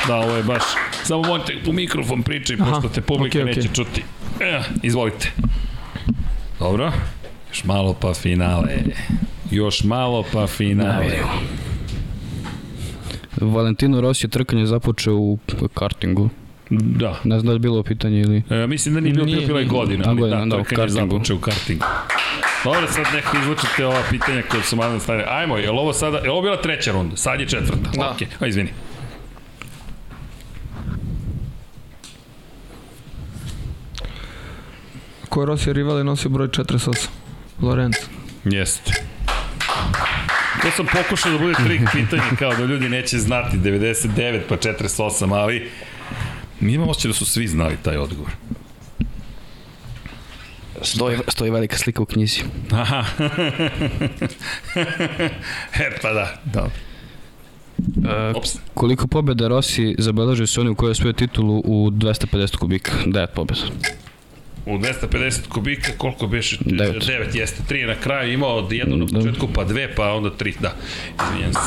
[0.08, 0.64] Da, ovo je baš...
[1.04, 3.56] Samo molite u mikrofon pričaj, Aha, pošto te publika okej, okej.
[3.56, 4.04] neće čuti.
[4.40, 5.32] E, izvolite.
[6.60, 6.92] Dobro.
[7.50, 8.72] Još malo pa finale.
[9.52, 11.20] Još malo pa finale.
[13.42, 15.40] Valentino Rossi je trkanje započeo u
[15.74, 16.30] kartingu.
[16.70, 17.20] Da.
[17.24, 18.44] Ne znam da je bilo pitanje ili...
[18.50, 19.14] E, mislim da nije
[19.48, 21.16] bilo je godina, A, ali da, da, u trkanje kartingu.
[21.16, 21.86] započeo u kartingu.
[22.64, 25.26] Dobro, sad neko izvučite ova pitanja koje su malo stane.
[25.28, 27.18] Ajmo, je li ovo sada, je li ovo bila treća runda?
[27.18, 27.90] Sad je četvrta.
[27.94, 28.10] Da.
[28.10, 28.70] Okej, a izvini.
[35.30, 37.08] Ko je Rossi rival je nosio broj 48?
[37.62, 38.00] Lorenzo.
[38.44, 38.92] Jeste.
[40.62, 45.36] To sam pokušao da bude trik pitanje kao da ljudi neće znati 99 pa 48,
[45.36, 45.70] ali
[46.62, 48.32] imam osjećaj da su svi znali taj odgovor.
[50.84, 52.42] Stoji, stoji velika slika u knjizi.
[52.72, 53.06] Aha.
[55.80, 56.66] e, pa da, da.
[58.10, 58.56] E, Ops.
[58.74, 62.92] koliko pobjeda Rossi zabeležio se oni u kojoj je osvojio titulu u 250 kubika?
[63.06, 63.62] 9 pobjeda.
[64.66, 66.58] U 250 kubika, koliko biše?
[66.62, 67.04] Devet.
[67.04, 67.64] 9 jeste.
[67.70, 69.20] 3 na kraju imao od jednu na Da.
[69.20, 70.54] početku, pa dve, pa onda 3.
[70.60, 70.74] Da,
[71.26, 71.60] izvinjam se.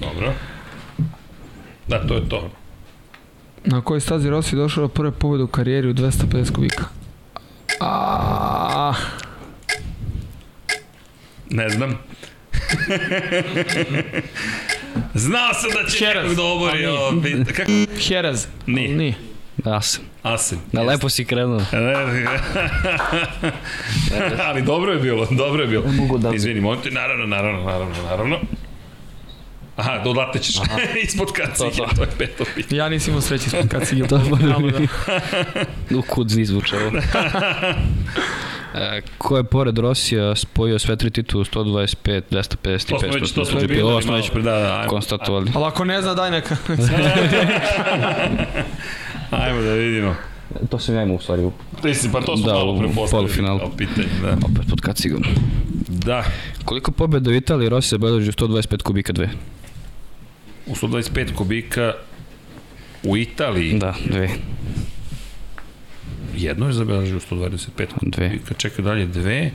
[0.00, 0.32] Dobro.
[1.88, 2.50] Da, to je to.
[3.68, 6.84] Na kojoj stazi Rossi došao do prve pobjede u karijeri u 250 kubika?
[7.80, 8.92] A,
[11.50, 11.90] Ne znam.
[15.14, 16.84] Znao sam da će nekog da obori.
[17.46, 17.70] Kako?
[18.08, 18.46] Jerez.
[18.66, 18.88] Nije.
[18.88, 19.14] Nije.
[20.22, 20.58] Asen.
[20.72, 20.86] Na jeste.
[20.86, 21.60] lepo si krenuo.
[24.44, 25.84] Ali dobro je bilo, dobro je bilo.
[25.88, 28.38] mogu da- Izvini, molim te, naravno, naravno, naravno, naravno.
[29.78, 30.56] Aha, dodatle ćeš.
[31.04, 32.02] Ispod kacige, To, to, to.
[32.02, 32.78] je peto pitanje.
[32.78, 34.08] Ja nisam imao sreće ispod igrao.
[34.08, 34.78] To mora Tamo da.
[35.96, 36.98] U kud zvuče ovo.
[38.74, 42.44] E, ko je pored Rosija spojio sve tri titulu 125, 250
[42.86, 43.14] i To smo 500?
[43.14, 45.50] već, to smo Ovo bilo smo već da, da, ajmo, konstatovali.
[45.54, 46.56] Ali ako ne zna, daj neka.
[49.32, 50.14] ajmo da vidimo.
[50.70, 51.50] To sam ja imao u stvari
[51.82, 53.58] Ti si, pa to smo Da, malo u prepostavili polufinalu.
[53.58, 54.28] kao pitanje, da.
[54.32, 55.22] opet pod kacigom.
[55.88, 56.24] Da,
[56.64, 59.28] Koliko pobjeda u Italiji Rossi zabeležio 125 kubika 2?
[60.68, 61.92] U 125 kubika
[63.02, 64.28] u Italiji, Da, dve.
[66.36, 67.68] jedno je zabeležio 125
[68.02, 68.28] Dve.
[68.30, 69.50] kubika, čekaj dalje, dve.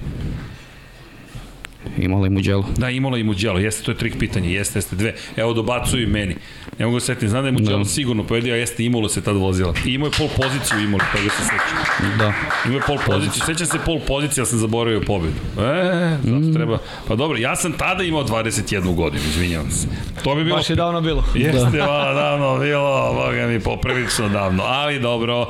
[1.98, 2.66] Imala i Mugello.
[2.78, 5.14] Da, imala i Mugello, jeste, to je trik pitanje, jeste, jeste, dve.
[5.36, 6.36] Evo, dobacuju i meni.
[6.80, 7.86] Ne mogu da se setim, znam da je Mugello Da.
[7.86, 9.74] sigurno pojedio, a jeste, Imola se tad vozila.
[9.86, 12.18] I imao je pol poziciju Imola, toga se sećam.
[12.18, 12.34] Da.
[12.66, 15.34] Imao je pol poziciju, sećam se pol pozicije, ali sam zaboravio pobedu.
[15.54, 16.54] E, zato Mm.
[16.54, 16.78] treba.
[17.08, 18.64] Pa dobro, ja sam tada imao 21
[18.96, 19.88] godinu, izvinjavam se.
[20.24, 20.56] To bi bilo...
[20.56, 21.24] Baš je davno bilo.
[21.36, 21.86] Jeste, da.
[21.86, 25.48] vala davno bilo, boga mi, poprilično davno, ali dobro.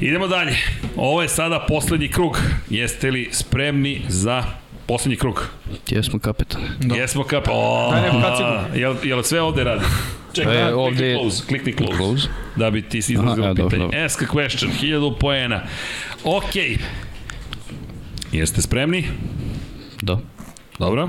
[0.00, 0.56] Idemo dalje.
[0.96, 2.38] Ovo je sada poslednji krug.
[2.70, 4.44] Jeste li spremni za
[4.86, 5.48] poslednji krug?
[5.88, 6.62] Jesmo kapetan.
[6.80, 6.94] Da.
[6.94, 7.48] Jesmo kap...
[7.50, 8.78] O, Daj neku kacigu.
[8.78, 9.84] jel, jel sve ovde radi?
[10.32, 12.28] Čekaj, E, e, ovde close, klikni close, Close.
[12.56, 13.82] da bi ti si izlazio e, dobro, pitanje.
[13.82, 14.04] dobro.
[14.04, 15.62] Ask a question, 1000 poena.
[16.24, 16.76] Okej.
[18.32, 19.04] Jeste spremni?
[20.02, 20.18] Da.
[20.78, 21.08] Dobro.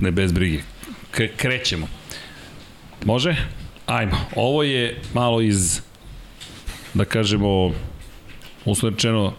[0.00, 0.58] Ne bez brige.
[1.10, 1.88] K krećemo.
[3.04, 3.36] Može?
[3.86, 4.16] Ajmo.
[4.36, 5.80] Ovo je malo iz,
[6.94, 7.72] da kažemo,
[8.64, 9.32] uslovno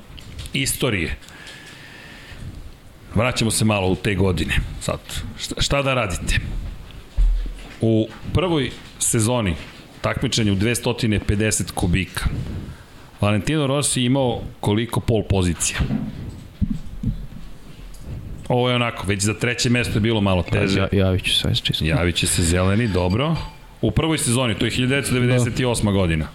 [0.54, 1.18] istorije.
[3.16, 4.54] Vraćamo se malo u te godine.
[4.82, 5.00] Sad,
[5.40, 6.40] šta, šta da radite?
[7.82, 9.56] U prvoj sezoni
[10.02, 12.26] takmičenja u 250 kubika
[13.22, 15.80] Valentino Rossi imao koliko pol pozicija?
[18.48, 20.80] Ovo je onako, već za treće mesto je bilo malo teže.
[20.80, 21.86] Ja, javit ću sve čisto.
[21.86, 23.36] Javit će se zeleni, dobro.
[23.82, 25.94] U prvoj sezoni, to je 1998.
[25.94, 26.28] godina.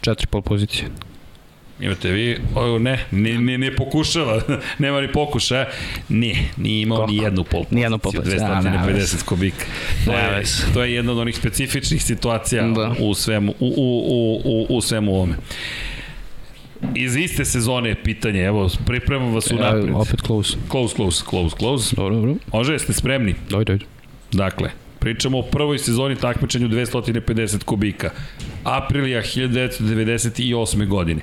[0.00, 0.88] Četiri pol pozicije.
[1.84, 4.40] Imate vi, o, ne, ne, ne, ne pokušava,
[4.78, 5.66] nema ni pokušaja.
[6.08, 7.12] Ne, nije imao Koliko?
[7.12, 9.16] ni jednu pol Ni jednu pol poziciju, poziciju, a, nema 250 veze.
[9.26, 9.64] kubika.
[10.04, 10.42] To je,
[10.74, 12.94] to je jedna od onih specifičnih situacija Da.
[13.00, 15.34] u svemu, u, u, u, u, u svemu ovome.
[16.94, 19.94] Iz iste sezone je pitanje, evo, pripremam vas u napred.
[19.94, 20.56] opet close.
[20.70, 21.96] Close, close, close, close.
[21.96, 22.34] Dobro, dobro.
[22.52, 23.34] Može, jeste spremni?
[23.50, 23.84] Dojde, dojde.
[24.32, 28.10] Dakle, pričamo o prvoj sezoni takmičenju 250 kubika.
[28.64, 30.86] Aprilija 1998.
[30.86, 31.20] godine.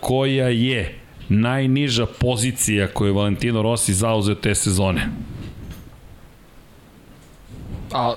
[0.00, 0.98] Koja je
[1.28, 5.08] najniža pozicija koju je Valentino Rossi zauzeo te sezone?
[7.92, 8.14] A,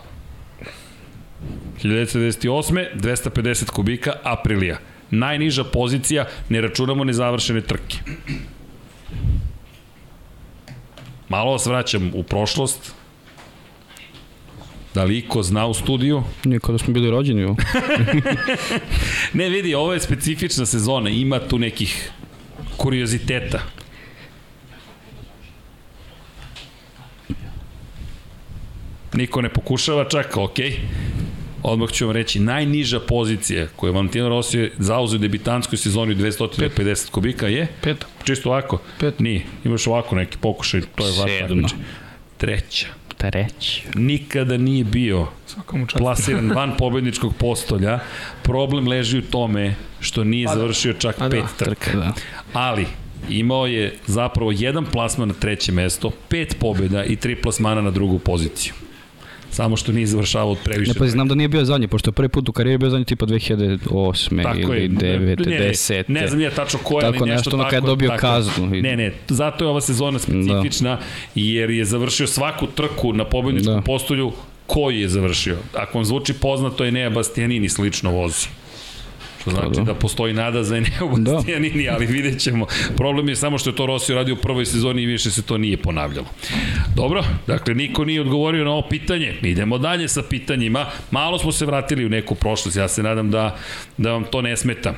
[1.84, 2.86] 1998.
[2.95, 4.78] 250 kubika, Aprilija.
[5.12, 7.98] Najniža pozicija, ne računamo nezavršene trke.
[11.30, 12.94] Malo vas vraćam u prošlost.
[14.94, 16.24] Da li iko zna u studiju?
[16.44, 17.56] Nije kao da smo bili rođeni.
[19.34, 22.12] Ne, vidi, ovo je specifična sezona, ima tu nekih
[22.78, 23.60] kurioziteta.
[29.14, 30.58] Niko ne pokušava čak, ok.
[31.64, 36.18] Odmah ću vam reći, najniža pozicija koju je Valentino Rossi zauzeo u debitanskoj sezoni u
[36.18, 38.06] 250 kubika je, peta.
[38.24, 39.20] čisto ovako, Pet.
[39.20, 41.68] nije, imaš ovako neki pokušaj, to je vaš Sedma.
[43.32, 43.84] Treći.
[43.95, 45.27] nikada nije bio
[45.98, 48.00] plasiran van pobedničkog postolja.
[48.42, 51.30] Problem leži u tome što nije završio čak A da.
[51.30, 51.76] pet trka.
[51.76, 52.14] Trka, da.
[52.53, 52.85] Ali,
[53.30, 58.19] imao je zapravo jedan plasman na treće mesto, pet pobjeda i tri plasmana na drugu
[58.19, 58.74] poziciju.
[59.54, 60.92] Samo što nije završavao od previše.
[60.92, 63.06] Ne, pa znam da nije bio zadnji, pošto je prvi put u karijeri bio zadnji
[63.06, 64.44] tipa 2008.
[64.44, 64.90] Tako ili je.
[64.90, 65.00] 9.
[65.48, 66.04] ne, ne, 10.
[66.08, 67.70] Ne znam ja tačno ko je, Tako ali nešto nešto, tako.
[67.70, 68.22] kad je dobio tako.
[68.22, 68.68] kaznu.
[68.68, 70.98] Ne, ne, zato je ova sezona specifična,
[71.36, 73.82] jer je završio svaku trku na pobedničkom Da.
[73.82, 74.32] postolju
[74.66, 75.58] koji je završio.
[75.74, 78.48] Ako vam zvuči poznato, Enea Bastianini slično vozi.
[79.44, 79.84] Što znači da.
[79.84, 81.34] da postoji nada za Enea Da.
[81.34, 82.66] Bastianini, ali vidjet ćemo.
[82.98, 85.58] Problem je samo što je to Rossi radio u prvoj sezoni i više se to
[85.58, 86.28] nije ponavljalo.
[86.96, 89.34] Dobro, dakle, niko nije odgovorio na ovo pitanje.
[89.42, 90.86] Idemo dalje sa pitanjima.
[91.12, 92.78] Malo smo se vratili u neku prošlost.
[92.78, 93.56] Ja se nadam da,
[93.98, 94.94] da vam to ne smeta.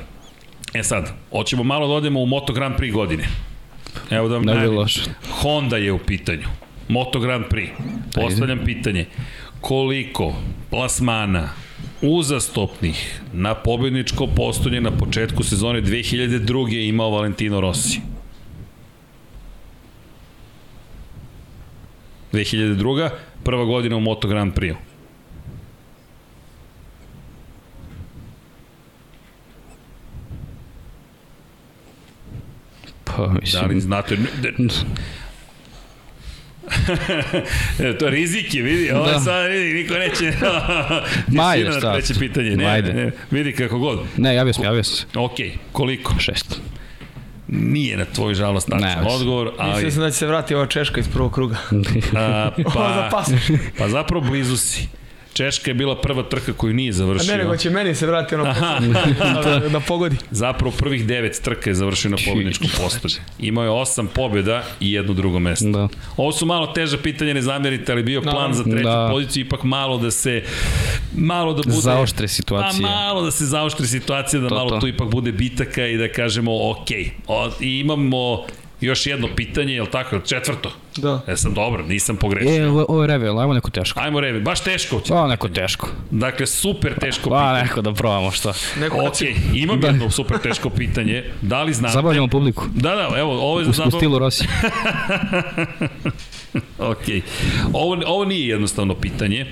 [0.74, 3.24] E sad, hoćemo malo da odemo u Moto Grand Prix godine.
[4.10, 4.78] Evo da vam Ne najavim.
[4.78, 5.00] loše.
[5.30, 6.46] Honda je u pitanju.
[6.88, 7.68] Moto Grand Prix.
[8.14, 9.06] Postavljam pitanje.
[9.60, 10.34] Koliko
[10.70, 11.48] plasmana
[12.02, 16.72] uzastopnih na pobedničko postolje na početku sezone 2002.
[16.72, 18.00] je imao Valentino Rossi?
[22.32, 23.10] 2002.
[23.44, 24.76] prva godina u Moto Grand Prix.
[33.04, 33.62] Pa, mislim...
[33.62, 34.16] Da li znate?
[37.78, 39.12] E, to rizik je, vidi, ovo da.
[39.12, 39.20] Da.
[39.20, 40.24] sad vidi, niko neće.
[40.32, 41.92] Ma, Nisi ajde, na šta?
[41.92, 42.92] treće pitanje, ne, Ajde.
[42.92, 43.98] ne, vidi kako god.
[44.16, 45.08] Ne, javio sam, javio sam.
[45.14, 45.32] Ok,
[45.72, 46.14] koliko?
[46.18, 46.60] Šest.
[47.48, 50.66] Nije na tvoj žalost Ne, tačan odgovor, ali Mislio sam da će se vrati ova
[50.66, 51.56] Češka iz prvog kruga.
[52.16, 53.24] a, pa,
[53.78, 54.88] pa zapravo blizu si.
[55.36, 57.32] Češka je bila prva trka koju nije A završio.
[57.32, 58.44] ne, nego će meni se vrati ono
[59.44, 60.16] da, da pogodi.
[60.30, 63.14] Zapravo prvih devet trka je završio na pobedničkom postolju.
[63.40, 65.68] Imao je osam pobjeda i jedno drugo mesto.
[65.68, 65.88] Da.
[66.16, 69.08] Ovo su malo teža pitanja, ne zamerite, ali bio plan za treću Da.
[69.10, 70.42] poziciju, ipak malo da se
[71.14, 71.76] malo da bude...
[71.76, 72.82] Zaoštre situacije.
[72.82, 74.80] Pa malo da se zaoštre situacija, da To, malo to.
[74.80, 76.88] tu ipak bude bitaka i da kažemo ok.
[77.26, 78.46] O, I imamo
[78.80, 80.18] još jedno pitanje, je li tako?
[80.18, 80.72] Četvrto.
[80.96, 81.20] Da.
[81.26, 82.54] E sam dobro, nisam pogrešio.
[82.56, 84.00] E, ovo, je revel, ajmo neko teško.
[84.00, 85.00] Ajmo Revi, baš teško.
[85.00, 85.08] će.
[85.08, 85.88] Pa, neko teško.
[86.10, 87.62] Dakle, super teško Pa, pitanje.
[87.62, 88.52] neko da probamo što.
[88.80, 89.16] Neko Ok,
[89.54, 91.24] imam jedno super teško pitanje.
[91.42, 91.92] Da li znate...
[91.92, 92.64] Zabavljamo publiku.
[92.74, 93.98] Da, da, evo, ovo je U, u zapravo...
[93.98, 94.44] stilu Rossi.
[96.80, 97.04] Ok.
[97.72, 99.46] Ovo, ovo nije jednostavno pitanje,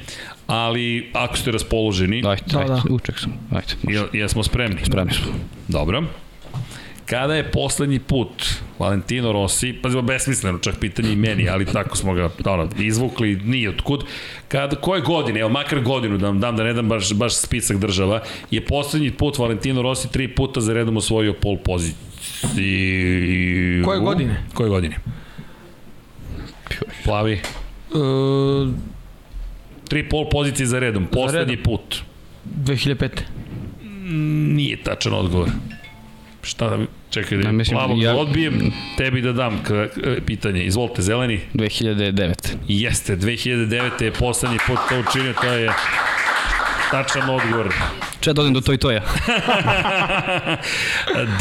[0.46, 2.82] ali ako ste raspoloženi, Ajde, Da, ajde, da.
[2.90, 3.32] uček sam.
[3.50, 3.96] Ajde, može.
[3.96, 4.80] jel, jesmo spremni?
[4.84, 5.32] Spremni smo.
[5.68, 6.04] Dobro.
[7.14, 8.44] Kada je poslednji put
[8.78, 13.70] Valentino Rossi, pazimo besmisleno čak pitanje i meni, ali tako smo ga ono, izvukli, nije
[13.70, 14.04] otkud.
[14.48, 17.78] Kad, koje godine, evo makar godinu da vam dam, da ne dam baš, baš spisak
[17.78, 21.94] država, je poslednji put Valentino Rossi tri puta za redom osvojio pol poziciju.
[23.84, 24.42] Koje godine?
[24.54, 24.96] Koje godine?
[27.04, 27.40] Plavi.
[27.92, 28.68] Uh,
[29.88, 32.02] Tri pol pozicije za redom, poslednji put.
[32.64, 33.08] 2005.
[34.54, 35.48] Nije tačan odgovor.
[36.42, 39.62] Šta da, čekaj da Ja mislim, plavog ja- odbijem, tebi da dam
[40.26, 40.64] pitanje.
[40.64, 41.40] Izvolite, zeleni.
[41.54, 42.56] 2009.
[42.68, 44.02] Jeste, 2009.
[44.02, 45.70] je poslednji put to učinio, to je
[46.90, 47.74] tačan odgovor.
[48.24, 49.02] Če da odem do toj toja.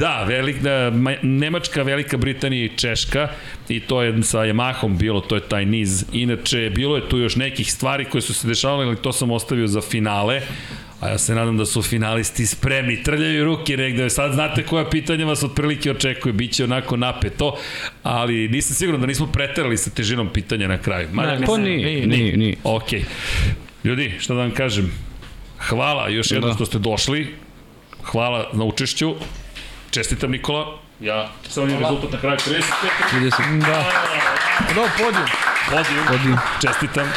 [0.02, 3.28] da, velik, da, Ma- Nemačka, Velika Britanija i Češka
[3.70, 6.06] i to je sa Yamahom bilo, to je taj niz.
[6.14, 9.68] Inače, bilo je tu još nekih stvari koje su se dešavale, ali to sam ostavio
[9.68, 10.42] za finale.
[11.00, 15.26] A ja se nadam da su finalisti spremni, trljaju ruke negde, sad znate koja pitanja
[15.26, 17.58] vas otprilike očekuje, bit će onako napeto,
[18.04, 21.08] ali nisam siguran da nismo preterali sa težinom pitanja na kraju.
[21.14, 22.56] Mada Ne, Pa nije, nije, nije.
[22.64, 22.88] Ok.
[23.84, 25.13] Ljudi, šta da vam kažem?
[25.70, 26.56] Hvala još jednom Da.
[26.56, 27.36] što ste došli.
[28.04, 29.16] Hvala na učešću.
[29.92, 30.78] Čestitam Nikola.
[31.00, 32.62] Ja sam imam rezultat na kraju 35.
[33.14, 33.60] 30.
[33.60, 33.86] Da.
[34.76, 35.28] Da, podijum.
[35.70, 36.08] Podijum.
[36.08, 36.38] Podijum.
[36.62, 37.08] Čestitam.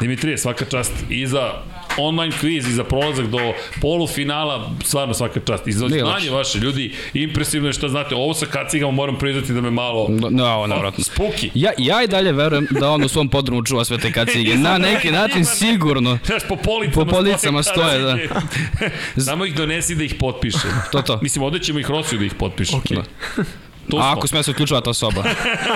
[0.00, 0.92] Dimitrije, svaka čast.
[1.08, 1.52] I za
[1.98, 3.38] online kviz i za prolazak do
[3.80, 5.66] polufinala, stvarno svaka čast.
[5.66, 8.14] I za znanje vaše, ljudi, impresivno je šta znate.
[8.14, 10.06] Ovo sa kacigama moram priznati da me malo...
[10.08, 11.04] No, no, nevratno.
[11.14, 11.50] Spuki.
[11.54, 14.54] Ja, ja i dalje verujem da on u svom podrumu čuva sve te kacige.
[14.64, 16.18] Na neki način sigurno.
[16.26, 18.16] Znaš, po policama, Po policama stoje, da.
[19.22, 20.68] Samo ih donesi da ih potpiše.
[20.92, 21.18] To, to.
[21.22, 22.76] Mislim, ovde ćemo ih Rosiju da ih potpiše.
[22.90, 23.02] Da.
[23.90, 25.22] Tu A ako sme se uključava ta soba.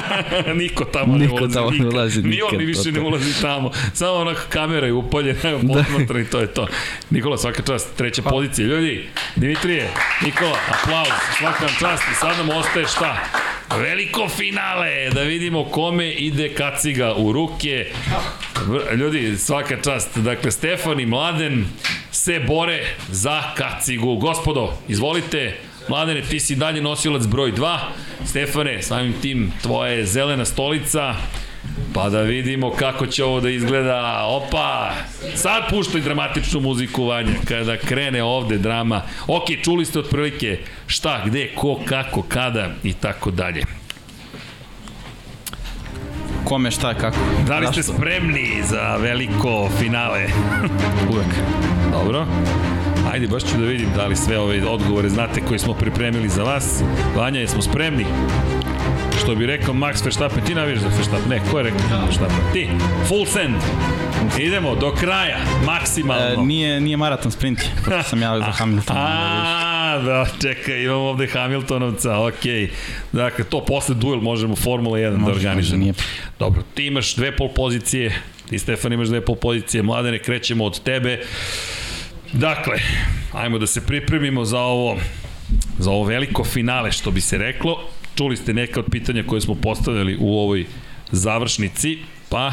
[0.54, 1.54] Niko tamo ne Niko ulazi.
[1.54, 1.92] tamo ne nikad.
[1.92, 3.70] ulazi Ni on ni više to, ne ulazi tamo.
[3.94, 5.74] Samo onako kamera je upaljena, evo Da.
[5.74, 6.66] posmatra i to je to.
[7.10, 8.66] Nikola, svaka čast, treća pozicija.
[8.66, 9.90] Ljudi, Dimitrije,
[10.22, 13.16] Nikola, aplauz, svaka vam čast i sad nam ostaje šta?
[13.72, 17.86] Veliko finale, da vidimo kome ide kaciga u ruke.
[18.94, 20.18] Ljudi, svaka čast.
[20.18, 21.66] Dakle, Stefan i Mladen
[22.12, 24.16] se bore za kacigu.
[24.16, 25.56] Gospodo, izvolite,
[25.88, 27.78] Mladene, ti si dalje nosilac broj 2.
[28.24, 31.14] Stefane, samim tim, tvoja je zelena stolica.
[31.94, 34.22] Pa da vidimo kako će ovo da izgleda.
[34.24, 34.90] Opa!
[35.34, 39.02] Sad puštaj dramatičnu muziku, Vanja, kada krene ovde drama.
[39.26, 43.62] Ok, čuli ste otprilike šta, gde, ko, kako, kada i tako dalje.
[46.44, 47.18] Kome, šta, kako?
[47.46, 50.26] Da li ste spremni za veliko finale?
[51.10, 51.34] Uvek.
[51.92, 52.26] Dobro.
[53.12, 56.42] Ajde, baš ću da vidim da li sve ove odgovore znate koje smo pripremili za
[56.42, 56.82] vas.
[57.16, 58.06] Vanja, jesmo spremni?
[59.22, 61.28] Što bi rekao Max Verstappen, ti navijaš za Verstappen?
[61.28, 62.36] Ne, ko je rekao Verstappen?
[62.52, 62.68] Ti,
[63.08, 63.56] full send.
[64.38, 66.42] Idemo, do kraja, maksimalno.
[66.42, 69.00] E, nije, nije maraton sprint, pošto sam ja za Hamiltona.
[69.00, 72.52] A, da, čekaj, imamo ovde Hamiltonovca, okej.
[72.52, 72.68] Okay.
[73.12, 75.56] Dakle, to posle duel možemo Formula 1 da Može, organizujemo.
[75.56, 75.94] može, nije.
[76.38, 80.82] Dobro, ti imaš dve pol pozicije, ti Stefan imaš dve pol pozicije, mladene, krećemo od
[80.82, 81.20] tebe.
[82.32, 82.78] Dakle,
[83.32, 84.98] ajmo da se pripremimo za ovo
[85.78, 87.88] za ovo veliko finale, što bi se reklo.
[88.14, 90.66] Čuli ste neka od pitanja koje smo postavljali u ovoj
[91.10, 91.98] završnici,
[92.28, 92.52] pa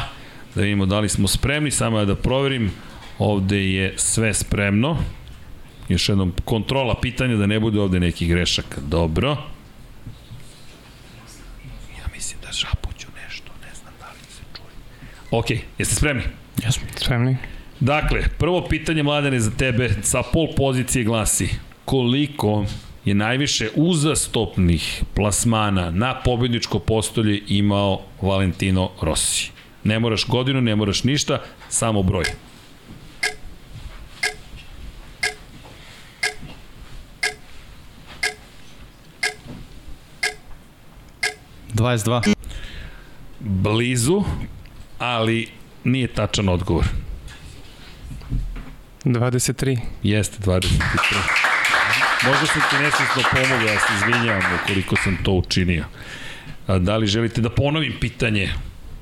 [0.54, 2.70] da vidimo da li smo spremni, samo ja da proverim.
[3.18, 4.98] Ovde je sve spremno.
[5.88, 8.80] Još jednom, kontrola pitanja da ne bude ovde nekih grešaka.
[8.80, 9.30] Dobro.
[11.98, 14.68] Ja mislim da žapuću nešto, ne znam da li se čuje.
[15.30, 16.22] Ok, jeste spremni?
[16.64, 16.86] Jesmo.
[16.96, 17.36] Spremni?
[17.80, 21.48] Dakle, prvo pitanje mladene za tebe sa pol pozicije glasi
[21.84, 22.64] koliko
[23.04, 29.50] je najviše uzastopnih plasmana na pobedničko postolje imao Valentino Rossi.
[29.84, 32.24] Ne moraš godinu, ne moraš ništa, samo broj.
[41.74, 42.34] 22.
[43.40, 44.22] Blizu,
[44.98, 45.48] ali
[45.84, 47.05] nije tačan odgovor.
[49.06, 49.78] 23.
[50.02, 50.66] Jeste 23.
[52.24, 55.84] Možda sam ti nesvesno pomogao, ja se izvinjavam ukoliko sam to učinio.
[56.66, 58.52] A, da li želite da ponovim pitanje?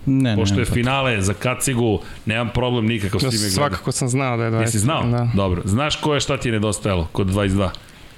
[0.07, 3.51] Ne, Pošto ne, je finale za kacigu, nemam problem nikakav s time gledam.
[3.51, 4.61] svakako sam znao da je 23.
[4.61, 5.03] Jesi znao?
[5.03, 5.29] Da.
[5.35, 5.63] Dobro.
[5.65, 7.69] Znaš ko je šta ti je nedostajalo kod 22?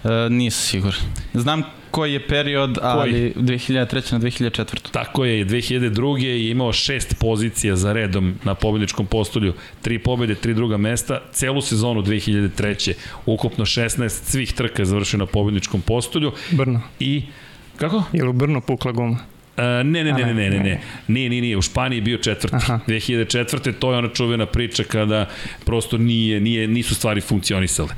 [0.05, 1.01] E, nisam siguran.
[1.35, 1.63] Znam
[1.97, 4.13] koji je period, ali 2003.
[4.13, 4.91] na 2004.
[4.91, 6.17] Tako je, 2002.
[6.19, 11.63] je imao šest pozicija za redom na pobedničkom postolju, tri pobede, tri druga mesta, celu
[11.63, 12.93] sezonu 2003.
[13.27, 16.81] Ukupno 16 svih trka je završio na pobedničkom postolju Brno.
[17.01, 17.23] i
[17.77, 18.03] Kako?
[18.13, 19.19] Je li u Brno pukla guma?
[19.59, 20.63] Uh, ne, ne, ne, ne, ne, ne, ne, ne.
[20.65, 22.57] ne, nije, nije, nije, u Španiji je bio četvrti.
[22.57, 22.81] Aha.
[22.87, 23.73] 2004.
[23.79, 25.29] to je ona čuvena priča kada
[25.65, 27.89] prosto nije, nije, nisu stvari funkcionisale.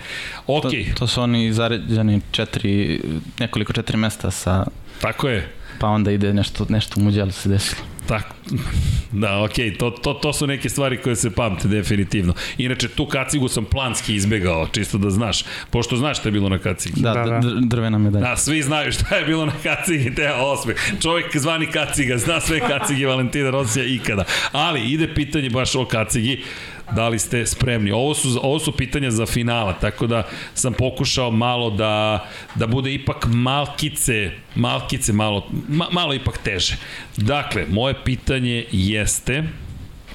[0.46, 3.00] Ok, To, to su oni zaređeni četiri,
[3.38, 4.64] nekoliko četiri mesta sa,
[5.00, 5.48] tako je.
[5.78, 7.82] pa onda ide nešto, nešto u Muđelu se desilo.
[8.08, 8.24] Tak,
[9.12, 9.78] da, okej, okay.
[9.78, 12.34] to, to, to su neke stvari koje se pamte definitivno.
[12.58, 16.58] Inače, tu kacigu sam planski izbegao, čisto da znaš, pošto znaš šta je bilo na
[16.58, 17.00] kacigi.
[17.00, 17.38] Da, Da, da, da.
[17.40, 18.28] dr- drvena medalja.
[18.28, 20.74] Da, svi znaju šta je bilo na kacigi te osme.
[21.02, 24.24] Čovjek zvani kaciga, zna sve kacigi Valentina Rosija ikada.
[24.52, 26.42] Ali ide pitanje baš o kacigi,
[26.91, 27.91] da li ste spremni.
[27.91, 30.23] Ovo su, ovo su pitanja za finala, tako da
[30.55, 36.76] sam pokušao malo da, da bude ipak malkice, malkice malo, ma, malo ipak teže.
[37.17, 39.44] Dakle, moje pitanje jeste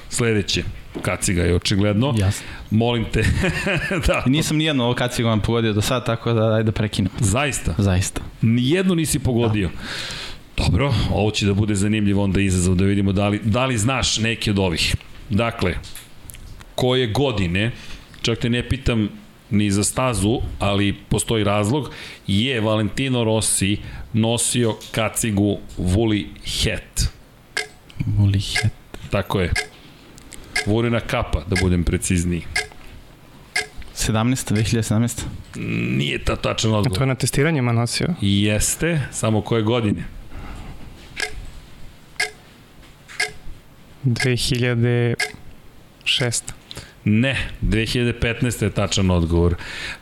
[0.08, 0.62] sledeće.
[1.02, 2.14] Kaciga je očigledno.
[2.16, 2.46] Jasno.
[2.70, 3.24] Molim te.
[4.06, 7.12] da, nisam nijedno ovo kacigu vam pogodio do sad, tako da ajde da prekinem.
[7.20, 7.74] zaista.
[7.78, 8.20] Zaista.
[8.42, 9.68] Nijednu nisi pogodio.
[9.68, 10.64] Da.
[10.64, 14.18] Dobro, ovo će da bude zanimljivo onda izazov da vidimo da li, da li znaš
[14.18, 14.96] neki od ovih.
[15.30, 15.74] Dakle,
[16.84, 17.70] koje godine,
[18.22, 19.08] čak te ne pitam
[19.50, 21.90] ni za stazu, ali postoji razlog,
[22.26, 23.78] je Valentino Rossi
[24.12, 27.08] nosio kacigu Vuli Het.
[28.06, 28.72] Voli het.
[29.10, 29.52] Tako je.
[30.66, 32.42] Vulina kapa, da budem precizniji.
[33.96, 34.54] 17.
[34.54, 35.22] 2017.
[35.96, 37.02] Nije ta tačan A to odgovor.
[37.02, 38.08] je na testiranjima nosio.
[38.20, 40.04] Jeste, samo koje godine?
[44.04, 46.63] 2006.
[47.04, 48.64] Ne, 2015.
[48.64, 49.54] je tačan odgovor.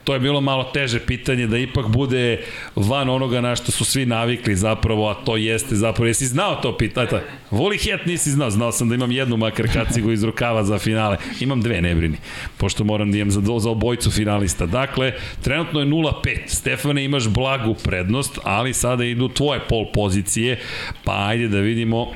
[0.04, 2.40] To je bilo malo teže pitanje da ipak bude
[2.76, 6.06] van onoga na što su svi navikli zapravo, a to jeste zapravo.
[6.06, 7.08] Jesi znao to pitanje?
[7.50, 11.16] Voli het nisi znao, znao sam da imam jednu makar kacigu iz rukava za finale.
[11.40, 12.16] Imam dve, ne brini,
[12.56, 14.66] pošto moram da imam za, za obojcu finalista.
[14.66, 16.38] Dakle, trenutno je 0-5.
[16.46, 20.58] Stefane, imaš blagu prednost, ali sada idu tvoje pol pozicije,
[21.04, 22.12] pa ajde da vidimo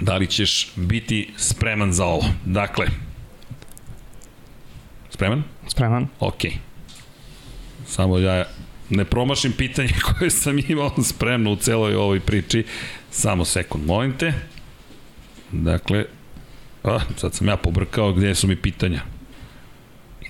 [0.00, 2.24] da li ćeš biti spreman za ovo.
[2.44, 2.86] Dakle,
[5.14, 5.42] Spreman?
[5.68, 6.08] Spreman.
[6.20, 6.42] Ok.
[7.86, 8.44] Samo ja
[8.90, 12.64] ne promašim pitanje koje sam imao spremno u celoj ovoj priči.
[13.10, 14.32] Samo sekund, molim te.
[15.52, 16.04] Dakle,
[16.84, 19.00] a, sad sam ja pobrkao gde su mi pitanja.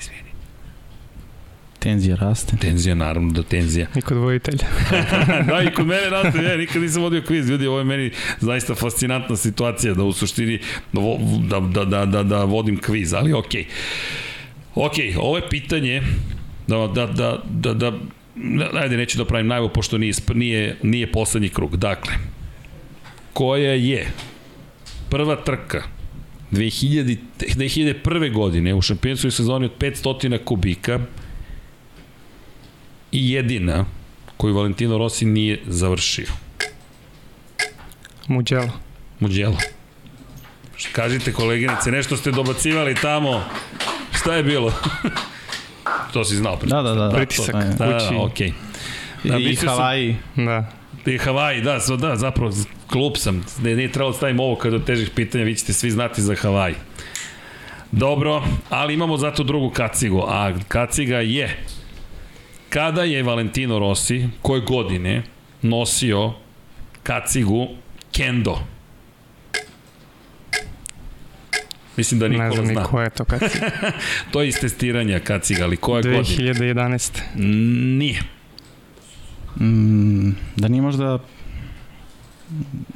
[0.00, 0.30] Izvini.
[1.78, 2.56] Tenzija raste.
[2.56, 3.86] Tenzija, naravno da tenzija.
[3.96, 4.66] I kod vojitelja.
[5.48, 8.74] da, i kod mene raste, ja nikad nisam vodio kviz, ljudi, ovo je meni zaista
[8.74, 10.58] fascinantna situacija, da u suštini
[10.92, 11.00] da,
[11.60, 13.66] da, da, da, da, da vodim kviz, ali okej.
[14.74, 16.02] Okej, ovo je pitanje
[16.66, 17.92] da, da, da, da, da
[18.74, 21.76] ajde, neću da pravim najvo, pošto nije, nije, nije poslednji krug.
[21.76, 22.14] Dakle,
[23.32, 24.10] koja je
[25.10, 25.82] prva trka
[26.52, 28.32] 2000, 2001.
[28.32, 31.00] godine u šampionskoj sezoni od 500 kubika
[33.12, 33.84] i jedina
[34.36, 36.26] koju Valentino Rossi nije završio.
[38.28, 38.70] Muđelo.
[39.20, 39.58] Muđelo.
[40.92, 43.44] Kažite koleginice, nešto ste dobacivali tamo.
[44.14, 44.72] Šta je bilo?
[46.12, 46.58] to si znao.
[46.62, 47.10] Da, da, da.
[47.10, 47.54] Pritisak.
[47.54, 48.14] Da, da, kući.
[48.14, 48.52] da, okej.
[49.24, 50.16] Da, I Havaji.
[50.36, 50.72] Da.
[51.06, 52.52] I Havaji, da, so, da, zapravo,
[52.90, 53.44] glup sam.
[53.62, 56.34] Ne, nije trebalo da stavim ovo kada od težih pitanja, vi ćete svi znati za
[56.34, 56.74] Havaji.
[57.92, 61.56] Dobro, ali imamo zato drugu kacigu, a kaciga je
[62.68, 65.22] kada je Valentino Rossi, koje godine,
[65.62, 66.32] nosio
[67.02, 67.68] kacigu
[68.12, 68.58] Kendo.
[71.96, 72.84] Mislim da Ne Nikola znam ni zna.
[72.84, 73.58] ko je to kad si.
[74.32, 76.18] To je iz testiranja kaciga, ali koje godine?
[76.18, 77.20] 2011.
[77.98, 78.20] Nije.
[79.60, 81.18] Mm, da nije možda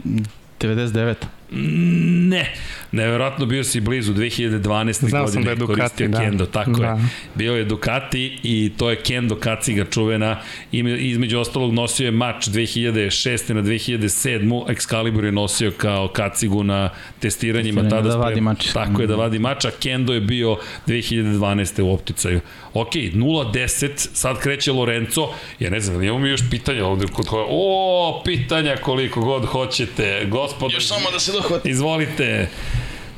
[0.04, 0.18] mm,
[0.60, 1.14] 99.
[1.50, 2.52] Ne,
[2.92, 5.08] neverovatno bio si blizu 2012.
[5.08, 6.18] Znao godine da je Ducati, koristio da.
[6.20, 6.86] Kendo, tako da.
[6.86, 6.96] je.
[7.34, 10.36] Bio je Ducati i to je Kendo kaciga čuvena.
[10.72, 13.52] Između ostalog nosio je mač 2006.
[13.52, 14.66] na 2007.
[14.66, 17.82] Excalibur je nosio kao kacigu na testiranjima.
[17.82, 18.72] Testiranje, Tada da vadi sprem- mač.
[18.72, 21.82] Tako je, da vadi mač, a Kendo je bio 2012.
[21.82, 22.40] u opticaju.
[22.74, 25.28] Ok, 0-10, sad kreće Lorenzo.
[25.60, 27.44] Ja ne znam, imamo mi još pitanja ovde kod koja...
[27.48, 30.26] O, pitanja koliko god hoćete.
[30.30, 31.70] Gospod, još samo da se dohvati.
[31.70, 32.48] Izvolite.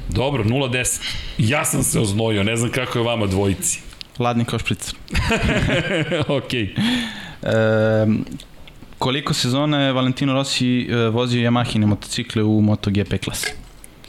[0.08, 1.00] Dobro, 0-10.
[1.38, 3.80] Ja sam se oznojio, ne znam kako je vama dvojici.
[4.18, 4.94] Ladni kao špricer.
[6.38, 6.54] ok.
[6.54, 6.68] E,
[8.98, 13.52] koliko sezona je Valentino Rossi e, vozio Yamahine motocikle u MotoGP klasi?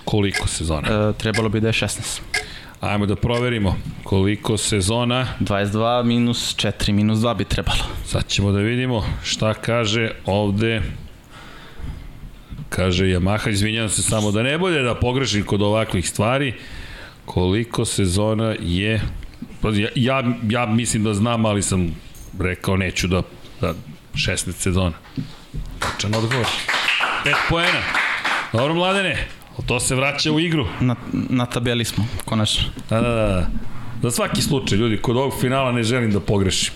[0.05, 1.09] Koliko sezona?
[1.09, 2.21] E, trebalo bi da je 16.
[2.81, 5.27] Ajmo da proverimo koliko sezona.
[5.39, 7.83] 22 minus 4 minus 2 bi trebalo.
[8.05, 10.81] Sad ćemo da vidimo šta kaže ovde.
[12.69, 16.53] Kaže Yamaha, izvinjam se samo da ne bude da pogrešim kod ovakvih stvari.
[17.25, 19.01] Koliko sezona je...
[19.63, 21.95] Ja, ja, ja mislim da znam, ali sam
[22.39, 23.21] rekao neću da...
[23.61, 23.73] da
[24.13, 24.95] 16 sezona.
[25.79, 26.45] Tačan odgovor.
[27.25, 27.81] 5 poena.
[28.53, 29.40] Dobro, mladene.
[29.65, 30.67] To se vraća u igru.
[30.79, 32.63] Na, na tabeli smo, konačno.
[32.89, 33.25] Da, da, da.
[33.25, 33.47] da.
[34.01, 36.73] Za svaki slučaj, ljudi, kod ovog finala ne želim da pogrešim.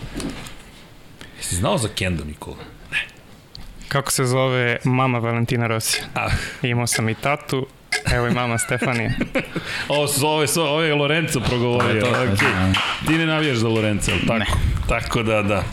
[1.37, 2.57] Jesi znao za Kendo, Nikola?
[3.87, 6.03] Kako se zove mama Valentina Rosija?
[6.13, 6.29] Ah,
[6.63, 7.67] Imao sam i tatu,
[8.07, 9.11] evo i mama Stefanija.
[9.89, 12.01] ovo, su- ovo, je, svo- ovo je Lorenzo progovorio.
[12.01, 12.51] To je to, okay.
[12.51, 12.73] znam.
[13.07, 14.39] Ti ne navijaš za Lorenzo, tako?
[14.39, 14.45] Ne.
[14.89, 15.63] Tako da, da.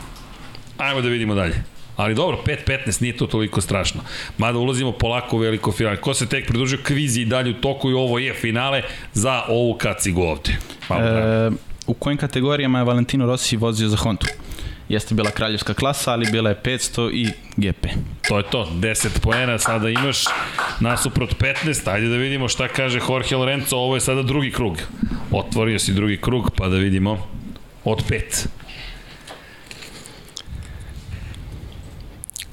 [0.79, 1.63] Ajmo da vidimo dalje.
[2.03, 4.01] Ali dobro, 5-15 nije to toliko strašno.
[4.39, 5.97] Mada ulazimo polako u veliko finale.
[5.97, 8.83] Ko se tek pridružio kvizi i dalje u toku i ovo je finale
[9.13, 10.57] za ovu kacigu ovde.
[10.89, 10.97] Da.
[10.97, 11.51] E,
[11.87, 14.27] u kojim kategorijama je Valentino Rossi vozio za Hondu?
[14.89, 17.87] Jeste bila kraljevska klasa, ali bila je 500 i GP.
[18.29, 20.25] To je to, 10 poena sada imaš
[20.81, 24.79] nasuprot 15, ajde da vidimo šta kaže Jorge Lorenzo, ovo je sada drugi krug.
[25.31, 27.27] Otvorio si drugi krug, pa da vidimo
[27.85, 28.47] od 5.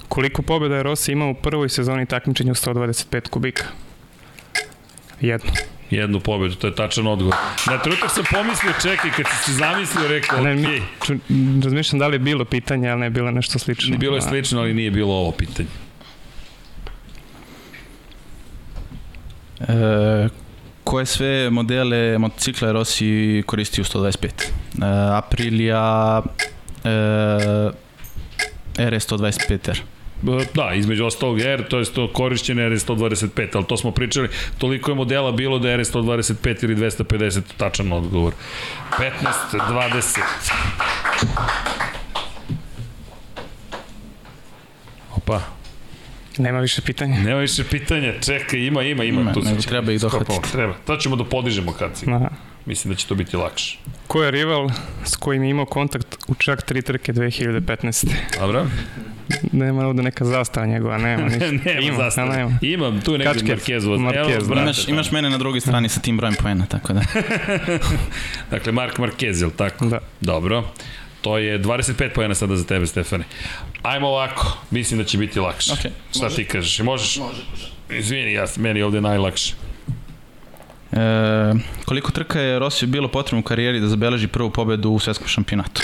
[0.10, 3.64] Koliko pobjeda je Rossi imao u prvoj sezoni takmičenja u 125 kubika?
[5.22, 5.52] Jednu.
[5.90, 7.36] Jednu pobedu, to je tačan odgovor.
[7.68, 10.82] Na trenutak sam pomislio, čekaj, kad si se zamislio, rekao, Ne, okej.
[11.64, 13.98] razmišljam da li je bilo pitanje, ali ne je bilo nešto slično.
[13.98, 15.68] Bilo je slično, ali nije bilo ovo pitanje.
[19.60, 20.28] E,
[20.84, 24.28] koje sve modele motocikla je Rossi koristio u 125?
[24.28, 24.46] E,
[25.18, 26.22] Aprilia
[26.84, 26.90] e,
[28.76, 29.78] RS125R.
[29.78, 29.99] E,
[30.54, 34.96] Da, između ostalog R, to je to korišćen R125, ali to smo pričali, toliko je
[34.96, 38.34] modela bilo da je R125 ili 250 tačan odgovor.
[39.00, 39.12] 15,
[39.52, 40.20] 20.
[45.16, 45.42] Opa,
[46.38, 47.20] Nema više pitanja.
[47.20, 49.22] nema više pitanja, čekaj, ima, ima, ima.
[49.22, 50.52] Ima, tu nego treba ih dohvatiti.
[50.52, 52.12] Treba, to ćemo da podižemo kad si.
[52.12, 52.30] Aha.
[52.66, 53.78] Mislim da će to biti lakše.
[54.08, 54.70] Ko je rival
[55.06, 58.08] s kojim je imao kontakt u čak tri trke 2015.
[58.40, 58.66] Dobro?
[59.52, 61.46] Nema ovde neka zastava njegova, nema ništa.
[61.66, 62.30] nema Ima, zastave.
[62.30, 62.58] a nema.
[62.62, 63.50] Imam, tu je negde Kačket.
[63.50, 64.00] Markezovac.
[64.00, 64.46] Marquez, Evo, da.
[64.46, 67.02] brate, Imaš, imaš mene na drugoj strani sa tim brojem poena, tako da.
[68.52, 69.86] Dakle, Mark Marquez, je li tako?
[69.86, 70.00] Da.
[70.22, 70.64] Dobro.
[71.22, 73.24] To je 25 pojena sada za tebe, Stefane.
[73.82, 75.74] Ajmo ovako, mislim da će biti lakše.
[75.74, 75.92] Okej.
[76.12, 76.80] Šta ti kažeš?
[76.80, 77.18] Možeš?
[77.18, 78.00] Može, može.
[78.00, 79.54] Izvini, ja, meni je ovde najlakše.
[80.92, 80.98] E,
[81.86, 85.82] koliko trka je Rossi bilo potrebno u karijeri da zabeleži prvu pobedu u svetskom šampionatu?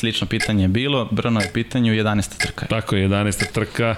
[0.00, 2.38] Slično pitanje je bilo, Brno je u pitanju, 11.
[2.38, 2.66] trka.
[2.66, 3.52] Tako je, 11.
[3.52, 3.96] trka.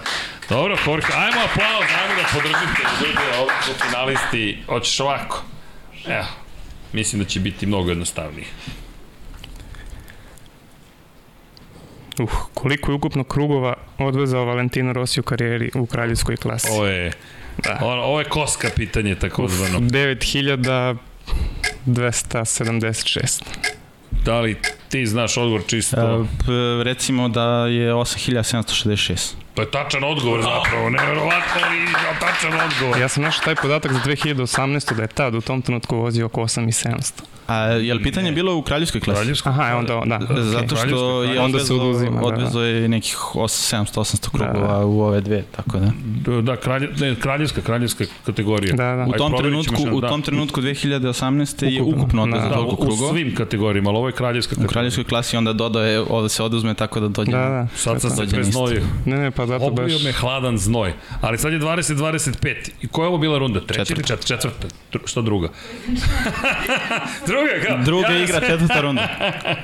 [0.49, 4.63] Dobro, Jorge, ajmo aplauz, ajmo da podržite ljudi, ovdje su finalisti.
[4.67, 5.43] Hoćeš ovako?
[6.07, 6.25] Evo,
[6.93, 8.47] mislim da će biti mnogo jednostavnije.
[12.21, 16.69] Uh, koliko je ukupno krugova odvezao Valentino Rossi u karijeri u kraljevskoj klasi?
[16.71, 17.13] Ovo je,
[17.59, 17.79] Da.
[17.83, 19.79] ovo je koska pitanje takozvano.
[21.87, 23.43] 9276.
[24.25, 24.57] Da li
[24.93, 25.97] ti znaš odgovor čisto?
[25.97, 26.53] E, p-
[26.85, 29.35] recimo da je 8766.
[29.55, 31.79] To je tačan odgovor zapravo, nevjerovatno ali
[32.21, 32.99] tačan odgovor.
[32.99, 34.95] Ja sam našao taj podatak za 2018.
[34.95, 37.13] da je tad u tom trenutku vozio oko 8700.
[37.47, 39.19] A je li pitanje bilo u kraljevskoj klasi?
[39.19, 39.49] Kraljevsko?
[39.49, 40.19] Aha, e, onda, da.
[40.19, 40.41] Okay.
[40.43, 42.27] Zato što Kraljevskoj je Onda se oduzima, da, da.
[42.27, 45.91] odvezo je nekih 700-800 krugova Da, u ove dve, tako da.
[46.43, 48.75] Da, kralje, ne, kraljevska, kraljevska kategorija.
[48.75, 49.03] Da, da.
[49.03, 50.09] U Aj, tom ćemo trenutku, u da.
[50.09, 51.65] tom trenutku 2018.
[51.65, 51.99] je Ukupno.
[51.99, 53.13] ukupno Da, odvezo Da, toliko u, u krugova.
[53.13, 54.82] svim kategorijama, ali ovo je kraljevska kategorija.
[54.83, 57.31] Kraljevskoj klasi onda dodaje, ovde se oduzme tako da dođe.
[57.33, 57.67] Da, da.
[57.77, 58.83] Sad sam se preznojio.
[59.05, 59.85] Ne, ne, pa zato baš...
[59.85, 60.93] Obio me hladan znoj.
[61.21, 62.71] Ali sad je 20-25.
[62.83, 63.61] I koja je ovo bila runda?
[63.61, 64.27] Treća ili Četvrta.
[64.27, 64.49] četvrta?
[64.59, 64.77] Četvrta.
[64.93, 65.49] Dru- Što druga?
[67.31, 67.79] druga, kao.
[67.85, 69.09] Druga ja igra, četvrta runda.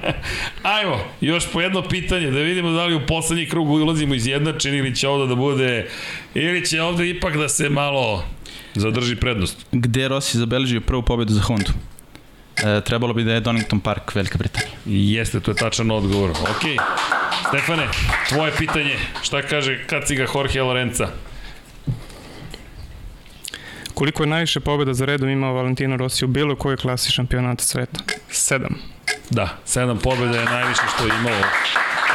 [0.78, 4.96] Ajmo, još po jedno pitanje, da vidimo da li u poslednji krug ulazimo izjednačeni ili
[4.96, 5.88] će ovde da bude,
[6.34, 8.24] ili će ovde ipak da se malo
[8.74, 9.66] zadrži prednost.
[9.72, 11.70] Gde Rossi zabeležio prvu pobedu za Hondu?
[12.64, 14.72] E, trebalo bi da je Donington Park, Velika Britanija.
[14.86, 16.30] Jeste, to je tačan odgovor.
[16.30, 16.62] Ok,
[17.48, 17.88] Stefane,
[18.28, 21.08] tvoje pitanje, šta kaže kaciga Jorge Lorenza?
[23.94, 28.00] Koliko je najviše pobjeda za redom imao Valentino Rossi u bilo kojoj klasi šampionata sveta?
[28.30, 28.74] Sedam.
[29.30, 31.40] Da, sedam pobjeda je najviše što je imao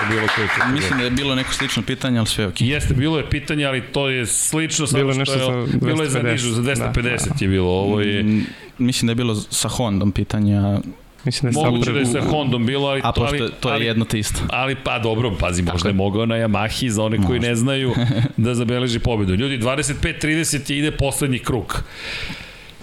[0.05, 0.73] bilo kojoj kategoriji.
[0.73, 2.67] Mislim da je bilo neko slično pitanje, ali sve je okej.
[2.67, 5.77] Jeste, bilo je pitanje, ali to je slično samo Bilo je što nešto je, za
[5.79, 7.09] bilo je za 250, nižu, za 250 da,
[7.39, 8.45] je bilo, ovo je, Mm,
[8.77, 10.79] Mislim da je bilo sa Hondom pitanja,
[11.25, 13.69] Mislim da je moguće da je sa Hondom bilo, ali, a pošto ali, je- to
[13.69, 14.39] je ali, jedno te isto.
[14.49, 17.93] Ali pa dobro, pazi, možda je mogao na Yamahi za one koji ne znaju
[18.37, 19.35] da zabeleži pobedu.
[19.35, 21.83] Ljudi, 25-30 je ide poslednji krug.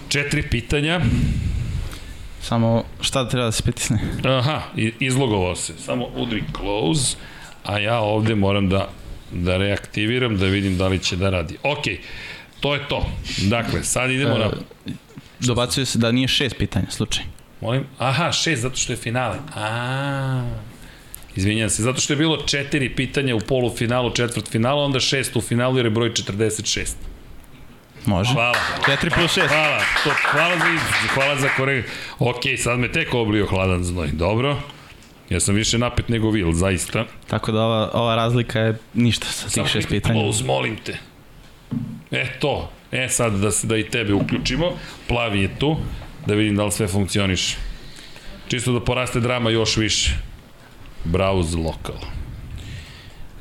[0.09, 1.01] Četiri pitanja.
[2.41, 3.99] Samo šta treba da se pritisne?
[4.23, 4.61] Aha,
[4.99, 5.73] izlogovao se.
[5.85, 7.17] Samo udri close,
[7.63, 8.89] a ja ovde moram da,
[9.31, 11.57] da reaktiviram, da vidim da li će da radi.
[11.63, 11.83] Ok,
[12.59, 13.05] to je to.
[13.37, 14.51] Dakle, sad idemo na...
[15.39, 17.23] Dobacuje se da nije šest pitanja, slučaj.
[17.61, 17.85] Molim?
[17.97, 19.37] Aha, šest, zato što je finale.
[19.55, 20.43] A.
[21.35, 25.41] Izvinjam se, zato što je bilo četiri pitanja u polufinalu, četvrt finalu, onda šest u
[25.41, 27.10] finalu jer je broj 46.
[28.05, 28.33] Može.
[28.33, 28.57] Hvala.
[28.87, 29.47] 4 plus 6.
[29.47, 30.81] Hvala, to, hvala za iz,
[31.13, 31.85] hvala za korek.
[32.19, 34.07] Ok, sad me tek oblio hladan znoj.
[34.07, 34.57] Dobro.
[35.29, 37.05] Ja sam više napet nego Vil, zaista.
[37.27, 40.19] Tako da ova, ova razlika je ništa sa tih šest pitanja.
[40.19, 40.97] Close, molim te.
[42.11, 42.69] E, to.
[42.91, 44.71] E, sad da, se, da i tebe uključimo.
[45.07, 45.77] Plavi je tu.
[46.25, 47.57] Da vidim da li sve funkcioniše.
[48.47, 50.11] Čisto da poraste drama još više.
[51.05, 51.95] Browse local.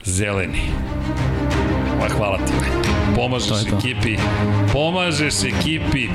[0.05, 0.63] Zeleni.
[2.01, 2.53] Ma, hvala ti.
[3.17, 3.77] Pomažeš To to.
[3.79, 4.17] ekipi.
[4.73, 6.09] Pomažeš ekipi.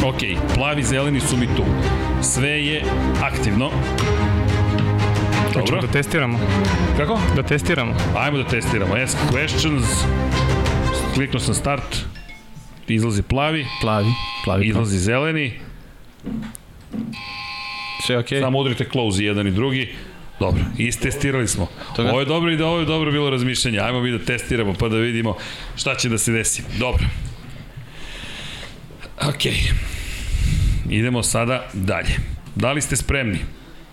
[0.00, 0.20] Ok,
[0.54, 1.64] plavi zeleni su mi tu.
[2.22, 2.82] Sve je
[3.22, 3.70] aktivno.
[5.46, 5.80] Hoćemo Dobro.
[5.80, 6.38] da testiramo.
[6.96, 7.18] Kako?
[7.36, 7.94] Da testiramo.
[8.16, 8.94] Ajmo da testiramo.
[8.94, 9.84] Ask questions.
[11.14, 11.96] Kliknuo sam start.
[12.88, 14.06] Izlazi plavi, Plavi,
[14.44, 14.66] plavi.
[14.66, 15.52] izlazi zeleni.
[18.02, 18.40] Sve okej.
[18.40, 19.94] Samo udrite close i jedan i drugi.
[20.40, 21.66] Dobro, istestirali smo.
[21.96, 23.78] Toga- Ovo je dobro i da ovo je dobro bilo razmišljanje.
[23.78, 25.36] Ajmo mi da testiramo pa da vidimo
[25.76, 26.62] šta će da se desi.
[26.78, 27.04] Dobro.
[29.20, 29.44] Ok.
[30.90, 32.14] Idemo sada dalje.
[32.54, 33.38] Da li ste spremni?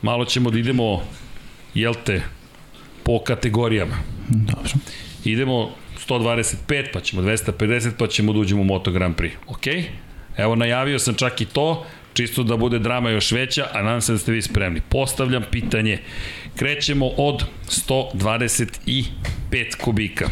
[0.02, 1.02] Malo ćemo da idemo,
[1.74, 2.22] jel te,
[3.04, 3.96] po kategorijama.
[4.30, 4.72] Dobro.
[5.26, 6.56] Idemo 125,
[6.94, 9.32] pa ćemo 250, pa ćemo da uđemo u Moto Grand Prix.
[9.48, 9.68] Ok?
[10.38, 11.86] Evo, najavio sam čak i to,
[12.16, 14.82] čisto da bude drama još veća, a nadam se da ste vi spremni.
[14.90, 16.00] Postavljam pitanje.
[16.56, 19.06] Krećemo od 125
[19.82, 20.30] kubika.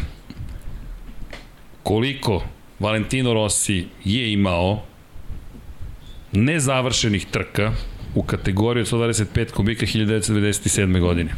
[1.82, 2.42] Koliko
[2.78, 4.82] Valentino Rossi je imao
[6.32, 7.72] nezavršenih trka
[8.14, 11.00] u kategoriji od 125 kubika 1997.
[11.00, 11.34] godine?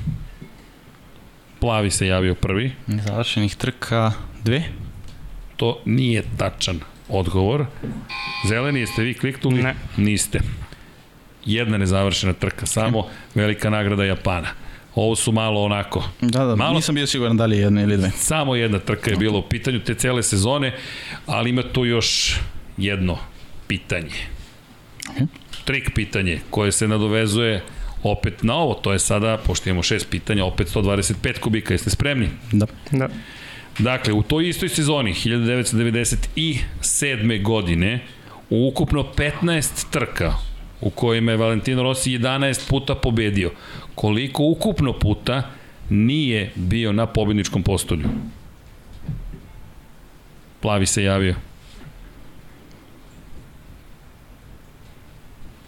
[1.61, 2.73] Plavi se javio prvi.
[2.87, 4.13] Završenih trka
[4.45, 4.63] dve.
[5.57, 7.67] To nije tačan odgovor.
[8.49, 9.63] Zeleni, jeste vi kliknuli?
[9.63, 9.75] Ne.
[9.97, 10.41] Niste.
[11.45, 13.05] Jedna nezavršena trka, samo
[13.35, 14.49] velika nagrada Japana.
[14.95, 16.75] Ovo su malo onako, Da, da, Malo- Malo...
[16.75, 18.11] nisam bio siguran da li je jedna ili dve.
[18.11, 20.75] samo jedna trka je bila u pitanju te cele sezone,
[21.27, 22.37] ali ima tu još
[22.77, 23.19] jedno
[23.67, 24.11] pitanje.
[25.65, 27.63] Trik pitanje koje se nadovezuje
[28.03, 32.29] opet na ovo, to je sada, pošto imamo šest pitanja, opet 125 kubika, jeste spremni?
[32.53, 32.67] Da.
[32.91, 33.09] Da.
[33.79, 37.43] Dakle, u toj istoj sezoni, 1997.
[37.43, 38.01] godine,
[38.51, 40.35] u ukupno 15 trka
[40.81, 43.51] u kojima je Valentino Rossi 11 puta pobedio.
[43.95, 45.43] Koliko ukupno puta
[45.91, 48.09] nije bio na pobedničkom postolju?
[50.61, 51.35] Plavi se javio.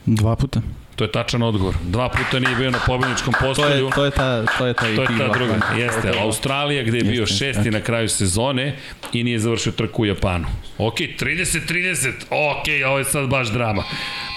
[0.06, 0.60] Dva puta.
[0.98, 1.74] To je tačan odgovor.
[1.82, 3.90] Dva puta nije bio na pobedničkom To je, postolju.
[3.94, 6.12] to je ta, to je ta, To je ta druga, jeste.
[6.20, 7.70] Australija gde je bio Jeste, šesti jeste.
[7.70, 8.76] na kraju sezone
[9.12, 10.46] i nije završio trku u Japanu.
[10.78, 13.82] Ok, 30-30, ok, ovo je sad baš drama.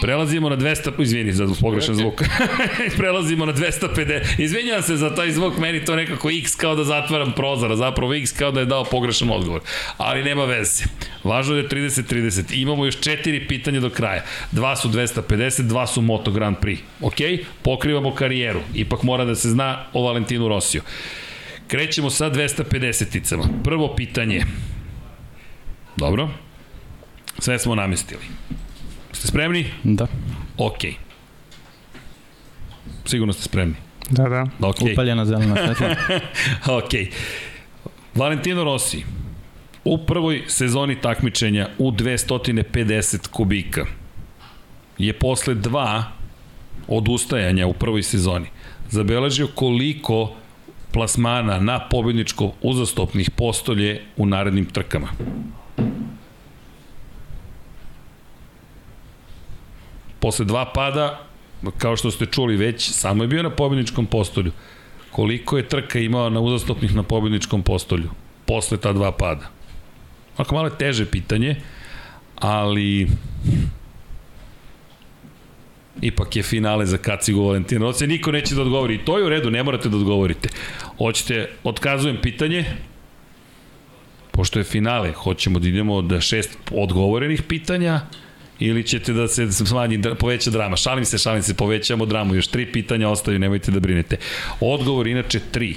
[0.02, 2.22] Prelazimo na 200, izvini za pogrešan zvuk.
[2.98, 7.32] Prelazimo na 250, izvinjavam se za taj zvuk, meni to nekako x kao da zatvaram
[7.32, 9.62] prozor, a zapravo x kao da je dao pogrešan odgovor.
[9.98, 10.84] Ali nema veze.
[11.24, 12.62] Važno je da je 30-30.
[12.62, 14.24] Imamo još četiri pitanja do kraja.
[14.52, 16.78] Dva su 250, dva su Moto Grand Prix.
[17.02, 18.60] Ok, pokrivamo karijeru.
[18.74, 20.82] Ipak mora da se zna o Valentinu Rosiju.
[21.68, 23.44] Krećemo sa 250-icama.
[23.64, 24.46] Prvo pitanje.
[25.98, 26.30] Dobro.
[27.40, 28.22] Sve smo namestili.
[29.22, 29.66] Ste spremni?
[29.84, 30.08] Da.
[30.58, 30.80] Ok.
[33.06, 33.76] Sigurno ste spremni.
[34.10, 34.48] Da, da.
[34.62, 34.76] Ok.
[34.94, 35.96] Upaljena zelena svetla.
[36.78, 36.92] ok.
[38.16, 39.04] Valentino Rossi
[39.84, 43.86] u prvoj sezoni takmičenja u 250 kubika
[44.98, 46.04] je posle dva
[46.88, 48.48] odustajanja u prvoj sezoni
[48.90, 50.34] zabeležio koliko
[50.92, 55.08] plasmana na pobedničko uzastopnih postolje u narednim trkama.
[60.22, 61.20] Posle dva pada,
[61.78, 64.52] kao što ste čuli već, samo je bio na pobedničkom postolju.
[65.12, 68.10] Koliko je trka imao na uzastopnih na pobedničkom postolju
[68.46, 69.50] posle ta dva pada?
[70.38, 71.56] Ako malo je teže pitanje,
[72.36, 73.08] ali
[76.02, 78.08] ipak je finale za kacigu Valentina Rosija.
[78.08, 78.96] Niko neće da odgovori.
[78.96, 80.50] I to je u redu, ne morate da odgovorite.
[80.98, 82.66] Hoćete, otkazujem pitanje,
[84.32, 88.02] pošto je finale, hoćemo da idemo da šest odgovorenih pitanja,
[88.62, 90.76] ili ćete da se smanji, poveća drama.
[90.76, 92.36] Šalim se, šalim se, povećamo dramu.
[92.36, 94.18] Još tri pitanja ostaju, nemojte da brinete.
[94.60, 95.76] Odgovor inače tri.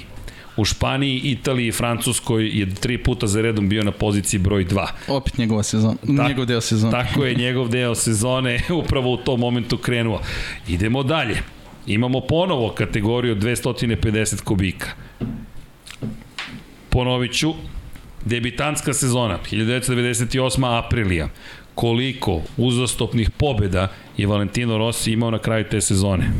[0.57, 4.87] U Španiji, Italiji i Francuskoj je tri puta za redom bio na poziciji broj 2.
[5.07, 7.03] Opet njegova sezona, Tak- njegov deo sezona.
[7.03, 10.21] Tako je njegov deo sezone upravo u tom momentu krenuo.
[10.67, 11.41] Idemo dalje.
[11.87, 14.87] Imamo ponovo kategoriju 250 kubika.
[16.89, 17.53] Ponovit ću,
[18.25, 20.77] debitanska sezona, 1998.
[20.85, 21.29] aprilija.
[21.75, 26.31] Koliko uzastopnih pobeda je Valentino Rossi imao na kraju te sezone?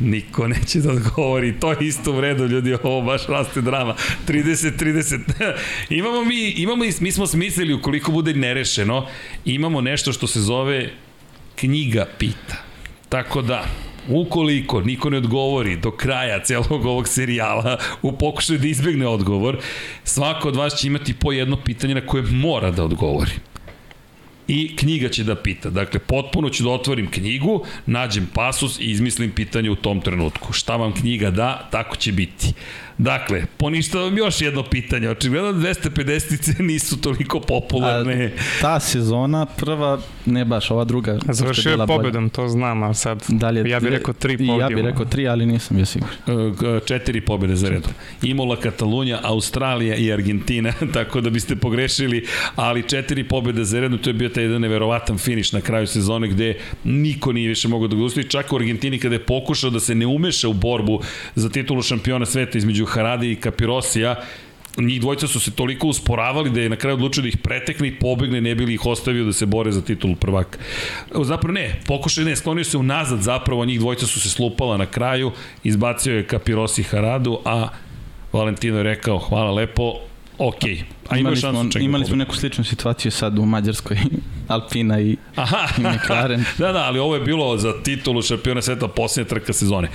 [0.00, 1.60] Niko neće da odgovori.
[1.60, 3.94] To je isto u redu, ljudi, ovo baš raste drama.
[4.28, 5.20] 30-30.
[5.98, 9.06] imamo mi, imamo, mi smo smislili, ukoliko bude nerešeno,
[9.44, 10.90] imamo nešto što se zove
[11.56, 12.56] knjiga pita.
[13.08, 13.64] Tako da,
[14.08, 19.58] ukoliko niko ne odgovori do kraja celog ovog serijala u pokušaju da izbegne odgovor,
[20.04, 23.32] svako od vas će imati po jedno pitanje na koje mora da odgovori
[24.48, 25.70] i knjiga će da pita.
[25.70, 30.52] Dakle, potpuno ću da otvorim knjigu, nađem pasus i izmislim pitanje u tom trenutku.
[30.52, 32.52] Šta vam knjiga da, tako će biti.
[33.02, 35.08] Dakle, poništavam još jedno pitanje.
[35.08, 38.24] Očigledno 250-ice nisu toliko popularne.
[38.24, 41.18] A, ta sezona, prva, ne baš, ova druga.
[41.28, 41.98] Završio je bila bolja.
[41.98, 44.62] pobedom, to znam, a sad Da li je ja bih rekao tri podijuma.
[44.62, 46.14] Ja bih rekao tri, ali nisam bio siguran.
[46.76, 47.90] E, četiri pobjede za redom.
[48.22, 54.10] Imola, Katalunja, Australija i Argentina, tako da biste pogrešili, ali četiri pobjede za redom, to
[54.10, 57.96] je bio taj jedan neverovatan finiš na kraju sezone gde niko nije više mogao da
[57.96, 61.00] ga ustoji, čak u Argentini kada je pokušao da se ne umeša u borbu
[61.34, 64.16] za titulu šampiona sveta između Haradi i Kapirosija,
[64.78, 67.98] njih dvojica su se toliko usporavali da je na kraju odlučio da ih pretekne i
[67.98, 70.58] pobegne, ne bili ih ostavio da se bore za titulu prvaka.
[71.22, 75.32] Zapravo ne, pokušaj ne, sklonio se unazad zapravo, njih dvojica su se slupala na kraju,
[75.64, 77.68] izbacio je Kapirosi Haradu, a
[78.32, 79.94] Valentino je rekao hvala lepo,
[80.38, 80.62] ok.
[81.12, 83.98] A imali smo, imali smo neku sličnu situaciju sad u Mađarskoj,
[84.48, 86.44] Alpina i Aha, i McLaren.
[86.58, 89.88] da, da, ali ovo je bilo za titulu šampiona sveta posljednja trka sezone.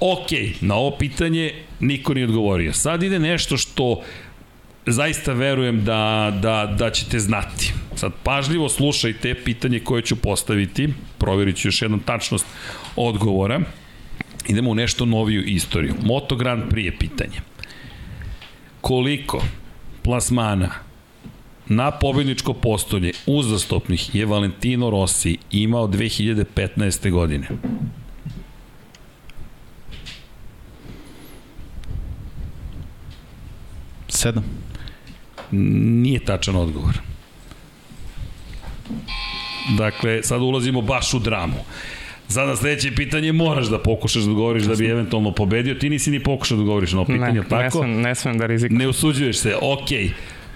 [0.00, 0.28] Ok,
[0.60, 2.72] na ovo pitanje niko nije odgovorio.
[2.72, 4.02] Sad ide nešto što
[4.86, 7.72] zaista verujem da, da, da ćete znati.
[7.94, 12.46] Sad pažljivo slušajte pitanje koje ću postaviti, provjerit ću još jednom tačnost
[12.96, 13.60] odgovora.
[14.48, 15.94] Idemo u nešto noviju istoriju.
[16.02, 17.40] Moto Grand Prix je pitanje.
[18.80, 19.42] Koliko
[20.02, 20.70] plasmana
[21.68, 27.10] na pobedničko postolje uzastopnih je Valentino Rossi imao 2015.
[27.10, 27.48] godine.
[34.08, 34.44] Sedam.
[35.50, 36.98] Nije tačan odgovor.
[39.78, 41.64] Dakle, sad ulazimo baš u dramu.
[42.32, 45.74] Sad na sledeće pitanje moraš da pokušaš da odgovoriš da bi eventualno pobedio.
[45.74, 47.78] Ti nisi ni pokušao da odgovoriš na ovo pitanje, Ne, jel ne tako?
[47.78, 48.78] smem, ne smem da rizikujem.
[48.78, 49.88] Ne usuđuješ se, ok.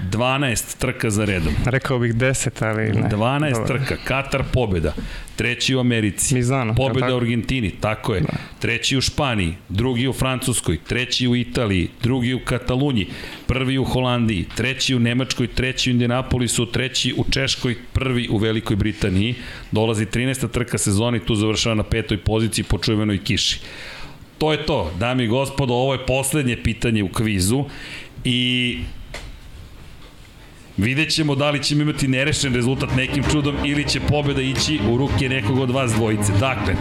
[0.02, 1.54] 12 trka za redom.
[1.64, 3.08] Rekao bih 10, ali ne.
[3.08, 3.66] 12 Dobro.
[3.66, 4.94] trka, Katar pobeda,
[5.36, 7.16] treći u Americi, Mizano, pobeda u?
[7.16, 8.22] Argentini, tako je,
[8.58, 13.06] treći u Španiji, drugi u Francuskoj, treći u Italiji, drugi u Katalunji,
[13.46, 18.76] prvi u Holandiji, treći u Nemačkoj, treći u Indianapolisu, treći u Češkoj, prvi u Velikoj
[18.76, 19.34] Britaniji,
[19.72, 20.50] dolazi 13.
[20.50, 23.60] trka sezoni, tu završava na petoj poziciji po čuvenoj kiši.
[24.38, 27.64] To je to, dami i gospodo, ovo je poslednje pitanje u kvizu
[28.24, 28.78] i
[30.78, 34.96] Vidjet ćemo da li ćemo imati nerešen rezultat nekim čudom ili će pobjeda ići u
[34.96, 36.32] ruke nekog od vas dvojice.
[36.40, 36.74] Dakle,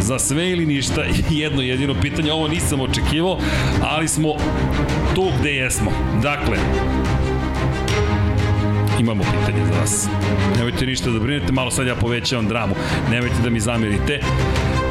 [0.00, 1.04] za sve ili ništa,
[1.42, 3.38] jedno jedino pitanje, ovo nisam očekivao,
[3.82, 4.34] ali smo
[5.14, 5.90] tu gde jesmo.
[6.22, 6.56] Dakle,
[9.00, 10.08] imamo pitanje za vas.
[10.56, 12.74] Nemojte ništa da brinete, malo sad ja povećavam dramu.
[13.10, 14.20] Nemojte da mi zamerite.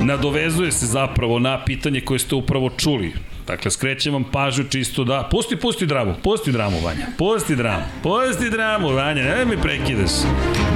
[0.01, 3.13] Nadovezuje se zapravo na pitanje koje ste upravo čuli.
[3.47, 5.27] Dakle, skrećem vam pažnju čisto da...
[5.31, 7.05] Pusti, pusti dramu, pusti dramu, Vanja.
[7.17, 10.11] Pusti dramu, pusti dramu, Vanja, ne mi prekidaš.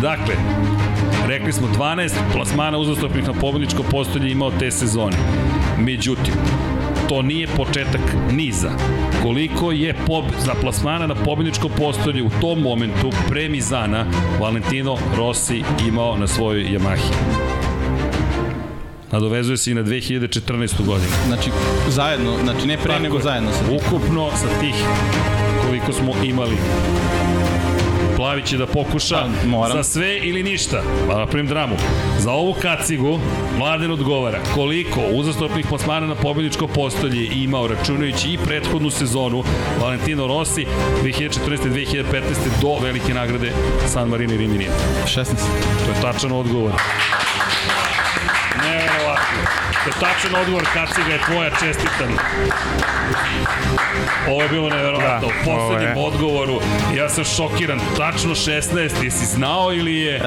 [0.02, 0.36] Dakle,
[1.28, 5.18] rekli smo 12 plasmana uzastopnih na pobedničko postolje imao te sezone.
[5.80, 6.34] Međutim,
[7.10, 8.72] to nije početak niza.
[9.24, 14.06] Koliko je pob za plasmana na pobedničko postolje u tom momentu pre Mizana
[14.42, 17.65] Valentino Rossi imao na svojoj Yamahi.
[19.12, 20.86] Nadovezuje se i na 2014.
[20.86, 21.12] godinu.
[21.28, 21.50] Znači,
[21.90, 23.24] zajedno, znači ne pre Tako nego je.
[23.24, 23.76] zajedno sa tim.
[23.76, 24.76] Ukupno sa tih
[25.66, 26.58] koliko smo imali.
[28.16, 29.78] Plavi će da pokuša Pa, moram.
[29.78, 30.82] za sve ili ništa.
[31.08, 31.76] Pa napravim dramu.
[32.20, 33.20] Za ovu kacigu
[33.58, 39.44] Mladen odgovara koliko uzastopnih plasmana na pobjedičko postolje je imao računajući i prethodnu sezonu
[39.82, 40.66] Valentino Rossi
[41.04, 42.04] 2014-2015
[42.62, 43.52] do velike nagrade
[43.88, 44.72] San Marino i Riminija.
[45.06, 45.26] 16.
[45.86, 46.72] To je tačan odgovor.
[48.66, 49.65] Neverovatno.
[49.86, 52.18] To je tačan odgovor, kaciga je tvoja, čestitam.
[54.30, 55.28] Ovo je bilo neverovatno.
[55.28, 56.62] Da, U poslednjem ovo odgovoru
[56.98, 57.80] ja sam šokiran.
[57.98, 59.04] Tačno 16.
[59.04, 60.16] Jesi znao ili je...
[60.16, 60.22] E,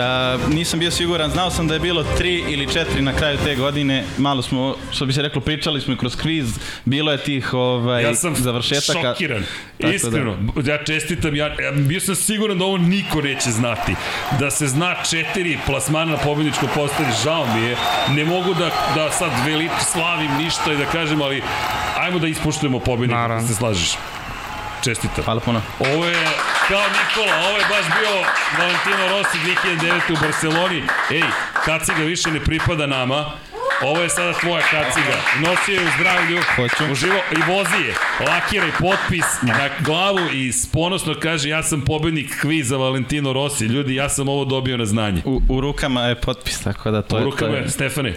[0.55, 4.05] nisam bio siguran, znao sam da je bilo tri ili četiri na kraju te godine.
[4.19, 6.59] Malo smo, što bi se reklo, pričali smo i kroz kviz.
[6.85, 9.01] Bilo je tih ovaj, Ja sam završetaka.
[9.03, 9.43] šokiran.
[9.81, 10.37] Tako Iskreno.
[10.57, 10.73] Da.
[10.73, 11.37] Ja čestitam.
[11.37, 13.95] Ja, ja bio sam siguran da ovo niko neće znati.
[14.41, 17.09] Da se zna četiri plasmana na pobjedičko postavi.
[17.25, 17.77] Žao mi je.
[18.09, 21.43] Ne mogu da, da sad veli, slavim ništa i da kažem, ali
[21.99, 23.20] ajmo da ispoštujemo pobjednika.
[23.20, 23.43] Naravno.
[23.43, 23.91] Da se slažeš.
[24.85, 25.25] Čestitam.
[25.25, 25.62] Hvala puno.
[25.78, 26.17] Ovo je
[26.68, 28.15] kao Nikola, ovo je baš bio
[28.59, 29.39] Valentino Rossi
[30.09, 30.12] 2009.
[30.12, 30.83] u Barceloni.
[31.10, 31.23] Ej,
[31.65, 33.25] kaciga više ne pripada nama.
[33.83, 35.17] Ovo je sada tvoja kaciga.
[35.41, 36.93] Nosi je u zdravlju, Hoću.
[36.93, 37.94] uživo i vozi je.
[38.28, 43.65] Lakiraj potpis na glavu i ponosno kaže ja sam pobednik kviza Valentino Rossi.
[43.65, 45.23] Ljudi, ja sam ovo dobio na znanje.
[45.25, 47.25] U, u rukama je potpis, tako da to U je...
[47.25, 48.15] rukama to je, Stefane.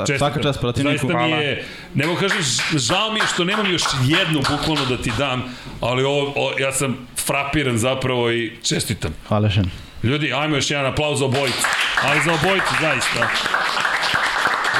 [0.00, 0.18] Čestitam.
[0.18, 1.06] svaka čast protivniku.
[1.06, 1.64] Zaista mi je,
[1.94, 2.38] ne mogu kažem,
[2.76, 5.42] žao mi je što nemam još jednu bukvalno da ti dam,
[5.80, 9.14] ali ovo, o, ja sam frapiran zapravo i čestitam.
[9.28, 9.70] Hvala žen.
[10.02, 11.66] Ljudi, ajmo još jedan aplauz za obojicu.
[12.02, 13.28] Ali za obojicu, zaista.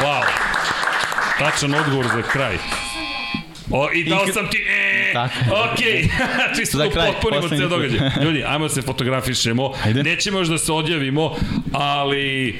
[0.02, 0.22] Wow.
[1.38, 2.58] Tačan odgovor za kraj.
[3.70, 5.14] O, I dao sam ti, e,
[5.72, 6.08] okej,
[6.56, 8.10] čisto da potpunimo cijel događaj.
[8.24, 10.02] Ljudi, ajmo da se fotografišemo, Ajde.
[10.02, 11.36] nećemo još da se odjavimo,
[11.72, 12.58] ali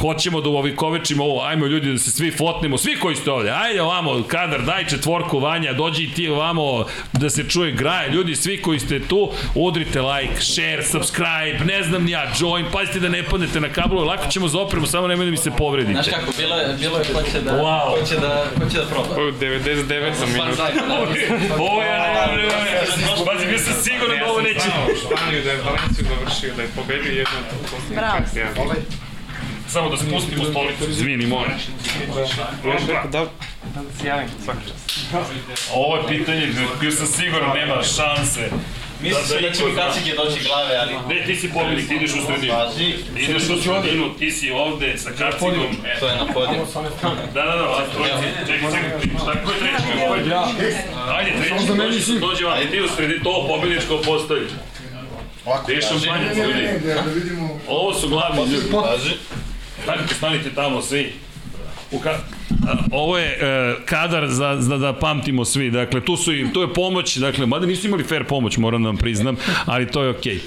[0.00, 3.82] hoćemo da uovikovečimo ovo, ajmo ljudi da se svi fotnemo, svi koji ste ovde, ajde
[3.82, 8.62] ovamo, kadar, daj četvorku Vanja, dođi i ti ovamo da se čuje graje, ljudi, svi
[8.62, 13.22] koji ste tu, udrite like, share, subscribe, ne znam ni ja, join, pazite da ne
[13.22, 15.92] padnete na kablu, lako ćemo za opremu, samo nemoj da mi se povredite.
[15.92, 18.00] Znaš kako, bilo je, bilo je ko će da, Wow.
[18.00, 19.14] ko će da, ko će da proba.
[19.14, 20.58] U 99 minut.
[21.58, 21.98] Ovo je,
[23.26, 24.68] pazi, bio sam siguran da ovo neće.
[25.04, 28.74] Španiju da je Valenciju završio, da je pobedio jednu od posljednjih Bravo.
[29.74, 31.52] Samo da spustimo stolicu, izvini, molim.
[32.86, 33.26] Da, da,
[33.74, 35.06] da se javim svaka čast.
[35.74, 36.48] Ovo je pitanje,
[36.80, 38.50] bio sam siguran, nema šanse.
[39.02, 41.14] Misliš da će mi kacige doći glave, ali...
[41.14, 42.54] Ne, ti si pobednik, ti ideš u sredinu.
[43.16, 45.76] Ideš u sredinu, ti si ovde sa kacigom.
[46.00, 46.66] to je na podiju.
[47.34, 48.28] Da, da, da, vas trojice.
[48.46, 50.08] Čekaj, čekaj, šta ko je treći?
[50.08, 50.22] Ko je
[50.58, 50.76] treći?
[51.16, 54.46] Ajde, treći, dođi, dođi vam, ti u sredinu, to pobedničko postavi.
[55.64, 56.68] Gde je šampanjac, ljudi?
[57.68, 58.68] Ovo su glavni ljudi.
[58.72, 59.14] Važi.
[59.84, 61.12] Stanite, stanite tamo svi.
[61.90, 62.10] U ka...
[62.68, 65.70] A, Ovo je e, kadar za, za da pamtimo svi.
[65.70, 68.88] Dakle, tu su i, tu je pomoć, dakle, mada nisu imali fair pomoć, moram da
[68.88, 70.40] vam priznam, ali to je okej.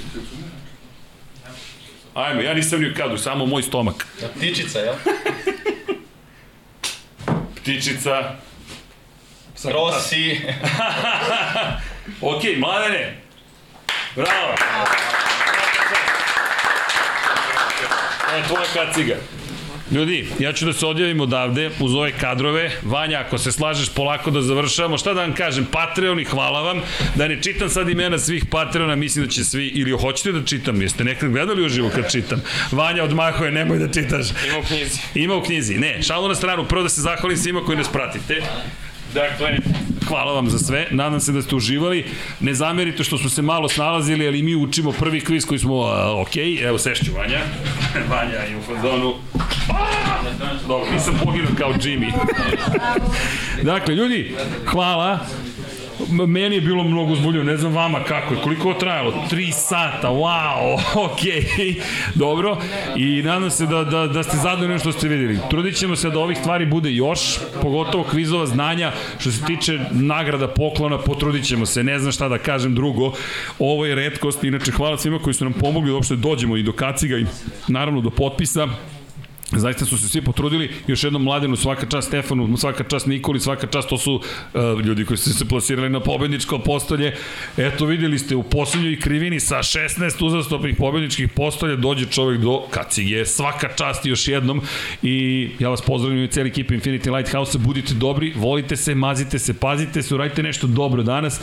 [2.14, 4.07] Ajmo, ja nisam ni u kadu, samo moj stomak.
[4.35, 4.93] Ptičica, jel?
[7.56, 8.35] Ptičica.
[9.64, 10.40] Rossi.
[12.22, 13.17] Okej, mladene.
[14.16, 14.56] Bravo.
[18.30, 19.15] To je tvoja kaciga.
[19.91, 22.72] Ljudi, ja ću da se odjavim odavde uz ove kadrove.
[22.83, 26.81] Vanja, ako se slažeš polako da završavamo, šta da vam kažem, Patreon i hvala vam.
[27.15, 30.81] Da ne čitam sad imena svih Patreona, mislim da će svi, ili hoćete da čitam,
[30.81, 32.41] jeste nekad gledali uživo kad čitam.
[32.72, 34.27] Vanja odmahuje, nemoj da čitaš.
[34.47, 34.99] Ima u knjizi.
[35.15, 35.77] Ima u knjizi.
[35.77, 38.41] Ne, šalu na stranu, prvo da se zahvalim svima koji nas pratite.
[39.13, 39.57] Dakle,
[40.07, 40.87] hvala vam za sve.
[40.91, 42.05] Nadam se da ste uživali.
[42.39, 46.21] Ne zamerite što smo se malo snalazili, ali mi učimo prvi kviz koji smo, uh,
[46.21, 47.39] ok, evo sešću Vanja.
[48.11, 49.13] Vanja je u fazonu.
[50.67, 52.11] Dobro, nisam poginuo kao Jimmy.
[53.63, 55.19] dakle, ljudi, hvala.
[56.11, 59.13] Meni je bilo mnogo uzbuljivo, ne znam vama kako je, koliko je trajalo?
[59.31, 60.77] 3 sata, wow,
[61.07, 61.81] okay.
[62.15, 62.57] dobro.
[62.95, 65.39] I nadam se da, da, da ste zadovoljni što ste videli.
[65.49, 67.19] Trudit ćemo se da ovih stvari bude još,
[67.61, 72.37] pogotovo kvizova znanja, što se tiče nagrada, poklona, potrudit ćemo se, ne znam šta da
[72.37, 73.11] kažem drugo.
[73.59, 76.71] Ovo je redkost, inače hvala svima koji su nam pomogli da uopšte dođemo i do
[76.71, 77.25] kaciga i
[77.67, 78.67] naravno do potpisa.
[79.51, 83.67] Zaista su se svi potrudili, još jednom Mladenu, svaka čast Stefanu, svaka čast Nikoli, svaka
[83.67, 87.16] čast, to su uh, ljudi koji su se plasirali na pobedničko postolje.
[87.58, 93.26] Eto, videli ste u poslednjoj krivini sa 16 uzastopnih pobedničkih postolja dođe čovek do kacige.
[93.26, 94.61] Svaka čast još jednom
[95.03, 99.53] i ja vas pozdravljam i cijeli ekip Infinity Lighthouse, budite dobri, volite se, mazite se,
[99.53, 101.42] pazite se, uradite nešto dobro danas.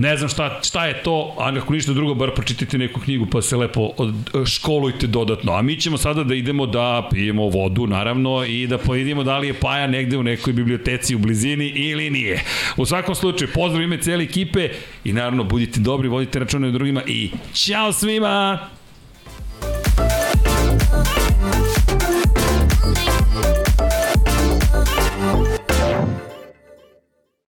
[0.00, 3.42] Ne znam šta, šta je to, a ako ništa drugo, bar pročitajte neku knjigu pa
[3.42, 4.14] se lepo od,
[4.46, 5.52] školujte dodatno.
[5.52, 9.46] A mi ćemo sada da idemo da pijemo vodu, naravno, i da povidimo da li
[9.46, 12.42] je Paja negde u nekoj biblioteci u blizini ili nije.
[12.76, 14.68] U svakom slučaju, pozdrav ime cijele ekipe
[15.04, 18.58] i naravno budite dobri, vodite račune drugima i ćao svima!